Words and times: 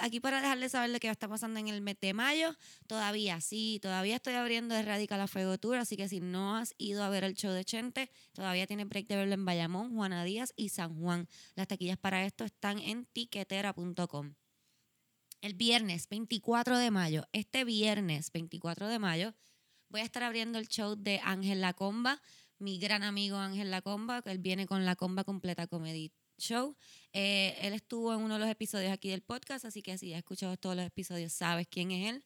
aquí 0.00 0.20
para 0.20 0.40
dejarles 0.40 0.72
saber 0.72 0.90
lo 0.90 0.98
que 0.98 1.08
está 1.08 1.28
pasando 1.28 1.60
en 1.60 1.68
el 1.68 1.80
mes 1.80 1.96
de 2.00 2.14
mayo, 2.14 2.56
todavía 2.86 3.40
sí, 3.40 3.78
todavía 3.82 4.16
estoy 4.16 4.34
abriendo 4.34 4.74
de 4.74 4.82
Radical 4.82 5.20
a 5.20 5.26
Fuego 5.26 5.58
Tour, 5.58 5.76
así 5.76 5.96
que 5.96 6.08
si 6.08 6.20
no 6.20 6.56
has 6.56 6.74
ido 6.78 7.04
a 7.04 7.08
ver 7.08 7.24
el 7.24 7.34
show 7.34 7.52
de 7.52 7.64
Chente, 7.64 8.10
todavía 8.32 8.66
tiene 8.66 8.84
break 8.84 9.06
de 9.06 9.16
verlo 9.16 9.34
en 9.34 9.44
Bayamón, 9.44 9.94
Juana 9.94 10.24
Díaz 10.24 10.52
y 10.56 10.70
San 10.70 10.98
Juan. 10.98 11.28
Las 11.54 11.68
taquillas 11.68 11.98
para 11.98 12.24
esto 12.24 12.44
están 12.44 12.78
en 12.78 13.06
tiquetera.com. 13.06 14.34
El 15.40 15.54
viernes 15.54 16.08
24 16.08 16.78
de 16.78 16.90
mayo, 16.90 17.26
este 17.32 17.64
viernes 17.64 18.30
24 18.32 18.88
de 18.88 18.98
mayo, 18.98 19.34
voy 19.88 20.02
a 20.02 20.04
estar 20.04 20.22
abriendo 20.22 20.58
el 20.58 20.68
show 20.68 20.96
de 20.96 21.20
Ángel 21.24 21.60
La 21.60 21.72
Comba, 21.72 22.20
mi 22.58 22.78
gran 22.78 23.02
amigo 23.02 23.38
Ángel 23.38 23.70
La 23.70 23.80
Comba, 23.80 24.20
que 24.22 24.30
él 24.30 24.38
viene 24.38 24.66
con 24.66 24.84
La 24.84 24.96
Comba 24.96 25.24
Completa 25.24 25.66
Comedy 25.66 26.12
Show. 26.40 26.76
Eh, 27.12 27.56
él 27.60 27.72
estuvo 27.72 28.12
en 28.12 28.20
uno 28.20 28.34
de 28.34 28.40
los 28.40 28.48
episodios 28.48 28.92
aquí 28.92 29.10
del 29.10 29.22
podcast, 29.22 29.64
así 29.64 29.82
que 29.82 29.98
si 29.98 30.12
has 30.12 30.18
escuchado 30.18 30.56
todos 30.56 30.76
los 30.76 30.86
episodios, 30.86 31.32
sabes 31.32 31.68
quién 31.68 31.90
es 31.90 32.14
él. 32.14 32.24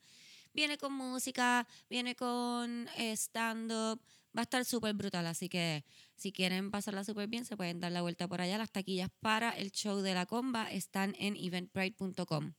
Viene 0.53 0.79
con 0.79 0.93
música, 0.93 1.67
viene 1.91 2.15
con 2.15 2.89
eh, 2.97 3.13
stand-up, 3.17 4.01
va 4.37 4.41
a 4.41 4.43
estar 4.43 4.65
súper 4.65 4.95
brutal, 4.95 5.27
así 5.27 5.49
que 5.49 5.85
si 6.17 6.33
quieren 6.33 6.71
pasarla 6.71 7.05
súper 7.05 7.29
bien, 7.29 7.45
se 7.45 7.57
pueden 7.57 7.81
dar 7.81 7.93
la 7.93 8.03
vuelta 8.03 8.29
por 8.29 8.41
allá. 8.41 8.57
Las 8.57 8.71
taquillas 8.71 9.11
para 9.21 9.51
el 9.51 9.73
show 9.73 10.01
de 10.01 10.15
La 10.15 10.27
Comba 10.27 10.71
están 10.71 11.15
en 11.19 11.37
eventbrite.com. 11.37 12.55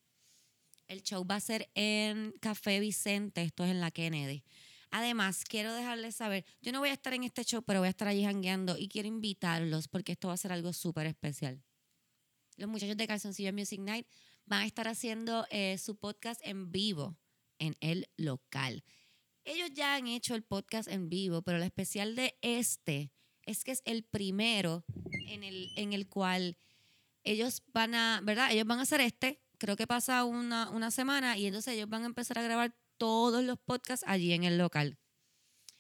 El 0.88 1.02
show 1.02 1.26
va 1.26 1.36
a 1.36 1.40
ser 1.40 1.70
en 1.74 2.34
Café 2.42 2.80
Vicente, 2.80 3.42
esto 3.42 3.64
es 3.64 3.72
en 3.72 3.82
la 3.82 3.92
Kennedy. 3.92 4.44
Además, 4.92 5.44
quiero 5.44 5.74
dejarles 5.74 6.16
saber, 6.16 6.46
yo 6.62 6.72
no 6.72 6.80
voy 6.80 6.90
a 6.90 6.94
estar 6.94 7.14
en 7.14 7.24
este 7.24 7.44
show, 7.44 7.64
pero 7.64 7.80
voy 7.80 7.88
a 7.88 7.90
estar 7.90 8.08
allí 8.08 8.24
jangueando 8.24 8.78
y 8.78 8.88
quiero 8.88 9.08
invitarlos 9.08 9.88
porque 9.88 10.14
esto 10.14 10.30
va 10.30 10.36
a 10.36 10.38
ser 10.38 10.52
algo 10.52 10.74
súper 10.74 11.08
especial. 11.08 11.62
Los 12.58 12.70
muchachos 12.70 12.96
de 12.96 13.08
Calzoncillo 13.08 13.52
Music 13.52 13.80
Night 13.82 14.08
van 14.46 14.62
a 14.62 14.66
estar 14.66 14.88
haciendo 14.88 15.46
eh, 15.50 15.78
su 15.78 15.98
podcast 15.98 16.40
en 16.44 16.72
vivo 16.72 17.18
en 17.60 17.76
el 17.82 18.08
local. 18.18 18.84
Ellos 19.44 19.70
ya 19.74 19.96
han 19.96 20.08
hecho 20.08 20.36
el 20.36 20.44
podcast 20.44 20.88
en 20.88 21.10
vivo, 21.10 21.42
pero 21.42 21.58
lo 21.58 21.66
especial 21.66 22.16
de 22.16 22.38
este 22.42 23.12
es 23.44 23.64
que 23.64 23.72
es 23.72 23.82
el 23.86 24.04
primero 24.04 24.86
en 25.28 25.44
el, 25.44 25.72
en 25.76 25.94
el 25.94 26.08
cual 26.08 26.58
ellos 27.24 27.64
van 27.74 27.94
a, 27.94 28.22
¿verdad? 28.24 28.52
Ellos 28.52 28.66
van 28.66 28.80
a 28.80 28.84
hacer 28.84 29.02
este, 29.02 29.42
creo 29.58 29.76
que 29.76 29.88
pasa 29.88 30.24
una, 30.24 30.70
una 30.70 30.92
semana 30.92 31.38
y 31.38 31.48
entonces 31.48 31.74
ellos 31.74 31.90
van 31.90 32.04
a 32.04 32.08
empezar 32.08 32.40
a 32.40 32.44
grabar 32.44 32.76
todos 32.98 33.44
los 33.44 33.58
podcasts 33.58 34.06
allí 34.08 34.34
en 34.34 34.44
el 34.44 34.58
local. 34.58 34.98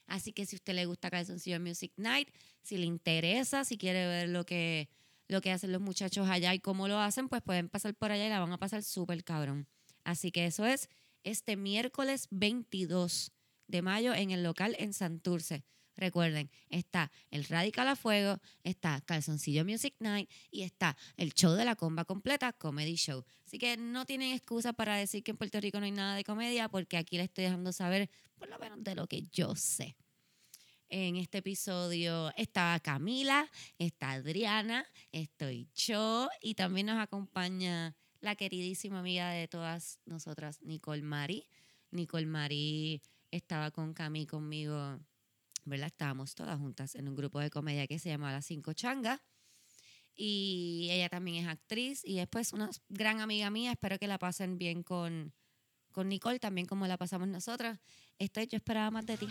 Así 0.08 0.34
que 0.34 0.46
si 0.46 0.56
a 0.56 0.58
usted 0.58 0.74
le 0.74 0.86
gusta 0.86 1.10
Calzoncillo 1.10 1.60
Music 1.60 1.92
Night, 1.98 2.30
si 2.62 2.78
le 2.78 2.86
interesa, 2.86 3.66
si 3.66 3.78
quiere 3.78 4.08
ver 4.08 4.30
lo 4.30 4.46
que, 4.46 4.90
lo 5.28 5.42
que 5.42 5.52
hacen 5.52 5.72
los 5.72 5.82
muchachos 5.82 6.30
allá 6.30 6.54
y 6.54 6.60
cómo 6.60 6.88
lo 6.88 7.00
hacen, 7.00 7.28
pues 7.28 7.42
pueden 7.42 7.70
pasar 7.70 7.96
por 7.96 8.12
allá 8.12 8.28
y 8.28 8.30
la 8.30 8.40
van 8.40 8.52
a 8.52 8.60
pasar 8.60 8.84
súper 8.84 9.24
cabrón. 9.24 9.68
Así 10.04 10.32
que 10.32 10.46
eso 10.46 10.66
es 10.66 10.90
este 11.24 11.56
miércoles 11.56 12.28
22 12.30 13.32
de 13.68 13.82
mayo 13.82 14.14
en 14.14 14.32
el 14.32 14.44
local 14.44 14.76
en 14.78 14.94
Santurce. 14.94 15.64
Recuerden, 15.96 16.50
está 16.70 17.12
el 17.32 17.46
Radical 17.46 17.88
a 17.88 17.96
Fuego, 17.96 18.40
está 18.64 19.02
Calzoncillo 19.02 19.64
Music 19.64 19.96
Night 20.00 20.30
y 20.52 20.64
está 20.64 20.98
el 21.16 21.34
show 21.34 21.54
de 21.54 21.64
la 21.64 21.76
comba 21.76 22.04
completa, 22.06 22.52
Comedy 22.54 22.96
Show. 22.96 23.24
Así 23.46 23.58
que 23.58 23.78
no 23.78 24.06
tienen 24.06 24.34
excusa 24.34 24.74
para 24.74 24.98
decir 24.98 25.24
que 25.24 25.32
en 25.32 25.38
Puerto 25.38 25.60
Rico 25.60 25.80
no 25.80 25.86
hay 25.86 25.92
nada 25.92 26.16
de 26.16 26.24
comedia, 26.24 26.68
porque 26.70 26.98
aquí 26.98 27.18
les 27.18 27.26
estoy 27.26 27.46
dejando 27.46 27.72
saber 27.72 28.10
por 28.38 28.50
lo 28.50 28.60
menos 28.60 28.84
de 28.84 28.96
lo 28.96 29.08
que 29.08 29.24
yo 29.32 29.56
sé. 29.56 29.96
En 30.90 31.16
este 31.16 31.40
episodio 31.40 32.32
está 32.36 32.80
Camila, 32.84 33.50
está 33.80 34.12
Adriana, 34.12 34.86
estoy 35.12 35.68
yo 35.74 36.30
y 36.42 36.54
también 36.54 36.88
nos 36.88 37.00
acompaña 37.00 37.96
la 38.20 38.36
queridísima 38.36 39.00
amiga 39.00 39.32
de 39.32 39.48
todas 39.48 40.00
nosotras, 40.06 40.62
Nicole 40.62 41.02
Mari. 41.02 41.48
Nicole 41.92 42.26
Mari 42.26 43.02
estaba 43.32 43.72
con 43.72 43.94
Cami 43.94 44.26
conmigo 44.26 45.00
¿verdad? 45.66 45.88
Estábamos 45.88 46.36
todas 46.36 46.58
juntas 46.58 46.96
en 46.96 47.08
un 47.08 47.16
grupo 47.16 47.40
de 47.40 47.50
comedia 47.50 47.88
que 47.88 48.00
se 48.00 48.10
llama 48.10 48.32
Las 48.32 48.46
Cinco 48.46 48.74
Changas. 48.74 49.20
Y 50.16 50.88
ella 50.92 51.10
también 51.10 51.44
es 51.44 51.50
actriz 51.50 52.02
y 52.06 52.20
es 52.20 52.28
pues 52.28 52.54
una 52.54 52.70
gran 52.88 53.20
amiga 53.20 53.50
mía. 53.50 53.72
Espero 53.72 54.00
que 54.00 54.08
la 54.08 54.18
pasen 54.18 54.58
bien 54.58 54.82
con, 54.84 55.34
con 55.92 56.08
Nicole, 56.08 56.40
también 56.40 56.68
como 56.68 56.88
la 56.88 56.98
pasamos 56.98 57.28
nosotras. 57.28 57.80
Estoy, 58.18 58.48
yo 58.48 58.56
esperaba 58.58 58.92
más 58.92 59.06
de 59.06 59.18
ti. 59.18 59.28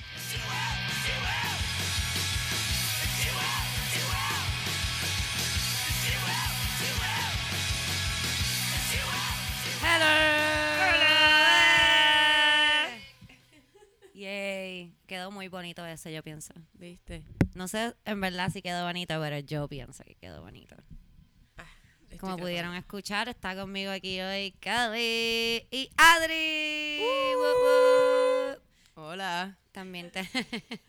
Yay. 14.24 14.94
Quedó 15.06 15.30
muy 15.30 15.48
bonito 15.48 15.84
ese, 15.84 16.12
yo 16.12 16.22
pienso. 16.22 16.54
¿Viste? 16.72 17.22
No 17.54 17.68
sé 17.68 17.94
en 18.06 18.20
verdad 18.20 18.50
si 18.50 18.62
quedó 18.62 18.84
bonito, 18.86 19.20
pero 19.20 19.38
yo 19.40 19.68
pienso 19.68 20.02
que 20.04 20.14
quedó 20.14 20.40
bonito. 20.42 20.74
Estoy 22.04 22.18
Como 22.18 22.32
tratando. 22.32 22.42
pudieron 22.44 22.74
escuchar, 22.74 23.28
está 23.28 23.54
conmigo 23.56 23.90
aquí 23.90 24.20
hoy 24.20 24.52
Cali 24.60 25.66
y 25.70 25.90
Adri. 25.96 27.02
Uh. 27.04 29.00
Hola. 29.00 29.58
También, 29.72 30.10
te- 30.12 30.28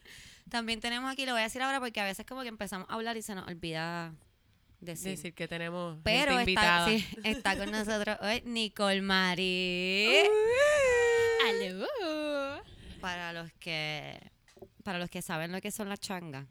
también 0.49 0.79
tenemos 0.79 1.11
aquí, 1.11 1.25
lo 1.25 1.31
voy 1.33 1.41
a 1.41 1.45
decir 1.45 1.61
ahora 1.61 1.79
porque 1.79 1.99
a 1.99 2.05
veces 2.05 2.25
como 2.25 2.41
que 2.43 2.47
empezamos 2.49 2.87
a 2.89 2.93
hablar 2.93 3.17
y 3.17 3.21
se 3.23 3.33
nos 3.35 3.47
olvida 3.47 4.13
decir. 4.79 5.11
Decir 5.11 5.33
que 5.33 5.47
tenemos 5.47 5.97
Pero 6.03 6.37
gente 6.37 6.51
está, 6.53 6.85
invitada. 6.85 6.87
sí, 6.89 7.07
está 7.23 7.57
con 7.57 7.71
nosotros 7.71 8.17
hoy 8.21 8.43
Nicole 8.45 9.01
Mari. 9.01 10.07
Aló. 11.47 11.87
Para 13.01 13.33
los 13.33 13.51
que 13.53 14.31
para 14.83 14.99
los 14.99 15.09
que 15.09 15.21
saben 15.21 15.51
lo 15.51 15.61
que 15.61 15.71
son 15.71 15.89
las 15.89 15.99
changas 15.99 16.47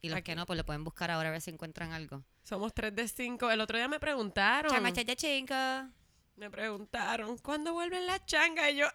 y 0.00 0.08
los 0.08 0.18
Aquí. 0.18 0.26
que 0.26 0.36
no, 0.36 0.46
pues 0.46 0.56
lo 0.56 0.64
pueden 0.64 0.84
buscar 0.84 1.10
ahora 1.10 1.28
a 1.28 1.32
ver 1.32 1.40
si 1.40 1.50
encuentran 1.50 1.92
algo. 1.92 2.22
Somos 2.42 2.72
tres 2.72 2.94
de 2.94 3.08
cinco. 3.08 3.50
El 3.50 3.60
otro 3.60 3.76
día 3.76 3.88
me 3.88 3.98
preguntaron. 3.98 4.70
Changa 4.70 4.92
chacha 4.92 5.16
chinga. 5.16 5.90
Me 6.36 6.50
preguntaron, 6.50 7.36
¿cuándo 7.38 7.72
vuelven 7.72 8.06
las 8.06 8.24
changas? 8.26 8.70
Y 8.70 8.76
yo... 8.76 8.86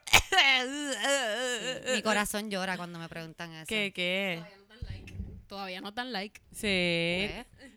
Mi 1.93 2.01
corazón 2.03 2.49
llora 2.49 2.77
cuando 2.77 2.99
me 2.99 3.09
preguntan 3.09 3.51
eso. 3.51 3.65
¿Qué, 3.67 3.91
qué? 3.93 4.41
Todavía 4.41 4.61
no 4.61 4.71
dan 4.71 4.83
like. 4.83 5.13
Todavía 5.47 5.81
no 5.81 5.91
dan 5.91 6.11
like. 6.13 6.41
Sí. 6.53 7.29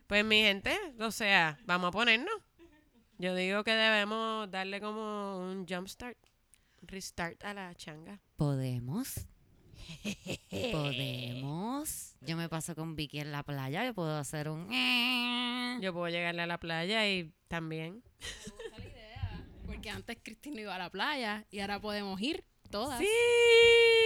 Pues 0.06 0.24
mi 0.24 0.42
gente, 0.42 0.78
o 1.00 1.10
sea, 1.10 1.58
vamos 1.64 1.88
a 1.88 1.90
ponernos. 1.90 2.34
Yo 3.18 3.34
digo 3.34 3.64
que 3.64 3.72
debemos 3.72 4.48
darle 4.50 4.80
como 4.80 5.40
un 5.40 5.66
jump 5.66 5.88
start, 5.88 6.18
restart 6.88 7.42
a 7.44 7.54
la 7.54 7.74
changa. 7.74 8.20
¿Podemos? 8.36 9.26
¿Podemos? 10.72 12.14
Yo 12.20 12.36
me 12.36 12.48
paso 12.48 12.74
con 12.74 12.96
Vicky 12.96 13.20
en 13.20 13.32
la 13.32 13.42
playa, 13.42 13.84
yo 13.84 13.94
puedo 13.94 14.16
hacer 14.16 14.48
un... 14.48 14.68
Yo 15.82 15.92
puedo 15.92 16.08
llegarle 16.08 16.40
a 16.42 16.46
la 16.46 16.58
playa 16.58 17.06
y 17.06 17.34
también. 17.48 18.02
Me 18.18 18.26
gusta 18.54 18.78
la 18.78 18.84
idea. 18.84 19.46
Porque 19.66 19.90
antes 19.90 20.16
Cristina 20.22 20.60
iba 20.62 20.74
a 20.74 20.78
la 20.78 20.88
playa 20.90 21.44
y 21.50 21.60
ahora 21.60 21.78
podemos 21.80 22.18
ir 22.22 22.44
todas. 22.70 22.98
Sí. 22.98 23.06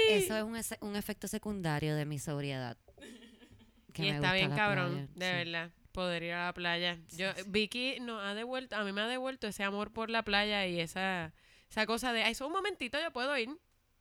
Eso 0.08 0.36
es 0.36 0.42
un, 0.42 0.56
ese- 0.56 0.78
un 0.80 0.96
efecto 0.96 1.28
secundario 1.28 1.94
de 1.94 2.04
mi 2.06 2.18
sobriedad. 2.18 2.76
Que 3.92 4.02
y 4.02 4.10
me 4.10 4.16
está 4.16 4.28
gusta 4.28 4.34
bien 4.34 4.50
la 4.50 4.56
cabrón, 4.56 4.90
playa, 4.92 5.06
de 5.14 5.26
sí. 5.42 5.44
verdad, 5.50 5.70
poder 5.92 6.22
ir 6.22 6.32
a 6.32 6.46
la 6.46 6.54
playa. 6.54 6.98
Yo, 7.16 7.26
Vicky 7.48 7.98
nos 8.00 8.22
ha 8.22 8.34
devuelto, 8.34 8.76
a 8.76 8.84
mí 8.84 8.92
me 8.92 9.00
ha 9.00 9.08
devuelto 9.08 9.48
ese 9.48 9.64
amor 9.64 9.92
por 9.92 10.10
la 10.10 10.22
playa 10.24 10.64
y 10.68 10.78
esa, 10.80 11.32
esa 11.70 11.86
cosa 11.86 12.12
de, 12.12 12.28
eso 12.28 12.46
un 12.46 12.52
momentito, 12.52 12.98
yo 13.00 13.10
puedo 13.12 13.36
ir. 13.38 13.48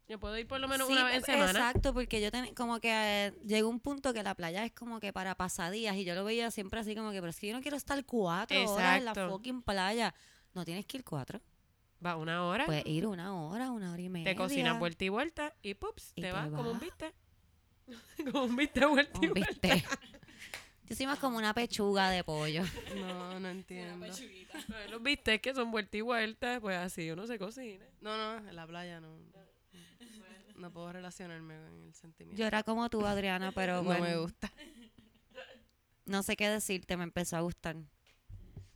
Yo 0.08 0.20
puedo 0.20 0.36
ir 0.40 0.48
por 0.48 0.60
lo 0.60 0.68
menos 0.68 0.88
Sí, 0.88 0.94
una 0.94 1.04
vez 1.04 1.18
en 1.18 1.24
semana. 1.24 1.52
Exacto, 1.52 1.94
porque 1.94 2.20
yo 2.20 2.32
ten- 2.32 2.56
como 2.56 2.80
que 2.80 2.90
eh, 2.92 3.34
llegó 3.46 3.70
un 3.70 3.80
punto 3.80 4.12
que 4.12 4.24
la 4.24 4.34
playa 4.34 4.66
es 4.66 4.72
como 4.72 5.00
que 5.00 5.14
para 5.14 5.36
pasadías 5.36 5.96
y 5.98 6.04
yo 6.04 6.16
lo 6.16 6.24
veía 6.24 6.50
siempre 6.50 6.80
así 6.80 6.96
como 6.96 7.12
que, 7.12 7.20
pero 7.20 7.30
es 7.30 7.40
que 7.40 7.46
yo 7.48 7.54
no 7.54 7.62
quiero 7.62 7.78
estar 7.78 8.04
cuatro 8.06 8.58
horas 8.74 8.98
en 8.98 9.06
la 9.06 9.14
fucking 9.14 9.62
playa. 9.62 10.16
No 10.56 10.66
tienes 10.66 10.88
que 10.88 10.98
ir 10.98 11.04
cuatro. 11.04 11.40
Va 12.04 12.16
una 12.16 12.44
hora, 12.46 12.66
Puedes 12.66 12.88
ir 12.88 13.06
una 13.06 13.36
hora, 13.40 13.70
una 13.72 13.92
hora 13.92 14.02
y 14.02 14.10
media. 14.10 14.32
te 14.32 14.36
cocinas 14.36 14.80
vuelta 14.80 15.04
y 15.06 15.10
vuelta 15.10 15.54
y 15.62 15.76
pups, 15.76 16.14
Y 16.16 16.22
te, 16.22 16.32
vas 16.32 16.50
como 16.50 16.72
un 16.72 16.80
vas. 16.80 16.82
bistec. 16.82 17.14
como 18.32 18.46
un 18.46 18.56
bistec 18.56 18.88
vuelta 18.90 19.20
y 19.22 19.28
vuelta. 19.28 19.68
Yo 20.90 20.96
soy 20.96 21.06
más 21.06 21.20
como 21.20 21.38
una 21.38 21.54
pechuga 21.54 22.10
de 22.10 22.24
pollo. 22.24 22.64
No, 22.96 23.40
no 23.40 23.50
entiendo. 23.50 24.08
Los 24.90 25.04
bistecs 25.04 25.42
que 25.42 25.54
son 25.54 25.70
vuelta 25.72 25.98
y 25.98 26.02
vuelta, 26.02 26.60
pues 26.60 26.78
así 26.78 27.12
uno 27.12 27.28
se 27.28 27.38
cocina. 27.38 27.86
No, 28.02 28.18
no, 28.18 28.50
en 28.50 28.56
la 28.56 28.66
playa 28.66 29.00
no. 29.00 29.10
No 30.56 30.72
puedo 30.74 30.92
relacionarme 30.92 31.56
con 31.56 31.84
el 31.88 31.94
sentimiento. 31.94 32.38
Yo 32.38 32.46
era 32.46 32.64
como 32.64 32.90
tú, 32.90 33.06
Adriana, 33.06 33.52
pero 33.54 33.78
no 33.78 33.84
bueno, 33.84 34.04
me 34.04 34.18
gusta. 34.18 34.52
no 36.06 36.22
sé 36.24 36.36
qué 36.36 36.50
decirte, 36.50 36.98
me 36.98 37.04
empezó 37.04 37.38
a 37.38 37.42
gustar. 37.42 37.78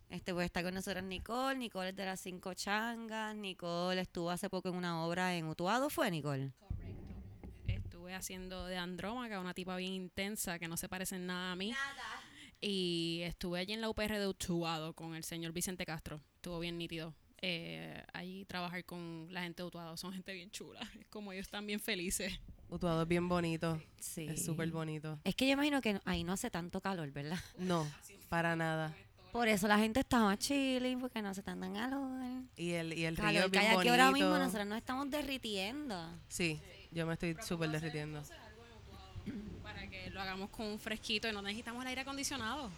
Este, 0.10 0.32
pues 0.34 0.46
está 0.46 0.62
con 0.62 0.76
nosotros 0.76 1.04
Nicole, 1.04 1.58
Nicole 1.58 1.90
es 1.90 1.96
de 1.96 2.06
las 2.06 2.20
cinco 2.20 2.54
changas, 2.54 3.36
Nicole 3.36 4.00
estuvo 4.00 4.30
hace 4.30 4.48
poco 4.48 4.70
en 4.70 4.76
una 4.76 5.04
obra 5.04 5.36
en 5.36 5.48
Utuado, 5.48 5.90
¿fue 5.90 6.12
Nicole? 6.12 6.52
Correcto. 6.60 6.73
Estuve 8.04 8.16
haciendo 8.16 8.66
de 8.68 8.76
Andrómaca, 8.76 9.40
una 9.40 9.54
tipa 9.54 9.78
bien 9.78 9.94
intensa 9.94 10.60
que 10.60 10.68
no 10.68 10.76
se 10.76 10.90
parece 10.90 11.16
en 11.16 11.26
nada 11.26 11.54
a 11.54 11.56
mí. 11.56 11.74
Y 12.60 13.22
estuve 13.24 13.60
allí 13.60 13.72
en 13.72 13.80
la 13.80 13.90
UPR 13.90 14.20
de 14.20 14.28
Utuado 14.28 14.92
con 14.92 15.16
el 15.16 15.24
señor 15.24 15.54
Vicente 15.54 15.86
Castro. 15.86 16.20
Estuvo 16.36 16.60
bien 16.60 16.78
nítido. 16.78 17.14
eh, 17.42 18.04
ahí 18.12 18.44
trabajar 18.44 18.84
con 18.84 19.28
la 19.32 19.44
gente 19.44 19.64
de 19.64 19.68
Utuado. 19.68 19.96
Son 19.96 20.12
gente 20.12 20.34
bien 20.34 20.52
chula. 20.52 20.82
Es 21.00 21.08
como 21.08 21.32
ellos 21.32 21.46
están 21.46 21.66
bien 21.66 21.80
felices. 21.80 22.38
Utuado 22.68 23.04
es 23.04 23.08
bien 23.08 23.30
bonito. 23.30 23.82
Sí. 24.02 24.28
Es 24.28 24.44
súper 24.44 24.70
bonito. 24.70 25.18
Es 25.24 25.34
que 25.34 25.48
yo 25.48 25.54
imagino 25.54 25.80
que 25.80 26.02
ahí 26.04 26.26
no 26.26 26.34
hace 26.34 26.52
tanto 26.52 26.82
calor, 26.82 27.10
¿verdad? 27.10 27.40
No, 27.58 27.90
para 28.28 28.58
nada. 28.58 28.94
Por 29.32 29.48
eso 29.48 29.68
la 29.68 29.80
gente 29.80 30.02
está 30.02 30.20
más 30.20 30.38
chilling, 30.40 31.00
porque 31.00 31.22
no 31.22 31.30
hace 31.30 31.42
tanto 31.42 31.72
calor. 31.74 32.44
Y 32.56 32.72
el, 32.74 32.94
y 32.94 33.06
el 33.06 33.16
río 33.16 33.26
Calor 33.26 33.46
es 33.46 33.52
que 33.52 33.60
bien 33.60 33.74
bonito. 33.74 33.92
ahora 33.92 34.12
mismo 34.12 34.38
nosotros 34.38 34.68
nos 34.68 34.78
estamos 34.78 35.10
derritiendo. 35.10 36.20
Sí, 36.28 36.60
yo 36.94 37.06
me 37.06 37.14
estoy 37.14 37.36
súper 37.42 37.70
derritiendo. 37.70 38.22
Para 39.64 39.88
que 39.90 40.10
lo 40.10 40.22
hagamos 40.22 40.50
con 40.50 40.66
un 40.66 40.80
fresquito 40.80 41.28
y 41.28 41.32
no 41.32 41.42
necesitamos 41.42 41.82
el 41.84 41.88
aire 41.90 42.02
acondicionado. 42.02 42.70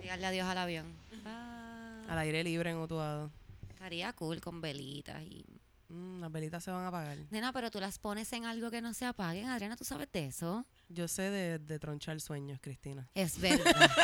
Díganle 0.00 0.26
adiós 0.26 0.46
al 0.48 0.58
avión. 0.58 0.86
Ah, 1.24 2.02
Al 2.08 2.18
aire 2.18 2.44
libre 2.44 2.70
en 2.70 2.76
Utuado. 2.78 3.30
estaría 3.70 4.12
cool 4.12 4.40
con 4.40 4.60
velitas 4.60 5.22
y... 5.22 5.44
Mm, 5.88 6.20
las 6.20 6.32
velitas 6.32 6.64
se 6.64 6.70
van 6.72 6.82
a 6.84 6.88
apagar. 6.88 7.16
Nena, 7.30 7.52
pero 7.52 7.70
tú 7.70 7.78
las 7.78 7.98
pones 8.00 8.32
en 8.32 8.44
algo 8.44 8.70
que 8.72 8.82
no 8.82 8.92
se 8.92 9.04
apaguen. 9.04 9.46
Adriana, 9.48 9.76
¿tú 9.76 9.84
sabes 9.84 10.10
de 10.12 10.26
eso? 10.26 10.66
Yo 10.88 11.06
sé 11.06 11.30
de, 11.30 11.58
de 11.60 11.78
tronchar 11.78 12.20
sueños, 12.20 12.58
Cristina. 12.60 13.08
Es 13.14 13.38
verdad. 13.40 13.90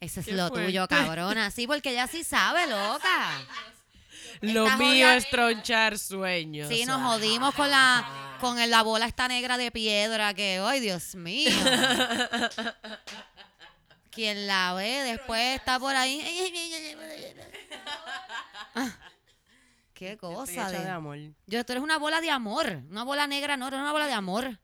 Ese 0.00 0.20
es 0.20 0.26
Qué 0.26 0.32
lo 0.32 0.50
tuyo, 0.50 0.86
cabrona. 0.86 1.50
Sí, 1.50 1.66
porque 1.66 1.90
ella 1.90 2.06
sí 2.06 2.22
sabe, 2.24 2.66
loca. 2.68 3.40
Lo 4.40 4.68
mío 4.76 5.10
es 5.10 5.28
tronchar 5.30 5.98
sueños. 5.98 6.68
Sí, 6.68 6.84
nos 6.86 7.00
jodimos 7.02 7.54
con 7.54 7.70
la 7.70 8.36
con 8.40 8.58
el- 8.58 8.70
la 8.70 8.82
bola 8.82 9.06
esta 9.06 9.26
negra 9.28 9.56
de 9.56 9.70
piedra 9.70 10.34
que, 10.34 10.60
ay, 10.62 10.80
Dios 10.80 11.14
mío. 11.14 11.50
Quien 14.10 14.46
la 14.46 14.74
ve 14.74 15.02
después 15.02 15.56
está 15.56 15.78
por 15.78 15.94
ahí. 15.96 16.20
Ah, 18.74 18.90
Qué 19.94 20.12
Estoy 20.12 20.34
cosa. 20.34 20.52
hecha 20.52 20.70
de 20.70 20.78
de- 20.84 20.90
amor. 20.90 21.16
Yo, 21.46 21.64
tú 21.64 21.72
eres 21.72 21.82
una 21.82 21.98
bola 21.98 22.20
de 22.20 22.30
amor. 22.30 22.82
Una 22.90 23.04
bola 23.04 23.26
negra, 23.26 23.56
no, 23.56 23.68
eres 23.68 23.80
una 23.80 23.92
bola 23.92 24.06
de 24.06 24.12
amor. 24.12 24.58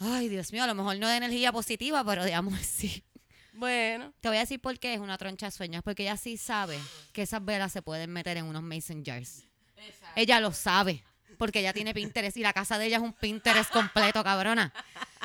Ay, 0.00 0.28
Dios 0.28 0.52
mío, 0.52 0.64
a 0.64 0.66
lo 0.66 0.74
mejor 0.74 0.96
no 0.98 1.08
de 1.08 1.16
energía 1.16 1.52
positiva, 1.52 2.02
pero 2.04 2.24
de 2.24 2.34
amor 2.34 2.58
sí. 2.58 3.04
Bueno, 3.56 4.12
Te 4.20 4.28
voy 4.28 4.36
a 4.36 4.40
decir 4.40 4.60
por 4.60 4.78
qué 4.78 4.94
es 4.94 5.00
una 5.00 5.18
troncha 5.18 5.46
de 5.46 5.52
sueños. 5.52 5.82
Porque 5.82 6.02
ella 6.02 6.16
sí 6.16 6.36
sabe 6.36 6.78
que 7.12 7.22
esas 7.22 7.44
velas 7.44 7.72
se 7.72 7.82
pueden 7.82 8.10
meter 8.12 8.36
en 8.36 8.46
unos 8.46 8.62
mason 8.62 9.04
jars. 9.04 9.44
Ella 10.14 10.40
lo 10.40 10.52
sabe. 10.52 11.02
Porque 11.38 11.60
ella 11.60 11.74
tiene 11.74 11.92
Pinterest 11.92 12.36
y 12.38 12.40
la 12.40 12.54
casa 12.54 12.78
de 12.78 12.86
ella 12.86 12.96
es 12.96 13.02
un 13.02 13.12
Pinterest 13.12 13.70
completo, 13.70 14.24
cabrona. 14.24 14.72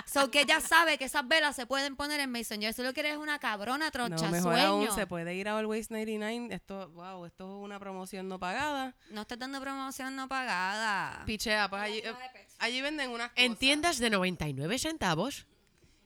So 0.05 0.29
que 0.29 0.41
ella 0.41 0.59
sabe 0.59 0.97
que 0.97 1.05
esas 1.05 1.25
velas 1.25 1.55
se 1.55 1.65
pueden 1.65 1.95
poner 1.95 2.19
en 2.19 2.29
mason 2.29 2.61
jars. 2.61 2.75
Tú 2.75 2.83
lo 2.83 2.93
que 2.93 2.99
eres 2.99 3.17
una 3.17 3.39
cabrona 3.39 3.91
troncha 3.91 4.25
no, 4.25 4.31
mejor 4.31 4.53
sueño. 4.55 4.67
aún, 4.67 4.91
se 4.91 5.07
puede 5.07 5.35
ir 5.35 5.47
a 5.47 5.57
Always 5.57 5.89
99. 5.89 6.53
Esto, 6.53 6.89
wow, 6.89 7.25
esto 7.25 7.45
es 7.45 7.63
una 7.63 7.79
promoción 7.79 8.27
no 8.27 8.39
pagada. 8.39 8.95
No 9.09 9.21
estás 9.21 9.39
dando 9.39 9.61
promoción 9.61 10.15
no 10.15 10.27
pagada. 10.27 11.23
Pichea, 11.25 11.69
pues 11.69 11.81
allí, 11.81 11.99
eh, 11.99 12.13
allí 12.59 12.81
venden 12.81 13.11
unas 13.11 13.29
cosas. 13.29 13.45
En 13.45 13.55
tiendas 13.55 13.99
de 13.99 14.09
99 14.09 14.79
centavos. 14.79 15.45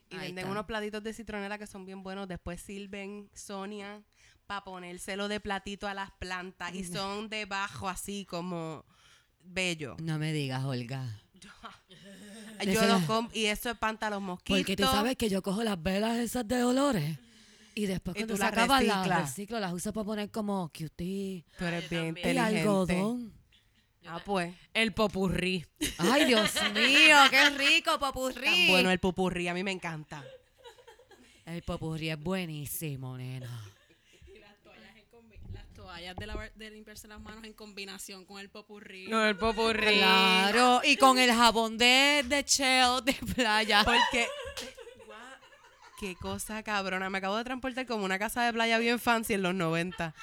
Y 0.10 0.16
Ahí 0.16 0.28
venden 0.28 0.44
está. 0.44 0.52
unos 0.52 0.66
platitos 0.66 1.04
de 1.04 1.14
citronela 1.14 1.58
que 1.58 1.68
son 1.68 1.86
bien 1.86 2.04
buenos. 2.04 2.28
Después 2.28 2.62
sirven 2.62 3.30
Sonia 3.34 4.04
para 4.46 4.64
ponérselo 4.64 5.28
de 5.28 5.40
platito 5.40 5.88
a 5.88 5.94
las 5.94 6.12
plantas. 6.12 6.74
Y 6.76 6.84
son 6.84 7.30
debajo 7.30 7.90
así 7.90 8.26
como 8.26 8.86
bello. 9.44 9.96
No 10.02 10.18
me 10.20 10.32
digas, 10.34 10.64
Olga. 10.64 11.22
Yo 11.34 11.50
Ese- 12.60 12.88
los 12.88 13.04
com- 13.04 13.30
y 13.34 13.46
eso 13.46 13.70
espanta 13.70 14.08
a 14.08 14.10
los 14.12 14.22
mosquitos. 14.22 14.60
Porque 14.60 14.76
tú 14.76 14.84
sabes 14.84 15.16
que 15.18 15.30
yo 15.30 15.42
cojo 15.42 15.64
las 15.64 15.82
velas 15.82 16.18
esas 16.18 16.48
de 16.48 16.64
olores 16.64 17.18
y 17.74 17.86
después 17.88 18.16
Y 18.16 18.20
cuando 18.20 18.34
tú 18.34 18.38
se 18.38 18.44
las 18.44 18.52
acaban 18.54 18.88
las 18.88 18.98
reciclas. 19.00 19.22
reciclo, 19.30 19.60
las 19.60 19.74
uso 19.74 19.92
para 19.92 20.06
poner 20.06 20.32
como 20.32 20.70
cutie 20.70 21.44
Tú 21.58 21.66
eres 21.66 21.90
bien 21.90 22.06
y 22.06 22.08
inteligente. 22.10 22.60
algodón. 22.62 23.34
Ah, 24.08 24.22
pues. 24.24 24.54
El 24.74 24.94
popurrí. 24.94 25.66
Ay, 25.98 26.26
Dios 26.26 26.52
mío, 26.74 27.18
qué 27.30 27.50
rico, 27.52 27.98
popurrí. 28.00 28.46
Tan 28.46 28.68
bueno 28.68 28.92
el 28.92 29.00
pupurrí. 29.00 29.48
A 29.48 29.54
mí 29.54 29.64
me 29.64 29.72
encanta. 29.72 30.24
El 31.46 31.62
popurrí 31.64 32.10
es 32.10 32.20
buenísimo, 32.20 33.18
nena. 33.18 33.64
Y 34.34 34.40
las 34.40 34.56
toallas, 34.64 34.96
en 34.96 35.06
combi- 35.12 35.40
las 35.54 35.68
toallas 35.74 36.16
de, 36.16 36.28
lavar- 36.28 36.54
de 36.54 36.72
limpiarse 36.72 37.08
las 37.08 37.20
manos 37.20 37.44
en 37.44 37.54
combinación 37.54 38.26
con 38.26 38.40
el 38.40 38.50
popurrí. 38.50 39.08
No, 39.08 39.26
el 39.28 39.36
popurrí. 39.38 39.98
Claro, 39.98 40.82
y 40.84 40.98
con 40.98 41.18
el 41.20 41.32
jabón 41.32 41.78
de, 41.78 42.24
de 42.28 42.44
Shell 42.44 43.04
de 43.06 43.14
playa. 43.36 43.84
Porque. 43.84 44.28
Qué 46.00 46.16
cosa 46.18 46.62
cabrona. 46.62 47.10
Me 47.10 47.20
acabo 47.20 47.38
de 47.38 47.44
transportar 47.46 47.86
como 47.86 48.04
una 48.04 48.20
casa 48.20 48.44
de 48.44 48.52
playa 48.52 48.78
bien 48.80 49.00
fancy 49.00 49.34
en 49.34 49.42
los 49.44 49.56
90. 49.56 50.14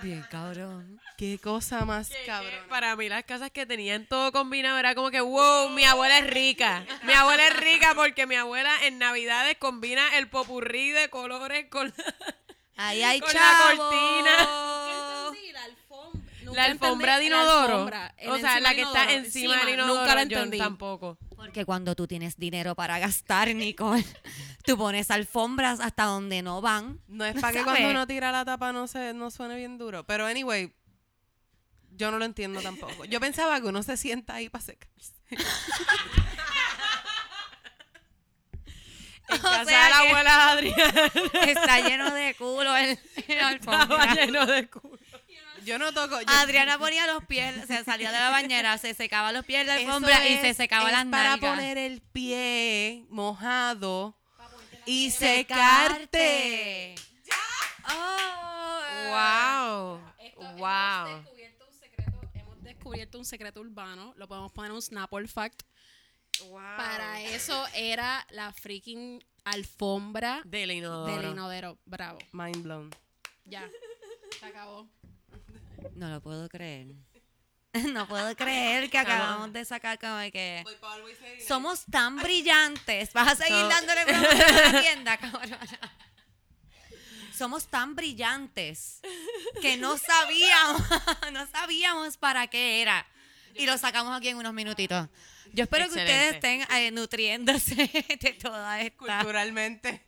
Bien 0.00 0.24
cabrón. 0.30 1.00
Qué 1.16 1.38
cosa 1.42 1.84
más 1.84 2.10
cabrona. 2.24 2.68
Para 2.68 2.94
mí 2.94 3.08
las 3.08 3.24
casas 3.24 3.50
que 3.50 3.66
tenían 3.66 4.06
todo 4.06 4.30
combinado 4.30 4.78
era 4.78 4.94
como 4.94 5.10
que, 5.10 5.20
wow, 5.20 5.68
mi 5.70 5.84
abuela 5.84 6.18
es 6.18 6.26
rica. 6.28 6.84
Mi 7.04 7.12
abuela 7.12 7.48
es 7.48 7.56
rica 7.56 7.94
porque 7.96 8.26
mi 8.26 8.36
abuela 8.36 8.70
en 8.84 8.98
Navidades 8.98 9.56
combina 9.58 10.16
el 10.18 10.28
popurrí 10.28 10.90
de 10.90 11.08
colores 11.10 11.66
con 11.68 11.92
Ahí 12.76 13.02
hay 13.02 13.18
Con 13.18 13.28
la 13.28 13.40
chavo. 13.40 13.90
La 15.52 15.64
alfombra. 15.64 16.22
Nunca 16.42 16.60
la 16.60 16.64
alfombra 16.72 17.18
de 17.18 17.30
la 17.30 17.36
inodoro. 17.36 17.72
alfombra, 17.74 18.14
el 18.16 18.30
o 18.30 18.38
sea, 18.38 18.52
encima 18.54 18.60
la 18.60 18.74
que 18.74 18.82
está 18.82 19.02
inodoro, 19.02 19.18
encima 19.24 19.56
del 19.56 19.68
inodoro. 19.70 19.94
Nunca 20.00 20.14
la 20.14 20.22
yo 20.22 20.36
entendí. 20.38 20.58
tampoco. 20.58 21.18
Porque 21.38 21.64
cuando 21.64 21.94
tú 21.94 22.08
tienes 22.08 22.36
dinero 22.36 22.74
para 22.74 22.98
gastar, 22.98 23.54
Nicole, 23.54 24.04
tú 24.64 24.76
pones 24.76 25.08
alfombras 25.12 25.78
hasta 25.78 26.02
donde 26.02 26.42
no 26.42 26.60
van. 26.60 27.00
No 27.06 27.24
es 27.24 27.40
para 27.40 27.52
que 27.52 27.62
cuando 27.62 27.90
uno 27.90 28.06
tira 28.08 28.32
la 28.32 28.44
tapa 28.44 28.72
no 28.72 28.88
se 28.88 29.14
no 29.14 29.30
suene 29.30 29.54
bien 29.54 29.78
duro. 29.78 30.04
Pero 30.04 30.26
anyway, 30.26 30.74
yo 31.92 32.10
no 32.10 32.18
lo 32.18 32.24
entiendo 32.24 32.60
tampoco. 32.60 33.04
Yo 33.04 33.20
pensaba 33.20 33.60
que 33.60 33.68
uno 33.68 33.84
se 33.84 33.96
sienta 33.96 34.34
ahí 34.34 34.48
para 34.48 34.64
secarse. 34.64 35.14
En 39.28 39.44
O 39.44 39.64
sea 39.64 39.84
de 39.84 39.90
la 39.90 39.98
abuela 39.98 40.50
Adriana 40.52 41.12
Está 41.46 41.80
lleno 41.86 42.14
de 42.14 42.34
culo 42.34 42.74
el, 42.78 42.98
estaba 43.28 44.14
lleno 44.14 44.46
de 44.46 44.70
culo. 44.70 44.98
Yo 45.68 45.78
no 45.78 45.92
toco. 45.92 46.20
yo- 46.20 46.26
Adriana 46.28 46.78
ponía 46.78 47.06
los 47.06 47.24
pies, 47.26 47.66
se 47.66 47.84
salía 47.84 48.10
de 48.10 48.18
la 48.18 48.30
bañera, 48.30 48.76
se 48.78 48.94
secaba 48.94 49.32
los 49.32 49.44
pies 49.44 49.60
de 49.60 49.64
la 49.66 49.74
alfombra 49.74 50.26
y 50.28 50.38
se 50.38 50.54
secaba 50.54 50.86
es 50.86 50.92
las 50.92 51.04
para 51.06 51.30
nalgas. 51.36 51.50
poner 51.56 51.76
el 51.78 52.00
pie 52.00 53.04
mojado 53.10 54.16
y 54.86 55.10
Secarte. 55.10 56.94
secarte. 56.94 56.94
Oh. 57.90 58.80
Wow. 59.10 60.00
Esto- 60.18 60.40
Hemos 60.40 60.56
Wow. 60.58 61.16
descubierto, 61.22 61.66
un 61.66 61.74
secreto, 61.80 62.20
hemos 62.34 62.62
descubierto 62.62 63.18
un 63.18 63.24
secreto 63.24 63.60
urbano. 63.60 64.14
Lo 64.16 64.28
podemos 64.28 64.52
poner 64.52 64.70
en 64.70 64.76
un 64.76 64.82
Snapple 64.82 65.28
Fact. 65.28 65.62
Para 66.76 67.20
eso 67.22 67.66
era 67.74 68.24
la 68.30 68.52
freaking 68.52 69.22
alfombra 69.44 70.40
Del 70.44 70.70
inodoro. 70.70 71.16
del 71.20 71.30
inodoro. 71.32 71.78
Bravo. 71.84 72.18
Mind 72.32 72.62
blown. 72.62 72.90
Ya. 73.44 73.68
Se 74.38 74.46
acabó. 74.46 74.88
No 75.94 76.08
lo 76.08 76.20
puedo 76.20 76.48
creer. 76.48 76.88
No 77.92 78.08
puedo 78.08 78.34
creer 78.34 78.88
que 78.90 78.98
acabamos 78.98 79.52
de 79.52 79.62
sacar 79.64 79.98
como 79.98 80.18
que 80.32 80.64
somos 81.46 81.84
tan 81.84 82.16
brillantes. 82.16 83.12
Vas 83.12 83.28
a 83.32 83.36
seguir 83.36 83.60
So- 83.60 83.68
dándole 83.68 84.00
a 84.00 84.72
la 84.72 84.80
tienda, 84.82 85.16
cabrona. 85.18 85.60
Somos 87.36 87.68
tan 87.68 87.94
brillantes 87.94 89.00
que 89.60 89.76
no 89.76 89.96
sabíamos, 89.98 90.82
no 91.32 91.46
sabíamos 91.46 92.16
para 92.16 92.46
qué 92.48 92.80
era. 92.82 93.06
Y 93.54 93.66
lo 93.66 93.76
sacamos 93.78 94.16
aquí 94.16 94.28
en 94.28 94.38
unos 94.38 94.54
minutitos. 94.54 95.08
Yo 95.52 95.64
espero 95.64 95.84
que 95.84 95.90
ustedes 96.00 96.34
estén 96.34 96.62
eh, 96.74 96.90
nutriéndose 96.90 97.74
de 98.20 98.32
toda 98.42 98.80
esta, 98.80 98.96
Culturalmente. 99.18 100.04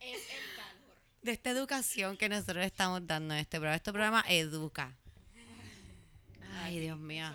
de 1.22 1.32
esta 1.32 1.50
educación 1.50 2.16
que 2.16 2.28
nosotros 2.28 2.64
estamos 2.64 3.06
dando 3.06 3.34
en 3.34 3.40
este 3.40 3.58
programa. 3.58 3.76
Este 3.76 3.92
programa 3.92 4.24
educa. 4.28 4.96
Ay, 6.62 6.78
Dios 6.80 6.98
mío. 6.98 7.26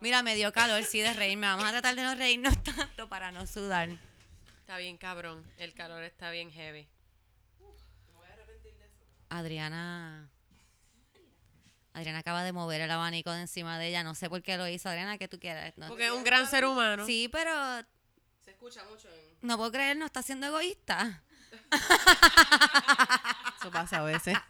Mira, 0.00 0.22
me 0.22 0.34
dio 0.36 0.52
calor, 0.52 0.82
sí, 0.84 1.00
de 1.00 1.12
reírme. 1.12 1.46
Vamos 1.48 1.64
a 1.64 1.70
tratar 1.70 1.94
de 1.96 2.02
no 2.02 2.14
reírnos 2.14 2.62
tanto 2.62 3.08
para 3.08 3.32
no 3.32 3.46
sudar. 3.46 3.88
Está 4.60 4.78
bien 4.78 4.96
cabrón. 4.96 5.44
El 5.56 5.74
calor 5.74 6.02
está 6.04 6.30
bien 6.30 6.50
heavy. 6.52 6.86
Adriana. 9.30 10.28
Adriana 11.94 12.18
acaba 12.20 12.44
de 12.44 12.52
mover 12.52 12.80
el 12.80 12.90
abanico 12.90 13.30
de 13.32 13.40
encima 13.42 13.78
de 13.78 13.88
ella. 13.88 14.02
No 14.04 14.14
sé 14.14 14.28
por 14.30 14.42
qué 14.42 14.56
lo 14.56 14.68
hizo. 14.68 14.88
Adriana, 14.88 15.18
¿qué 15.18 15.26
tú 15.28 15.38
quieres? 15.40 15.76
No- 15.76 15.88
Porque 15.88 16.06
es 16.06 16.12
un 16.12 16.24
gran 16.24 16.46
ser 16.46 16.64
humano. 16.64 17.04
Sí, 17.04 17.28
pero 17.30 17.50
Se 18.44 18.52
escucha 18.52 18.84
mucho 18.84 19.08
en... 19.08 19.20
no 19.48 19.56
puedo 19.56 19.72
creer, 19.72 19.96
no 19.96 20.06
está 20.06 20.22
siendo 20.22 20.46
egoísta. 20.46 21.22
Eso 23.60 23.70
pasa 23.70 23.98
a 23.98 24.02
veces. 24.04 24.36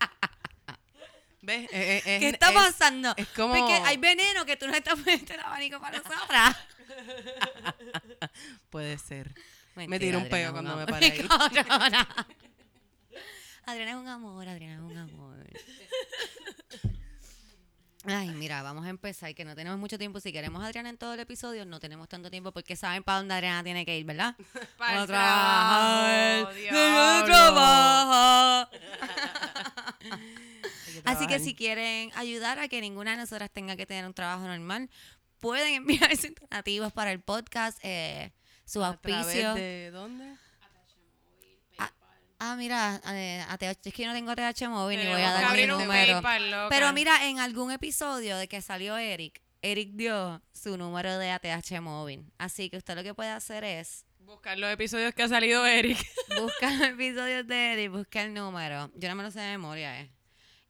¿Ves? 1.49 1.69
¿Qué 1.71 2.03
es- 2.05 2.23
está 2.35 2.49
es- 2.51 2.55
pasando? 2.55 3.15
es 3.17 3.27
como- 3.29 3.55
Porque 3.55 3.73
hay 3.73 3.97
veneno 3.97 4.45
que 4.45 4.57
tú 4.59 4.67
no 4.69 4.75
estás 4.75 4.99
poniendo 5.01 5.33
el 5.33 5.41
abanico 5.41 5.81
para 5.81 5.97
nosotras. 5.99 6.57
Puede 8.71 8.99
ser. 8.99 9.35
Mentira, 9.75 9.99
tiré 9.99 10.17
un 10.19 10.25
Adriana, 10.25 10.29
peo 10.31 10.53
cuando 10.53 10.77
me 10.77 10.87
paré 10.87 11.07
ahí. 11.13 11.27
Adriana 13.65 13.91
es 13.93 13.97
un 13.97 14.09
amor, 14.09 14.47
Adriana 14.49 14.75
es 14.75 14.81
un 14.81 14.97
amor. 14.99 15.37
Ay, 18.05 18.29
mira, 18.31 18.63
vamos 18.63 18.87
a 18.87 18.91
empezar, 18.91 19.35
que 19.35 19.45
no 19.45 19.55
tenemos 19.55 19.79
mucho 19.79 19.99
tiempo. 19.99 20.21
Si 20.21 20.33
queremos 20.33 20.63
a 20.63 20.67
Adriana 20.67 20.89
en 20.91 20.97
todo 20.99 21.15
el 21.15 21.21
episodio, 21.21 21.65
no 21.67 21.79
tenemos 21.81 22.09
tanto 22.09 22.31
tiempo 22.31 22.53
porque 22.53 22.77
saben 22.77 23.03
para 23.03 23.19
dónde 23.19 23.35
Adriana 23.35 23.63
tiene 23.65 23.85
que 23.87 23.99
ir, 23.99 24.05
¿verdad? 24.05 24.35
Para 24.79 25.07
trabajar. 25.07 26.49
Así 31.05 31.27
que 31.27 31.39
si 31.39 31.55
quieren 31.55 32.11
ayudar 32.15 32.59
a 32.59 32.69
que 32.69 32.81
ninguna 32.81 33.13
de 33.13 33.17
nosotras 33.19 33.51
tenga 33.51 33.77
que 33.77 33.87
tener 33.87 34.07
un 34.07 34.15
trabajo 34.15 34.47
normal, 34.47 34.91
pueden 35.39 35.75
enviar 35.89 36.17
sus 36.17 36.35
donativos 36.35 36.93
para 36.93 37.13
el 37.13 37.21
podcast, 37.21 37.79
eh, 37.83 38.33
su 38.65 38.85
¿A 38.85 38.97
través 38.97 39.27
auspicio. 39.27 39.55
de 39.55 39.91
dónde? 39.91 40.37
Ah, 42.41 42.55
mira, 42.55 43.01
eh, 43.11 43.45
ATH, 43.49 43.87
es 43.89 43.93
que 43.93 44.03
yo 44.03 44.07
no 44.07 44.15
tengo 44.15 44.31
ATH 44.31 44.69
móvil 44.69 45.01
ni 45.01 45.07
voy 45.11 45.21
a 45.23 45.33
dar 45.33 45.57
mi 45.57 45.67
número. 45.67 46.23
PayPal. 46.23 46.69
Pero 46.69 46.93
mira, 46.93 47.27
en 47.29 47.41
algún 47.41 47.73
episodio 47.73 48.37
de 48.37 48.47
que 48.47 48.63
salió 48.63 48.97
Eric, 48.97 49.43
Eric 49.61 49.91
dio 49.95 50.41
su 50.53 50.77
número 50.79 51.19
de 51.19 51.33
ATH 51.33 51.81
móvil. 51.81 52.31
Así 52.39 52.71
que 52.71 52.77
usted 52.77 52.95
lo 52.95 53.03
que 53.03 53.13
puede 53.13 53.31
hacer 53.31 53.65
es 53.65 54.05
Buscar 54.21 54.59
los 54.59 54.71
episodios 54.71 55.15
que 55.15 55.23
ha 55.23 55.29
salido 55.29 55.65
Eric. 55.67 55.99
buscar 56.39 56.73
los 56.75 56.89
episodios 56.89 57.47
de 57.47 57.73
Eric, 57.73 57.91
buscar 57.91 58.27
el 58.27 58.35
número. 58.35 58.91
Yo 58.95 59.09
no 59.09 59.15
me 59.15 59.23
lo 59.23 59.31
sé 59.31 59.41
de 59.41 59.53
memoria, 59.53 60.01
eh. 60.01 60.11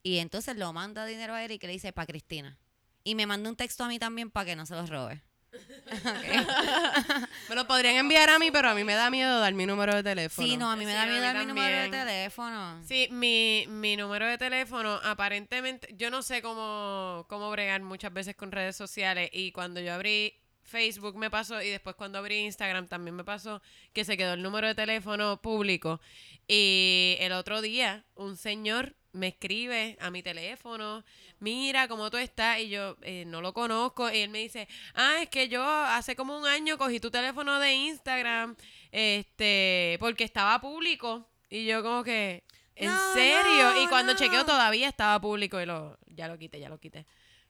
Y 0.09 0.21
entonces 0.21 0.57
lo 0.57 0.73
manda 0.73 1.05
dinero 1.05 1.35
a 1.35 1.45
Eric 1.45 1.63
y 1.65 1.67
le 1.67 1.73
dice 1.75 1.93
para 1.93 2.07
Cristina. 2.07 2.57
Y 3.05 3.15
me 3.15 3.27
manda 3.27 3.51
un 3.51 3.57
texto 3.57 3.85
a 3.85 3.89
mí 3.89 3.99
también 3.99 4.31
para 4.31 4.47
que 4.47 4.57
no 4.57 4.65
se 4.65 4.75
los 4.75 4.89
robe. 4.89 5.23
Me 7.51 7.55
lo 7.55 7.67
podrían 7.67 7.97
enviar 7.97 8.31
a 8.31 8.39
mí, 8.39 8.51
pero 8.51 8.71
a 8.71 8.75
mí 8.75 8.85
me 8.85 8.95
da 8.95 9.11
miedo 9.11 9.39
dar 9.41 9.53
mi 9.53 9.67
número 9.67 9.95
de 9.95 10.03
teléfono. 10.03 10.47
Sí, 10.47 10.57
no, 10.57 10.71
a 10.71 10.77
mí 10.77 10.87
me 10.87 10.93
Sí, 10.93 10.97
da 10.97 11.07
miedo 11.07 11.21
dar 11.21 11.37
mi 11.37 11.47
número 11.47 11.79
de 11.79 11.89
teléfono. 11.91 12.83
Sí, 12.87 13.09
mi, 13.11 13.67
mi 13.69 13.97
número 13.97 14.27
de 14.27 14.39
teléfono, 14.39 14.99
aparentemente, 15.05 15.89
yo 15.95 16.11
no 16.11 16.23
sé 16.23 16.41
cómo, 16.41 17.27
cómo 17.29 17.51
bregar 17.51 17.83
muchas 17.83 18.13
veces 18.13 18.35
con 18.35 18.51
redes 18.51 18.77
sociales 18.77 19.29
y 19.33 19.53
cuando 19.53 19.81
yo 19.81 19.93
abrí 19.93 20.35
Facebook 20.63 21.17
me 21.17 21.31
pasó 21.31 21.61
y 21.63 21.69
después 21.69 21.97
cuando 21.97 22.19
abrí 22.19 22.39
Instagram 22.45 22.89
también 22.89 23.15
me 23.15 23.25
pasó 23.25 23.63
que 23.95 24.05
se 24.05 24.17
quedó 24.17 24.35
el 24.35 24.43
número 24.43 24.67
de 24.67 24.75
teléfono 24.75 25.41
público 25.41 26.01
y 26.47 27.17
el 27.21 27.33
otro 27.33 27.63
día 27.63 28.05
un 28.15 28.37
señor 28.37 28.95
me 29.13 29.29
escribe 29.29 29.97
a 30.01 30.11
mi 30.11 30.23
teléfono, 30.23 31.05
mira 31.41 31.89
cómo 31.89 32.11
tú 32.11 32.17
estás 32.19 32.59
y 32.61 32.69
yo 32.69 32.97
eh, 33.03 33.25
no 33.27 33.41
lo 33.41 33.53
conozco 33.55 34.11
y 34.13 34.19
él 34.19 34.31
me 34.31 34.39
dice, 34.39 34.69
ah, 34.95 35.23
es 35.23 35.29
que 35.29 35.49
yo 35.49 35.65
hace 35.65 36.15
como 36.15 36.37
un 36.37 36.47
año 36.47 36.77
cogí 36.79 37.01
tu 37.01 37.11
teléfono 37.11 37.59
de 37.59 37.75
Instagram 37.75 38.55
este 38.93 39.97
porque 40.01 40.25
estaba 40.25 40.61
público 40.61 41.27
y 41.49 41.65
yo 41.67 41.83
como 41.83 42.05
que, 42.05 42.45
¿en 42.77 42.91
No, 42.91 43.13
serio? 43.15 43.73
no, 43.75 43.83
y 43.83 43.87
cuando 43.89 44.13
no. 44.13 44.19
chequeo 44.19 44.45
todavía 44.45 44.89
estaba 44.89 45.19
público 45.21 45.61
y 45.61 45.67
lo, 45.67 45.99
ya 46.07 46.29
lo 46.29 46.37
quité, 46.39 46.61
ya 46.61 46.69
lo 46.69 46.79
quité. 46.79 47.07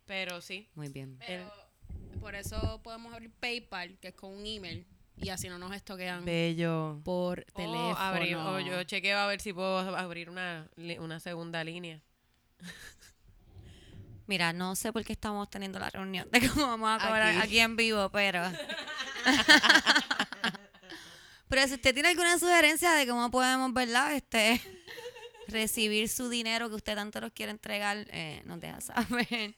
Pero 0.06 0.40
sí. 0.40 0.68
Muy 0.74 0.88
bien. 0.88 1.18
Pero 1.26 1.52
por 2.20 2.34
eso 2.34 2.80
podemos 2.82 3.12
abrir 3.12 3.30
PayPal, 3.40 3.98
que 3.98 4.08
es 4.08 4.14
con 4.14 4.32
un 4.32 4.46
email, 4.46 4.86
y 5.20 5.30
así 5.30 5.48
no 5.48 5.58
nos 5.58 5.74
estoquean 5.74 6.24
Bello. 6.24 7.00
por 7.04 7.40
O 7.52 7.56
teléfono. 7.56 7.96
abrir- 7.98 8.36
o 8.36 8.60
yo 8.60 8.82
chequeo 8.84 9.18
a 9.18 9.26
ver 9.26 9.40
si 9.40 9.52
puedo 9.52 9.78
abrir 9.96 10.30
una, 10.30 10.68
una 10.98 11.20
segunda 11.20 11.62
línea. 11.64 12.00
Mira, 14.26 14.52
no 14.52 14.76
sé 14.76 14.92
por 14.92 15.04
qué 15.04 15.12
estamos 15.14 15.48
teniendo 15.48 15.78
la 15.78 15.88
reunión 15.90 16.28
de 16.30 16.48
cómo 16.48 16.66
vamos 16.66 16.90
a 17.00 17.06
cobrar 17.06 17.28
Aquí. 17.28 17.38
aquí, 17.40 17.58
en 17.60 17.76
vivo, 17.76 18.10
pero. 18.10 18.42
pero 21.48 21.66
si 21.66 21.74
usted 21.74 21.94
tiene 21.94 22.10
alguna 22.10 22.38
sugerencia 22.38 22.92
de 22.92 23.06
cómo 23.06 23.30
podemos, 23.30 23.72
¿verdad? 23.72 24.14
Este. 24.14 24.60
recibir 25.48 26.10
su 26.10 26.28
dinero 26.28 26.68
que 26.68 26.74
usted 26.74 26.94
tanto 26.94 27.22
nos 27.22 27.32
quiere 27.32 27.52
entregar, 27.52 28.06
eh, 28.10 28.42
nos 28.44 28.60
deja 28.60 28.80
saber. 28.82 29.56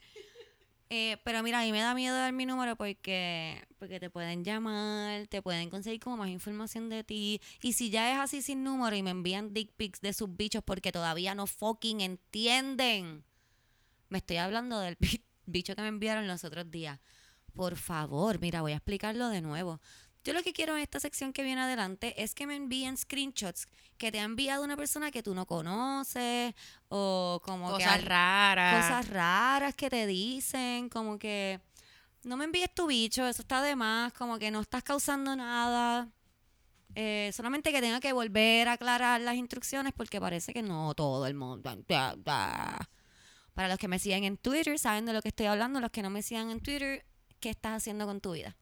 Eh, 0.93 1.19
pero 1.25 1.43
mira, 1.45 1.61
a 1.61 1.63
mí 1.63 1.71
me 1.71 1.81
da 1.81 1.95
miedo 1.95 2.17
dar 2.17 2.33
mi 2.33 2.47
número 2.47 2.75
porque, 2.77 3.63
porque 3.79 4.01
te 4.01 4.11
pueden 4.11 4.43
llamar, 4.45 5.29
te 5.29 5.41
pueden 5.41 5.71
conseguir 5.71 6.01
como 6.01 6.17
más 6.17 6.31
información 6.31 6.89
de 6.89 7.05
ti. 7.05 7.41
Y 7.63 7.75
si 7.75 7.91
ya 7.91 8.13
es 8.13 8.19
así 8.19 8.43
sin 8.43 8.65
número 8.65 8.97
y 8.97 9.03
me 9.05 9.11
envían 9.11 9.55
dick 9.55 9.71
pics 9.77 10.01
de 10.01 10.13
sus 10.13 10.37
bichos 10.37 10.65
porque 10.65 10.91
todavía 10.91 11.35
no 11.37 11.47
fucking 11.47 12.01
entienden. 12.01 13.23
Me 14.09 14.19
estoy 14.19 14.39
hablando 14.39 14.81
del 14.81 14.97
bi- 15.01 15.25
bicho 15.47 15.77
que 15.77 15.83
me 15.83 15.89
enviaron 15.89 16.29
los 16.29 16.45
otros 16.45 16.71
días. 16.71 17.01
Por 17.55 17.77
favor, 17.77 18.41
mira, 18.41 18.63
voy 18.63 18.73
a 18.73 18.77
explicarlo 18.77 19.29
de 19.31 19.43
nuevo. 19.43 19.81
Yo 20.23 20.35
lo 20.35 20.43
que 20.43 20.53
quiero 20.53 20.77
en 20.77 20.83
esta 20.83 21.01
sección 21.01 21.33
que 21.33 21.43
viene 21.43 21.63
adelante 21.63 22.23
es 22.23 22.35
que 22.35 22.47
me 22.47 22.55
envíen 22.55 22.97
screenshots 22.97 23.67
que 23.97 24.13
te 24.13 24.21
ha 24.21 24.25
enviado 24.25 24.65
una 24.65 24.77
persona 24.77 25.11
que 25.11 25.23
tú 25.23 25.35
no 25.35 25.47
conoces 25.47 26.55
o 26.89 27.41
como 27.45 27.77
que 27.77 27.85
Cosas 27.85 28.05
raras. 28.05 28.85
cosas 28.87 29.09
raras 29.09 29.75
que 29.75 29.89
te 29.89 30.07
dicen, 30.07 30.89
como 30.89 31.19
que 31.19 31.61
no 32.25 32.37
me 32.37 32.45
envíes 32.45 32.75
tu 32.75 32.87
bicho, 32.87 33.27
eso 33.27 33.43
está 33.43 33.63
de 33.63 33.77
más, 33.77 34.13
como 34.13 34.39
que 34.39 34.51
no 34.51 34.61
estás 34.61 34.83
causando 34.83 35.35
nada. 35.37 36.09
Eh, 36.95 37.31
solamente 37.33 37.73
que 37.73 37.81
tenga 37.81 38.01
que 38.01 38.13
volver 38.13 38.69
a 38.69 38.73
aclarar 38.73 39.21
las 39.21 39.37
instrucciones 39.37 39.93
porque 39.97 40.21
parece 40.21 40.53
que 40.53 40.63
no 40.63 40.95
todo 40.95 41.27
el 41.27 41.35
mundo. 41.35 41.73
Para 41.87 43.69
los 43.69 43.79
que 43.79 43.89
me 43.89 43.99
siguen 43.99 44.25
en 44.25 44.37
Twitter, 44.37 44.79
saben 44.79 45.07
de 45.07 45.13
lo 45.13 45.23
que 45.23 45.29
estoy 45.29 45.47
hablando. 45.47 45.81
Los 45.81 45.91
que 45.91 46.03
no 46.03 46.11
me 46.11 46.23
sigan 46.23 46.51
en 46.51 46.61
Twitter, 46.61 47.05
¿qué 47.39 47.51
estás 47.51 47.73
haciendo 47.77 48.07
con 48.07 48.21
tu 48.21 48.33
vida? 48.33 48.57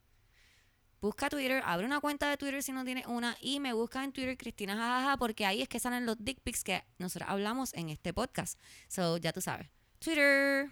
Busca 1.01 1.31
Twitter, 1.31 1.63
abre 1.65 1.87
una 1.87 2.01
cuenta 2.01 2.29
de 2.29 2.37
Twitter 2.37 2.61
si 2.61 2.73
no 2.73 2.85
tienes 2.85 3.07
una 3.07 3.37
y 3.41 3.61
me 3.61 3.73
busca 3.73 4.03
en 4.03 4.13
Twitter 4.13 4.37
Cristina 4.37 4.75
Jajaja 4.75 5.17
porque 5.17 5.47
ahí 5.47 5.63
es 5.63 5.69
que 5.69 5.79
salen 5.79 6.07
los 6.07 6.17
dick 6.19 6.41
pics 6.41 6.65
que 6.65 6.83
nosotros 6.99 7.31
hablamos 7.31 7.73
en 7.75 7.89
este 7.89 8.13
podcast. 8.13 8.59
So, 8.89 9.17
ya 9.17 9.33
tú 9.33 9.41
sabes. 9.41 9.69
Twitter. 10.01 10.71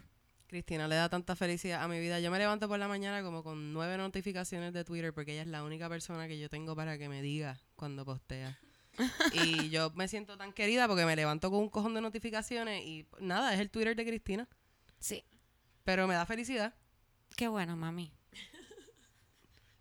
Cristina 0.48 0.88
le 0.88 0.96
da 0.96 1.08
tanta 1.08 1.36
felicidad 1.36 1.80
a 1.82 1.86
mi 1.86 2.00
vida. 2.00 2.18
Yo 2.18 2.32
me 2.32 2.38
levanto 2.38 2.68
por 2.68 2.78
la 2.78 2.88
mañana 2.88 3.22
como 3.22 3.44
con 3.44 3.72
nueve 3.72 3.96
notificaciones 3.98 4.72
de 4.72 4.84
Twitter 4.84 5.12
porque 5.14 5.32
ella 5.32 5.42
es 5.42 5.48
la 5.48 5.62
única 5.62 5.88
persona 5.88 6.26
que 6.26 6.40
yo 6.40 6.48
tengo 6.48 6.74
para 6.74 6.98
que 6.98 7.08
me 7.08 7.22
diga 7.22 7.60
cuando 7.76 8.04
postea. 8.04 8.58
y 9.32 9.70
yo 9.70 9.90
me 9.90 10.08
siento 10.08 10.36
tan 10.36 10.52
querida 10.52 10.88
porque 10.88 11.06
me 11.06 11.14
levanto 11.14 11.50
con 11.52 11.60
un 11.60 11.68
cojón 11.68 11.94
de 11.94 12.00
notificaciones 12.00 12.84
y 12.84 13.06
nada, 13.20 13.54
es 13.54 13.60
el 13.60 13.70
Twitter 13.70 13.94
de 13.94 14.04
Cristina. 14.04 14.48
Sí. 14.98 15.24
Pero 15.84 16.08
me 16.08 16.14
da 16.14 16.26
felicidad. 16.26 16.74
Qué 17.36 17.46
bueno, 17.46 17.76
mami. 17.76 18.15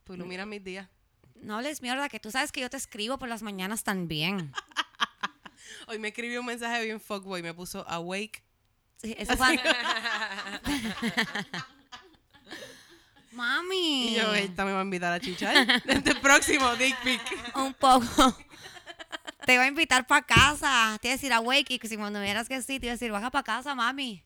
Tú 0.05 0.13
iluminas 0.13 0.47
mis 0.47 0.63
días. 0.63 0.87
No 1.35 1.55
hables 1.57 1.81
mierda, 1.81 2.07
que 2.09 2.19
tú 2.19 2.31
sabes 2.31 2.51
que 2.51 2.61
yo 2.61 2.69
te 2.69 2.77
escribo 2.77 3.17
por 3.17 3.27
las 3.27 3.41
mañanas 3.41 3.83
también. 3.83 4.53
Hoy 5.87 5.99
me 5.99 6.07
escribió 6.09 6.39
un 6.39 6.45
mensaje 6.45 6.83
bien 6.85 7.01
fuckboy. 7.01 7.41
Me 7.43 7.53
puso 7.53 7.87
awake. 7.89 8.41
Sí, 8.97 9.15
eso 9.17 9.35
fue- 9.35 9.59
Mami. 13.31 14.09
Y 14.09 14.15
yo, 14.15 14.33
esta 14.33 14.63
me 14.63 14.71
va 14.71 14.79
a 14.79 14.83
invitar 14.83 15.11
a 15.11 15.19
chichar. 15.19 15.55
Este 15.87 16.15
próximo 16.15 16.73
dick 16.77 16.95
pic. 17.03 17.21
Un 17.55 17.73
poco. 17.73 18.37
Te 19.45 19.57
voy 19.57 19.65
a 19.65 19.67
invitar 19.67 20.07
para 20.07 20.25
casa. 20.25 20.97
Te 21.01 21.09
iba 21.09 21.13
a 21.13 21.17
decir 21.17 21.33
a 21.33 21.39
Wake 21.41 21.73
y 21.83 21.87
si 21.87 21.97
cuando 21.97 22.21
vieras 22.21 22.47
que 22.47 22.61
sí, 22.61 22.79
te 22.79 22.85
iba 22.85 22.91
a 22.93 22.95
decir, 22.95 23.11
baja 23.11 23.29
para 23.31 23.43
casa, 23.43 23.75
mami. 23.75 24.23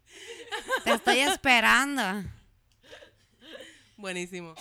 Te 0.84 0.94
estoy 0.94 1.20
esperando. 1.20 2.24
Buenísimo. 3.98 4.54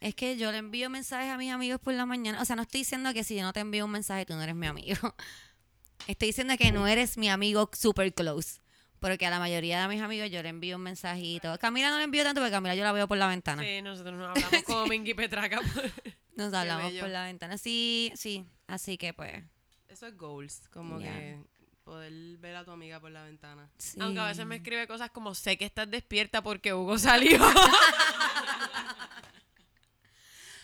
Es 0.00 0.14
que 0.14 0.36
yo 0.36 0.52
le 0.52 0.58
envío 0.58 0.88
mensajes 0.90 1.30
a 1.30 1.36
mis 1.36 1.50
amigos 1.52 1.80
por 1.80 1.92
la 1.94 2.06
mañana. 2.06 2.40
O 2.40 2.44
sea, 2.44 2.54
no 2.56 2.62
estoy 2.62 2.80
diciendo 2.80 3.12
que 3.12 3.24
si 3.24 3.36
yo 3.36 3.42
no 3.42 3.52
te 3.52 3.60
envío 3.60 3.84
un 3.84 3.90
mensaje, 3.90 4.24
tú 4.26 4.34
no 4.34 4.42
eres 4.42 4.54
mi 4.54 4.66
amigo. 4.66 4.94
Estoy 6.06 6.28
diciendo 6.28 6.54
que 6.56 6.70
no 6.70 6.86
eres 6.86 7.18
mi 7.18 7.28
amigo 7.28 7.68
super 7.72 8.12
close. 8.14 8.60
Porque 9.00 9.26
a 9.26 9.30
la 9.30 9.38
mayoría 9.38 9.80
de 9.82 9.88
mis 9.88 10.00
amigos 10.02 10.30
yo 10.30 10.42
le 10.42 10.48
envío 10.48 10.76
un 10.76 10.82
mensajito. 10.82 11.56
Camila 11.58 11.90
no 11.90 11.98
le 11.98 12.04
envío 12.04 12.24
tanto 12.24 12.40
porque 12.40 12.52
Camila 12.52 12.74
yo 12.74 12.82
la 12.84 12.92
veo 12.92 13.06
por 13.06 13.18
la 13.18 13.28
ventana. 13.28 13.62
Sí, 13.62 13.82
nosotros 13.82 14.16
nos 14.16 14.30
hablamos 14.30 14.62
como 14.64 14.86
Mingy 14.88 15.14
Petraca. 15.14 15.60
pues. 15.74 15.92
Nos 16.36 16.52
hablamos 16.54 16.92
por 16.92 17.08
la 17.08 17.24
ventana. 17.24 17.58
Sí, 17.58 18.12
sí. 18.16 18.44
Así 18.66 18.96
que 18.96 19.12
pues. 19.12 19.44
Eso 19.88 20.06
es 20.06 20.16
goals. 20.16 20.68
Como 20.72 20.98
que 20.98 21.38
poder 21.84 22.12
ver 22.38 22.56
a 22.56 22.64
tu 22.64 22.70
amiga 22.70 23.00
por 23.00 23.10
la 23.10 23.22
ventana. 23.24 23.68
sí. 23.78 23.98
Aunque 24.00 24.20
a 24.20 24.26
veces 24.26 24.46
me 24.46 24.56
escribe 24.56 24.86
cosas 24.86 25.10
como 25.10 25.34
sé 25.34 25.56
que 25.56 25.64
estás 25.64 25.90
despierta 25.90 26.42
porque 26.42 26.74
Hugo 26.74 26.98
salió. 26.98 27.38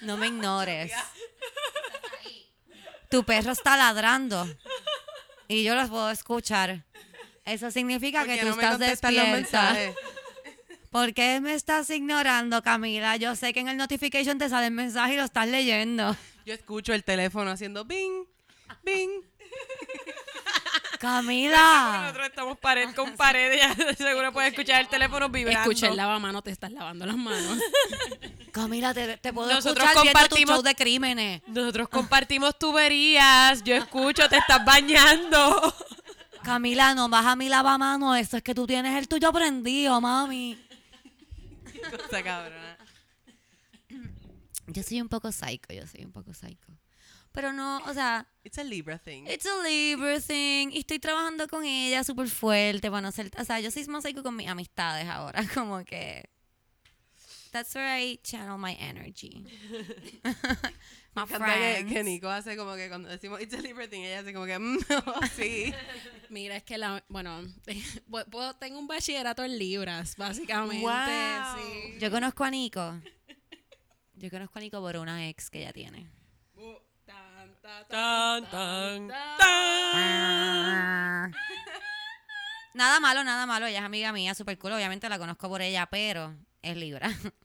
No 0.05 0.17
me 0.17 0.29
ignores. 0.29 0.93
Tu 3.11 3.25
perro 3.25 3.53
está 3.53 3.77
ladrando. 3.77 4.47
Y 5.49 5.63
yo 5.63 5.75
los 5.75 5.89
puedo 5.89 6.11
escuchar. 6.11 6.85
Eso 7.45 7.71
significa 7.71 8.21
¿Por 8.21 8.29
que 8.29 8.39
tú 8.39 8.47
no 8.47 8.53
estás 8.53 8.79
despierta. 8.79 9.77
¿Por 10.91 11.13
qué 11.13 11.41
me 11.41 11.55
estás 11.55 11.91
ignorando, 11.91 12.63
Camila? 12.63 13.17
Yo 13.17 13.35
sé 13.35 13.53
que 13.53 13.61
en 13.61 13.69
el 13.69 13.77
notification 13.77 14.39
te 14.39 14.49
sale 14.49 14.67
el 14.67 14.73
mensaje 14.73 15.15
y 15.15 15.17
lo 15.17 15.25
estás 15.25 15.49
leyendo. 15.49 16.17
Yo 16.47 16.55
escucho 16.55 16.93
el 16.93 17.05
teléfono 17.05 17.51
haciendo 17.51 17.85
bing, 17.85 18.27
bing. 18.83 19.11
Camila. 21.05 22.01
Nosotros 22.03 22.27
estamos 22.29 22.59
pared 22.59 22.95
con 22.95 23.15
pared 23.15 23.59
ya 23.59 23.75
seguro 23.97 24.33
puedes 24.33 24.53
escuchar 24.53 24.81
el 24.81 24.89
teléfono 24.89 25.29
vibrando. 25.29 25.61
Escuché 25.71 25.89
el 25.89 25.97
lavamano, 25.97 26.41
te 26.41 26.51
estás 26.51 26.73
lavando 26.73 27.05
las 27.05 27.17
manos. 27.17 27.59
Camila, 28.53 28.95
te, 28.95 29.19
te 29.19 29.33
puedo 29.33 29.49
Nosotros 29.53 29.85
escuchar 29.87 30.03
viendo 30.03 30.19
tu 30.21 30.37
compartimos- 30.37 30.55
show 30.55 30.63
de 30.63 30.75
crímenes. 30.75 31.43
Nosotros 31.47 31.89
compartimos 31.91 32.59
tuberías. 32.59 33.63
Yo 33.65 33.75
escucho, 33.75 34.27
te 34.31 34.39
estás 34.39 34.65
bañando. 34.65 35.75
Camila, 36.43 36.95
no 36.95 37.09
vas 37.11 37.27
a 37.27 37.37
mi 37.37 37.51
lavamano, 37.51 38.15
eso 38.17 38.39
es 38.39 38.43
que 38.43 38.55
tú 38.55 38.67
tienes 38.67 38.97
el 38.97 39.07
tuyo 39.07 39.31
prendido, 39.33 40.01
mami. 40.01 40.59
Cosa 41.91 42.23
cabrona. 42.23 42.79
Yo 44.69 44.83
soy 44.83 45.03
un 45.03 45.09
poco 45.11 45.31
psycho, 45.33 45.73
yo 45.75 45.87
soy 45.87 46.03
un 46.05 46.13
poco 46.13 46.33
psycho. 46.33 46.73
Pero 47.35 47.53
no, 47.53 47.79
o 47.87 47.93
sea, 47.93 48.27
It's 48.45 48.59
a 48.59 48.65
Libra 48.65 48.99
thing. 48.99 49.25
it's 49.27 49.45
a 49.45 49.63
Libra 49.63 50.21
thing. 50.21 50.69
Y 50.73 50.79
estoy 50.79 50.99
trabajando 51.01 51.49
con 51.49 51.65
ella 51.65 52.05
súper 52.05 52.29
fuerte 52.29 52.89
para 52.91 53.01
no 53.03 53.11
ser. 53.13 53.31
O 53.39 53.45
sea, 53.45 53.59
yo 53.61 53.71
soy 53.71 53.85
más 53.87 54.05
psycho 54.05 54.23
con 54.23 54.37
mis 54.37 54.49
amistades 54.49 55.07
ahora. 55.09 55.43
Como 55.55 55.85
que. 55.85 56.25
That's 57.51 57.75
where 57.75 58.01
I 58.03 58.19
channel 58.23 58.57
my 58.59 58.77
energy. 58.81 59.45
My 61.17 61.23
encanta 61.23 61.45
que, 61.47 61.53
friends. 61.75 61.93
que 61.93 62.03
Nico 62.03 62.29
hace 62.29 62.57
como 62.57 62.75
que 62.75 62.89
cuando 62.89 63.09
decimos 63.09 63.41
It's 63.41 63.55
a 63.55 63.61
Libra 63.61 63.87
thing, 63.89 64.01
ella 64.01 64.19
hace 64.19 64.33
como 64.35 64.47
que, 64.47 64.59
mm, 64.59 64.79
no, 64.89 65.05
sí. 65.37 65.73
Mira, 66.29 66.57
es 66.57 66.65
que 66.65 66.77
la, 66.77 67.05
bueno, 67.09 67.41
pu- 68.11 68.25
puedo- 68.29 68.55
tengo 68.57 68.81
un 68.81 68.89
bachillerato 68.89 69.45
en 69.45 69.57
libras, 69.57 70.17
básicamente. 70.17 70.83
Wow. 70.85 71.57
Sí. 71.63 71.99
Yo 72.01 72.11
conozco 72.11 72.43
a 72.43 72.51
Nico. 72.51 73.01
Yo 74.17 74.29
conozco 74.31 74.59
a 74.59 74.63
Nico 74.63 74.81
por 74.81 74.97
una 74.97 75.29
ex 75.29 75.51
que 75.51 75.61
ella 75.61 75.73
tiene. 75.73 76.09
Tan, 77.65 77.89
Tan, 77.89 78.45
tan. 79.09 79.09
Nada 82.75 83.01
malo, 83.01 83.25
nada 83.25 83.47
malo. 83.47 83.65
Ella 83.65 83.79
es 83.79 83.85
amiga 83.85 84.13
mía, 84.13 84.35
super 84.35 84.59
cool. 84.59 84.73
Obviamente 84.73 85.09
la 85.09 85.19
conozco 85.19 85.49
por 85.49 85.63
ella, 85.63 85.87
pero 85.87 86.35
es 86.63 86.77
Libra. 86.77 87.11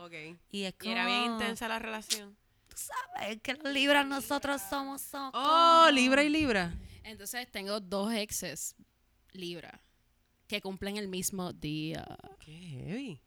Ok. 0.00 0.12
Y 0.52 0.62
es 0.62 0.74
Y 0.74 0.78
como... 0.78 0.92
era 0.92 1.06
bien 1.06 1.24
intensa 1.24 1.66
la 1.66 1.80
relación. 1.80 2.36
Tú 2.68 2.76
sabes 2.76 3.40
que 3.42 3.54
los 3.54 3.72
Libras 3.72 4.06
nosotros 4.06 4.62
somos... 4.70 5.02
somos 5.02 5.32
Oh, 5.34 5.88
Libra 5.92 6.22
y 6.22 6.28
Libra. 6.28 6.72
Entonces 7.02 7.50
tengo 7.50 7.80
dos 7.80 8.12
exes 8.14 8.76
Libra 9.32 9.80
que 10.46 10.60
cumplen 10.60 10.98
el 10.98 11.08
mismo 11.08 11.52
día. 11.52 12.06
Qué 12.38 12.52
heavy. 12.52 13.20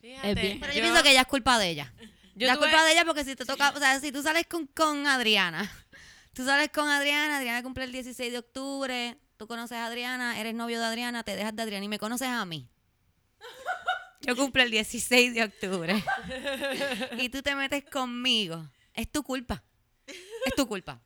Fíjate, 0.00 0.30
Es 0.30 0.34
bien. 0.40 0.58
Pero 0.58 0.72
yo, 0.72 0.80
pienso 0.80 1.02
que 1.02 1.12
ya 1.12 1.20
es 1.20 1.26
culpa 1.26 1.58
de 1.58 1.68
ella. 1.68 1.92
Yo 2.34 2.46
es 2.48 2.52
tuve- 2.54 2.58
culpa 2.60 2.84
de 2.84 2.92
ella 2.92 3.04
porque 3.04 3.24
si 3.24 3.36
te 3.36 3.44
toca, 3.44 3.70
o 3.70 3.78
sea, 3.78 3.98
si 4.00 4.12
tú 4.12 4.22
sales 4.22 4.46
con, 4.46 4.66
con 4.66 5.06
Adriana, 5.06 5.70
tú 6.32 6.44
sales 6.44 6.70
con 6.70 6.88
Adriana, 6.88 7.38
Adriana 7.38 7.62
cumple 7.62 7.84
el 7.84 7.92
16 7.92 8.32
de 8.32 8.38
octubre, 8.38 9.16
tú 9.36 9.46
conoces 9.46 9.78
a 9.78 9.86
Adriana, 9.86 10.38
eres 10.40 10.54
novio 10.54 10.78
de 10.80 10.86
Adriana, 10.86 11.22
te 11.22 11.36
dejas 11.36 11.54
de 11.56 11.62
Adriana 11.62 11.84
y 11.84 11.88
me 11.88 11.98
conoces 11.98 12.28
a 12.28 12.44
mí. 12.44 12.68
Yo 14.22 14.36
cumplo 14.36 14.62
el 14.62 14.70
16 14.70 15.34
de 15.34 15.44
octubre. 15.44 16.04
y 17.18 17.30
tú 17.30 17.40
te 17.42 17.54
metes 17.54 17.84
conmigo. 17.84 18.68
Es 18.92 19.10
tu 19.10 19.22
culpa. 19.22 19.62
Es 20.06 20.54
tu 20.56 20.66
culpa. 20.66 21.00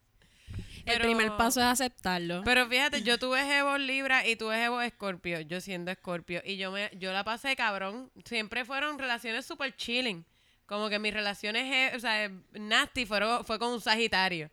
El 0.84 1.00
primer 1.00 1.36
paso 1.36 1.60
es 1.60 1.66
aceptarlo. 1.66 2.42
Pero 2.44 2.68
fíjate, 2.68 3.02
yo 3.02 3.16
tuve 3.18 3.42
Jevo 3.44 3.78
Libra 3.78 4.26
y 4.26 4.36
tuve 4.36 4.56
Jevo 4.56 4.80
Escorpio, 4.82 5.40
yo 5.40 5.60
siendo 5.60 5.90
Escorpio. 5.92 6.42
Y 6.44 6.56
yo 6.56 6.72
me 6.72 6.90
yo 6.98 7.12
la 7.12 7.22
pasé 7.24 7.54
cabrón. 7.56 8.10
Siempre 8.24 8.64
fueron 8.64 8.98
relaciones 8.98 9.46
super 9.46 9.74
chilling. 9.76 10.26
Como 10.66 10.88
que 10.88 10.98
mis 10.98 11.12
relaciones, 11.12 11.64
eh, 11.72 11.96
o 11.96 12.00
sea, 12.00 12.30
nasty 12.52 13.04
fueron, 13.06 13.44
fue 13.44 13.58
con 13.58 13.72
un 13.72 13.80
Sagitario. 13.80 14.50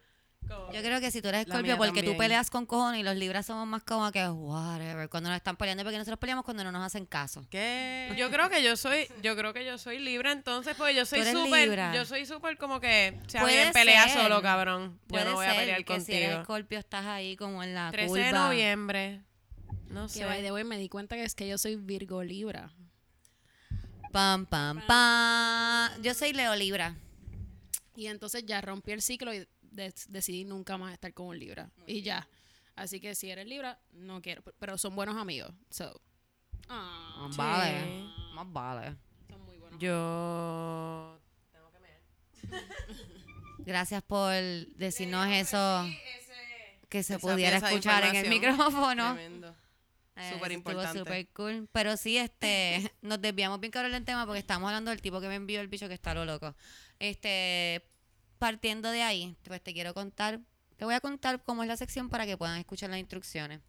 Como- 0.47 0.71
Yo 0.73 0.81
creo 0.81 0.99
que 0.99 1.11
si 1.11 1.21
tú 1.21 1.27
eres 1.29 1.47
La 1.47 1.53
Scorpio 1.55 1.61
mía 1.73 1.77
porque 1.77 2.01
tú 2.01 2.07
también. 2.07 2.17
peleas 2.17 2.49
con 2.49 2.65
cojones 2.65 2.99
y 2.99 3.03
los 3.03 3.15
libras 3.15 3.45
somos 3.45 3.67
más 3.67 3.83
como 3.83 4.11
que 4.11 4.27
whatever, 4.27 5.07
cuando 5.07 5.29
nos 5.29 5.37
están 5.37 5.55
peleando 5.55 5.83
porque 5.83 5.97
nosotros 5.99 6.17
peleamos 6.19 6.43
cuando 6.43 6.63
no 6.63 6.71
nos 6.71 6.83
hacen 6.83 7.05
caso. 7.05 7.45
¿Qué? 7.49 8.11
Yo 8.17 8.29
creo 8.31 8.49
que 8.49 8.63
yo 8.63 8.75
soy, 8.75 9.07
yo 9.21 9.35
creo 9.37 9.53
que 9.53 9.63
yo 9.63 9.77
soy 9.77 9.99
Libra 9.99 10.31
entonces, 10.31 10.75
porque 10.75 10.95
yo 10.95 11.05
soy 11.05 11.23
súper, 11.23 11.93
yo 11.93 12.05
soy 12.05 12.25
súper 12.25 12.57
como 12.57 12.79
que, 12.81 13.19
o 13.25 13.29
sea, 13.29 13.45
bien, 13.45 13.71
pelea 13.71 14.09
ser. 14.09 14.23
solo, 14.23 14.41
cabrón. 14.41 14.99
Yo 15.03 15.07
Puede 15.09 15.25
no 15.25 15.33
voy 15.35 15.45
a 15.45 15.53
pelear 15.55 15.85
que 15.85 15.99
si 16.01 16.11
eres 16.13 16.27
contigo. 16.29 16.43
Scorpio 16.43 16.79
estás 16.79 17.05
ahí 17.05 17.37
como 17.37 17.63
en 17.63 17.75
la 17.75 17.91
13 17.91 18.19
de 18.19 18.31
noviembre. 18.31 19.21
No 19.89 20.09
sé. 20.09 20.19
Que 20.19 20.25
by 20.25 20.41
the 20.41 20.51
way 20.51 20.63
me 20.63 20.77
di 20.77 20.89
cuenta 20.89 21.15
que 21.15 21.23
es 21.23 21.35
que 21.35 21.47
yo 21.47 21.57
soy 21.59 21.75
Virgo 21.75 22.23
Libra. 22.23 22.71
Pam, 24.11 24.45
pam, 24.45 24.81
pam. 24.87 26.01
Yo 26.01 26.13
soy 26.13 26.33
Leo 26.33 26.55
Libra. 26.55 26.95
Y 27.95 28.07
entonces 28.07 28.45
ya 28.45 28.61
rompí 28.61 28.91
el 28.91 29.01
ciclo 29.01 29.33
y 29.33 29.47
de- 29.61 29.93
decidí 30.09 30.43
nunca 30.45 30.77
más 30.77 30.93
estar 30.93 31.13
con 31.13 31.27
un 31.27 31.39
Libra. 31.39 31.69
y 31.87 32.01
ya. 32.01 32.27
Así 32.75 32.99
que 32.99 33.15
si 33.15 33.29
eres 33.29 33.45
Libra, 33.47 33.79
no 33.93 34.21
quiero. 34.21 34.41
Pero 34.59 34.77
son 34.77 34.95
buenos 34.95 35.15
amigos. 35.15 35.51
So. 35.69 36.01
Ah, 36.69 37.15
Más 37.27 37.31
Sí. 37.35 37.37
vale. 37.37 38.03
Más 38.33 38.51
vale. 38.53 38.95
son 39.29 39.41
muy 39.45 39.57
buenos. 39.57 39.79
Yo 39.79 41.19
Gracias 43.59 44.01
por 44.03 44.33
decirnos 44.75 45.27
eso 45.27 45.85
que 46.89 47.03
se 47.03 47.19
pudiera 47.19 47.57
escuchar 47.57 48.03
en 48.05 48.15
el 48.15 48.29
micrófono. 48.29 49.13
Tremendo. 49.13 49.55
Súper 50.33 50.51
importante. 50.51 50.99
súper 50.99 51.27
cool. 51.29 51.67
Pero 51.71 51.97
sí, 51.97 52.17
este, 52.17 52.91
nos 53.01 53.21
desviamos 53.21 53.59
bien 53.59 53.71
cabrón 53.71 53.91
del 53.91 54.05
tema 54.05 54.25
porque 54.25 54.39
estamos 54.39 54.67
hablando 54.67 54.91
del 54.91 55.01
tipo 55.01 55.21
que 55.21 55.27
me 55.27 55.35
envió 55.35 55.61
el 55.61 55.67
bicho 55.67 55.87
que 55.87 55.93
está 55.93 56.13
lo 56.13 56.25
loco. 56.25 56.55
Este, 56.99 57.83
partiendo 58.39 58.91
de 58.91 59.03
ahí, 59.03 59.35
pues 59.43 59.61
te 59.61 59.73
quiero 59.73 59.93
contar, 59.93 60.39
te 60.77 60.85
voy 60.85 60.93
a 60.93 60.99
contar 60.99 61.43
cómo 61.43 61.63
es 61.63 61.67
la 61.67 61.77
sección 61.77 62.09
para 62.09 62.25
que 62.25 62.37
puedan 62.37 62.59
escuchar 62.59 62.89
las 62.89 62.99
instrucciones. 62.99 63.61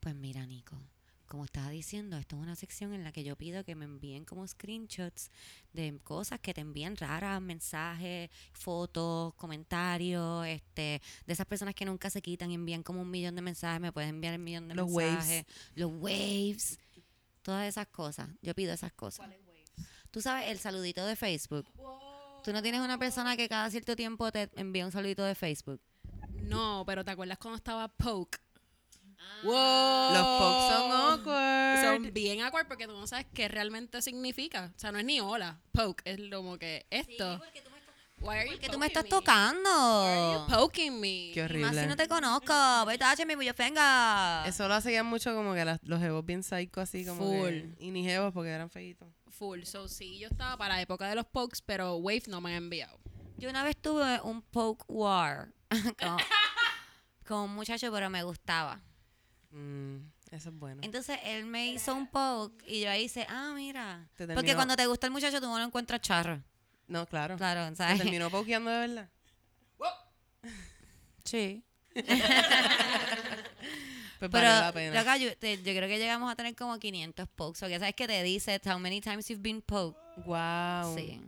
Pues 0.00 0.14
mira, 0.14 0.46
Nico, 0.46 0.80
como 1.28 1.44
estaba 1.44 1.70
diciendo, 1.70 2.16
esto 2.16 2.36
es 2.36 2.42
una 2.42 2.56
sección 2.56 2.94
en 2.94 3.04
la 3.04 3.12
que 3.12 3.22
yo 3.22 3.36
pido 3.36 3.62
que 3.64 3.74
me 3.74 3.84
envíen 3.84 4.24
como 4.24 4.46
screenshots 4.46 5.30
de 5.72 5.98
cosas 6.02 6.40
que 6.40 6.54
te 6.54 6.62
envían 6.62 6.96
raras, 6.96 7.40
mensajes, 7.40 8.30
fotos, 8.52 9.34
comentarios, 9.34 10.46
este, 10.46 11.00
de 11.26 11.32
esas 11.32 11.46
personas 11.46 11.74
que 11.74 11.84
nunca 11.84 12.10
se 12.10 12.22
quitan 12.22 12.50
y 12.50 12.54
envían 12.54 12.82
como 12.82 13.02
un 13.02 13.10
millón 13.10 13.36
de 13.36 13.42
mensajes, 13.42 13.80
me 13.80 13.92
puedes 13.92 14.10
enviar 14.10 14.36
un 14.36 14.44
millón 14.44 14.68
de 14.68 14.74
Los 14.74 14.90
waves. 14.90 15.12
mensajes, 15.12 15.46
los 15.74 15.92
waves, 15.92 16.78
todas 17.42 17.68
esas 17.68 17.86
cosas. 17.86 18.28
Yo 18.42 18.54
pido 18.54 18.72
esas 18.72 18.92
cosas. 18.92 19.28
Tú 20.10 20.20
sabes, 20.20 20.48
el 20.48 20.58
saludito 20.58 21.04
de 21.04 21.14
Facebook. 21.14 21.66
Tú 22.42 22.52
no 22.52 22.62
tienes 22.62 22.80
una 22.80 22.98
persona 22.98 23.36
que 23.36 23.48
cada 23.48 23.70
cierto 23.70 23.94
tiempo 23.94 24.32
te 24.32 24.48
envía 24.56 24.86
un 24.86 24.92
saludito 24.92 25.22
de 25.22 25.34
Facebook. 25.34 25.80
No, 26.32 26.84
pero 26.86 27.04
¿te 27.04 27.10
acuerdas 27.10 27.36
cuando 27.38 27.56
estaba 27.56 27.88
Poke? 27.88 28.38
Los 29.42 30.26
pokes 30.38 30.74
son 30.74 30.92
awkward. 30.92 31.82
Son 31.84 32.12
bien 32.12 32.40
awkward 32.42 32.66
porque 32.66 32.86
tú 32.86 32.92
no 32.98 33.06
sabes 33.06 33.26
qué 33.32 33.48
realmente 33.48 34.02
significa. 34.02 34.72
O 34.74 34.78
sea, 34.78 34.92
no 34.92 34.98
es 34.98 35.04
ni 35.04 35.20
hola. 35.20 35.60
Poke 35.72 36.02
es 36.04 36.20
como 36.32 36.58
que 36.58 36.86
esto. 36.90 37.40
Why 38.20 38.28
are 38.38 38.46
you 38.46 38.52
Porque 38.56 38.68
tú 38.68 38.78
me 38.80 38.86
poking 38.88 38.96
estás 38.98 39.04
me? 39.04 39.10
tocando. 39.10 40.46
Poking 40.50 41.00
me. 41.00 41.30
Qué 41.32 41.34
Y 41.34 41.40
más 41.40 41.50
horrible. 41.70 41.82
si 41.82 41.86
no 41.86 41.96
te 41.96 42.08
conozco. 42.08 42.52
Vete 42.86 43.04
a 43.04 43.14
mi 43.24 43.46
yo 43.46 43.52
venga. 43.56 44.44
Eso 44.44 44.66
lo 44.66 44.74
hacían 44.74 45.06
mucho 45.06 45.32
como 45.36 45.54
que 45.54 45.64
las- 45.64 45.78
los 45.84 46.00
jevos 46.00 46.24
bien 46.26 46.42
psycho 46.42 46.80
así 46.80 47.04
como 47.06 47.20
Full. 47.24 47.48
que- 47.48 47.76
y 47.78 47.90
ni 47.92 48.02
jevos 48.04 48.32
porque 48.32 48.50
eran 48.50 48.70
feitos. 48.70 49.08
Full. 49.30 49.62
So, 49.62 49.86
sí, 49.86 50.18
yo 50.18 50.26
estaba 50.26 50.56
para 50.56 50.74
la 50.74 50.82
época 50.82 51.08
de 51.08 51.14
los 51.14 51.26
pokes, 51.26 51.60
pero 51.64 51.94
Wave 51.96 52.24
no 52.26 52.40
me 52.40 52.54
ha 52.54 52.56
enviado. 52.56 52.98
Yo 53.36 53.48
una 53.50 53.62
vez 53.62 53.76
tuve 53.76 54.20
un 54.22 54.42
poke 54.42 54.84
war 54.88 55.52
con, 56.00 56.16
con 57.24 57.38
un 57.50 57.54
muchacho, 57.54 57.92
pero 57.92 58.10
me 58.10 58.24
gustaba. 58.24 58.80
Mm, 59.50 59.96
eso 60.30 60.48
es 60.50 60.54
bueno. 60.54 60.80
Entonces 60.84 61.18
él 61.24 61.46
me 61.46 61.68
hizo 61.68 61.94
un 61.94 62.06
poke 62.06 62.62
y 62.66 62.82
yo 62.82 62.90
ahí 62.90 63.04
hice, 63.04 63.26
ah, 63.28 63.52
mira. 63.54 64.08
Te 64.14 64.26
Porque 64.26 64.34
terminó- 64.34 64.54
cuando 64.56 64.76
te 64.76 64.86
gusta 64.86 65.06
el 65.06 65.12
muchacho, 65.12 65.40
tú 65.40 65.46
no 65.46 65.58
lo 65.58 65.64
encuentras 65.64 66.00
charro. 66.00 66.42
No, 66.86 67.06
claro. 67.06 67.36
Claro, 67.36 67.68
¿Te 67.70 67.76
¿sabes? 67.76 67.98
terminó 67.98 68.30
pokeando 68.30 68.70
de 68.70 68.78
verdad? 68.86 69.08
Sí. 71.24 71.62
Pues 74.18 74.32
Pero 74.32 74.48
vale 74.48 74.60
la 74.66 74.72
pena. 74.72 74.98
loca, 75.00 75.16
yo, 75.16 75.36
te- 75.38 75.58
yo 75.58 75.62
creo 75.72 75.86
que 75.88 75.96
llegamos 75.96 76.28
a 76.28 76.34
tener 76.34 76.56
como 76.56 76.76
500 76.80 77.28
pokes. 77.28 77.60
Porque 77.60 77.78
sabes 77.78 77.94
que 77.94 78.08
te 78.08 78.20
dice 78.24 78.60
how 78.66 78.76
many 78.76 79.00
times 79.00 79.28
you've 79.28 79.40
been 79.40 79.62
poked. 79.62 79.96
Wow. 80.26 80.92
Sí. 80.96 81.20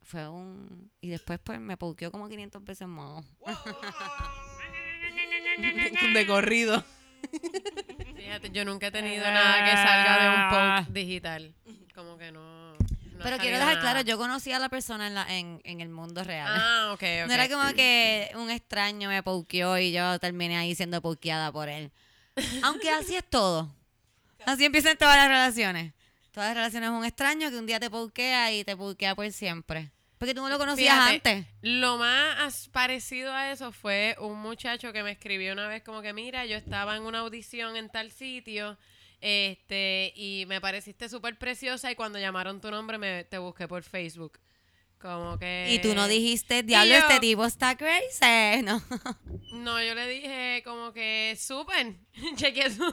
Fue 0.00 0.26
un... 0.26 0.90
Y 1.02 1.10
después 1.10 1.38
pues 1.44 1.60
me 1.60 1.76
pokeó 1.76 2.10
como 2.10 2.26
500 2.26 2.64
veces 2.64 2.88
más. 2.88 3.22
de 6.14 6.26
corrido. 6.26 6.82
Fíjate, 8.16 8.50
yo 8.50 8.64
nunca 8.64 8.88
he 8.88 8.90
tenido 8.90 9.24
nada 9.24 9.64
que 9.64 9.70
salga 9.72 10.18
de 10.22 10.28
un 10.28 10.84
poke 10.84 10.92
digital. 10.92 11.54
Como 11.94 12.16
que 12.18 12.32
no. 12.32 12.74
Pero 13.22 13.38
quiero 13.38 13.58
dejar 13.58 13.76
nada. 13.76 13.80
claro, 13.80 14.00
yo 14.02 14.18
conocí 14.18 14.52
a 14.52 14.58
la 14.58 14.68
persona 14.68 15.06
en, 15.06 15.14
la, 15.14 15.26
en, 15.34 15.60
en 15.64 15.80
el 15.80 15.88
mundo 15.88 16.22
real. 16.22 16.48
Ah, 16.50 16.90
ok, 16.92 17.02
ok. 17.22 17.28
No 17.28 17.34
era 17.34 17.48
como 17.48 17.72
que 17.74 18.30
un 18.34 18.50
extraño 18.50 19.08
me 19.08 19.22
pokeó 19.22 19.78
y 19.78 19.92
yo 19.92 20.18
terminé 20.18 20.56
ahí 20.58 20.74
siendo 20.74 21.00
pokeada 21.00 21.50
por 21.52 21.68
él. 21.68 21.90
Aunque 22.62 22.90
así 22.90 23.16
es 23.16 23.24
todo. 23.28 23.70
Así 24.44 24.64
empiezan 24.64 24.96
todas 24.98 25.16
las 25.16 25.28
relaciones. 25.28 25.94
Todas 26.32 26.50
las 26.50 26.56
relaciones 26.56 26.90
es 26.90 26.94
un 26.94 27.04
extraño 27.04 27.50
que 27.50 27.56
un 27.56 27.66
día 27.66 27.80
te 27.80 27.88
pokea 27.88 28.52
y 28.52 28.62
te 28.64 28.76
pokea 28.76 29.14
por 29.14 29.30
siempre. 29.32 29.90
Porque 30.18 30.34
tú 30.34 30.40
no 30.40 30.48
lo 30.48 30.58
conocías 30.58 30.94
Fíjate, 30.94 31.30
antes. 31.30 31.46
Lo 31.62 31.98
más 31.98 32.68
parecido 32.68 33.32
a 33.34 33.52
eso 33.52 33.70
fue 33.72 34.16
un 34.18 34.38
muchacho 34.40 34.92
que 34.92 35.02
me 35.02 35.10
escribió 35.10 35.52
una 35.52 35.68
vez 35.68 35.82
como 35.82 36.00
que, 36.00 36.12
mira, 36.12 36.46
yo 36.46 36.56
estaba 36.56 36.96
en 36.96 37.02
una 37.02 37.18
audición 37.20 37.76
en 37.76 37.90
tal 37.90 38.10
sitio, 38.10 38.78
este, 39.20 40.12
y 40.16 40.44
me 40.46 40.60
pareciste 40.60 41.08
súper 41.08 41.38
preciosa 41.38 41.90
y 41.90 41.96
cuando 41.96 42.18
llamaron 42.18 42.60
tu 42.60 42.70
nombre 42.70 42.96
me, 42.98 43.24
te 43.24 43.38
busqué 43.38 43.68
por 43.68 43.82
Facebook. 43.82 44.38
Como 44.98 45.38
que... 45.38 45.68
Y 45.70 45.78
tú 45.80 45.94
no 45.94 46.08
dijiste, 46.08 46.62
diablo, 46.62 46.94
yo- 46.94 46.98
este 47.00 47.20
tipo 47.20 47.44
está 47.44 47.76
crazy. 47.76 48.62
No. 48.64 48.82
No, 49.52 49.82
yo 49.82 49.94
le 49.94 50.08
dije 50.08 50.62
como 50.64 50.92
que 50.92 51.36
súper. 51.38 51.94
Chequeé 52.36 52.70
su... 52.70 52.84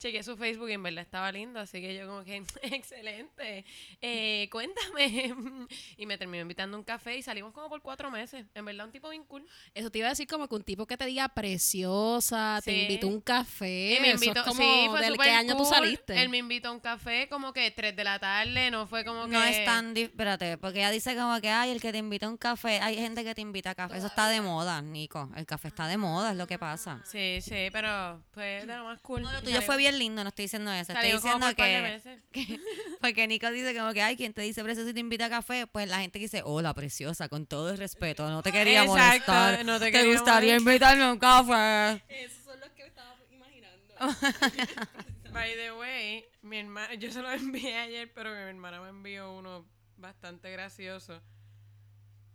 Chequeé 0.00 0.22
su 0.22 0.34
Facebook 0.34 0.70
y 0.70 0.72
en 0.72 0.82
verdad 0.82 1.02
estaba 1.02 1.30
lindo, 1.30 1.60
así 1.60 1.78
que 1.78 1.94
yo 1.94 2.06
como 2.06 2.24
que, 2.24 2.42
excelente, 2.62 3.66
eh, 4.00 4.48
cuéntame. 4.50 5.34
Y 5.96 6.06
me 6.06 6.16
terminó 6.16 6.40
invitando 6.40 6.76
a 6.76 6.80
un 6.80 6.84
café 6.84 7.16
y 7.16 7.22
salimos 7.22 7.52
como 7.52 7.68
por 7.68 7.82
cuatro 7.82 8.10
meses. 8.10 8.46
En 8.54 8.64
verdad, 8.64 8.86
un 8.86 8.92
tipo 8.92 9.10
bien 9.10 9.24
cool. 9.24 9.46
Eso 9.74 9.90
te 9.90 9.98
iba 9.98 10.06
a 10.06 10.10
decir 10.10 10.26
como 10.26 10.48
que 10.48 10.54
un 10.54 10.62
tipo 10.62 10.86
que 10.86 10.96
te 10.96 11.04
diga 11.04 11.28
preciosa, 11.28 12.60
te 12.64 12.82
invitó 12.82 13.06
a 13.06 13.10
un 13.10 13.20
café. 13.20 13.96
Y 13.96 14.00
me 14.00 14.12
eso 14.12 14.24
invitó, 14.24 14.40
es 14.40 14.46
como 14.46 14.62
sí, 14.62 14.86
fue 14.88 15.00
del 15.02 15.18
qué 15.18 15.30
año 15.30 15.56
tú 15.56 15.66
saliste. 15.66 16.20
Él 16.20 16.30
me 16.30 16.38
invitó 16.38 16.68
a 16.68 16.72
un 16.72 16.80
café 16.80 17.28
como 17.28 17.52
que 17.52 17.70
tres 17.70 17.94
de 17.94 18.04
la 18.04 18.18
tarde, 18.18 18.70
no 18.70 18.86
fue 18.86 19.04
como 19.04 19.26
que... 19.26 19.32
No 19.32 19.42
es 19.42 19.64
tan... 19.66 19.94
Espérate, 19.94 20.56
porque 20.56 20.78
ella 20.78 20.90
dice 20.90 21.14
como 21.14 21.38
que, 21.40 21.50
ay, 21.50 21.70
el 21.70 21.80
que 21.80 21.92
te 21.92 21.98
invita 21.98 22.26
a 22.26 22.30
un 22.30 22.38
café, 22.38 22.80
hay 22.80 22.96
gente 22.96 23.22
que 23.22 23.34
te 23.34 23.42
invita 23.42 23.70
a 23.70 23.74
café. 23.74 23.98
Eso 23.98 24.06
está 24.06 24.28
de 24.28 24.40
moda, 24.40 24.80
Nico. 24.80 25.30
El 25.36 25.44
café 25.44 25.68
está 25.68 25.86
de 25.86 25.98
moda, 25.98 26.30
es 26.30 26.36
lo 26.38 26.46
que 26.46 26.58
pasa. 26.58 27.02
Sí, 27.04 27.40
sí, 27.42 27.68
pero 27.70 28.22
pues 28.32 28.66
de 28.66 28.76
lo 28.76 28.84
más 28.84 29.00
cool. 29.00 29.22
No, 29.22 29.32
lo 29.32 29.42
tuyo 29.42 29.60
fue 29.62 29.76
bien 29.76 29.89
lindo, 29.94 30.22
no 30.22 30.28
estoy 30.28 30.44
diciendo 30.46 30.72
eso. 30.72 30.92
Estoy 30.92 31.12
diciendo 31.12 31.46
que, 31.56 32.60
Porque 33.00 33.26
Nico 33.26 33.50
dice 33.50 33.74
como 33.76 33.92
que, 33.92 34.02
ay, 34.02 34.16
quien 34.16 34.32
te 34.32 34.42
dice 34.42 34.62
preciosa 34.62 34.90
y 34.90 34.94
te 34.94 35.00
invita 35.00 35.26
a 35.26 35.30
café, 35.30 35.66
pues 35.66 35.88
la 35.88 36.00
gente 36.00 36.18
dice, 36.18 36.42
hola, 36.44 36.74
preciosa, 36.74 37.28
con 37.28 37.46
todo 37.46 37.70
el 37.70 37.78
respeto, 37.78 38.28
no 38.30 38.42
te 38.42 38.52
quería 38.52 38.84
Exacto, 38.84 39.32
molestar. 39.32 39.64
no 39.64 39.78
te 39.78 39.86
gustaría 40.12 40.54
molestar". 40.54 40.54
invitarme 40.54 41.02
a 41.04 41.12
un 41.12 41.18
café. 41.18 42.02
Esos 42.08 42.44
son 42.44 42.60
los 42.60 42.70
que 42.70 42.82
estaba 42.86 43.16
imaginando. 43.30 43.94
By 45.32 45.54
the 45.54 45.72
way, 45.72 46.24
mi 46.42 46.58
hermana, 46.58 46.94
yo 46.94 47.10
se 47.12 47.22
lo 47.22 47.30
envié 47.30 47.76
ayer, 47.76 48.12
pero 48.12 48.30
mi 48.30 48.36
hermana 48.38 48.80
me 48.80 48.88
envió 48.88 49.32
uno 49.32 49.64
bastante 49.96 50.50
gracioso. 50.50 51.20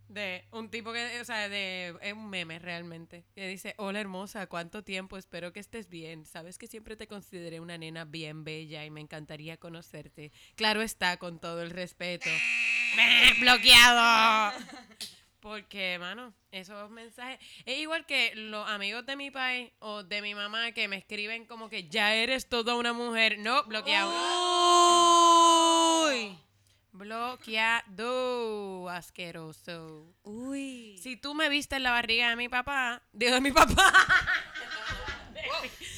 De 0.08 0.46
un 0.52 0.70
tipo 0.70 0.94
que, 0.94 1.20
o 1.20 1.26
sea, 1.26 1.50
de, 1.50 1.96
es 2.02 2.14
un 2.14 2.30
meme 2.30 2.60
realmente. 2.60 3.26
Que 3.34 3.48
dice, 3.48 3.74
hola 3.78 4.00
hermosa, 4.00 4.48
¿cuánto 4.48 4.84
tiempo? 4.84 5.18
Espero 5.18 5.52
que 5.52 5.60
estés 5.60 5.90
bien. 5.90 6.26
Sabes 6.26 6.58
que 6.58 6.68
siempre 6.68 6.96
te 6.96 7.08
consideré 7.08 7.60
una 7.60 7.78
nena 7.78 8.06
bien 8.06 8.44
bella 8.44 8.86
y 8.86 8.92
me 8.92 9.02
encantaría 9.02 9.58
conocerte. 9.58 10.32
Claro 10.56 10.82
está, 10.82 11.18
con 11.18 11.40
todo 11.40 11.62
el 11.62 11.72
respeto. 11.72 12.30
¡Bloqueado! 13.40 14.54
Porque, 15.40 15.98
mano, 16.00 16.34
esos 16.52 16.90
mensajes. 16.90 17.40
Es 17.66 17.78
igual 17.78 18.06
que 18.08 18.34
los 18.36 18.68
amigos 18.68 19.06
de 19.06 19.16
mi 19.16 19.30
país 19.30 19.72
o 19.80 20.04
de 20.04 20.24
mi 20.24 20.34
mamá 20.34 20.72
que 20.72 20.88
me 20.88 20.96
escriben 20.96 21.46
como 21.46 21.70
que 21.70 21.88
ya 21.88 22.16
eres 22.16 22.50
toda 22.50 22.76
una 22.76 22.94
mujer. 22.94 23.38
No, 23.38 23.64
bloqueado. 23.66 24.10
Uy. 24.10 25.65
Bloqueado. 26.98 28.90
Asqueroso. 28.90 30.06
Uy. 30.24 30.98
Si 31.02 31.18
tú 31.18 31.34
me 31.36 31.50
viste 31.50 31.76
en 31.76 31.84
la 31.84 31.92
barriga 31.92 32.30
de 32.30 32.36
mi 32.36 32.48
papá, 32.50 33.02
digo 33.12 33.34
de 33.34 33.42
mi 33.42 33.52
papá. 33.52 33.94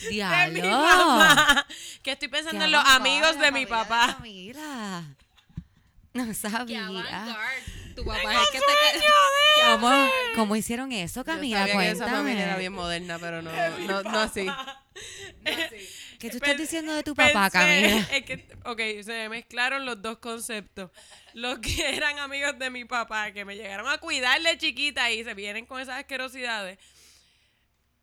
De 0.03 0.11
mi 0.51 0.61
Diablo. 0.61 0.69
mamá. 0.69 1.65
Que 2.03 2.11
estoy 2.11 2.27
pensando 2.27 2.65
en 2.65 2.71
los 2.71 2.83
amigos 2.85 3.39
de 3.39 3.51
mi 3.51 3.65
papá. 3.65 4.15
Camila. 4.17 5.03
No 6.13 6.33
sabía. 6.33 6.87
Tu 7.95 8.05
papá 8.05 8.33
es 8.43 8.49
que 8.51 8.59
te 8.59 8.65
¿Cómo, 9.63 10.09
cómo 10.35 10.55
hicieron 10.55 10.91
eso, 10.91 11.21
Yo 11.21 11.25
Camila? 11.25 11.59
sabía 11.59 11.79
que 11.79 11.91
esa 11.91 12.07
familia 12.07 12.43
era 12.43 12.57
bien 12.57 12.73
moderna, 12.73 13.17
pero 13.19 13.41
no, 13.41 13.51
no, 13.87 14.03
no 14.03 14.19
así. 14.19 14.47
¿Qué 16.19 16.29
tú 16.29 16.37
estás 16.37 16.57
diciendo 16.57 16.93
de 16.93 17.03
tu 17.03 17.13
papá, 17.15 17.49
Camila? 17.49 18.07
Es 18.11 18.23
que, 18.23 18.47
ok, 18.65 18.79
se 19.03 19.11
me 19.13 19.29
mezclaron 19.29 19.85
los 19.85 20.01
dos 20.01 20.17
conceptos. 20.17 20.91
Los 21.33 21.59
que 21.59 21.89
eran 21.95 22.17
amigos 22.19 22.57
de 22.57 22.69
mi 22.69 22.85
papá, 22.85 23.31
que 23.31 23.45
me 23.45 23.55
llegaron 23.55 23.87
a 23.87 23.97
cuidar 23.99 24.41
de 24.41 24.57
chiquita 24.57 25.11
y 25.11 25.23
se 25.23 25.33
vienen 25.33 25.65
con 25.65 25.79
esas 25.79 25.99
asquerosidades. 25.99 26.79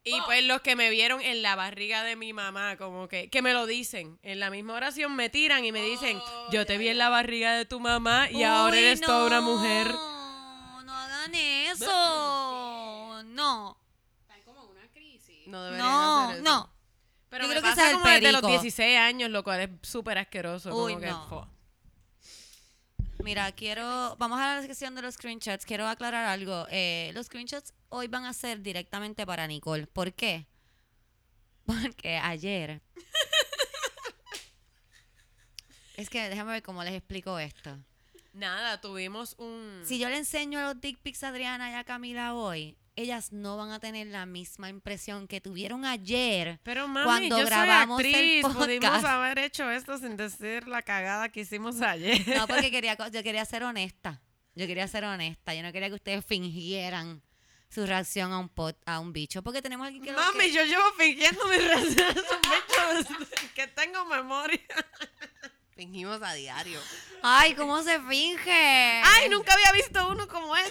Y 0.06 0.20
pues 0.26 0.44
los 0.44 0.60
que 0.60 0.76
me 0.76 0.90
vieron 0.90 1.22
en 1.22 1.40
la 1.40 1.56
barriga 1.56 2.02
de 2.02 2.14
mi 2.14 2.34
mamá, 2.34 2.76
como 2.76 3.08
que, 3.08 3.30
que 3.30 3.40
me 3.40 3.54
lo 3.54 3.64
dicen. 3.64 4.18
En 4.22 4.38
la 4.38 4.50
misma 4.50 4.74
oración 4.74 5.16
me 5.16 5.30
tiran 5.30 5.64
y 5.64 5.72
me 5.72 5.82
dicen, 5.82 6.20
yo 6.52 6.66
te 6.66 6.76
vi 6.76 6.88
en 6.88 6.98
la 6.98 7.08
barriga 7.08 7.54
de 7.54 7.64
tu 7.64 7.80
mamá 7.80 8.30
y 8.30 8.42
ahora 8.42 8.78
eres 8.78 9.00
toda 9.00 9.26
una 9.26 9.40
mujer. 9.40 9.86
No, 9.86 10.82
no 10.82 10.94
hagan 10.94 11.34
eso. 11.34 13.22
No, 13.24 13.78
Están 14.20 14.42
como 14.42 14.64
una 14.64 14.86
crisis. 14.92 15.46
No 15.46 15.64
deberían 15.64 15.88
no, 15.88 16.20
hacer 16.20 16.34
eso. 16.34 16.44
no. 16.44 16.73
Pero 17.28 17.44
Yo 17.44 17.48
me 17.48 17.54
creo 17.54 17.62
que 17.62 17.68
ese 17.68 17.76
pasa 17.76 17.82
es 17.82 17.96
el 17.96 18.00
como 18.00 18.32
los 18.32 18.42
perico. 18.42 18.62
16 18.62 18.98
años, 18.98 19.30
lo 19.30 19.42
cual 19.42 19.60
es 19.60 19.70
súper 19.82 20.18
asqueroso. 20.18 20.74
Uy, 20.74 20.92
como 20.92 21.00
que, 21.00 21.10
no. 21.10 21.28
fo. 21.28 21.48
Mira, 23.22 23.50
quiero, 23.52 24.16
vamos 24.18 24.38
a 24.38 24.56
la 24.56 24.62
sección 24.62 24.94
de 24.94 25.02
los 25.02 25.14
screenshots. 25.14 25.64
Quiero 25.64 25.88
aclarar 25.88 26.26
algo. 26.26 26.66
Eh, 26.70 27.10
los 27.14 27.26
screenshots 27.26 27.72
hoy 27.88 28.06
van 28.06 28.26
a 28.26 28.32
ser 28.32 28.60
directamente 28.60 29.24
para 29.24 29.46
Nicole. 29.46 29.86
¿Por 29.86 30.12
qué? 30.12 30.46
Porque 31.66 32.18
ayer. 32.18 32.82
es 35.96 36.10
que 36.10 36.28
déjame 36.28 36.52
ver 36.52 36.62
cómo 36.62 36.84
les 36.84 36.94
explico 36.94 37.38
esto. 37.38 37.78
Nada, 38.34 38.80
tuvimos 38.80 39.36
un... 39.38 39.82
Si 39.84 39.98
yo 39.98 40.08
le 40.08 40.18
enseño 40.18 40.60
los 40.60 40.80
dick 40.80 40.98
pics 40.98 41.22
a 41.22 41.28
Adriana 41.28 41.70
y 41.70 41.74
a 41.74 41.84
Camila 41.84 42.34
hoy, 42.34 42.76
ellas 42.96 43.32
no 43.32 43.56
van 43.56 43.70
a 43.72 43.80
tener 43.80 44.06
la 44.06 44.24
misma 44.26 44.68
impresión 44.68 45.26
que 45.26 45.40
tuvieron 45.40 45.84
ayer. 45.84 46.60
Pero 46.62 46.86
mami, 46.88 47.04
cuando 47.04 47.38
yo 47.40 47.46
grabamos 47.46 48.00
soy 48.00 48.10
el 48.10 48.14
actriz, 48.14 48.42
podcast. 48.42 48.64
pudimos 48.64 49.04
haber 49.04 49.38
hecho 49.40 49.70
esto 49.70 49.98
sin 49.98 50.16
decir 50.16 50.68
la 50.68 50.82
cagada 50.82 51.28
que 51.30 51.40
hicimos 51.40 51.80
ayer. 51.80 52.26
No, 52.36 52.46
porque 52.46 52.70
quería, 52.70 52.96
yo 53.10 53.22
quería 53.22 53.44
ser 53.44 53.64
honesta. 53.64 54.20
Yo 54.54 54.66
quería 54.66 54.86
ser 54.86 55.04
honesta. 55.04 55.54
Yo 55.54 55.62
no 55.62 55.72
quería 55.72 55.88
que 55.88 55.94
ustedes 55.96 56.24
fingieran 56.24 57.22
su 57.68 57.84
reacción 57.86 58.32
a 58.32 58.38
un 58.38 58.48
pot, 58.48 58.76
a 58.86 59.00
un 59.00 59.12
bicho. 59.12 59.42
Porque 59.42 59.60
tenemos 59.60 59.86
alguien 59.86 60.04
que 60.04 60.12
lo 60.12 60.18
Mami, 60.18 60.38
que- 60.44 60.52
yo 60.52 60.64
llevo 60.64 60.84
fingiendo 60.96 61.44
mi 61.46 61.56
reacción 61.56 62.06
a 62.08 62.94
bichos 62.94 63.18
desde 63.18 63.48
que 63.54 63.66
tengo 63.68 64.04
memoria. 64.04 64.60
Fingimos 65.74 66.22
a 66.22 66.32
diario. 66.34 66.78
Ay, 67.20 67.54
¿cómo 67.56 67.82
se 67.82 67.98
finge? 68.02 69.00
Ay, 69.04 69.28
nunca 69.28 69.52
había 69.54 69.72
visto 69.72 70.08
uno 70.08 70.28
como 70.28 70.54
ese. 70.56 70.70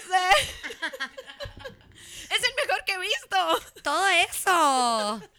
Es 2.35 2.43
el 2.43 2.53
mejor 2.67 2.83
que 2.85 2.93
he 2.93 2.99
visto. 2.99 3.81
Todo 3.83 4.07
eso. 4.07 5.29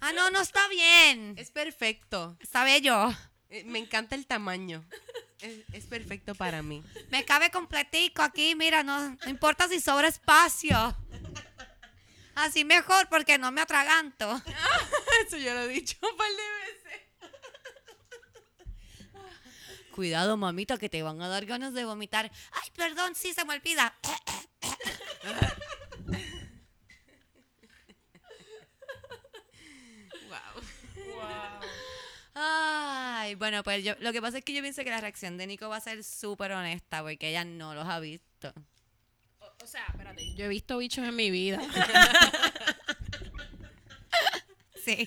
Ah, 0.00 0.12
no, 0.14 0.30
no 0.30 0.40
está 0.40 0.66
bien. 0.68 1.34
Es 1.38 1.50
perfecto. 1.50 2.36
Está 2.40 2.64
bello. 2.64 3.14
Eh, 3.50 3.64
Me 3.64 3.78
encanta 3.78 4.14
el 4.16 4.26
tamaño. 4.26 4.84
Es, 5.40 5.58
es 5.72 5.86
perfecto 5.86 6.34
para 6.34 6.62
mí. 6.62 6.82
Me 7.10 7.24
cabe 7.24 7.50
completico 7.50 8.22
aquí, 8.22 8.54
mira, 8.54 8.82
no, 8.82 9.10
no 9.10 9.28
importa 9.30 9.68
si 9.68 9.80
sobra 9.80 10.08
espacio. 10.08 10.96
Así 12.34 12.64
mejor 12.64 13.08
porque 13.08 13.38
no 13.38 13.52
me 13.52 13.60
atraganto. 13.60 14.40
Eso 15.26 15.36
yo 15.36 15.52
lo 15.52 15.60
he 15.62 15.68
dicho 15.68 15.96
un 16.00 16.16
par 16.16 16.30
de 16.30 16.36
veces. 16.36 17.00
Cuidado, 19.94 20.36
mamita, 20.38 20.78
que 20.78 20.88
te 20.88 21.02
van 21.02 21.20
a 21.20 21.28
dar 21.28 21.44
ganas 21.44 21.74
de 21.74 21.84
vomitar. 21.84 22.30
Ay, 22.52 22.70
perdón, 22.74 23.14
sí, 23.14 23.34
se 23.34 23.44
me 23.44 23.52
olvida. 23.54 23.94
Ay, 32.34 33.34
bueno, 33.34 33.62
pues 33.62 33.84
yo, 33.84 33.94
lo 34.00 34.12
que 34.12 34.22
pasa 34.22 34.38
es 34.38 34.44
que 34.44 34.54
yo 34.54 34.62
pienso 34.62 34.82
que 34.84 34.90
la 34.90 35.00
reacción 35.00 35.36
de 35.36 35.46
Nico 35.46 35.68
va 35.68 35.76
a 35.76 35.80
ser 35.80 36.02
súper 36.02 36.52
honesta 36.52 37.02
porque 37.02 37.28
ella 37.28 37.44
no 37.44 37.74
los 37.74 37.86
ha 37.86 38.00
visto. 38.00 38.52
O, 39.40 39.52
o 39.62 39.66
sea, 39.66 39.84
espérate. 39.88 40.34
Yo 40.34 40.46
he 40.46 40.48
visto 40.48 40.78
bichos 40.78 41.06
en 41.06 41.14
mi 41.16 41.30
vida. 41.30 41.60
Sí. 44.84 45.06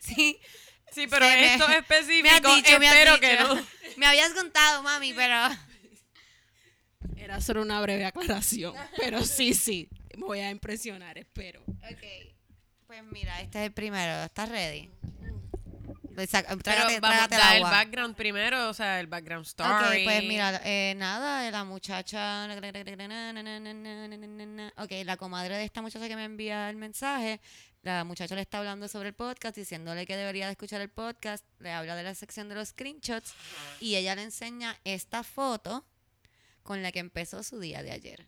Sí. 0.00 0.40
Sí, 0.90 1.06
pero 1.06 1.24
me- 1.26 1.54
esto 1.54 1.68
me 1.68 1.76
específico, 1.78 2.28
has 2.48 2.56
dicho, 2.56 2.78
me 2.80 2.88
has 2.88 2.94
espero 2.96 3.20
que 3.20 3.30
dicho. 3.36 3.54
no. 3.54 3.66
Me 3.96 4.06
habías 4.06 4.32
contado, 4.32 4.82
mami, 4.82 5.12
pero... 5.12 5.36
Era 7.16 7.40
solo 7.40 7.62
una 7.62 7.80
breve 7.80 8.04
aclaración. 8.04 8.74
Pero 8.96 9.24
sí, 9.24 9.54
sí. 9.54 9.88
Me 10.16 10.24
voy 10.26 10.40
a 10.40 10.50
impresionar, 10.50 11.16
espero. 11.18 11.62
Ok. 11.68 12.29
Pues 12.90 13.04
mira, 13.04 13.40
este 13.40 13.60
es 13.60 13.66
el 13.66 13.72
primero. 13.72 14.24
¿Estás 14.24 14.48
ready? 14.48 14.90
Pues 16.12 16.28
saca- 16.28 16.48
Pero 16.48 16.60
Trágate, 16.60 16.98
vamos, 16.98 17.28
trágate 17.28 17.34
el 17.36 17.40
da 17.40 17.56
el 17.56 17.62
background 17.62 18.16
primero, 18.16 18.68
o 18.68 18.74
sea, 18.74 18.98
el 18.98 19.06
background 19.06 19.46
story. 19.46 19.70
Ok, 19.70 20.04
pues 20.04 20.24
mira, 20.24 20.60
eh, 20.64 20.94
nada, 20.96 21.48
la 21.52 21.62
muchacha. 21.62 22.48
Ok, 24.76 24.90
la 25.04 25.16
comadre 25.16 25.56
de 25.56 25.64
esta 25.66 25.82
muchacha 25.82 26.08
que 26.08 26.16
me 26.16 26.24
envía 26.24 26.68
el 26.68 26.74
mensaje, 26.74 27.40
la 27.82 28.02
muchacha 28.02 28.34
le 28.34 28.40
está 28.40 28.58
hablando 28.58 28.88
sobre 28.88 29.10
el 29.10 29.14
podcast, 29.14 29.54
diciéndole 29.54 30.04
que 30.04 30.16
debería 30.16 30.46
de 30.46 30.52
escuchar 30.52 30.80
el 30.80 30.90
podcast, 30.90 31.44
le 31.60 31.70
habla 31.70 31.94
de 31.94 32.02
la 32.02 32.16
sección 32.16 32.48
de 32.48 32.56
los 32.56 32.70
screenshots 32.70 33.34
y 33.78 33.94
ella 33.94 34.16
le 34.16 34.24
enseña 34.24 34.76
esta 34.82 35.22
foto 35.22 35.86
con 36.64 36.82
la 36.82 36.90
que 36.90 36.98
empezó 36.98 37.44
su 37.44 37.60
día 37.60 37.84
de 37.84 37.92
ayer. 37.92 38.26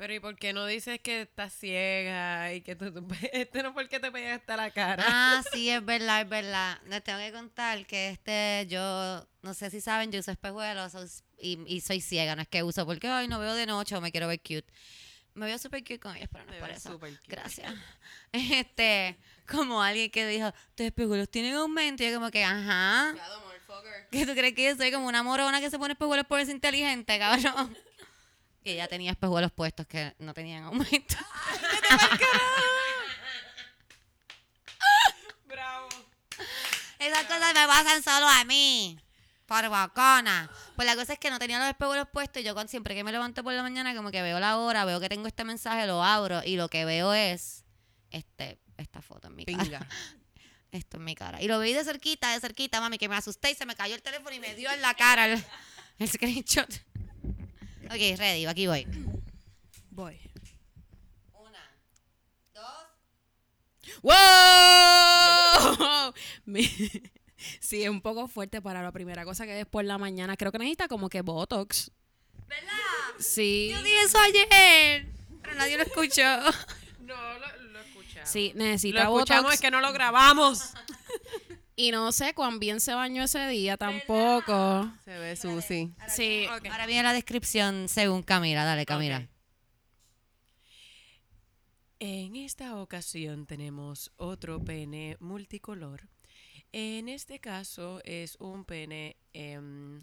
Pero 0.00 0.14
¿y 0.14 0.18
por 0.18 0.34
qué 0.36 0.54
no 0.54 0.64
dices 0.64 0.98
que 1.00 1.20
estás 1.20 1.52
ciega 1.52 2.54
y 2.54 2.62
que 2.62 2.74
tú, 2.74 2.90
tú- 2.90 3.06
este 3.34 3.62
no 3.62 3.68
es 3.68 3.74
porque 3.74 4.00
te 4.00 4.10
pegaste 4.10 4.50
a 4.50 4.56
la 4.56 4.70
cara? 4.70 5.04
Ah, 5.06 5.42
sí, 5.52 5.68
es 5.68 5.84
verdad, 5.84 6.22
es 6.22 6.28
verdad. 6.30 6.78
Les 6.88 7.04
tengo 7.04 7.18
que 7.18 7.30
contar 7.32 7.84
que 7.86 8.08
este, 8.08 8.66
yo, 8.70 9.28
no 9.42 9.52
sé 9.52 9.68
si 9.68 9.82
saben, 9.82 10.10
yo 10.10 10.20
uso 10.20 10.30
espejuelos 10.30 10.94
y, 11.38 11.58
y 11.66 11.82
soy 11.82 12.00
ciega. 12.00 12.34
No 12.34 12.40
es 12.40 12.48
que 12.48 12.62
uso 12.62 12.86
porque, 12.86 13.08
ay, 13.08 13.28
no 13.28 13.38
veo 13.38 13.52
de 13.52 13.66
noche 13.66 13.94
o 13.94 14.00
me 14.00 14.10
quiero 14.10 14.26
ver 14.26 14.40
cute. 14.40 14.64
Me 15.34 15.44
veo 15.44 15.58
súper 15.58 15.82
cute 15.82 16.00
con 16.00 16.16
ellos, 16.16 16.30
pero 16.32 16.46
no 16.46 16.54
es 16.54 16.60
por 16.60 16.70
eso. 16.70 16.98
cute. 16.98 17.18
Gracias. 17.28 17.74
Este, 18.32 19.18
como 19.46 19.82
alguien 19.82 20.10
que 20.10 20.26
dijo, 20.26 20.50
tus 20.76 20.86
espejuelos 20.86 21.28
tienen 21.28 21.56
aumento. 21.56 22.02
Y 22.02 22.08
yo 22.08 22.14
como 22.14 22.30
que, 22.30 22.42
ajá. 22.42 23.14
¿Qué 24.10 24.24
tú 24.24 24.32
crees 24.32 24.54
que 24.54 24.64
yo 24.64 24.76
soy 24.76 24.90
como 24.90 25.06
una 25.08 25.22
morona 25.22 25.60
que 25.60 25.68
se 25.68 25.78
pone 25.78 25.92
espejuelos 25.92 26.24
por 26.26 26.40
ser 26.40 26.54
inteligente, 26.54 27.18
cabrón? 27.18 27.76
Y 28.62 28.70
ella 28.70 28.88
tenía 28.88 29.12
espejuelos 29.12 29.52
puestos 29.52 29.86
que 29.86 30.14
no 30.18 30.34
tenían 30.34 30.64
aumento. 30.64 30.90
Bravo. 35.46 35.88
Esas 36.98 37.24
cosas 37.24 37.54
me 37.54 37.66
pasan 37.66 38.02
solo 38.02 38.28
a 38.28 38.44
mí. 38.44 38.98
Por 39.46 39.66
bocona. 39.68 40.50
Pues 40.76 40.86
la 40.86 40.94
cosa 40.94 41.14
es 41.14 41.18
que 41.18 41.30
no 41.30 41.38
tenía 41.38 41.58
los 41.58 41.68
espejuelos 41.68 42.06
puestos 42.12 42.42
y 42.42 42.44
yo 42.44 42.52
cuando, 42.54 42.70
siempre 42.70 42.94
que 42.94 43.02
me 43.02 43.12
levanto 43.12 43.42
por 43.42 43.54
la 43.54 43.62
mañana 43.62 43.94
como 43.94 44.10
que 44.10 44.20
veo 44.22 44.38
la 44.38 44.58
hora, 44.58 44.84
veo 44.84 45.00
que 45.00 45.08
tengo 45.08 45.26
este 45.26 45.44
mensaje, 45.44 45.86
lo 45.86 46.04
abro 46.04 46.42
y 46.44 46.56
lo 46.56 46.68
que 46.68 46.84
veo 46.84 47.14
es 47.14 47.64
este 48.10 48.58
esta 48.76 49.00
foto 49.02 49.28
en 49.28 49.36
mi 49.36 49.44
cara. 49.44 49.62
Pinga. 49.62 49.86
Esto 50.72 50.98
en 50.98 51.04
mi 51.04 51.16
cara. 51.16 51.42
Y 51.42 51.48
lo 51.48 51.58
vi 51.58 51.72
de 51.72 51.82
cerquita, 51.82 52.32
de 52.32 52.40
cerquita, 52.40 52.80
mami, 52.80 52.96
que 52.96 53.08
me 53.08 53.16
asusté 53.16 53.50
y 53.50 53.56
se 53.56 53.66
me 53.66 53.74
cayó 53.74 53.96
el 53.96 54.02
teléfono 54.02 54.32
y 54.34 54.38
me 54.38 54.54
dio 54.54 54.70
en 54.70 54.80
la 54.80 54.94
cara 54.94 55.26
el, 55.26 55.44
el 55.98 56.08
screenshot. 56.08 56.89
Ok, 57.90 58.18
ready, 58.18 58.46
aquí 58.46 58.66
voy. 58.66 58.86
Voy. 59.90 60.18
Una, 61.32 61.70
dos. 62.54 62.84
¡Wow! 64.02 64.14
Sí, 67.58 67.82
es 67.82 67.88
un 67.88 68.02
poco 68.02 68.28
fuerte 68.28 68.60
para 68.60 68.82
la 68.82 68.92
primera 68.92 69.24
cosa 69.24 69.46
que 69.46 69.60
es 69.60 69.66
por 69.66 69.82
la 69.82 69.96
mañana. 69.96 70.36
Creo 70.36 70.52
que 70.52 70.58
necesita 70.58 70.88
como 70.88 71.08
que 71.08 71.22
Botox. 71.22 71.90
¿Verdad? 72.46 72.68
Sí. 73.18 73.70
Yo 73.72 73.82
dije 73.82 74.02
eso 74.02 74.18
ayer, 74.18 75.06
pero 75.40 75.54
nadie 75.54 75.78
lo 75.78 75.84
escuchó. 75.84 76.22
No, 77.00 77.16
lo, 77.38 77.56
lo 77.72 77.80
escuchamos. 77.80 78.28
Sí, 78.30 78.52
Lo 78.54 78.62
necesita 78.64 79.02
escuchamos, 79.04 79.42
Botox. 79.44 79.54
es 79.54 79.60
que 79.62 79.70
no 79.70 79.80
lo 79.80 79.90
grabamos. 79.92 80.60
Y 81.80 81.92
no 81.92 82.12
sé 82.12 82.34
cuán 82.34 82.58
bien 82.58 82.78
se 82.78 82.92
bañó 82.92 83.22
ese 83.22 83.48
día 83.48 83.78
tampoco. 83.78 84.92
Se 85.02 85.18
ve 85.18 85.34
Susi. 85.34 85.94
Sí. 86.08 86.44
Ahora 86.46 86.84
viene 86.84 87.04
la 87.04 87.14
descripción 87.14 87.88
según 87.88 88.22
Camila. 88.22 88.64
Dale, 88.64 88.84
Camila. 88.84 89.26
En 91.98 92.36
esta 92.36 92.76
ocasión 92.76 93.46
tenemos 93.46 94.12
otro 94.18 94.62
pene 94.62 95.16
multicolor. 95.20 96.06
En 96.70 97.08
este 97.08 97.38
caso 97.40 98.02
es 98.04 98.36
un 98.36 98.66
pene, 98.66 99.16
em, 99.32 100.02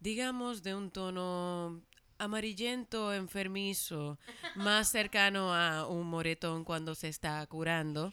digamos, 0.00 0.62
de 0.62 0.74
un 0.74 0.90
tono 0.90 1.80
amarillento, 2.18 3.14
enfermizo, 3.14 4.18
más 4.54 4.90
cercano 4.90 5.54
a 5.54 5.86
un 5.86 6.06
moretón 6.08 6.62
cuando 6.62 6.94
se 6.94 7.08
está 7.08 7.46
curando. 7.46 8.12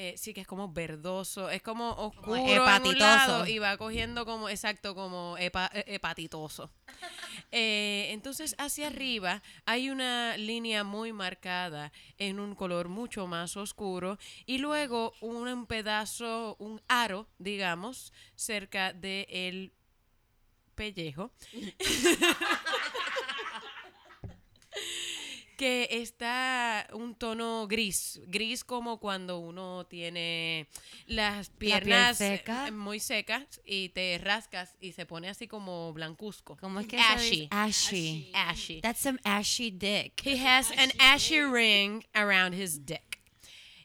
Eh, 0.00 0.14
sí 0.16 0.32
que 0.32 0.42
es 0.42 0.46
como 0.46 0.72
verdoso, 0.72 1.50
es 1.50 1.60
como 1.60 1.90
oscuro 1.90 2.36
en 2.36 2.44
un 2.44 2.50
hepatitoso. 2.56 2.98
lado 3.00 3.46
y 3.48 3.58
va 3.58 3.76
cogiendo 3.76 4.24
como, 4.24 4.48
exacto, 4.48 4.94
como 4.94 5.36
hepa- 5.38 5.70
eh, 5.74 5.84
hepatitoso. 5.88 6.70
Eh, 7.50 8.08
entonces, 8.12 8.54
hacia 8.58 8.88
arriba 8.88 9.42
hay 9.64 9.90
una 9.90 10.36
línea 10.36 10.84
muy 10.84 11.12
marcada 11.12 11.92
en 12.18 12.38
un 12.40 12.54
color 12.54 12.88
mucho 12.88 13.26
más 13.26 13.56
oscuro 13.56 14.18
y 14.46 14.58
luego 14.58 15.14
un 15.20 15.66
pedazo, 15.66 16.56
un 16.58 16.80
aro, 16.88 17.26
digamos, 17.38 18.12
cerca 18.36 18.92
del 18.92 19.72
pellejo. 20.74 21.32
que 25.58 25.88
está 25.90 26.86
un 26.92 27.16
tono 27.16 27.66
gris, 27.66 28.20
gris 28.28 28.62
como 28.62 29.00
cuando 29.00 29.40
uno 29.40 29.84
tiene 29.86 30.68
las 31.06 31.50
piernas 31.50 32.16
seca. 32.16 32.68
eh, 32.68 32.70
muy 32.70 33.00
secas 33.00 33.60
y 33.66 33.88
te 33.88 34.16
rascas 34.18 34.76
y 34.80 34.92
se 34.92 35.04
pone 35.04 35.28
así 35.28 35.48
como 35.48 35.92
blancuzco. 35.92 36.56
¿Cómo 36.56 36.78
es 36.78 36.86
que 36.86 36.98
Ashy. 36.98 37.18
se 37.18 37.30
dice? 37.30 37.48
Ashy. 37.50 38.30
Ashy. 38.32 38.80
That's 38.80 39.00
some 39.00 39.18
ashy 39.24 39.72
dick. 39.72 40.24
He 40.24 40.38
has 40.38 40.70
an 40.70 40.92
ashy 41.00 41.40
ring 41.42 42.04
around 42.14 42.54
his 42.54 42.86
dick. 42.86 43.18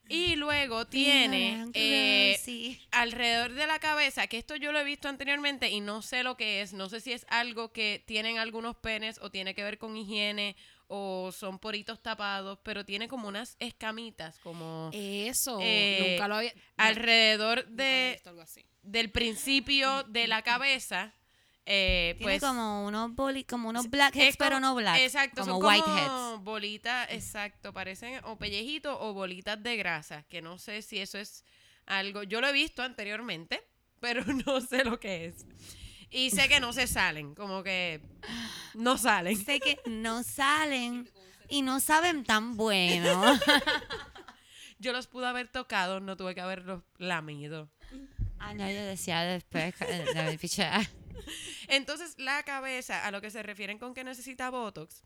Y 0.09 0.35
luego 0.35 0.85
tiene 0.85 1.71
eh, 1.73 2.77
alrededor 2.91 3.53
de 3.53 3.65
la 3.65 3.79
cabeza, 3.79 4.27
que 4.27 4.37
esto 4.37 4.55
yo 4.57 4.71
lo 4.71 4.79
he 4.79 4.83
visto 4.83 5.07
anteriormente 5.07 5.69
y 5.69 5.79
no 5.79 6.01
sé 6.01 6.23
lo 6.23 6.35
que 6.37 6.61
es, 6.61 6.73
no 6.73 6.89
sé 6.89 6.99
si 6.99 7.13
es 7.13 7.25
algo 7.29 7.71
que 7.71 8.03
tienen 8.05 8.37
algunos 8.37 8.75
penes 8.75 9.17
o 9.23 9.31
tiene 9.31 9.55
que 9.55 9.63
ver 9.63 9.77
con 9.79 9.95
higiene 9.97 10.55
o 10.95 11.31
son 11.31 11.57
poritos 11.57 12.03
tapados, 12.03 12.59
pero 12.61 12.85
tiene 12.85 13.07
como 13.07 13.27
unas 13.27 13.55
escamitas, 13.59 14.37
como 14.43 14.91
Eso. 14.93 15.57
Eh, 15.59 16.11
nunca 16.11 16.27
lo 16.27 16.35
había. 16.35 16.53
alrededor 16.77 17.65
de, 17.65 18.11
visto 18.13 18.29
algo 18.29 18.43
así. 18.43 18.63
del 18.83 19.09
principio 19.09 20.03
de 20.03 20.27
la 20.27 20.43
cabeza. 20.43 21.11
eh, 21.65 22.13
Tiene 22.19 22.33
pues 22.33 22.41
como 22.43 22.85
unos 22.85 23.15
boli, 23.15 23.43
como 23.43 23.69
unos 23.69 23.89
blackheads, 23.89 24.37
como- 24.37 24.45
pero 24.49 24.59
no 24.59 24.75
black. 24.75 24.99
Exacto, 24.99 25.41
como 25.41 25.59
son 25.59 25.65
whiteheads. 25.65 26.07
como 26.09 26.37
bolitas, 26.39 27.07
exacto, 27.11 27.73
parecen 27.73 28.19
o 28.25 28.37
pellejitos 28.37 28.95
o 28.99 29.13
bolitas 29.13 29.63
de 29.63 29.75
grasa, 29.77 30.23
que 30.29 30.41
no 30.43 30.59
sé 30.59 30.81
si 30.83 30.99
eso 30.99 31.17
es 31.17 31.43
algo, 31.87 32.21
yo 32.23 32.39
lo 32.39 32.47
he 32.49 32.53
visto 32.53 32.83
anteriormente, 32.83 33.63
pero 33.99 34.23
no 34.45 34.61
sé 34.61 34.83
lo 34.83 34.99
que 34.99 35.25
es. 35.25 35.45
Y 36.13 36.29
sé 36.29 36.47
que 36.47 36.59
no 36.59 36.73
se 36.73 36.85
salen, 36.85 37.33
como 37.33 37.63
que 37.63 38.01
no 38.75 38.97
salen. 38.97 39.35
Sé 39.35 39.59
que 39.59 39.79
no 39.87 40.23
salen 40.23 41.09
y 41.49 41.63
no 41.63 41.79
saben 41.79 42.23
tan 42.23 42.55
bueno. 42.55 43.39
Yo 44.79 44.93
los 44.93 45.07
pude 45.07 45.25
haber 45.25 45.47
tocado, 45.47 45.99
no 45.99 46.15
tuve 46.15 46.35
que 46.35 46.41
haberlos 46.41 46.83
lamido. 46.97 47.69
ah, 48.37 48.53
no, 48.53 48.69
yo 48.69 48.83
decía 48.83 49.21
después 49.21 49.77
de. 49.79 50.37
Entonces, 51.67 52.15
la 52.19 52.43
cabeza, 52.43 53.05
a 53.05 53.11
lo 53.11 53.21
que 53.21 53.31
se 53.31 53.41
refieren 53.43 53.79
con 53.79 53.93
que 53.93 54.03
necesita 54.03 54.49
Botox, 54.49 55.03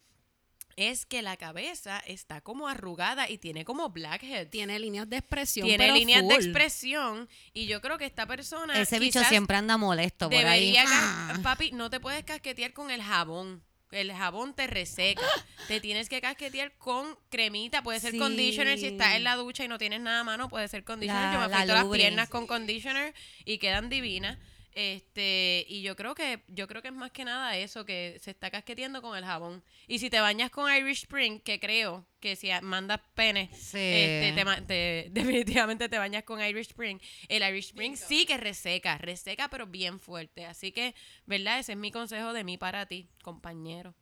es 0.78 1.06
que 1.06 1.22
la 1.22 1.36
cabeza 1.38 2.00
está 2.06 2.40
como 2.40 2.68
arrugada 2.70 3.30
y 3.30 3.38
tiene 3.40 3.66
como 3.66 3.90
blackheads. 3.90 4.50
Tiene 4.52 4.80
líneas 4.80 5.10
de 5.10 5.18
expresión. 5.18 5.68
tiene 5.68 5.84
pero 5.84 5.96
líneas 5.96 6.26
de 6.28 6.36
expresión 6.36 7.28
y 7.54 7.66
yo 7.66 7.82
creo 7.82 7.98
que 7.98 8.06
esta 8.06 8.26
persona 8.26 8.80
Ese 8.80 9.00
bicho 9.00 9.22
siempre 9.26 9.58
anda 9.58 9.76
molesto 9.78 10.30
por 10.30 10.46
ahí. 10.46 10.76
Ah. 10.78 11.38
papi 11.44 11.72
no 11.72 11.90
te 11.90 12.00
puedes 12.00 12.24
casquetear 12.24 12.74
con 12.74 12.92
el 12.92 13.02
jabón 13.02 13.63
el 13.92 14.12
jabón 14.12 14.54
te 14.54 14.68
reseca 14.68 15.22
te 15.70 15.80
tienes 15.80 16.10
que 16.10 16.20
casquetear 16.20 16.74
con 16.78 17.18
cremita 17.30 17.82
puede 17.84 18.00
ser 18.02 18.12
Sí. 18.12 18.20
conditioner 18.20 18.78
si 18.78 18.88
estás 18.88 19.16
en 19.16 19.24
la 19.24 19.36
ducha 19.38 19.63
y 19.63 19.68
no 19.70 19.78
tienes 19.78 20.02
nada 20.02 20.20
a 20.20 20.24
mano 20.26 20.50
puede 20.50 20.68
ser 20.68 20.84
conditioner 20.84 21.24
La- 21.24 21.34
yo 21.34 21.40
me 21.40 21.48
la 21.48 21.56
afeito 21.56 21.74
las 21.74 21.86
piernas 21.86 22.28
con 22.30 22.48
conditioner 22.48 23.13
y 23.46 23.58
quedan 23.60 23.88
divinas 23.90 24.38
este 24.78 25.66
y 25.68 25.82
yo 25.82 25.96
creo 25.96 26.13
que 26.13 26.44
yo 26.48 26.68
creo 26.68 26.82
que 26.84 26.90
es 26.90 26.94
más 26.94 27.10
que 27.12 27.26
nada 27.26 27.58
eso 27.58 27.84
que 27.84 28.18
se 28.22 28.30
está 28.32 28.52
casqueteando 28.52 29.02
con 29.02 29.18
el 29.18 29.26
jabón 29.26 29.63
y 29.88 29.98
si 30.00 30.10
te 30.12 30.20
bañas 30.20 30.52
con 30.52 30.72
Irish 30.72 31.00
Spring 31.04 31.40
que 31.42 31.60
creo 31.60 32.06
que 32.20 32.36
si 32.36 32.50
mandas 32.62 33.00
pene 33.16 33.50
Sí. 33.54 33.78
este, 33.80 34.34
te 34.36 34.62
te- 34.62 35.10
definitivamente 35.12 35.90
te 35.90 35.98
bañas 35.98 36.24
con 36.24 36.40
Irish 36.44 36.68
Spring. 36.68 37.00
El 37.28 37.42
Irish 37.50 37.68
Spring 37.70 37.96
sí 37.96 38.26
que 38.26 38.38
reseca, 38.38 38.98
reseca 39.00 39.50
pero 39.50 39.66
bien 39.68 40.00
fuerte. 40.00 40.46
Así 40.46 40.72
que, 40.72 40.94
¿verdad? 41.26 41.60
Ese 41.60 41.72
es 41.74 41.78
mi 41.78 41.92
consejo 41.92 42.34
de 42.34 42.44
mí 42.44 42.58
para 42.58 42.86
ti, 42.86 43.08
compañero. 43.24 43.96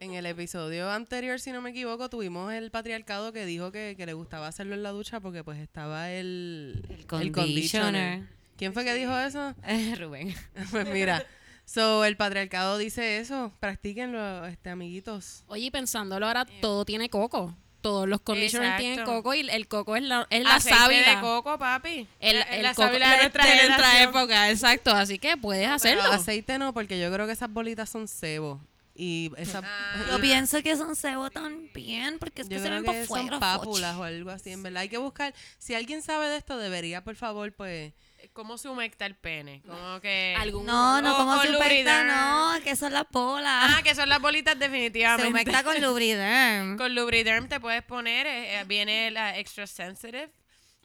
En 0.00 0.14
el 0.14 0.24
episodio 0.24 0.90
anterior, 0.90 1.38
si 1.40 1.52
no 1.52 1.60
me 1.60 1.70
equivoco, 1.70 2.08
tuvimos 2.08 2.52
el 2.54 2.70
patriarcado 2.70 3.32
que 3.34 3.44
dijo 3.44 3.70
que, 3.70 3.94
que 3.98 4.06
le 4.06 4.14
gustaba 4.14 4.46
hacerlo 4.46 4.74
en 4.74 4.82
la 4.82 4.90
ducha 4.92 5.20
porque 5.20 5.44
pues 5.44 5.58
estaba 5.58 6.10
el, 6.10 6.82
El 6.88 7.06
conditioner. 7.32 8.22
¿Quién 8.60 8.74
fue 8.74 8.84
que 8.84 8.92
dijo 8.92 9.16
eso? 9.18 9.54
Eh, 9.66 9.94
Rubén. 9.98 10.34
pues 10.70 10.86
mira, 10.88 11.24
so 11.64 12.04
el 12.04 12.14
patriarcado 12.18 12.76
dice 12.76 13.16
eso, 13.18 13.52
practíquenlo, 13.58 14.46
este 14.46 14.68
amiguitos. 14.68 15.44
Oye, 15.46 15.64
y 15.64 15.70
pensándolo 15.70 16.26
ahora, 16.26 16.44
todo 16.60 16.84
tiene 16.84 17.08
coco. 17.08 17.56
Todos 17.80 18.06
los 18.06 18.20
conditioners 18.20 18.72
Exacto. 18.72 18.82
tienen 18.82 19.04
coco 19.06 19.32
y 19.32 19.40
el 19.48 19.66
coco 19.66 19.96
es 19.96 20.02
la, 20.02 20.26
es 20.28 20.44
la 20.44 20.60
sábila. 20.60 21.14
de 21.14 21.20
coco, 21.22 21.58
papi. 21.58 22.06
El, 22.20 22.40
La- 22.40 22.42
el 22.44 22.62
la 22.64 22.74
coco 22.74 22.90
de 22.90 22.98
nuestra 22.98 23.46
de 23.46 23.66
nuestra 23.66 24.02
época, 24.02 24.50
exacto. 24.50 24.90
Así 24.90 25.18
que 25.18 25.38
puedes 25.38 25.66
hacerlo. 25.66 26.02
Pero 26.04 26.14
aceite 26.16 26.58
no, 26.58 26.74
porque 26.74 27.00
yo 27.00 27.10
creo 27.10 27.26
que 27.26 27.32
esas 27.32 27.50
bolitas 27.50 27.88
son 27.88 28.06
cebo. 28.06 28.60
Y 28.94 29.32
esa, 29.38 29.62
Ah. 29.64 30.04
Yo 30.10 30.20
pienso 30.20 30.62
que 30.62 30.76
son 30.76 30.94
cebo 30.94 31.30
también, 31.30 32.18
porque 32.18 32.42
es 32.42 32.48
que 32.48 32.56
yo 32.56 32.60
se 32.60 32.66
creo 32.66 32.82
ven 32.82 32.84
por 32.84 32.94
que 32.94 33.04
fuera. 33.06 33.30
son 33.30 33.40
pápulas 33.40 33.96
o 33.96 34.02
algo 34.04 34.28
así, 34.30 34.50
en 34.50 34.62
verdad. 34.62 34.82
Hay 34.82 34.90
que 34.90 34.98
buscar, 34.98 35.32
si 35.56 35.72
alguien 35.74 36.02
sabe 36.02 36.28
de 36.28 36.36
esto, 36.36 36.58
debería, 36.58 37.02
por 37.02 37.16
favor, 37.16 37.50
pues, 37.54 37.94
¿Cómo 38.32 38.58
se 38.58 38.68
humecta 38.68 39.06
el 39.06 39.14
pene? 39.16 39.62
Como 39.66 40.00
que... 40.00 40.34
Algún 40.38 40.66
No, 40.66 41.00
no, 41.02 41.14
O 41.14 41.16
como 41.18 41.32
con 41.36 41.42
se 41.42 41.48
humecta, 41.48 41.64
Lubriderm. 41.64 42.06
no, 42.08 42.52
que 42.64 42.76
son 42.76 42.92
las 42.92 43.08
bolas. 43.10 43.72
Ah, 43.76 43.80
que 43.82 43.94
son 43.94 44.08
las 44.08 44.20
bolitas 44.20 44.58
definitivamente. 44.58 45.22
se 45.22 45.28
humecta 45.28 45.62
con 45.64 45.80
lubriderm. 45.80 46.76
Con 46.78 46.94
Lubriderm 46.94 47.48
te 47.48 47.60
puedes 47.60 47.82
poner, 47.82 48.26
eh, 48.26 48.60
eh, 48.60 48.64
viene 48.66 49.10
la 49.10 49.38
Extra 49.38 49.66
Sensitive 49.66 50.30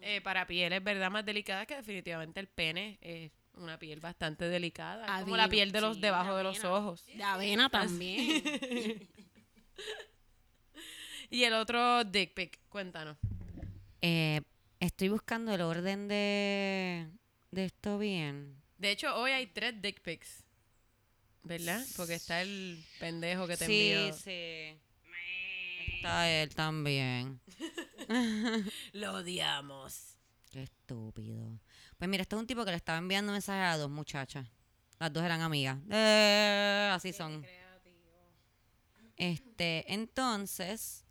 eh, 0.02 0.22
para 0.22 0.46
pieles, 0.48 0.84
¿verdad? 0.84 1.12
Más 1.12 1.26
delicadas 1.26 1.68
que 1.68 1.76
definitivamente 1.76 2.40
el 2.40 2.48
pene 2.48 2.98
es 3.02 3.32
una 3.54 3.80
piel 3.80 4.00
bastante 4.00 4.46
delicada. 4.50 5.06
es 5.20 5.24
como 5.24 5.38
la 5.38 5.48
piel 5.48 5.72
de 5.72 5.82
los 5.82 5.96
sí, 5.96 6.02
debajo 6.02 6.36
de 6.36 6.44
los 6.44 6.64
ojos. 6.64 7.06
De 7.06 7.24
avena 7.24 7.70
también. 7.70 8.44
Y 11.30 11.44
el 11.44 11.54
otro 11.54 12.04
dick 12.04 12.34
pic, 12.34 12.60
cuéntanos. 12.70 13.18
Eh, 14.02 14.42
estoy 14.80 15.10
buscando 15.10 15.54
el 15.54 15.62
orden 15.62 16.08
de, 16.08 17.08
de 17.56 17.66
esto 17.66 17.98
bien. 17.98 18.62
De 18.78 18.92
hecho, 18.92 19.16
hoy 19.16 19.32
hay 19.32 19.48
tres 19.48 19.82
dick 19.82 20.02
pics. 20.02 20.44
¿Verdad? 21.44 21.84
Porque 21.96 22.16
está 22.16 22.42
el 22.42 22.84
pendejo 23.00 23.48
que 23.48 23.56
te 23.56 23.66
sí, 23.66 23.92
envió. 23.92 24.14
sí. 24.14 24.78
Está 25.96 26.30
él 26.30 26.54
también. 26.54 27.40
Lo 28.94 29.14
odiamos. 29.14 30.18
Qué 30.52 30.64
estúpido. 30.64 31.60
Pues 31.98 32.10
mira, 32.10 32.24
este 32.24 32.36
es 32.36 32.40
un 32.42 32.48
tipo 32.48 32.66
que 32.66 32.72
le 32.72 32.78
estaba 32.78 32.98
enviando 32.98 33.32
mensajes 33.32 33.74
a 33.74 33.78
dos 33.78 33.90
muchachas. 33.90 34.48
Las 35.00 35.14
dos 35.14 35.24
eran 35.24 35.42
amigas. 35.42 35.78
Eh, 35.90 36.90
así 36.92 37.14
son. 37.14 37.46
Este, 39.16 39.94
entonces, 39.94 41.05